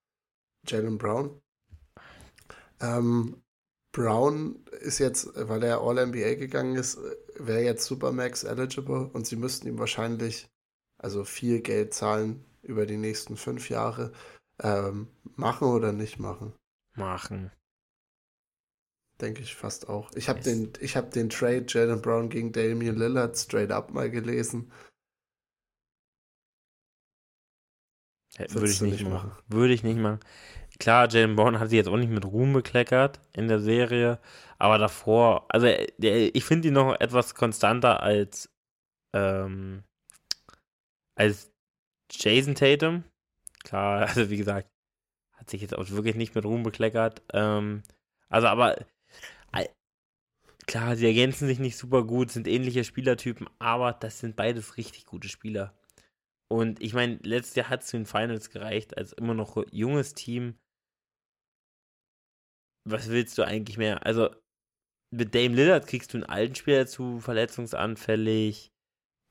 Jalen 0.68 0.98
Brown. 0.98 1.42
Ähm, 2.82 3.42
Brown 3.94 4.66
ist 4.82 5.00
jetzt, 5.00 5.30
weil 5.36 5.64
er 5.64 5.82
All-NBA 5.82 6.36
gegangen 6.36 6.76
ist, 6.76 6.98
wäre 7.36 7.62
jetzt 7.62 7.86
Supermax 7.86 8.44
eligible 8.44 9.10
und 9.14 9.28
sie 9.28 9.36
müssten 9.36 9.68
ihm 9.68 9.80
wahrscheinlich 9.80 10.50
also 10.98 11.24
viel 11.24 11.62
Geld 11.62 11.94
zahlen 11.94 12.46
über 12.62 12.86
die 12.86 12.98
nächsten 12.98 13.36
fünf 13.36 13.70
Jahre. 13.70 14.14
Ähm, 14.62 15.08
machen 15.36 15.68
oder 15.68 15.92
nicht 15.92 16.20
machen? 16.20 16.54
Machen. 16.94 17.52
Denke 19.20 19.42
ich 19.42 19.56
fast 19.56 19.90
auch. 19.90 20.12
Ich 20.16 20.30
habe 20.30 20.42
den, 20.42 20.72
hab 20.74 21.12
den 21.12 21.30
Trade 21.30 21.66
Jalen 21.68 22.02
Brown 22.02 22.30
gegen 22.30 22.52
Damian 22.52 22.96
Lillard 22.96 23.38
straight 23.38 23.72
up 23.72 23.92
mal 23.92 24.10
gelesen. 24.10 24.72
Würde 28.38 28.70
ich 28.70 28.82
nicht, 28.82 29.04
machen. 29.04 29.30
machen. 29.30 29.44
Würde 29.48 29.74
ich 29.74 29.84
nicht 29.84 30.00
machen. 30.00 30.20
Klar, 30.82 31.08
Jalen 31.10 31.36
Brown 31.36 31.60
hat 31.60 31.70
sich 31.70 31.78
jetzt 31.78 31.90
auch 31.90 31.98
nicht 31.98 32.10
mit 32.10 32.26
Ruhm 32.26 32.54
bekleckert 32.54 33.20
in 33.34 33.48
der 33.48 33.60
Serie, 33.60 34.20
aber 34.58 34.80
davor, 34.80 35.46
also 35.50 35.68
der, 36.00 36.36
ich 36.36 36.44
finde 36.44 36.70
ihn 36.70 36.74
noch 36.74 37.00
etwas 37.00 37.36
konstanter 37.36 38.02
als 38.02 38.50
ähm, 39.14 39.84
als 41.16 41.52
Jason 42.12 42.56
Tatum. 42.56 43.04
Klar, 43.64 44.02
also 44.08 44.32
wie 44.32 44.38
gesagt, 44.38 44.72
hat 45.34 45.52
sich 45.52 45.62
jetzt 45.62 45.78
auch 45.78 45.88
wirklich 45.92 46.16
nicht 46.16 46.34
mit 46.34 46.46
Ruhm 46.46 46.64
bekleckert. 46.64 47.22
Ähm, 47.32 47.84
also, 48.30 48.48
aber 48.48 48.76
klar, 50.66 50.96
sie 50.96 51.06
ergänzen 51.06 51.48
sich 51.48 51.60
nicht 51.60 51.78
super 51.78 52.04
gut, 52.06 52.32
sind 52.32 52.48
ähnliche 52.48 52.84
Spielertypen, 52.84 53.48
aber 53.60 53.94
das 53.94 54.20
sind 54.20 54.36
beides 54.36 54.78
richtig 54.78 55.06
gute 55.06 55.30
Spieler. 55.30 55.76
Und 56.48 56.82
ich 56.82 56.94
meine, 56.96 57.20
letztes 57.22 57.56
Jahr 57.56 57.70
hat 57.70 57.82
es 57.82 57.88
zu 57.88 57.98
den 57.98 58.08
Finals 58.08 58.50
gereicht, 58.50 58.98
als 58.98 59.14
immer 59.14 59.36
noch 59.36 59.64
junges 59.72 60.16
Team. 60.16 60.56
Was 62.90 63.10
willst 63.10 63.38
du 63.38 63.44
eigentlich 63.44 63.78
mehr? 63.78 64.06
Also, 64.06 64.30
mit 65.14 65.36
Dame 65.36 65.56
Lillard 65.56 65.88
kriegst 65.88 66.14
du 66.14 66.18
einen 66.18 66.26
alten 66.26 66.56
Spieler 66.56 66.88
zu, 66.88 67.20
verletzungsanfällig 67.20 68.72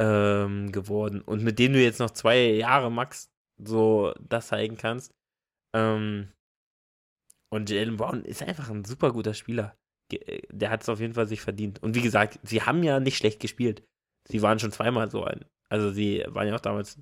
ähm, 0.01 0.73
geworden. 0.73 1.21
Und 1.23 1.43
mit 1.43 1.59
dem 1.59 1.73
du 1.73 1.83
jetzt 1.83 2.01
noch 2.01 2.11
zwei 2.11 2.39
Jahre 2.53 2.91
max 2.91 3.31
so 3.63 4.15
das 4.21 4.49
zeigen 4.49 4.77
kannst. 4.77 5.13
Ähm, 5.75 6.33
und 7.53 7.71
Jalen 7.71 7.97
Brown 7.97 8.25
ist 8.25 8.43
einfach 8.43 8.71
ein 8.71 8.85
super 8.85 9.13
guter 9.13 9.35
Spieler. 9.35 9.77
Äh, 10.13 10.43
der 10.51 10.71
hat 10.71 10.83
es 10.83 10.89
auf 10.89 11.01
jeden 11.01 11.15
Fall 11.15 11.27
sich 11.27 11.41
verdient. 11.41 11.83
Und 11.83 11.95
wie 11.95 12.03
gesagt, 12.03 12.39
sie 12.43 12.63
haben 12.63 12.83
ja 12.83 13.01
nicht 13.01 13.17
schlecht 13.17 13.41
gespielt. 13.41 13.85
Sie 14.29 14.43
waren 14.43 14.59
schon 14.59 14.73
zweimal 14.73 15.11
so 15.11 15.25
ein. 15.25 15.45
Also 15.69 15.91
sie 15.91 16.25
waren 16.29 16.49
ja 16.49 16.55
auch 16.55 16.61
damals. 16.61 16.99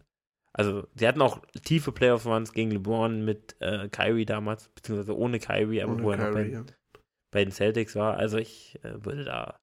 Also 0.59 0.89
sie 0.97 1.07
hatten 1.07 1.23
auch 1.23 1.41
tiefe 1.63 1.93
Playoff-Runs 1.93 2.53
gegen 2.53 2.73
LeBron 2.73 3.25
mit 3.25 3.55
äh, 3.61 3.89
Kyrie 3.89 4.27
damals, 4.27 4.69
beziehungsweise 4.71 5.17
ohne 5.17 5.39
Kyrie, 5.39 5.83
aber 5.83 5.93
ohne 5.93 6.03
wo 6.03 6.11
er 6.11 6.17
noch 6.17 6.33
bei, 6.33 6.47
ja. 6.49 6.65
bei, 7.31 7.45
den 7.45 7.53
Celtics 7.53 7.95
war. 7.95 8.17
Also 8.17 8.39
ich 8.39 8.77
äh, 8.83 9.05
würde 9.05 9.23
da 9.23 9.61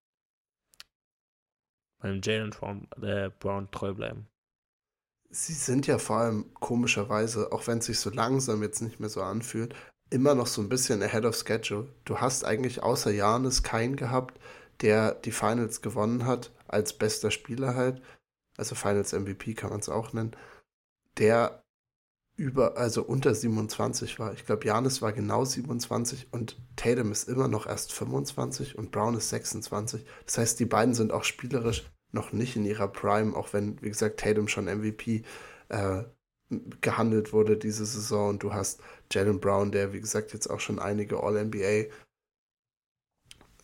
beim 2.01 2.21
Jalen 2.23 2.51
Brown, 2.51 2.87
äh, 3.01 3.29
Brown 3.39 3.69
treu 3.71 3.93
bleiben. 3.93 4.27
Sie 5.31 5.51
sind 5.51 5.85
ja 5.85 5.97
vor 5.97 6.15
allem 6.17 6.53
komischerweise, 6.53 7.51
auch 7.51 7.67
wenn 7.67 7.79
es 7.79 7.87
sich 7.87 7.99
so 7.99 8.09
langsam 8.09 8.63
jetzt 8.63 8.81
nicht 8.81 9.01
mehr 9.01 9.09
so 9.09 9.21
anfühlt, 9.21 9.75
immer 10.09 10.33
noch 10.33 10.47
so 10.47 10.61
ein 10.61 10.69
bisschen 10.69 11.03
ahead 11.03 11.25
of 11.25 11.35
schedule. 11.35 11.89
Du 12.05 12.21
hast 12.21 12.45
eigentlich 12.45 12.83
außer 12.83 13.11
Janis 13.11 13.63
keinen 13.63 13.97
gehabt, 13.97 14.39
der 14.79 15.13
die 15.13 15.31
Finals 15.31 15.81
gewonnen 15.81 16.25
hat, 16.25 16.53
als 16.69 16.93
bester 16.93 17.31
Spieler 17.31 17.75
halt, 17.75 18.01
also 18.55 18.75
Finals 18.75 19.11
MVP 19.11 19.55
kann 19.55 19.71
man 19.71 19.81
es 19.81 19.89
auch 19.89 20.13
nennen, 20.13 20.31
der 21.17 21.63
über, 22.37 22.77
also 22.77 23.03
unter 23.03 23.33
27 23.33 24.19
war. 24.19 24.33
Ich 24.33 24.45
glaube, 24.45 24.65
Janis 24.65 25.01
war 25.01 25.13
genau 25.13 25.45
27 25.45 26.27
und 26.31 26.57
Tatum 26.75 27.11
ist 27.11 27.29
immer 27.29 27.47
noch 27.47 27.65
erst 27.65 27.93
25 27.93 28.77
und 28.77 28.91
Brown 28.91 29.15
ist 29.15 29.29
26. 29.29 30.05
Das 30.25 30.37
heißt, 30.37 30.59
die 30.59 30.65
beiden 30.65 30.93
sind 30.93 31.13
auch 31.13 31.23
spielerisch 31.23 31.89
noch 32.11 32.33
nicht 32.33 32.55
in 32.55 32.65
ihrer 32.65 32.89
Prime, 32.89 33.35
auch 33.35 33.53
wenn, 33.53 33.81
wie 33.81 33.89
gesagt, 33.89 34.19
Tatum 34.19 34.47
schon 34.47 34.65
MVP 34.65 35.23
äh, 35.69 36.03
gehandelt 36.81 37.33
wurde 37.33 37.57
diese 37.57 37.85
Saison 37.85 38.29
und 38.29 38.43
du 38.43 38.53
hast 38.53 38.81
Jalen 39.11 39.39
Brown, 39.39 39.71
der, 39.71 39.93
wie 39.93 40.01
gesagt, 40.01 40.33
jetzt 40.33 40.49
auch 40.49 40.59
schon 40.59 40.79
einige 40.79 41.23
All-NBA 41.23 41.89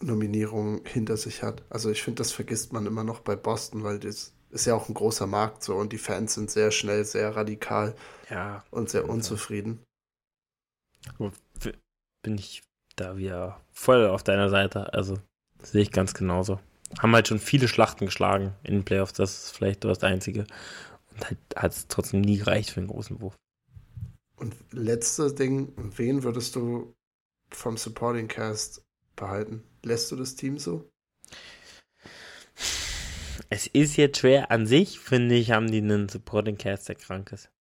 Nominierungen 0.01 0.81
hinter 0.85 1.17
sich 1.17 1.43
hat. 1.43 1.63
Also 1.69 1.89
ich 1.91 2.01
finde, 2.01 2.19
das 2.19 2.31
vergisst 2.31 2.73
man 2.73 2.85
immer 2.85 3.03
noch 3.03 3.19
bei 3.19 3.35
Boston, 3.35 3.83
weil 3.83 3.99
das 3.99 4.33
ist 4.51 4.65
ja 4.65 4.75
auch 4.75 4.89
ein 4.89 4.93
großer 4.93 5.27
Markt 5.27 5.63
so 5.63 5.75
und 5.75 5.93
die 5.93 5.97
Fans 5.97 6.33
sind 6.33 6.51
sehr 6.51 6.71
schnell, 6.71 7.05
sehr 7.05 7.35
radikal 7.35 7.95
ja, 8.29 8.63
und 8.71 8.89
sehr 8.89 9.09
unzufrieden. 9.09 9.83
Bin 12.23 12.37
ich 12.37 12.63
da 12.95 13.17
wieder 13.17 13.61
voll 13.71 14.07
auf 14.07 14.23
deiner 14.23 14.49
Seite. 14.49 14.93
Also 14.93 15.17
sehe 15.63 15.81
ich 15.81 15.91
ganz 15.91 16.13
genauso 16.13 16.59
haben 16.99 17.15
halt 17.15 17.27
schon 17.27 17.39
viele 17.39 17.67
Schlachten 17.67 18.05
geschlagen 18.05 18.53
in 18.63 18.75
den 18.75 18.85
Playoffs. 18.85 19.13
Das 19.13 19.45
ist 19.45 19.51
vielleicht 19.51 19.83
das 19.83 20.03
Einzige. 20.03 20.45
Und 21.11 21.25
halt 21.25 21.37
hat 21.55 21.71
es 21.71 21.87
trotzdem 21.87 22.21
nie 22.21 22.37
gereicht 22.37 22.71
für 22.71 22.79
einen 22.79 22.89
großen 22.89 23.21
Wurf. 23.21 23.35
Und 24.35 24.55
letztes 24.71 25.35
Ding, 25.35 25.73
wen 25.77 26.23
würdest 26.23 26.55
du 26.55 26.93
vom 27.51 27.77
Supporting 27.77 28.27
Cast 28.27 28.83
behalten? 29.15 29.63
Lässt 29.83 30.11
du 30.11 30.15
das 30.15 30.35
Team 30.35 30.57
so? 30.57 30.89
Es 33.49 33.67
ist 33.67 33.97
jetzt 33.97 34.19
schwer. 34.19 34.51
An 34.51 34.65
sich, 34.65 34.99
finde 34.99 35.35
ich, 35.35 35.51
haben 35.51 35.71
die 35.71 35.79
einen 35.79 36.09
Supporting 36.09 36.57
Cast, 36.57 36.89
der 36.89 36.95
krank 36.95 37.31
ist. 37.31 37.51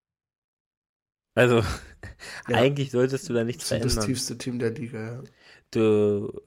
Also, 1.35 1.57
ja. 2.49 2.57
eigentlich 2.57 2.91
solltest 2.91 3.29
du 3.29 3.33
da 3.33 3.45
nichts 3.45 3.63
das 3.63 3.69
verändern. 3.69 3.97
Das 3.97 4.07
tiefste 4.07 4.39
Team 4.39 4.59
der 4.59 4.71
Liga, 4.71 5.15
ja. 5.15 5.25
Du, 5.71 6.41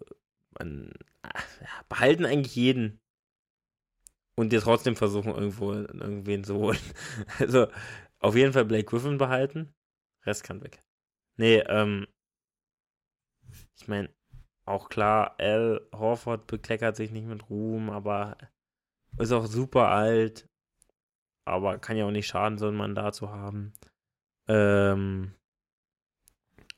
man, 0.60 0.92
behalten 1.90 2.26
eigentlich 2.26 2.56
jeden. 2.56 3.00
Und 4.36 4.52
dir 4.52 4.62
trotzdem 4.62 4.96
versuchen, 4.96 5.32
irgendwo 5.32 5.74
irgendwen 5.74 6.44
zu 6.44 6.56
holen. 6.56 6.80
Also, 7.40 7.68
auf 8.20 8.36
jeden 8.36 8.54
Fall 8.54 8.66
Blake 8.66 8.86
Griffin 8.86 9.18
behalten. 9.18 9.74
Rest 10.26 10.44
kann 10.44 10.64
weg. 10.64 10.82
Nee, 11.38 11.58
ähm, 11.68 12.08
ich 13.76 13.88
meine, 13.88 14.10
auch 14.66 14.90
klar, 14.90 15.36
Al 15.40 15.88
Horford 15.92 16.48
bekleckert 16.48 16.96
sich 16.96 17.12
nicht 17.12 17.28
mit 17.28 17.50
Ruhm, 17.50 17.90
aber 17.90 18.38
ist 19.18 19.32
auch 19.32 19.46
super 19.46 19.90
alt. 19.90 20.48
Aber 21.46 21.78
kann 21.78 21.98
ja 21.98 22.06
auch 22.06 22.12
nicht 22.12 22.28
schaden, 22.28 22.58
so 22.58 22.68
ein 22.68 22.76
Mandat 22.76 23.16
zu 23.16 23.30
haben. 23.30 23.74
Ähm, 24.48 25.34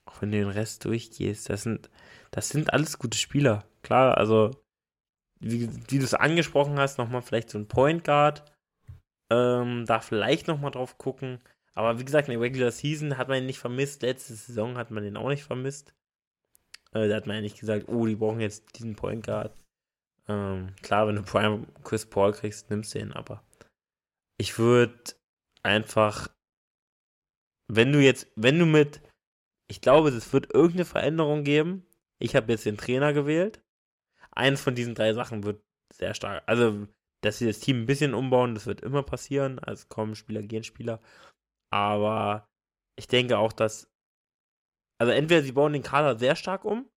auch 0.05 0.21
wenn 0.21 0.31
du 0.31 0.37
den 0.37 0.49
Rest 0.49 0.85
durchgehst, 0.85 1.49
das 1.49 1.63
sind, 1.63 1.89
das 2.31 2.49
sind 2.49 2.73
alles 2.73 2.97
gute 2.97 3.17
Spieler. 3.17 3.65
Klar, 3.83 4.17
also, 4.17 4.51
wie, 5.39 5.69
wie 5.89 5.99
du 5.99 6.03
es 6.03 6.13
angesprochen 6.13 6.79
hast, 6.79 6.97
nochmal 6.97 7.21
vielleicht 7.21 7.49
so 7.49 7.59
ein 7.59 7.67
Point 7.67 8.03
Guard. 8.03 8.51
Ähm, 9.31 9.85
da 9.85 9.99
vielleicht 9.99 10.47
nochmal 10.47 10.71
drauf 10.71 10.97
gucken. 10.97 11.39
Aber 11.73 11.99
wie 11.99 12.05
gesagt, 12.05 12.27
in 12.27 12.33
der 12.33 12.41
Regular 12.41 12.71
Season 12.71 13.17
hat 13.17 13.27
man 13.27 13.39
ihn 13.39 13.45
nicht 13.47 13.59
vermisst. 13.59 14.01
Letzte 14.01 14.33
Saison 14.35 14.77
hat 14.77 14.91
man 14.91 15.03
ihn 15.03 15.17
auch 15.17 15.29
nicht 15.29 15.43
vermisst. 15.43 15.93
Äh, 16.93 17.07
da 17.09 17.15
hat 17.15 17.27
man 17.27 17.37
ja 17.37 17.41
nicht 17.41 17.59
gesagt, 17.59 17.89
oh, 17.89 18.05
die 18.05 18.15
brauchen 18.15 18.39
jetzt 18.39 18.77
diesen 18.77 18.95
Point 18.95 19.25
Guard. 19.25 19.53
Ähm, 20.27 20.75
klar, 20.81 21.07
wenn 21.07 21.15
du 21.15 21.23
Prime 21.23 21.67
Chris 21.83 22.05
Paul 22.05 22.31
kriegst, 22.31 22.69
nimmst 22.69 22.95
du 22.95 22.99
ihn, 22.99 23.11
aber 23.11 23.43
ich 24.37 24.57
würde 24.57 25.15
einfach, 25.63 26.29
wenn 27.67 27.91
du 27.91 27.99
jetzt, 27.99 28.27
wenn 28.35 28.59
du 28.59 28.65
mit, 28.65 29.01
ich 29.69 29.81
glaube, 29.81 30.09
es 30.09 30.33
wird 30.33 30.53
irgendeine 30.53 30.85
Veränderung 30.85 31.43
geben. 31.43 31.85
Ich 32.19 32.35
habe 32.35 32.51
jetzt 32.51 32.65
den 32.65 32.77
Trainer 32.77 33.13
gewählt. 33.13 33.63
Eins 34.31 34.61
von 34.61 34.75
diesen 34.75 34.95
drei 34.95 35.13
Sachen 35.13 35.43
wird 35.43 35.63
sehr 35.93 36.13
stark. 36.13 36.43
Also, 36.45 36.87
dass 37.21 37.39
sie 37.39 37.47
das 37.47 37.59
Team 37.59 37.81
ein 37.81 37.85
bisschen 37.85 38.13
umbauen, 38.13 38.53
das 38.53 38.65
wird 38.65 38.81
immer 38.81 39.03
passieren. 39.03 39.59
Also 39.59 39.87
kommen 39.87 40.15
Spieler, 40.15 40.43
gehen 40.43 40.63
Spieler. 40.63 41.01
Aber 41.71 42.47
ich 42.97 43.07
denke 43.07 43.37
auch, 43.37 43.53
dass 43.53 43.89
also 44.97 45.11
entweder 45.11 45.41
sie 45.41 45.51
bauen 45.51 45.73
den 45.73 45.83
Kader 45.83 46.17
sehr 46.17 46.35
stark 46.35 46.63
um 46.65 46.89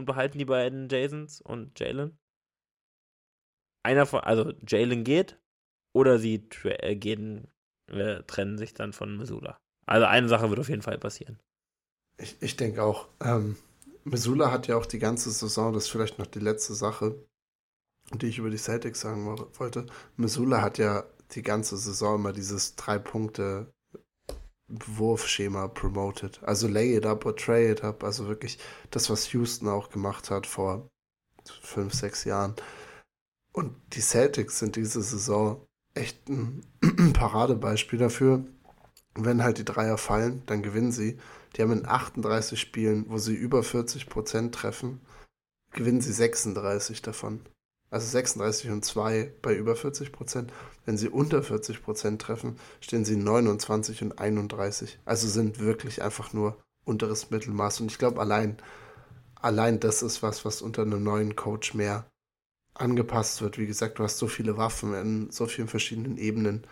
und 0.00 0.06
behalten 0.06 0.38
die 0.38 0.46
beiden 0.46 0.88
Jasons 0.88 1.40
und 1.40 1.78
Jalen. 1.78 2.18
Einer 3.82 4.06
von, 4.06 4.20
also 4.20 4.52
Jalen 4.66 5.04
geht 5.04 5.38
oder 5.92 6.18
sie 6.18 6.48
äh, 6.64 6.96
gehen, 6.96 7.48
äh, 7.88 8.22
trennen 8.24 8.58
sich 8.58 8.74
dann 8.74 8.92
von 8.92 9.16
Missoula. 9.16 9.58
Also 9.86 10.06
eine 10.06 10.28
Sache 10.28 10.48
wird 10.48 10.60
auf 10.60 10.68
jeden 10.68 10.82
Fall 10.82 10.98
passieren. 10.98 11.38
Ich, 12.16 12.36
ich 12.40 12.56
denke 12.56 12.82
auch. 12.82 13.08
Ähm, 13.20 13.56
Missoula 14.04 14.50
hat 14.50 14.66
ja 14.68 14.76
auch 14.76 14.86
die 14.86 14.98
ganze 14.98 15.30
Saison, 15.30 15.72
das 15.72 15.84
ist 15.84 15.90
vielleicht 15.90 16.18
noch 16.18 16.26
die 16.26 16.40
letzte 16.40 16.74
Sache, 16.74 17.14
die 18.14 18.26
ich 18.26 18.38
über 18.38 18.50
die 18.50 18.56
Celtics 18.56 19.00
sagen 19.00 19.26
wollte. 19.26 19.86
Missoula 20.16 20.62
hat 20.62 20.78
ja 20.78 21.04
die 21.32 21.42
ganze 21.42 21.76
Saison 21.76 22.16
immer 22.16 22.32
dieses 22.32 22.74
drei 22.76 22.98
Punkte 22.98 23.72
Wurfschema 24.70 25.68
promoted. 25.68 26.42
Also 26.42 26.68
lay 26.68 26.96
it 26.96 27.06
up 27.06 27.26
or 27.26 27.34
tray 27.34 27.70
it 27.70 27.82
up. 27.84 28.04
Also 28.04 28.28
wirklich 28.28 28.58
das, 28.90 29.10
was 29.10 29.32
Houston 29.32 29.68
auch 29.68 29.90
gemacht 29.90 30.30
hat 30.30 30.46
vor 30.46 30.88
fünf, 31.62 31.94
sechs 31.94 32.24
Jahren. 32.24 32.54
Und 33.52 33.74
die 33.92 34.00
Celtics 34.00 34.58
sind 34.58 34.76
diese 34.76 35.02
Saison 35.02 35.66
echt 35.94 36.28
ein 36.28 36.64
Paradebeispiel 37.12 37.98
dafür. 37.98 38.44
Wenn 39.14 39.42
halt 39.42 39.58
die 39.58 39.64
Dreier 39.64 39.98
fallen, 39.98 40.44
dann 40.46 40.62
gewinnen 40.62 40.92
sie. 40.92 41.18
Die 41.56 41.62
haben 41.62 41.72
in 41.72 41.86
38 41.86 42.60
Spielen, 42.60 43.06
wo 43.08 43.18
sie 43.18 43.34
über 43.34 43.64
40 43.64 44.08
Prozent 44.08 44.54
treffen, 44.54 45.00
gewinnen 45.72 46.00
sie 46.00 46.12
36 46.12 47.02
davon. 47.02 47.40
Also 47.90 48.06
36 48.06 48.70
und 48.70 48.84
2 48.84 49.32
bei 49.42 49.54
über 49.54 49.74
40 49.74 50.12
Prozent. 50.12 50.52
Wenn 50.86 50.96
sie 50.96 51.08
unter 51.08 51.42
40 51.42 51.82
Prozent 51.82 52.22
treffen, 52.22 52.56
stehen 52.80 53.04
sie 53.04 53.16
29 53.16 54.02
und 54.02 54.18
31. 54.20 54.98
Also 55.04 55.26
sind 55.28 55.58
wirklich 55.58 56.00
einfach 56.02 56.32
nur 56.32 56.56
unteres 56.84 57.30
Mittelmaß. 57.30 57.80
Und 57.80 57.90
ich 57.90 57.98
glaube, 57.98 58.20
allein, 58.20 58.58
allein 59.34 59.80
das 59.80 60.02
ist 60.02 60.22
was, 60.22 60.44
was 60.44 60.62
unter 60.62 60.82
einem 60.82 61.02
neuen 61.02 61.34
Coach 61.34 61.74
mehr 61.74 62.06
angepasst 62.74 63.42
wird. 63.42 63.58
Wie 63.58 63.66
gesagt, 63.66 63.98
du 63.98 64.04
hast 64.04 64.18
so 64.18 64.28
viele 64.28 64.56
Waffen 64.56 64.94
in 64.94 65.30
so 65.30 65.46
vielen 65.46 65.68
verschiedenen 65.68 66.16
Ebenen, 66.16 66.66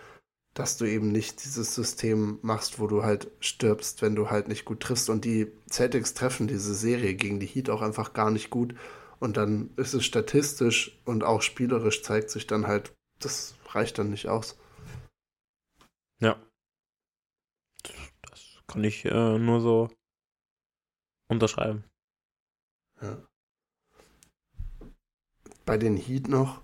dass 0.54 0.76
du 0.76 0.84
eben 0.84 1.12
nicht 1.12 1.44
dieses 1.44 1.74
System 1.74 2.38
machst, 2.42 2.78
wo 2.78 2.86
du 2.86 3.02
halt 3.02 3.30
stirbst, 3.40 4.02
wenn 4.02 4.14
du 4.14 4.30
halt 4.30 4.48
nicht 4.48 4.64
gut 4.64 4.80
triffst. 4.80 5.10
Und 5.10 5.24
die 5.24 5.52
Celtics 5.70 6.14
treffen 6.14 6.46
diese 6.46 6.74
Serie 6.74 7.14
gegen 7.14 7.40
die 7.40 7.46
Heat 7.46 7.70
auch 7.70 7.82
einfach 7.82 8.12
gar 8.12 8.30
nicht 8.30 8.50
gut. 8.50 8.74
Und 9.20 9.36
dann 9.36 9.70
ist 9.76 9.94
es 9.94 10.04
statistisch 10.04 11.00
und 11.04 11.24
auch 11.24 11.42
spielerisch 11.42 12.02
zeigt 12.02 12.30
sich 12.30 12.46
dann 12.46 12.66
halt, 12.66 12.94
das 13.18 13.54
reicht 13.70 13.98
dann 13.98 14.10
nicht 14.10 14.28
aus. 14.28 14.58
Ja. 16.20 16.40
Das 17.82 18.62
kann 18.66 18.84
ich 18.84 19.04
äh, 19.04 19.38
nur 19.38 19.60
so 19.60 19.88
unterschreiben. 21.28 21.84
Ja. 23.00 23.22
Bei 25.64 25.76
den 25.76 25.96
Heat 25.96 26.28
noch. 26.28 26.62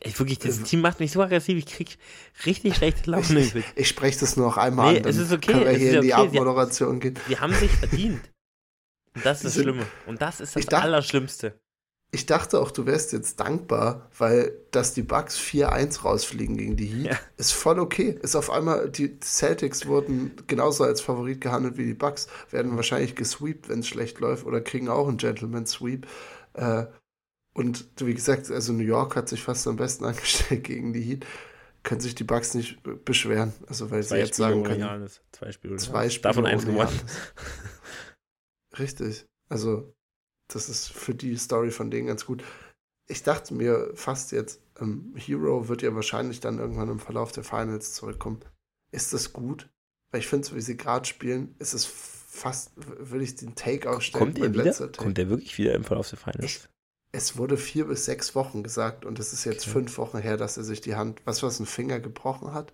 Ey, 0.00 0.18
wirklich, 0.18 0.38
das 0.38 0.60
äh, 0.60 0.62
Team 0.62 0.80
macht 0.80 1.00
mich 1.00 1.12
so 1.12 1.20
aggressiv, 1.20 1.58
ich 1.58 1.66
krieg 1.66 1.98
richtig 2.46 2.76
schlechte 2.76 3.10
Laune. 3.10 3.40
Ich, 3.40 3.54
ich 3.74 3.88
spreche 3.88 4.20
das 4.20 4.36
nur 4.36 4.46
noch 4.46 4.56
einmal 4.56 4.92
nee, 4.92 4.98
an, 5.00 5.08
es 5.08 5.16
ist 5.16 5.32
okay, 5.32 5.52
können 5.52 5.64
wir 5.64 5.72
hier 5.72 5.92
in 5.92 5.98
okay. 5.98 6.06
die 6.06 6.14
Abmoderation 6.14 7.00
gehen. 7.00 7.18
Die 7.28 7.38
haben 7.38 7.52
sich 7.54 7.70
verdient. 7.70 8.20
Und 9.14 9.26
das 9.26 9.44
ist 9.44 9.56
das 9.56 9.62
Schlimme. 9.62 9.86
Und 10.06 10.22
das 10.22 10.40
ist 10.40 10.56
das 10.56 10.66
dachte, 10.66 10.84
Allerschlimmste. 10.84 11.60
Ich 12.12 12.26
dachte 12.26 12.60
auch, 12.60 12.72
du 12.72 12.86
wärst 12.86 13.12
jetzt 13.12 13.38
dankbar, 13.38 14.10
weil 14.18 14.52
dass 14.72 14.94
die 14.94 15.02
Bucks 15.02 15.38
4-1 15.38 16.02
rausfliegen 16.02 16.56
gegen 16.56 16.76
die 16.76 16.86
Heat, 16.86 17.06
ja. 17.12 17.18
ist 17.36 17.52
voll 17.52 17.78
okay. 17.78 18.18
Ist 18.22 18.34
auf 18.34 18.50
einmal, 18.50 18.90
die 18.90 19.18
Celtics 19.20 19.86
wurden 19.86 20.32
genauso 20.48 20.84
als 20.84 21.00
Favorit 21.00 21.40
gehandelt 21.40 21.76
wie 21.76 21.84
die 21.84 21.94
Bucks, 21.94 22.26
werden 22.50 22.74
wahrscheinlich 22.74 23.14
gesweept, 23.14 23.68
wenn 23.68 23.80
es 23.80 23.88
schlecht 23.88 24.18
läuft, 24.18 24.44
oder 24.44 24.60
kriegen 24.60 24.88
auch 24.88 25.06
einen 25.06 25.18
Gentleman 25.18 25.66
Sweep. 25.66 26.06
Äh, 26.54 26.86
und 27.52 27.86
wie 27.98 28.14
gesagt, 28.14 28.50
also 28.50 28.72
New 28.72 28.84
York 28.84 29.14
hat 29.14 29.28
sich 29.28 29.42
fast 29.42 29.66
am 29.68 29.76
besten 29.76 30.04
angestellt 30.06 30.64
gegen 30.64 30.92
die 30.92 31.02
Heat. 31.02 31.26
Können 31.82 32.00
sich 32.00 32.14
die 32.14 32.24
Bucks 32.24 32.54
nicht 32.54 32.78
beschweren. 33.04 33.52
Also 33.66 33.90
weil 33.90 34.02
zwei 34.02 34.16
sie 34.16 34.20
jetzt 34.22 34.34
Spiele 34.34 34.48
sagen 34.48 34.64
können. 34.64 35.08
Zwei 35.32 35.52
Spiele. 35.52 35.76
Zwei 35.76 36.10
Spiele. 36.10 36.22
Davon 36.22 36.46
eins 36.46 36.66
gewonnen. 36.66 36.90
Richtig. 38.78 39.26
Also, 39.48 39.94
das 40.48 40.68
ist 40.68 40.88
für 40.88 41.14
die 41.14 41.36
Story 41.36 41.70
von 41.70 41.90
denen 41.90 42.06
ganz 42.08 42.26
gut. 42.26 42.44
Ich 43.08 43.22
dachte 43.22 43.54
mir 43.54 43.90
fast 43.94 44.32
jetzt, 44.32 44.62
ähm, 44.80 45.12
Hero 45.16 45.68
wird 45.68 45.82
ja 45.82 45.94
wahrscheinlich 45.94 46.40
dann 46.40 46.58
irgendwann 46.58 46.88
im 46.88 47.00
Verlauf 47.00 47.32
der 47.32 47.44
Finals 47.44 47.94
zurückkommen. 47.94 48.40
Ist 48.92 49.12
das 49.12 49.32
gut? 49.32 49.68
Weil 50.10 50.20
ich 50.20 50.26
finde, 50.26 50.46
so 50.46 50.56
wie 50.56 50.60
sie 50.60 50.76
gerade 50.76 51.06
spielen, 51.06 51.54
ist 51.58 51.74
es 51.74 51.84
fast, 51.84 52.72
will 52.76 53.22
ich 53.22 53.36
den 53.36 53.54
Take 53.54 53.90
ausstellen. 53.90 54.34
Kommt 54.34 54.38
er 54.38 54.52
wieder? 54.52 54.88
Kommt 54.88 55.18
er 55.18 55.28
wirklich 55.28 55.58
wieder 55.58 55.74
im 55.74 55.84
Verlauf 55.84 56.08
der 56.08 56.18
Finals? 56.18 56.44
Ich, 56.44 56.68
es 57.12 57.36
wurde 57.36 57.56
vier 57.56 57.86
bis 57.86 58.04
sechs 58.04 58.34
Wochen 58.34 58.62
gesagt 58.62 59.04
und 59.04 59.18
es 59.18 59.32
ist 59.32 59.44
jetzt 59.44 59.64
okay. 59.64 59.72
fünf 59.72 59.98
Wochen 59.98 60.18
her, 60.18 60.36
dass 60.36 60.56
er 60.56 60.64
sich 60.64 60.80
die 60.80 60.94
Hand, 60.94 61.22
was 61.24 61.42
was, 61.42 61.58
einen 61.58 61.66
Finger 61.66 61.98
gebrochen 62.00 62.52
hat. 62.52 62.72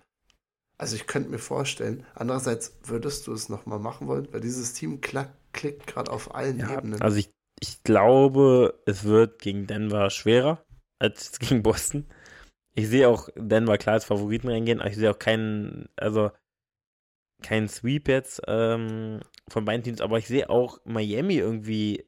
Also 0.78 0.94
ich 0.94 1.06
könnte 1.06 1.30
mir 1.30 1.38
vorstellen, 1.38 2.04
andererseits 2.14 2.76
würdest 2.82 3.26
du 3.26 3.32
es 3.32 3.48
nochmal 3.48 3.78
machen 3.78 4.08
wollen, 4.08 4.28
weil 4.30 4.42
dieses 4.42 4.74
Team 4.74 5.00
klack, 5.00 5.32
klickt 5.56 5.86
gerade 5.86 6.12
auf 6.12 6.34
allen 6.34 6.58
ja, 6.58 6.76
Ebenen. 6.76 7.02
Also 7.02 7.18
ich, 7.18 7.30
ich 7.60 7.82
glaube, 7.82 8.80
es 8.86 9.04
wird 9.04 9.40
gegen 9.40 9.66
Denver 9.66 10.10
schwerer 10.10 10.64
als 10.98 11.38
gegen 11.40 11.62
Boston. 11.62 12.06
Ich 12.74 12.88
sehe 12.88 13.08
auch 13.08 13.28
Denver 13.36 13.78
klar 13.78 13.94
als 13.94 14.04
Favoriten 14.04 14.48
reingehen, 14.48 14.80
aber 14.80 14.90
ich 14.90 14.96
sehe 14.96 15.10
auch 15.10 15.18
keinen, 15.18 15.88
also 15.96 16.30
keinen 17.42 17.68
Sweep 17.68 18.08
jetzt 18.08 18.42
ähm, 18.46 19.20
von 19.48 19.64
beiden 19.64 19.82
Teams, 19.82 20.00
aber 20.00 20.18
ich 20.18 20.28
sehe 20.28 20.48
auch 20.50 20.80
Miami 20.84 21.36
irgendwie 21.36 22.06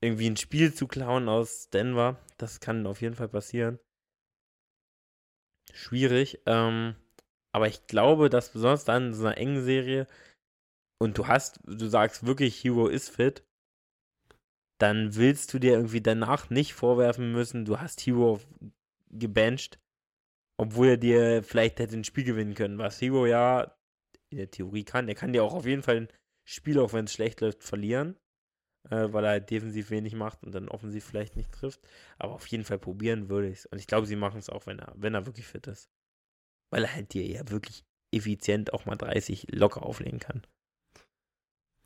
irgendwie 0.00 0.28
ein 0.28 0.36
Spiel 0.36 0.74
zu 0.74 0.88
klauen 0.88 1.28
aus 1.28 1.70
Denver. 1.70 2.18
Das 2.36 2.58
kann 2.58 2.86
auf 2.86 3.00
jeden 3.00 3.14
Fall 3.14 3.28
passieren 3.28 3.78
schwierig. 5.72 6.40
Ähm, 6.46 6.94
aber 7.52 7.68
ich 7.68 7.86
glaube, 7.86 8.30
dass 8.30 8.50
besonders 8.50 8.84
dann 8.84 9.08
in 9.08 9.14
so 9.14 9.26
einer 9.26 9.36
engen 9.36 9.62
Serie 9.62 10.06
und 11.02 11.18
du 11.18 11.26
hast, 11.28 11.60
du 11.66 11.88
sagst 11.88 12.26
wirklich, 12.26 12.62
Hero 12.64 12.88
ist 12.88 13.10
fit, 13.10 13.44
dann 14.78 15.14
willst 15.16 15.52
du 15.54 15.58
dir 15.58 15.72
irgendwie 15.74 16.00
danach 16.02 16.50
nicht 16.50 16.74
vorwerfen 16.74 17.32
müssen, 17.32 17.64
du 17.64 17.78
hast 17.80 18.00
Hero 18.00 18.40
gebencht, 19.10 19.78
obwohl 20.58 20.88
er 20.88 20.96
dir 20.98 21.42
vielleicht 21.44 21.80
hätte 21.80 21.96
ein 21.96 22.04
Spiel 22.04 22.24
gewinnen 22.24 22.54
können, 22.54 22.78
was 22.78 23.00
Hero 23.00 23.26
ja 23.26 23.76
in 24.30 24.38
der 24.38 24.50
Theorie 24.50 24.84
kann. 24.84 25.08
Er 25.08 25.14
kann 25.16 25.32
dir 25.32 25.44
auch 25.44 25.54
auf 25.54 25.66
jeden 25.66 25.82
Fall 25.82 25.96
ein 26.02 26.08
Spiel, 26.44 26.78
auch 26.80 26.92
wenn 26.92 27.06
es 27.06 27.12
schlecht 27.14 27.40
läuft, 27.40 27.64
verlieren. 27.64 28.16
äh, 28.90 29.12
weil 29.12 29.24
er 29.24 29.30
halt 29.32 29.50
defensiv 29.50 29.90
wenig 29.90 30.14
macht 30.14 30.42
und 30.44 30.54
dann 30.54 30.68
offensiv 30.68 31.04
vielleicht 31.04 31.36
nicht 31.36 31.52
trifft. 31.52 31.80
Aber 32.18 32.34
auf 32.34 32.46
jeden 32.48 32.64
Fall 32.64 32.78
probieren 32.78 33.28
würde 33.28 33.48
ich 33.48 33.60
es. 33.60 33.66
Und 33.66 33.78
ich 33.78 33.86
glaube, 33.86 34.06
sie 34.06 34.16
machen 34.16 34.38
es 34.38 34.50
auch, 34.50 34.66
wenn 34.66 34.78
er, 34.80 34.92
wenn 34.96 35.14
er 35.14 35.26
wirklich 35.26 35.46
fit 35.46 35.66
ist. 35.66 35.90
Weil 36.70 36.84
er 36.84 36.94
halt 36.94 37.14
dir 37.14 37.26
ja 37.26 37.48
wirklich 37.50 37.84
effizient 38.12 38.72
auch 38.74 38.86
mal 38.86 38.96
30 38.96 39.48
locker 39.52 39.84
auflegen 39.84 40.20
kann. 40.20 40.42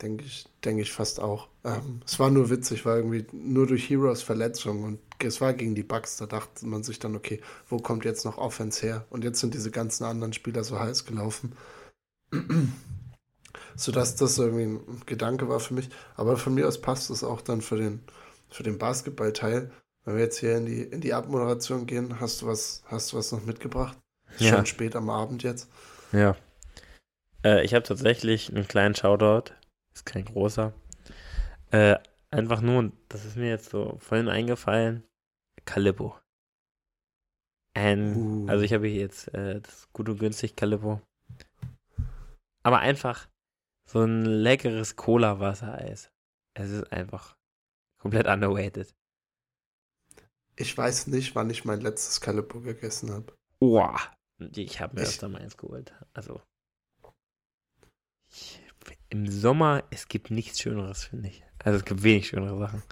Denke 0.03 0.25
ich, 0.25 0.47
denke 0.65 0.83
ich 0.83 0.93
fast 0.93 1.21
auch. 1.21 1.49
Ähm, 1.65 2.03
es 2.05 2.19
war 2.19 2.31
nur 2.31 2.51
witzig, 2.51 2.85
weil 2.85 2.99
irgendwie 2.99 3.27
nur 3.33 3.67
durch 3.67 3.89
Heroes 3.89 4.23
Verletzung 4.23 4.85
und 4.85 4.99
es 5.25 5.41
war 5.41 5.55
gegen 5.55 5.75
die 5.75 5.83
Bugs, 5.83 6.19
da 6.19 6.27
dachte 6.27 6.67
man 6.67 6.83
sich 6.83 6.99
dann, 6.99 7.17
okay, 7.17 7.41
wo 7.69 7.79
kommt 7.79 8.05
jetzt 8.05 8.27
noch 8.27 8.37
Offense 8.37 8.85
her? 8.85 9.07
Und 9.09 9.25
jetzt 9.25 9.41
sind 9.41 9.55
diese 9.55 9.71
ganzen 9.71 10.05
anderen 10.05 10.35
Spieler 10.35 10.65
so 10.65 10.79
heiß 10.79 11.07
gelaufen. 11.07 11.57
Sodass 13.77 14.17
das 14.17 14.39
irgendwie 14.39 14.65
ein 14.65 15.03
Gedanke 15.07 15.49
war 15.49 15.61
für 15.61 15.75
mich. 15.75 15.89
Aber 16.17 16.37
von 16.37 16.55
mir 16.55 16.69
aus 16.69 16.81
passt 16.81 17.09
es 17.11 17.25
auch 17.25 17.41
dann 17.41 17.63
für 17.63 17.77
den, 17.77 18.01
für 18.51 18.63
den 18.63 18.79
Basketballteil. 18.79 19.71
Wenn 20.05 20.17
wir 20.17 20.23
jetzt 20.23 20.39
hier 20.39 20.57
in 20.57 20.67
die, 20.67 20.83
in 20.83 21.01
die 21.01 21.15
Abmoderation 21.15 21.87
gehen, 21.87 22.21
hast 22.21 22.43
du 22.43 22.47
was, 22.47 22.83
hast 22.87 23.13
du 23.13 23.17
was 23.17 23.33
noch 23.33 23.45
mitgebracht? 23.45 23.99
Ja. 24.39 24.55
Schon 24.55 24.67
spät 24.67 24.95
am 24.95 25.09
Abend 25.09 25.43
jetzt. 25.43 25.69
Ja. 26.13 26.37
Äh, 27.45 27.65
ich 27.65 27.75
habe 27.75 27.83
tatsächlich 27.83 28.51
einen 28.51 28.69
kleinen 28.69 28.95
Shoutout. 28.95 29.53
Ist 29.97 30.05
kein 30.05 30.27
großer. 30.27 30.75
Äh, 31.71 31.97
einfach 32.31 32.61
nur, 32.61 32.93
das 33.09 33.25
ist 33.25 33.37
mir 33.37 33.49
jetzt 33.49 33.71
so 33.71 33.97
vorhin 33.99 34.29
eingefallen, 34.29 35.03
Calippo. 35.65 36.19
Ein, 37.75 38.15
Uh. 38.15 38.47
Also 38.47 38.63
ich 38.63 38.75
habe 38.75 38.87
hier 38.89 39.01
jetzt 39.01 39.33
äh, 39.35 39.61
das 39.63 39.91
gut 39.95 40.11
und 40.11 40.19
günstig 40.19 40.55
Calippo. 40.55 41.01
Aber 42.63 42.81
einfach 42.81 43.27
so 43.89 44.03
ein 44.03 44.27
leckeres 44.27 44.97
Cola-Wassereis. 44.97 46.11
Es 46.55 46.71
ist 46.71 46.93
einfach 46.93 47.35
komplett 47.99 48.27
underrated. 48.27 48.95
Ich 50.57 50.77
weiß 50.77 51.07
nicht, 51.07 51.35
wann 51.35 51.49
ich 51.49 51.65
mein 51.65 51.81
letztes 51.81 52.21
Calippo 52.21 52.61
gegessen 52.61 53.13
habe. 53.13 53.35
Boah. 53.61 53.99
Ich 54.39 54.79
habe 54.81 54.97
mir 54.97 55.03
Ich- 55.03 55.09
öfter 55.09 55.29
mal 55.31 55.41
eins 55.41 55.57
geholt. 55.57 55.95
Also. 56.13 56.43
Ich, 58.31 58.61
Im 59.09 59.29
Sommer, 59.31 59.85
es 59.91 60.09
gibt 60.09 60.31
nichts 60.31 60.61
Schöneres, 60.61 61.05
finde 61.05 61.29
ich. 61.29 61.45
Also 61.65 61.79
es 61.79 61.85
gibt 61.85 62.03
wenig 62.03 62.29
schönere 62.29 62.59
Sachen. 62.59 62.83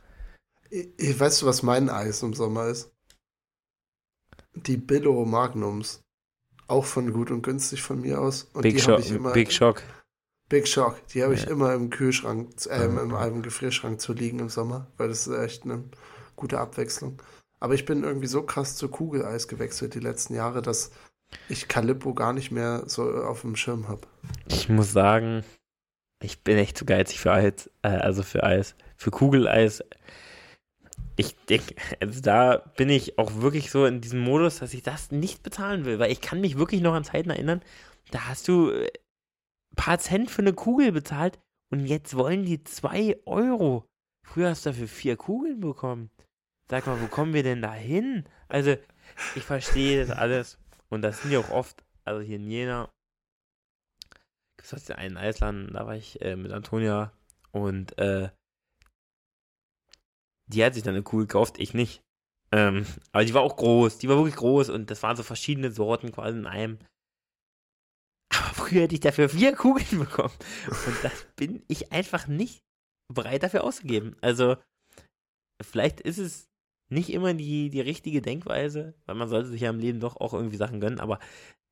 Weißt 0.99 1.43
du, 1.43 1.47
was 1.47 1.62
mein 1.62 1.89
Eis 1.89 2.23
im 2.23 2.35
Sommer 2.35 2.66
ist? 2.66 2.91
Die 4.55 4.77
Billo 4.77 5.24
Magnums. 5.24 6.01
Auch 6.66 6.85
von 6.85 7.12
gut 7.12 7.31
und 7.31 7.43
günstig 7.43 7.82
von 7.82 8.01
mir 8.01 8.20
aus. 8.20 8.45
Und 8.55 8.62
Big 8.62 8.77
die 8.77 8.82
habe 8.82 8.93
Shock. 9.03 9.05
ich 9.05 9.12
immer. 9.12 9.32
Big 9.32 9.53
Shock. 9.53 9.82
Big 10.49 10.66
Shock. 10.69 11.07
Die 11.09 11.23
habe 11.23 11.35
ich 11.35 11.43
Ja. 11.45 11.51
immer 11.51 11.74
im 11.74 11.91
Kühlschrank, 11.91 12.51
äh, 12.69 12.85
im, 12.85 12.99
im 12.99 13.43
Gefrierschrank 13.43 14.01
zu 14.01 14.12
liegen 14.12 14.39
im 14.39 14.49
Sommer, 14.49 14.86
weil 14.97 15.09
das 15.09 15.27
ist 15.27 15.36
echt 15.36 15.65
eine 15.65 15.85
gute 16.36 16.59
Abwechslung. 16.59 17.20
Aber 17.61 17.74
ich 17.74 17.85
bin 17.85 18.03
irgendwie 18.03 18.27
so 18.27 18.43
krass 18.43 18.77
zu 18.77 18.89
Kugeleis 18.89 19.49
gewechselt 19.49 19.95
die 19.95 20.01
letzten 20.01 20.35
Jahre, 20.35 20.62
dass 20.62 20.91
ich 21.49 21.69
Calippo 21.69 22.15
gar 22.15 22.32
nicht 22.32 22.51
mehr 22.51 22.85
so 22.86 23.11
auf 23.11 23.43
dem 23.43 23.57
Schirm 23.57 23.89
habe. 23.89 24.03
Ich 24.49 24.69
muss 24.69 24.93
sagen, 24.93 25.45
ich 26.23 26.43
bin 26.43 26.57
echt 26.57 26.78
zu 26.78 26.85
geizig 26.85 27.20
für 27.20 27.32
Eis. 27.32 27.70
Äh, 27.82 27.89
also 27.89 28.23
für 28.23 28.43
Eis. 28.43 28.77
Für 28.97 29.11
Kugeleis. 29.11 29.82
Ich 31.16 31.36
denke, 31.47 31.74
also 32.01 32.20
da 32.20 32.57
bin 32.77 32.89
ich 32.89 33.19
auch 33.19 33.41
wirklich 33.41 33.70
so 33.70 33.86
in 33.86 34.01
diesem 34.01 34.20
Modus, 34.20 34.59
dass 34.59 34.74
ich 34.74 34.82
das 34.82 35.12
nicht 35.12 35.43
bezahlen 35.43 35.85
will, 35.85 35.99
weil 35.99 36.11
ich 36.11 36.20
kann 36.20 36.41
mich 36.41 36.59
wirklich 36.59 36.81
noch 36.81 36.95
an 36.95 37.05
Zeiten 37.05 37.31
erinnern, 37.31 37.62
da 38.11 38.28
hast 38.28 38.49
du 38.49 38.70
äh, 38.70 38.86
ein 38.86 39.77
paar 39.77 39.99
Cent 39.99 40.31
für 40.31 40.43
eine 40.43 40.53
Kugel 40.53 40.93
bezahlt 40.93 41.39
und 41.70 41.86
jetzt 41.86 42.16
wollen 42.16 42.45
die 42.45 42.65
zwei 42.65 43.16
Euro. 43.27 43.85
Früher 44.24 44.51
hast 44.51 44.65
du 44.65 44.70
dafür 44.70 44.89
vier 44.89 45.16
Kugeln 45.16 45.61
bekommen. 45.61 46.11
Sag 46.70 46.86
mal, 46.86 47.01
wo 47.01 47.07
kommen 47.07 47.35
wir 47.35 47.43
denn 47.43 47.61
da 47.61 47.74
hin? 47.74 48.24
Also, 48.49 48.77
ich 49.35 49.43
verstehe 49.43 50.05
das 50.05 50.16
alles. 50.16 50.59
Und 50.89 51.03
das 51.03 51.20
sind 51.20 51.32
ja 51.32 51.41
auch 51.41 51.51
oft, 51.51 51.85
also 52.05 52.23
hier 52.23 52.36
in 52.36 52.51
Jena, 52.51 52.89
gibt 54.70 54.81
es 54.81 54.86
den 54.86 54.97
einen 54.97 55.16
Eisladen, 55.16 55.73
da 55.73 55.86
war 55.86 55.97
ich 55.97 56.20
äh, 56.23 56.36
mit 56.36 56.53
Antonia 56.53 57.12
und 57.53 57.97
äh, 57.99 58.31
die 60.47 60.65
hat 60.65 60.74
sich 60.74 60.82
dann 60.82 60.95
eine 60.95 61.03
Kugel 61.03 61.27
gekauft, 61.27 61.59
ich 61.59 61.74
nicht. 61.74 62.03
Ähm, 62.53 62.86
aber 63.12 63.24
die 63.24 63.35
war 63.35 63.43
auch 63.43 63.57
groß, 63.57 63.99
die 63.99 64.09
war 64.09 64.16
wirklich 64.16 64.36
groß 64.36 64.70
und 64.70 64.91
das 64.91 65.03
waren 65.03 65.16
so 65.16 65.23
verschiedene 65.23 65.70
Sorten 65.70 66.12
quasi 66.12 66.39
in 66.39 66.47
einem. 66.47 66.78
Aber 68.31 68.55
früher 68.55 68.82
hätte 68.82 68.95
ich 68.95 69.01
dafür 69.01 69.28
vier 69.28 69.55
Kugeln 69.55 69.86
bekommen. 69.99 70.35
Und 70.66 71.05
das 71.05 71.27
bin 71.36 71.62
ich 71.69 71.93
einfach 71.93 72.27
nicht 72.27 72.62
bereit 73.12 73.43
dafür 73.43 73.65
auszugeben. 73.65 74.16
Also, 74.20 74.57
vielleicht 75.62 76.01
ist 76.01 76.19
es 76.19 76.49
nicht 76.89 77.11
immer 77.11 77.35
die, 77.35 77.70
die 77.70 77.81
richtige 77.81 78.23
Denkweise, 78.23 78.95
weil 79.07 79.15
man 79.15 79.28
sollte 79.28 79.49
sich 79.49 79.62
ja 79.62 79.70
im 79.70 79.78
Leben 79.78 80.01
doch 80.01 80.16
auch 80.16 80.35
irgendwie 80.35 80.57
Sachen 80.57 80.81
gönnen, 80.81 81.01
aber 81.01 81.19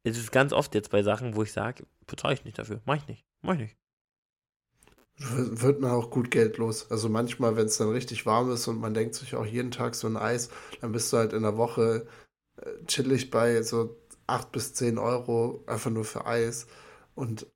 es 0.04 0.18
ist 0.18 0.32
ganz 0.32 0.52
oft 0.52 0.74
jetzt 0.74 0.90
bei 0.90 1.02
Sachen, 1.02 1.36
wo 1.36 1.42
ich 1.42 1.52
sage, 1.52 1.84
bezahle 2.06 2.34
ich 2.34 2.44
nicht 2.44 2.58
dafür. 2.58 2.80
Mach 2.84 2.96
ich 2.96 3.06
nicht. 3.06 3.24
Mach 3.42 3.54
ich 3.54 3.60
nicht. 3.60 3.76
Wird 5.18 5.80
man 5.80 5.92
auch 5.92 6.10
gut 6.10 6.30
Geld 6.30 6.56
los. 6.58 6.90
Also 6.90 7.08
manchmal, 7.08 7.54
wenn 7.56 7.66
es 7.66 7.76
dann 7.76 7.90
richtig 7.90 8.26
warm 8.26 8.50
ist 8.50 8.66
und 8.66 8.80
man 8.80 8.94
denkt 8.94 9.14
sich 9.14 9.34
auch 9.34 9.46
jeden 9.46 9.70
Tag 9.70 9.94
so 9.94 10.08
ein 10.08 10.16
Eis, 10.16 10.48
dann 10.80 10.92
bist 10.92 11.12
du 11.12 11.18
halt 11.18 11.32
in 11.32 11.42
der 11.42 11.56
Woche 11.56 12.06
äh, 12.56 12.84
chillig 12.86 13.30
bei 13.30 13.62
so 13.62 13.96
8 14.26 14.50
bis 14.52 14.74
10 14.74 14.98
Euro 14.98 15.62
einfach 15.66 15.90
nur 15.90 16.04
für 16.04 16.26
Eis. 16.26 16.66
Und 17.14 17.46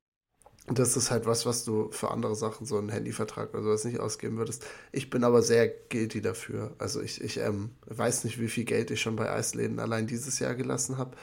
das 0.67 0.97
ist 0.97 1.11
halt 1.11 1.25
was, 1.25 1.45
was 1.45 1.63
du 1.65 1.91
für 1.91 2.11
andere 2.11 2.35
Sachen, 2.35 2.65
so 2.65 2.77
einen 2.77 2.89
Handyvertrag 2.89 3.53
oder 3.53 3.63
sowas 3.63 3.85
nicht 3.85 3.99
ausgeben 3.99 4.37
würdest. 4.37 4.65
Ich 4.91 5.09
bin 5.09 5.23
aber 5.23 5.41
sehr 5.41 5.67
guilty 5.67 6.21
dafür. 6.21 6.75
Also 6.77 7.01
ich, 7.01 7.21
ich 7.21 7.37
ähm, 7.37 7.71
weiß 7.85 8.25
nicht, 8.25 8.39
wie 8.39 8.49
viel 8.49 8.65
Geld 8.65 8.91
ich 8.91 9.01
schon 9.01 9.15
bei 9.15 9.29
Eisläden 9.31 9.79
allein 9.79 10.07
dieses 10.07 10.39
Jahr 10.39 10.55
gelassen 10.55 10.97
habe. 10.97 11.17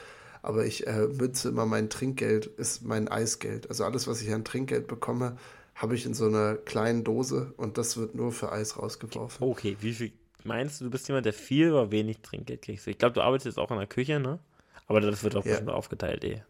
Aber 0.45 0.67
ich 0.67 0.87
äh, 0.87 1.07
münze 1.07 1.49
immer 1.49 1.65
mein 1.67 1.89
Trinkgeld, 1.89 2.47
ist 2.47 2.83
mein 2.83 3.09
Eisgeld. 3.09 3.69
Also 3.71 3.85
alles, 3.85 4.07
was 4.07 4.21
ich 4.21 4.33
an 4.33 4.45
Trinkgeld 4.45 4.87
bekomme, 4.87 5.39
habe 5.75 5.95
ich 5.95 6.05
in 6.07 6.15
so 6.15 6.27
einer 6.27 6.57
kleinen 6.57 7.03
Dose 7.03 7.53
und 7.57 7.79
das 7.79 7.97
wird 7.97 8.15
nur 8.15 8.31
für 8.31 8.53
Eis 8.53 8.79
rausgeworfen. 8.79 9.45
Okay, 9.47 9.77
wie 9.81 9.93
viel 9.95 10.13
meinst 10.45 10.81
du, 10.81 10.85
du 10.85 10.91
bist 10.91 11.09
jemand, 11.09 11.27
der 11.27 11.33
viel 11.33 11.73
oder 11.73 11.91
wenig 11.91 12.19
Trinkgeld 12.21 12.63
kriegst? 12.63 12.87
Ich 12.87 12.99
glaube, 12.99 13.15
du 13.15 13.23
arbeitest 13.23 13.47
jetzt 13.47 13.59
auch 13.59 13.71
in 13.71 13.79
der 13.79 13.87
Küche, 13.87 14.21
ne? 14.21 14.39
Aber 14.87 15.01
das 15.01 15.25
wird 15.25 15.35
auch 15.35 15.45
Ja. 15.45 15.51
bestimmt 15.53 15.71
aufgeteilt, 15.71 16.25
eh. 16.25 16.43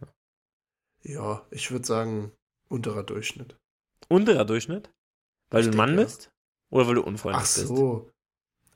Ja, 1.05 1.47
ich 1.51 1.71
würde 1.71 1.87
sagen, 1.87 2.33
unterer 2.69 3.05
Durchschnitt. 3.05 3.57
Unterer 4.09 4.45
Durchschnitt? 4.45 4.91
Weil 5.51 5.61
Ich 5.61 5.67
du 5.67 5.73
ein 5.73 5.77
Mann 5.77 5.97
ja. 5.97 6.05
bist? 6.05 6.31
Oder 6.71 6.89
weil 6.89 6.95
du 6.97 7.03
unfreundlich 7.03 7.43
Ach 7.43 7.47
bist? 7.47 7.69
so. 7.69 8.11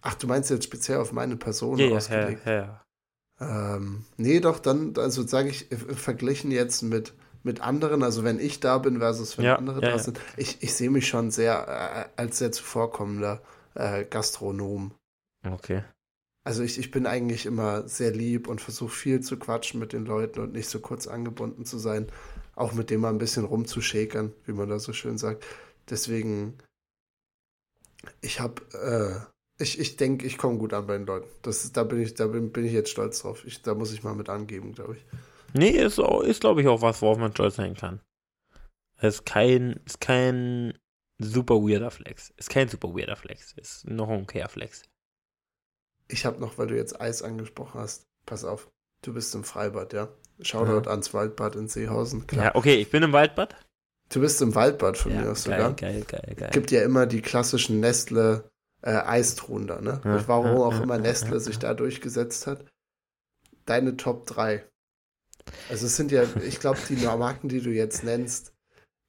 Ach, 0.00 0.14
du 0.14 0.26
meinst 0.28 0.50
jetzt 0.50 0.64
speziell 0.64 0.98
auf 0.98 1.12
meine 1.12 1.36
Person 1.36 1.80
Ja, 1.80 1.86
ja, 1.86 1.92
ja, 1.92 1.96
ausgelegt? 1.96 2.46
ja, 2.46 2.52
ja. 2.52 2.84
Ähm, 3.40 4.04
nee, 4.16 4.40
doch, 4.40 4.58
dann, 4.58 4.94
also 4.96 5.26
sage 5.26 5.48
ich, 5.48 5.70
äh, 5.70 5.76
verglichen 5.76 6.50
jetzt 6.50 6.82
mit, 6.82 7.14
mit 7.44 7.60
anderen, 7.60 8.02
also 8.02 8.24
wenn 8.24 8.40
ich 8.40 8.60
da 8.60 8.78
bin 8.78 8.98
versus 8.98 9.38
wenn 9.38 9.44
Ja, 9.44 9.56
andere 9.56 9.80
ja, 9.80 9.90
da 9.90 9.96
ja. 9.96 9.98
sind, 9.98 10.20
ich, 10.36 10.62
ich 10.62 10.74
sehe 10.74 10.90
mich 10.90 11.06
schon 11.06 11.30
sehr 11.30 12.08
äh, 12.16 12.20
als 12.20 12.38
sehr 12.38 12.50
zuvorkommender 12.50 13.40
äh, 13.74 14.04
Gastronom. 14.04 14.92
Okay. 15.44 15.84
Also 16.44 16.62
ich, 16.62 16.78
ich 16.78 16.90
bin 16.90 17.06
eigentlich 17.06 17.46
immer 17.46 17.86
sehr 17.88 18.10
lieb 18.10 18.48
und 18.48 18.60
versuche 18.60 18.90
viel 18.90 19.20
zu 19.20 19.38
quatschen 19.38 19.78
mit 19.78 19.92
den 19.92 20.06
Leuten 20.06 20.40
und 20.40 20.52
nicht 20.54 20.68
so 20.68 20.80
kurz 20.80 21.06
angebunden 21.06 21.64
zu 21.64 21.78
sein. 21.78 22.06
Auch 22.56 22.72
mit 22.72 22.90
dem 22.90 23.02
mal 23.02 23.10
ein 23.10 23.18
bisschen 23.18 23.44
rumzuschäkern, 23.44 24.32
wie 24.46 24.52
man 24.52 24.68
da 24.68 24.78
so 24.78 24.92
schön 24.92 25.18
sagt. 25.18 25.44
Deswegen, 25.90 26.58
ich 28.20 28.40
habe, 28.40 28.62
äh, 28.72 29.37
ich, 29.58 29.78
ich 29.78 29.96
denke, 29.96 30.26
ich 30.26 30.38
komme 30.38 30.58
gut 30.58 30.72
an 30.72 30.86
bei 30.86 30.96
den 30.96 31.06
Leuten. 31.06 31.28
Das, 31.42 31.70
da 31.72 31.84
bin 31.84 32.00
ich, 32.00 32.14
da 32.14 32.26
bin, 32.28 32.52
bin 32.52 32.64
ich 32.64 32.72
jetzt 32.72 32.90
stolz 32.90 33.20
drauf. 33.20 33.44
Ich, 33.44 33.62
da 33.62 33.74
muss 33.74 33.92
ich 33.92 34.04
mal 34.04 34.14
mit 34.14 34.28
angeben, 34.28 34.72
glaube 34.72 34.96
ich. 34.96 35.04
Nee, 35.52 35.70
ist, 35.70 35.98
ist 35.98 36.40
glaube 36.40 36.60
ich, 36.62 36.68
auch 36.68 36.82
was, 36.82 37.02
worauf 37.02 37.18
man 37.18 37.32
stolz 37.32 37.56
sein 37.56 37.74
kann. 37.74 38.00
Ist 39.00 39.26
kein, 39.26 39.80
ist 39.84 40.00
kein 40.00 40.78
super 41.18 41.56
weirder 41.56 41.90
Flex. 41.90 42.32
Ist 42.36 42.50
kein 42.50 42.68
super 42.68 42.88
weirder 42.94 43.16
Flex. 43.16 43.52
Ist 43.52 43.86
noch 43.88 44.08
ein 44.08 44.22
okayer 44.22 44.48
Flex. 44.48 44.84
Ich 46.08 46.24
habe 46.24 46.40
noch, 46.40 46.56
weil 46.58 46.68
du 46.68 46.76
jetzt 46.76 47.00
Eis 47.00 47.22
angesprochen 47.22 47.80
hast, 47.80 48.06
pass 48.26 48.44
auf, 48.44 48.70
du 49.02 49.12
bist 49.12 49.34
im 49.34 49.44
Freibad, 49.44 49.92
ja? 49.92 50.08
Shoutout 50.40 50.88
ans 50.88 51.12
Waldbad 51.12 51.56
in 51.56 51.66
Seehausen, 51.66 52.26
klar. 52.26 52.44
Ja, 52.46 52.54
okay, 52.54 52.76
ich 52.76 52.90
bin 52.90 53.02
im 53.02 53.12
Waldbad. 53.12 53.56
Du 54.08 54.20
bist 54.20 54.40
im 54.40 54.54
Waldbad 54.54 54.96
von 54.96 55.12
ja, 55.12 55.22
mir 55.22 55.32
aus 55.32 55.44
geil, 55.44 55.58
sogar. 55.58 55.74
geil, 55.74 56.04
geil, 56.06 56.34
geil. 56.36 56.50
gibt 56.52 56.70
ja 56.70 56.82
immer 56.82 57.06
die 57.06 57.20
klassischen 57.20 57.80
Nestle 57.80 58.48
äh, 58.82 58.90
Eistruhen 58.90 59.66
da, 59.66 59.80
ne? 59.80 60.00
Ja, 60.04 60.16
Und 60.16 60.28
warum 60.28 60.46
ja, 60.46 60.56
auch 60.56 60.80
immer 60.80 60.98
Nestle 60.98 61.34
ja, 61.34 61.40
sich 61.40 61.58
da 61.58 61.74
durchgesetzt 61.74 62.46
hat. 62.46 62.64
Deine 63.66 63.96
Top 63.96 64.26
3. 64.26 64.66
Also 65.68 65.86
es 65.86 65.96
sind 65.96 66.10
ja, 66.12 66.24
ich 66.42 66.60
glaube, 66.60 66.78
die 66.88 66.96
Marken, 66.96 67.48
die 67.48 67.60
du 67.60 67.70
jetzt 67.70 68.04
nennst, 68.04 68.54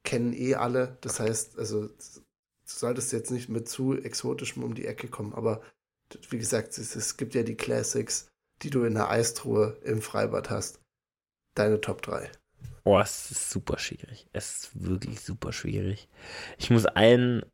kennen 0.04 0.32
eh 0.32 0.54
alle. 0.54 0.98
Das 1.00 1.20
heißt, 1.20 1.58
also 1.58 1.88
du 1.88 2.20
solltest 2.64 3.12
jetzt 3.12 3.30
nicht 3.30 3.48
mit 3.48 3.68
zu 3.68 3.98
exotischem 3.98 4.62
um 4.62 4.74
die 4.74 4.86
Ecke 4.86 5.08
kommen, 5.08 5.34
aber 5.34 5.62
wie 6.30 6.38
gesagt, 6.38 6.76
es, 6.78 6.96
es 6.96 7.16
gibt 7.16 7.34
ja 7.34 7.42
die 7.42 7.56
Classics, 7.56 8.28
die 8.62 8.70
du 8.70 8.84
in 8.84 8.94
der 8.94 9.10
Eistruhe 9.10 9.78
im 9.84 10.02
Freibad 10.02 10.50
hast. 10.50 10.80
Deine 11.54 11.80
Top 11.80 12.02
3. 12.02 12.30
Oh, 12.84 12.98
es 12.98 13.30
ist 13.30 13.50
super 13.50 13.78
schwierig. 13.78 14.28
Es 14.32 14.64
ist 14.64 14.70
wirklich 14.82 15.20
super 15.20 15.52
schwierig. 15.52 16.08
Ich 16.58 16.70
muss 16.70 16.86
einen, 16.86 17.44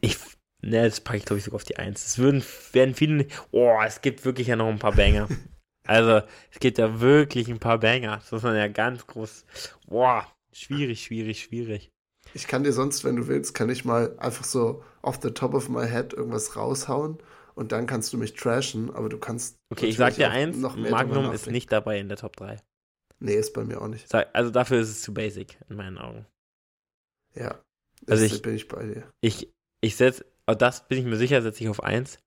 ich, 0.00 0.18
Ne, 0.64 0.84
das 0.84 1.00
packe 1.00 1.18
ich, 1.18 1.24
glaube 1.24 1.38
ich, 1.38 1.44
sogar 1.44 1.56
auf 1.56 1.64
die 1.64 1.76
Eins. 1.76 2.06
Es 2.06 2.18
würden, 2.18 2.42
werden 2.72 2.94
viele. 2.94 3.26
Oh, 3.50 3.76
es 3.84 4.00
gibt 4.00 4.24
wirklich 4.24 4.46
ja 4.46 4.56
noch 4.56 4.68
ein 4.68 4.78
paar 4.78 4.92
Banger. 4.92 5.28
also, 5.86 6.22
es 6.50 6.60
gibt 6.60 6.78
ja 6.78 7.00
wirklich 7.00 7.48
ein 7.48 7.58
paar 7.58 7.78
Banger. 7.78 8.18
Das 8.18 8.30
muss 8.30 8.42
man 8.42 8.54
ja 8.54 8.68
ganz 8.68 9.06
groß. 9.06 9.44
Boah, 9.88 10.26
schwierig, 10.52 11.02
schwierig, 11.02 11.42
schwierig. 11.42 11.90
Ich 12.34 12.46
kann 12.46 12.62
dir 12.62 12.72
sonst, 12.72 13.04
wenn 13.04 13.16
du 13.16 13.26
willst, 13.26 13.54
kann 13.54 13.68
ich 13.68 13.84
mal 13.84 14.16
einfach 14.18 14.44
so 14.44 14.84
off 15.02 15.18
the 15.20 15.32
top 15.32 15.54
of 15.54 15.68
my 15.68 15.86
head 15.86 16.12
irgendwas 16.12 16.56
raushauen 16.56 17.18
und 17.54 17.72
dann 17.72 17.86
kannst 17.86 18.12
du 18.12 18.16
mich 18.16 18.34
trashen, 18.34 18.94
aber 18.94 19.08
du 19.08 19.18
kannst. 19.18 19.56
Okay, 19.70 19.86
ich 19.86 19.96
sag 19.96 20.14
dir 20.14 20.30
eins, 20.30 20.56
Magnum 20.58 21.32
ist 21.32 21.50
nicht 21.50 21.70
dabei 21.72 21.98
in 21.98 22.08
der 22.08 22.16
Top 22.16 22.36
3. 22.36 22.56
Nee, 23.18 23.34
ist 23.34 23.52
bei 23.52 23.64
mir 23.64 23.80
auch 23.80 23.88
nicht. 23.88 24.12
Also 24.34 24.50
dafür 24.50 24.80
ist 24.80 24.88
es 24.88 25.02
zu 25.02 25.14
basic, 25.14 25.58
in 25.68 25.76
meinen 25.76 25.98
Augen. 25.98 26.26
Ja. 27.34 27.60
Also 28.08 28.24
ich, 28.24 28.42
bin 28.42 28.56
ich 28.56 28.66
bei 28.66 28.84
dir. 28.84 29.12
Ich, 29.20 29.52
ich 29.80 29.96
setze, 29.96 30.24
oh, 30.52 30.54
das 30.54 30.86
bin 30.86 30.98
ich 30.98 31.04
mir 31.04 31.16
sicher, 31.16 31.42
setze 31.42 31.64
ich 31.64 31.68
auf 31.68 31.82
1. 31.82 32.18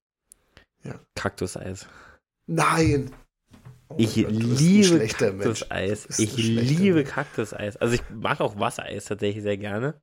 Ja. 0.84 1.00
Kaktuseis. 1.16 1.88
Nein! 2.48 3.12
Oh 3.90 3.96
ich 3.98 4.16
Gott, 4.16 4.32
liebe 4.32 5.08
Kaktuseis. 5.08 6.20
Ich 6.20 6.38
liebe 6.38 7.04
Kaktuseis. 7.04 7.78
Also 7.78 7.96
ich 7.96 8.02
mag 8.10 8.42
auch 8.42 8.60
Wassereis 8.60 9.06
tatsächlich 9.06 9.44
sehr 9.44 9.58
gerne. 9.58 10.02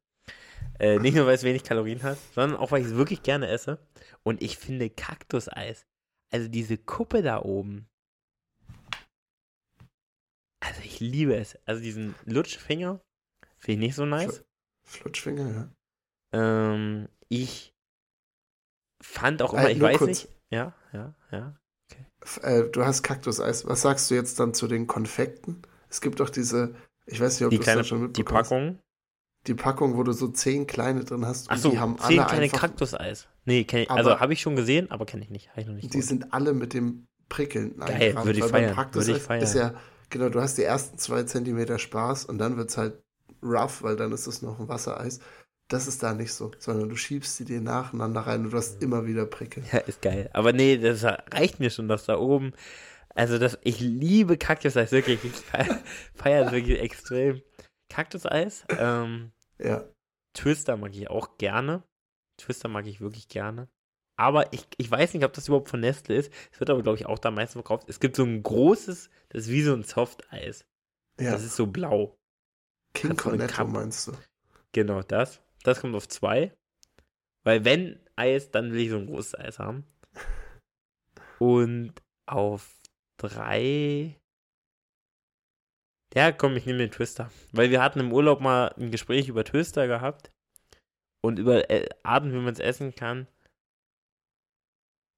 Äh, 0.79 0.99
nicht 0.99 1.15
nur, 1.15 1.27
weil 1.27 1.35
es 1.35 1.43
wenig 1.43 1.65
Kalorien 1.65 2.03
hat, 2.03 2.19
sondern 2.35 2.59
auch, 2.59 2.71
weil 2.71 2.83
ich 2.83 2.89
es 2.89 2.95
wirklich 2.95 3.23
gerne 3.23 3.49
esse. 3.49 3.79
Und 4.23 4.43
ich 4.43 4.57
finde 4.57 4.89
Kaktuseis, 4.89 5.87
also 6.31 6.49
diese 6.49 6.79
Kuppe 6.79 7.23
da 7.23 7.43
oben, 7.43 7.89
also 10.61 10.81
ich 10.85 11.01
liebe 11.01 11.35
es. 11.35 11.59
Also 11.67 11.83
diesen 11.83 12.15
Lutschfinger 12.25 13.01
finde 13.59 13.73
ich 13.73 13.89
nicht 13.89 13.97
so 13.97 14.07
nice. 14.07 14.45
Flutschfinger, 14.85 15.73
ja. 16.33 16.73
Ähm, 16.73 17.09
ich 17.29 17.72
fand 19.03 19.43
auch 19.43 19.53
immer, 19.53 19.69
äh, 19.69 19.73
ich 19.73 19.81
weiß 19.81 19.99
kurz. 19.99 20.09
nicht. 20.09 20.29
Ja, 20.51 20.75
ja, 20.93 21.15
ja. 21.31 21.57
Okay. 21.91 22.07
Äh, 22.43 22.71
du 22.71 22.85
hast 22.85 23.03
Kaktuseis. 23.03 23.67
Was 23.67 23.83
sagst 23.83 24.11
du 24.11 24.15
jetzt 24.15 24.39
dann 24.41 24.55
zu 24.55 24.69
den 24.69 24.87
Konfekten? 24.87 25.63
Es 25.89 26.01
gibt 26.01 26.21
doch 26.21 26.31
diese, 26.31 26.75
ich 27.07 27.21
weiß 27.21 27.41
nicht, 27.41 27.47
ob 27.47 27.51
du 27.51 27.59
das 27.59 27.87
schon 27.87 28.03
mitbekommst. 28.03 28.19
Die 28.19 28.55
Packung? 28.55 28.79
Die 29.47 29.55
Packung, 29.55 29.97
wo 29.97 30.05
du 30.05 30.13
so 30.13 30.29
zehn 30.29 30.67
kleine 30.67 31.05
drin 31.05 31.27
hast. 31.27 31.51
Ach 31.51 31.59
so, 31.59 31.71
die 31.71 31.79
haben 31.79 31.99
zehn 31.99 32.19
alle 32.19 32.29
kleine 32.29 32.45
einfach, 32.45 32.61
Kaktuseis. 32.61 33.27
Nee, 33.45 33.67
ich, 33.69 33.91
also 33.91 34.21
habe 34.21 34.33
ich 34.33 34.41
schon 34.41 34.55
gesehen, 34.55 34.91
aber 34.91 35.05
kenne 35.05 35.25
ich 35.25 35.31
nicht. 35.31 35.51
Ich 35.57 35.67
noch 35.67 35.75
nicht 35.75 35.93
die 35.93 36.03
sind 36.03 36.33
alle 36.33 36.53
mit 36.53 36.75
dem 36.75 37.09
Prickeln 37.29 37.77
Geil, 37.77 38.15
würde 38.23 38.39
ich 38.39 38.45
feiern. 38.45 38.77
Würde 38.93 39.13
ich 39.13 39.23
feiern. 39.23 39.43
Ist 39.43 39.55
ja, 39.55 39.75
genau, 40.11 40.29
du 40.29 40.41
hast 40.41 40.59
die 40.59 40.63
ersten 40.63 40.97
zwei 40.99 41.25
Zentimeter 41.25 41.79
Spaß 41.79 42.27
und 42.27 42.39
dann 42.39 42.57
wird 42.57 42.71
es 42.71 42.77
halt 42.77 43.03
rough, 43.43 43.83
weil 43.83 43.97
dann 43.97 44.13
ist 44.13 44.27
es 44.29 44.43
noch 44.43 44.61
ein 44.61 44.69
Wassereis. 44.69 45.19
Das 45.73 45.87
ist 45.87 46.03
da 46.03 46.13
nicht 46.13 46.35
so, 46.35 46.51
sondern 46.59 46.91
du 46.91 46.97
schiebst 46.97 47.37
sie 47.37 47.47
dir 47.47 47.63
nacheinander 47.63 48.21
rein 48.21 48.45
und 48.45 48.51
du 48.51 48.57
hast 48.59 48.83
immer 48.83 49.07
wieder 49.07 49.25
Prickeln. 49.25 49.65
Ja, 49.73 49.79
ist 49.79 50.03
geil. 50.03 50.29
Aber 50.35 50.53
nee, 50.53 50.77
das 50.77 51.03
reicht 51.03 51.61
mir 51.61 51.71
schon, 51.71 51.89
dass 51.89 52.05
da 52.05 52.19
oben. 52.19 52.53
Also, 53.15 53.39
das, 53.39 53.59
ich 53.63 53.81
liebe 53.81 54.37
Kaktuseis 54.37 54.93
wirklich. 54.93 55.25
Ich 55.25 55.33
feiere 56.15 56.47
es 56.47 56.53
wirklich 56.53 56.79
extrem. 56.79 57.41
Kaktuseis. 57.89 58.67
Ähm, 58.79 59.33
ja. 59.59 59.89
Twister 60.35 60.77
mag 60.77 60.95
ich 60.95 61.09
auch 61.09 61.39
gerne. 61.39 61.83
Twister 62.37 62.69
mag 62.69 62.87
ich 62.87 63.01
wirklich 63.01 63.29
gerne. 63.29 63.69
Aber 64.19 64.53
ich, 64.53 64.67
ich 64.77 64.91
weiß 64.91 65.15
nicht, 65.15 65.25
ob 65.25 65.33
das 65.33 65.49
überhaupt 65.49 65.71
von 65.71 65.81
Nestle 65.81 66.17
ist. 66.17 66.31
Es 66.53 66.61
wird 66.61 66.69
aber, 66.69 66.83
glaube 66.83 66.99
ich, 66.99 67.07
auch 67.07 67.19
da 67.19 67.31
meistens 67.31 67.55
verkauft. 67.55 67.89
Es 67.89 67.99
gibt 67.99 68.17
so 68.17 68.25
ein 68.25 68.43
großes, 68.43 69.09
das 69.31 69.45
ist 69.45 69.51
wie 69.51 69.63
so 69.63 69.73
ein 69.73 69.85
Softeis. 69.85 70.67
Ja. 71.19 71.33
Das 71.33 71.43
ist 71.43 71.57
so 71.57 71.67
blau. 71.67 72.19
King 72.93 73.17
Cornetto 73.17 73.67
meinst 73.67 74.09
du? 74.09 74.13
Genau, 74.73 75.03
das. 75.03 75.41
Das 75.65 75.81
kommt 75.81 75.95
auf 75.95 76.09
zwei. 76.09 76.55
Weil 77.45 77.65
wenn 77.65 78.01
Eis, 78.17 78.51
dann 78.51 78.73
will 78.73 78.81
ich 78.81 78.91
so 78.91 78.99
ein 78.99 79.07
großes 79.07 79.35
Eis 79.35 79.59
haben. 79.59 79.85
Und 81.39 81.95
auf 82.27 82.81
drei. 83.19 84.19
Ja, 86.15 86.31
komm, 86.31 86.57
ich 86.57 86.67
nehme 86.67 86.79
den 86.79 86.91
Twister. 86.91 87.31
Weil 87.53 87.71
wir 87.71 87.83
hatten 87.83 88.01
im 88.01 88.13
Urlaub 88.13 88.41
mal 88.41 88.69
ein 88.79 88.91
Gespräch 88.91 89.29
über 89.29 89.45
Twister 89.45 89.87
gehabt. 89.87 90.31
Und 91.25 91.39
über 91.39 91.71
äh, 91.71 91.89
Arten, 92.03 92.33
wie 92.33 92.39
man 92.39 92.53
es 92.53 92.61
essen 92.61 92.95
kann. 92.95 93.27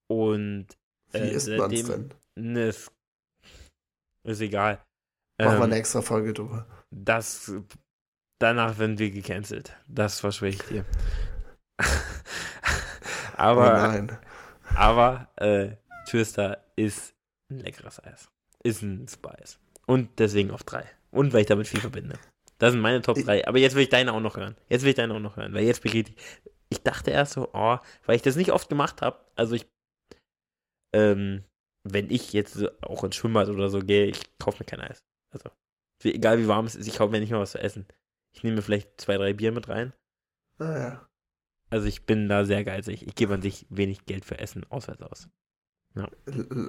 Und. 0.08 0.68
Äh, 1.12 1.22
wie 1.22 1.30
isst 1.30 1.48
man 1.48 1.72
es 1.72 1.84
denn? 1.84 2.14
Ne, 2.36 2.68
ist, 2.68 2.92
ist 4.24 4.40
egal. 4.40 4.84
Machen 5.38 5.54
ähm, 5.54 5.58
wir 5.58 5.64
eine 5.64 5.76
extra 5.76 6.02
Folge 6.02 6.32
drüber. 6.32 6.66
Das. 6.90 7.52
Danach 8.38 8.78
werden 8.78 8.98
wir 8.98 9.10
gecancelt. 9.10 9.76
Das 9.86 10.20
verspreche 10.20 10.62
ich 10.62 10.68
dir. 10.68 10.84
aber. 13.36 13.72
Oh 13.72 13.76
nein. 13.76 14.18
Aber, 14.74 15.28
äh, 15.36 15.76
Twister 16.06 16.64
ist 16.76 17.14
ein 17.50 17.60
leckeres 17.60 18.02
Eis. 18.02 18.28
Ist 18.62 18.82
ein 18.82 19.06
Spice. 19.08 19.58
Und 19.86 20.18
deswegen 20.18 20.50
auf 20.50 20.64
drei. 20.64 20.84
Und 21.10 21.32
weil 21.32 21.42
ich 21.42 21.46
damit 21.46 21.68
viel 21.68 21.80
verbinde. 21.80 22.18
Das 22.58 22.72
sind 22.72 22.80
meine 22.80 23.02
Top 23.02 23.16
3. 23.16 23.46
Aber 23.46 23.58
jetzt 23.58 23.74
will 23.74 23.82
ich 23.82 23.88
deine 23.88 24.12
auch 24.12 24.20
noch 24.20 24.36
hören. 24.36 24.56
Jetzt 24.68 24.82
will 24.82 24.90
ich 24.90 24.96
deine 24.96 25.14
auch 25.14 25.20
noch 25.20 25.36
hören. 25.36 25.52
Weil 25.54 25.64
jetzt 25.64 25.82
begeht 25.82 26.10
ich. 26.10 26.16
Ich 26.70 26.82
dachte 26.82 27.10
erst 27.10 27.34
so, 27.34 27.50
oh, 27.52 27.78
weil 28.04 28.16
ich 28.16 28.22
das 28.22 28.36
nicht 28.36 28.52
oft 28.52 28.68
gemacht 28.68 29.02
habe. 29.02 29.18
Also 29.36 29.54
ich. 29.54 29.66
Ähm, 30.92 31.44
wenn 31.84 32.10
ich 32.10 32.32
jetzt 32.32 32.58
auch 32.82 33.04
ins 33.04 33.16
Schwimmbad 33.16 33.48
oder 33.48 33.68
so 33.68 33.80
gehe, 33.80 34.06
ich 34.06 34.38
kaufe 34.38 34.62
mir 34.62 34.66
kein 34.66 34.80
Eis. 34.80 35.02
Also, 35.30 35.50
egal 36.02 36.38
wie 36.38 36.48
warm 36.48 36.64
es 36.66 36.74
ist, 36.76 36.86
ich 36.86 36.96
kaufe 36.96 37.12
mir 37.12 37.20
nicht 37.20 37.30
mal 37.30 37.40
was 37.40 37.52
zu 37.52 37.60
essen. 37.60 37.86
Ich 38.34 38.42
nehme 38.42 38.56
mir 38.56 38.62
vielleicht 38.62 39.00
zwei, 39.00 39.16
drei 39.16 39.32
Bier 39.32 39.52
mit 39.52 39.68
rein. 39.68 39.92
Ah 40.58 40.78
ja. 40.78 41.08
Also 41.70 41.86
ich 41.86 42.04
bin 42.04 42.28
da 42.28 42.44
sehr 42.44 42.62
geizig. 42.64 43.06
Ich 43.06 43.14
gebe 43.14 43.34
an 43.34 43.42
sich 43.42 43.66
wenig 43.70 44.04
Geld 44.04 44.24
für 44.24 44.38
Essen 44.38 44.64
auswärts 44.70 45.02
aus. 45.02 45.28
Ja. 45.94 46.08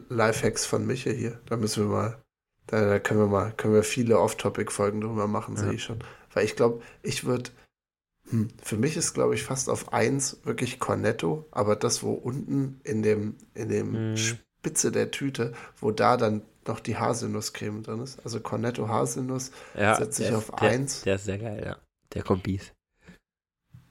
Lifehacks 0.09 0.65
von 0.65 0.85
Micha 0.85 1.11
hier. 1.11 1.41
Da 1.45 1.57
müssen 1.57 1.83
wir 1.83 1.89
mal 1.89 2.25
da, 2.67 2.85
da, 2.87 2.99
können 2.99 3.19
wir 3.19 3.27
mal, 3.27 3.51
können 3.51 3.73
wir 3.73 3.83
viele 3.83 4.19
Off-Topic-Folgen 4.19 5.01
drüber 5.01 5.27
machen, 5.27 5.55
ja. 5.55 5.61
sehe 5.61 5.73
ich 5.73 5.83
schon. 5.83 5.99
Weil 6.33 6.45
ich 6.45 6.55
glaube, 6.55 6.81
ich 7.03 7.23
würde, 7.25 7.51
hm, 8.29 8.49
für 8.61 8.77
mich 8.77 8.97
ist, 8.97 9.13
glaube 9.13 9.35
ich, 9.35 9.43
fast 9.43 9.69
auf 9.69 9.93
eins 9.93 10.39
wirklich 10.43 10.79
Cornetto, 10.79 11.47
aber 11.51 11.75
das, 11.75 12.01
wo 12.01 12.13
unten 12.13 12.79
in 12.83 13.03
dem, 13.03 13.35
in 13.53 13.69
dem 13.69 13.93
hm. 13.93 14.37
Spitze 14.65 14.91
der 14.91 15.11
Tüte, 15.11 15.53
wo 15.79 15.91
da 15.91 16.17
dann 16.17 16.41
noch 16.65 16.79
die 16.79 16.97
Haselnusscreme 16.97 17.83
drin 17.83 18.01
ist. 18.01 18.19
Also 18.23 18.39
Cornetto 18.39 18.87
Haselnuss 18.87 19.51
ja, 19.75 19.95
setze 19.95 20.23
ich 20.23 20.33
auf 20.33 20.49
der, 20.49 20.69
eins. 20.69 21.03
Der 21.03 21.15
ist 21.15 21.25
sehr 21.25 21.37
geil, 21.37 21.61
ja. 21.63 21.77
Der 22.13 22.23
kommt 22.23 22.41
Bies. 22.43 22.73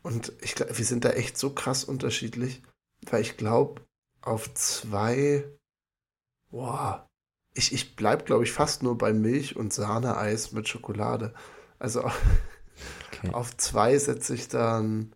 Und 0.02 0.32
ich 0.40 0.56
glaube, 0.56 0.76
wir 0.76 0.84
sind 0.84 1.04
da 1.04 1.10
echt 1.10 1.38
so 1.38 1.50
krass 1.50 1.84
unterschiedlich, 1.84 2.62
weil 3.08 3.22
ich 3.22 3.36
glaube, 3.36 3.82
auf 4.20 4.52
zwei, 4.54 5.44
boah, 6.50 7.08
ich, 7.54 7.72
ich 7.72 7.94
bleib, 7.94 8.26
glaube 8.26 8.42
ich, 8.42 8.50
fast 8.50 8.82
nur 8.82 8.98
bei 8.98 9.12
Milch 9.12 9.54
und 9.54 9.72
Sahneeis 9.72 10.50
mit 10.50 10.68
Schokolade. 10.68 11.34
Also 11.78 12.00
okay. 13.12 13.30
auf 13.32 13.56
zwei 13.56 13.96
setze 13.98 14.34
ich 14.34 14.48
dann 14.48 15.14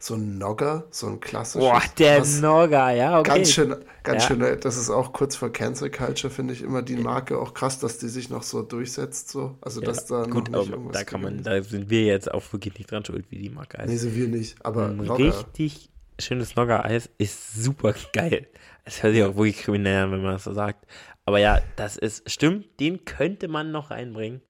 so 0.00 0.14
ein 0.14 0.38
Nogger, 0.38 0.86
so 0.90 1.08
ein 1.08 1.20
klassisches. 1.20 1.68
Boah, 1.68 1.82
der 1.98 2.24
Nogger, 2.40 2.90
ja, 2.90 3.18
okay. 3.18 3.30
Ganz 3.30 3.50
schön, 3.52 3.74
ganz 4.04 4.22
ja. 4.22 4.28
schön, 4.28 4.60
das 4.60 4.76
ist 4.76 4.90
auch 4.90 5.12
kurz 5.12 5.34
vor 5.34 5.52
Cancel 5.52 5.90
Culture, 5.90 6.32
finde 6.32 6.54
ich 6.54 6.62
immer 6.62 6.82
die 6.82 6.96
Marke 6.96 7.38
auch 7.38 7.52
krass, 7.52 7.80
dass 7.80 7.98
die 7.98 8.08
sich 8.08 8.30
noch 8.30 8.44
so 8.44 8.62
durchsetzt, 8.62 9.30
so. 9.30 9.58
Also, 9.60 9.80
dass 9.80 10.06
da 10.06 10.24
gut, 10.24 10.50
noch 10.50 10.60
nicht 10.60 10.70
irgendwas 10.70 10.96
da 10.96 11.04
kann 11.04 11.22
man, 11.22 11.42
da 11.42 11.60
sind 11.62 11.90
wir 11.90 12.04
jetzt 12.04 12.32
auch 12.32 12.42
wirklich 12.52 12.78
nicht 12.78 12.90
dran 12.90 13.04
schuld, 13.04 13.26
wie 13.30 13.38
die 13.38 13.50
Marke 13.50 13.78
heißt. 13.78 13.88
Nee, 13.88 13.96
sind 13.96 14.14
wir 14.14 14.28
nicht, 14.28 14.64
aber 14.64 14.86
ein 14.86 15.00
richtig 15.00 15.90
schönes 16.20 16.56
Nogger-Eis 16.56 17.10
ist 17.18 17.62
super 17.62 17.94
geil. 18.12 18.46
Es 18.84 19.02
hört 19.02 19.14
sich 19.14 19.22
auch 19.22 19.36
wirklich 19.36 19.58
kriminell 19.58 20.04
an, 20.04 20.12
wenn 20.12 20.22
man 20.22 20.32
das 20.32 20.44
so 20.44 20.52
sagt. 20.52 20.86
Aber 21.24 21.38
ja, 21.38 21.60
das 21.76 21.96
ist, 21.96 22.30
stimmt, 22.30 22.80
den 22.80 23.04
könnte 23.04 23.48
man 23.48 23.70
noch 23.70 23.90
reinbringen. 23.90 24.42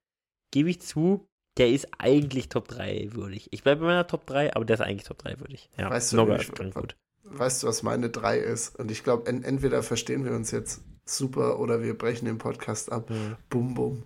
Gebe 0.51 0.69
ich 0.69 0.81
zu, 0.81 1.28
der 1.59 1.69
ist 1.69 1.87
eigentlich 1.97 2.47
Top 2.47 2.69
3 2.69 3.09
würdig. 3.11 3.49
Ich 3.51 3.63
bleibe 3.63 3.81
bei 3.81 3.87
meiner 3.87 4.07
Top 4.07 4.25
3, 4.25 4.55
aber 4.55 4.63
der 4.63 4.75
ist 4.75 4.81
eigentlich 4.81 5.03
Top 5.03 5.17
3 5.17 5.39
würdig. 5.41 5.69
Ja, 5.77 5.89
weißt, 5.89 6.13
du, 6.13 6.35
ich, 6.35 6.51
gut. 6.73 6.95
weißt 7.23 7.63
du, 7.63 7.67
was 7.67 7.83
meine 7.83 8.09
3 8.09 8.39
ist? 8.39 8.79
Und 8.79 8.89
ich 8.89 9.03
glaube, 9.03 9.29
entweder 9.29 9.83
verstehen 9.83 10.23
wir 10.23 10.31
uns 10.31 10.51
jetzt 10.51 10.81
super 11.05 11.59
oder 11.59 11.83
wir 11.83 11.97
brechen 11.97 12.25
den 12.25 12.37
Podcast 12.37 12.91
ab. 12.91 13.09
Mhm. 13.09 13.35
Bum, 13.49 13.73
bum. 13.73 14.03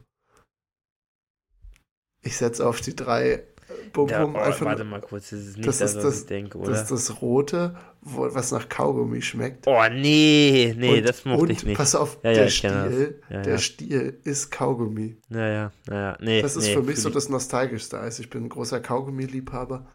Ich 2.23 2.37
setze 2.37 2.65
auf 2.65 2.81
die 2.81 2.95
3 2.95 3.43
Bum, 3.91 4.09
ja, 4.09 4.25
oh, 4.25 4.35
einfach, 4.35 4.65
warte 4.65 4.83
mal 4.83 5.01
kurz, 5.01 5.29
das 5.31 5.39
ist 5.39 5.57
nicht 5.57 5.67
das, 5.67 5.79
das, 5.79 5.95
was 5.95 6.03
das, 6.03 6.21
ich 6.21 6.25
denke, 6.27 6.57
oder? 6.57 6.71
Das 6.71 6.83
ist 6.83 6.91
das 6.91 7.21
Rote, 7.21 7.75
wo, 8.01 8.33
was 8.33 8.51
nach 8.51 8.69
Kaugummi 8.69 9.21
schmeckt. 9.21 9.67
Oh, 9.67 9.81
nee, 9.91 10.73
nee, 10.77 10.99
und, 10.99 11.07
das 11.07 11.25
mochte 11.25 11.51
ich 11.51 11.63
nicht. 11.63 11.77
pass 11.77 11.95
auf, 11.95 12.19
ja, 12.23 12.33
der, 12.33 12.49
Stiel, 12.49 13.21
ja, 13.29 13.41
der 13.41 13.57
Stiel 13.57 14.19
ist 14.23 14.51
Kaugummi. 14.51 15.17
Ja, 15.29 15.47
ja, 15.47 15.71
ja, 15.89 16.17
nee. 16.21 16.41
Das 16.41 16.55
ist 16.55 16.67
nee, 16.67 16.73
für 16.73 16.83
mich 16.83 16.99
so 16.99 17.09
das 17.09 17.29
nostalgischste 17.29 17.99
Eis. 17.99 18.19
Ich 18.19 18.29
bin 18.29 18.45
ein 18.45 18.49
großer 18.49 18.79
Kaugummi-Liebhaber. 18.79 19.87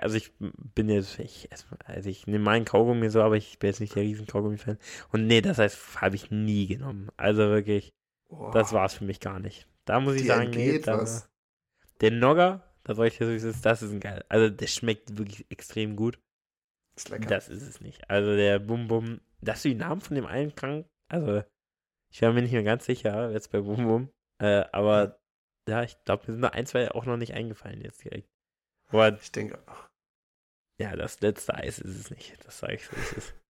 Also 0.00 0.16
ich 0.16 0.32
bin 0.74 0.88
jetzt, 0.88 1.18
ich, 1.18 1.48
also 1.84 2.08
ich 2.08 2.26
nehme 2.26 2.44
meinen 2.44 2.64
Kaugummi 2.64 3.10
so, 3.10 3.22
aber 3.22 3.36
ich 3.36 3.58
bin 3.58 3.68
jetzt 3.68 3.80
nicht 3.80 3.94
der 3.94 4.02
riesen 4.02 4.26
Kaugummi-Fan. 4.26 4.78
Und 5.12 5.26
nee, 5.26 5.40
das 5.40 5.58
heißt, 5.58 6.00
habe 6.00 6.16
ich 6.16 6.30
nie 6.30 6.66
genommen. 6.66 7.08
Also 7.16 7.42
wirklich, 7.48 7.92
oh. 8.28 8.50
das 8.52 8.72
war 8.72 8.86
es 8.86 8.94
für 8.94 9.04
mich 9.04 9.20
gar 9.20 9.38
nicht. 9.38 9.66
Da 9.84 10.00
muss 10.00 10.14
ich 10.14 10.22
Die 10.22 10.28
sagen, 10.28 10.50
nee, 10.50 10.78
da, 10.78 11.06
der 12.00 12.10
Nogger, 12.10 12.64
Da 12.84 12.94
soll 12.94 13.08
ich 13.08 13.18
dir 13.18 13.26
so 13.26 13.48
ist, 13.48 13.64
das 13.66 13.82
ist 13.82 13.90
ein 13.92 14.00
geil. 14.00 14.24
Also 14.28 14.48
der 14.54 14.66
schmeckt 14.66 15.18
wirklich 15.18 15.50
extrem 15.50 15.94
gut. 15.96 16.18
Ist 16.96 17.10
lecker. 17.10 17.28
Das 17.28 17.48
ist 17.48 17.62
es 17.62 17.80
nicht. 17.80 18.08
Also 18.10 18.34
der 18.34 18.58
Bum 18.58 18.88
Bum, 18.88 19.20
dass 19.40 19.62
du 19.62 19.68
die 19.68 19.74
Namen 19.74 20.00
von 20.00 20.14
dem 20.14 20.26
einen 20.26 20.54
krank, 20.54 20.86
also 21.08 21.42
ich 22.10 22.22
war 22.22 22.32
mir 22.32 22.42
nicht 22.42 22.52
mehr 22.52 22.62
ganz 22.62 22.86
sicher, 22.86 23.30
jetzt 23.30 23.52
bei 23.52 23.60
Bum 23.60 23.84
Bum. 23.84 24.10
Äh, 24.40 24.64
aber 24.72 25.20
ja, 25.68 25.82
ich 25.82 26.02
glaube, 26.04 26.24
mir 26.26 26.32
sind 26.32 26.42
da 26.42 26.48
ein, 26.48 26.66
zwei 26.66 26.90
auch 26.90 27.04
noch 27.04 27.16
nicht 27.18 27.34
eingefallen 27.34 27.80
jetzt 27.82 28.02
direkt. 28.04 28.28
Aber 28.88 29.20
Ich 29.20 29.32
denke 29.32 29.58
auch. 29.68 29.88
ja, 30.80 30.96
das 30.96 31.20
letzte 31.20 31.54
Eis 31.54 31.78
ist 31.78 31.96
es 31.98 32.10
nicht. 32.10 32.42
Das 32.46 32.58
sage 32.58 32.74
ich 32.76 32.86
so, 32.86 32.96
wie 32.96 33.00
es 33.00 33.12
ist. 33.12 33.34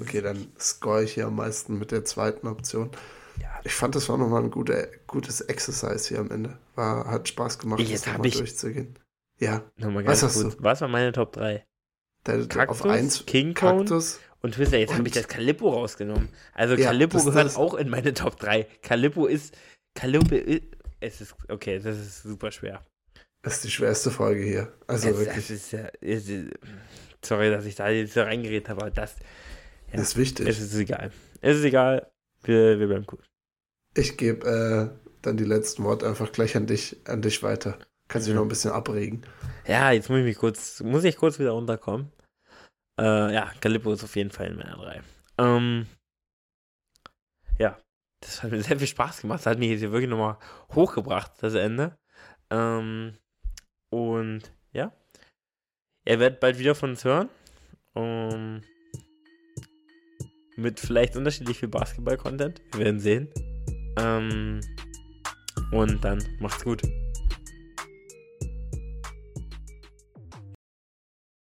Okay, 0.00 0.20
dann 0.22 0.52
score 0.58 1.02
ich 1.02 1.14
hier 1.14 1.26
am 1.26 1.34
meisten 1.34 1.78
mit 1.78 1.90
der 1.90 2.04
zweiten 2.04 2.46
Option. 2.46 2.92
Ja, 3.40 3.60
Ich 3.64 3.74
fand, 3.74 3.94
das 3.94 4.08
war 4.08 4.16
nochmal 4.18 4.42
ein 4.42 4.50
guter, 4.50 4.86
gutes 5.06 5.40
Exercise 5.42 6.08
hier 6.08 6.18
am 6.20 6.30
Ende. 6.30 6.58
War, 6.74 7.06
hat 7.10 7.28
Spaß 7.28 7.58
gemacht, 7.58 7.80
Jetzt 7.80 8.06
das 8.06 8.12
nochmal 8.14 8.30
durchzugehen. 8.30 8.98
Ja, 9.38 9.62
nochmal 9.76 10.04
Was 10.06 10.20
ganz 10.20 10.34
hast 10.34 10.42
kurz. 10.42 10.56
Was 10.60 10.80
war 10.80 10.88
meine 10.88 11.12
Top 11.12 11.32
3? 11.32 11.64
der, 12.26 12.46
Kaktus, 12.46 12.80
auf 12.82 12.86
1 12.86 13.26
King 13.26 13.54
Kaktus. 13.54 14.20
und 14.42 14.54
Twister. 14.54 14.78
Jetzt 14.78 14.94
habe 14.94 15.06
ich 15.06 15.14
das 15.14 15.28
Calippo 15.28 15.70
rausgenommen. 15.70 16.28
Also 16.54 16.74
Ja, 16.74 16.86
Calippo 16.88 17.18
gehört 17.22 17.46
das- 17.46 17.56
auch 17.56 17.74
in 17.74 17.88
meine 17.88 18.12
Top 18.14 18.38
3. 18.38 18.64
Calippo 18.82 19.26
ist. 19.26 19.56
Calippo 19.94 20.34
ist. 20.34 20.62
Es 21.00 21.20
ist. 21.20 21.34
Okay, 21.48 21.78
das 21.78 21.96
ist 21.96 22.22
super 22.22 22.50
schwer. 22.50 22.84
Das 23.42 23.54
ist 23.54 23.64
die 23.64 23.70
schwerste 23.70 24.10
Folge 24.10 24.42
hier. 24.42 24.72
Also 24.86 25.08
es, 25.10 25.18
wirklich, 25.18 25.48
ist 25.50 25.72
ja. 25.72 25.88
Es 26.00 26.28
ist, 26.28 26.50
sorry, 27.24 27.50
dass 27.50 27.64
ich 27.64 27.76
da 27.76 27.88
jetzt 27.88 28.14
so 28.14 28.22
reingeredet 28.22 28.68
habe, 28.68 28.82
aber 28.82 28.90
das. 28.90 29.14
ja. 29.92 29.96
das 29.98 30.08
ist 30.08 30.16
wichtig. 30.16 30.48
Es 30.48 30.60
ist 30.60 30.74
egal. 30.74 31.12
Es 31.40 31.56
ist 31.56 31.64
egal. 31.64 32.10
Wir, 32.42 32.78
wir 32.78 32.88
bleiben 32.88 33.06
cool. 33.12 33.20
Ich 33.98 34.16
gebe 34.16 34.46
äh, 34.46 35.08
dann 35.22 35.36
die 35.36 35.44
letzten 35.44 35.82
Worte 35.82 36.06
einfach 36.06 36.30
gleich 36.30 36.56
an 36.56 36.66
dich, 36.68 36.96
an 37.06 37.20
dich 37.20 37.42
weiter. 37.42 37.76
Kannst 38.06 38.28
dich 38.28 38.32
Mhm. 38.32 38.36
noch 38.38 38.44
ein 38.44 38.48
bisschen 38.48 38.70
abregen. 38.70 39.22
Ja, 39.66 39.90
jetzt 39.90 40.08
muss 40.08 40.20
ich 40.20 40.24
mich 40.24 40.38
kurz. 40.38 40.80
Muss 40.80 41.02
ich 41.02 41.16
kurz 41.16 41.40
wieder 41.40 41.50
runterkommen. 41.50 42.12
Äh, 43.00 43.34
ja, 43.34 43.50
Calippo 43.60 43.92
ist 43.92 44.04
auf 44.04 44.14
jeden 44.14 44.30
Fall 44.30 44.46
in 44.46 44.56
meiner 44.56 44.76
3. 44.76 45.02
Ähm, 45.38 45.86
ja, 47.58 47.76
das 48.20 48.40
hat 48.42 48.52
mir 48.52 48.62
sehr 48.62 48.78
viel 48.78 48.86
Spaß 48.86 49.22
gemacht. 49.22 49.40
Das 49.40 49.46
hat 49.46 49.58
mich 49.58 49.70
jetzt 49.70 49.80
hier 49.80 49.90
wirklich 49.90 50.08
nochmal 50.10 50.38
hochgebracht, 50.76 51.32
das 51.40 51.54
Ende. 51.54 51.98
Ähm, 52.50 53.18
und 53.90 54.42
ja, 54.72 54.92
ihr 56.06 56.20
werdet 56.20 56.38
bald 56.38 56.58
wieder 56.60 56.76
von 56.76 56.90
uns 56.90 57.04
hören. 57.04 57.28
Ähm, 57.96 58.62
mit 60.56 60.78
vielleicht 60.78 61.16
unterschiedlich 61.16 61.58
viel 61.58 61.68
Basketball-Content. 61.68 62.62
Wir 62.72 62.84
werden 62.84 63.00
sehen. 63.00 63.28
Ähm, 63.98 64.60
und 65.72 66.02
dann 66.04 66.22
macht's 66.40 66.64
gut. 66.64 66.82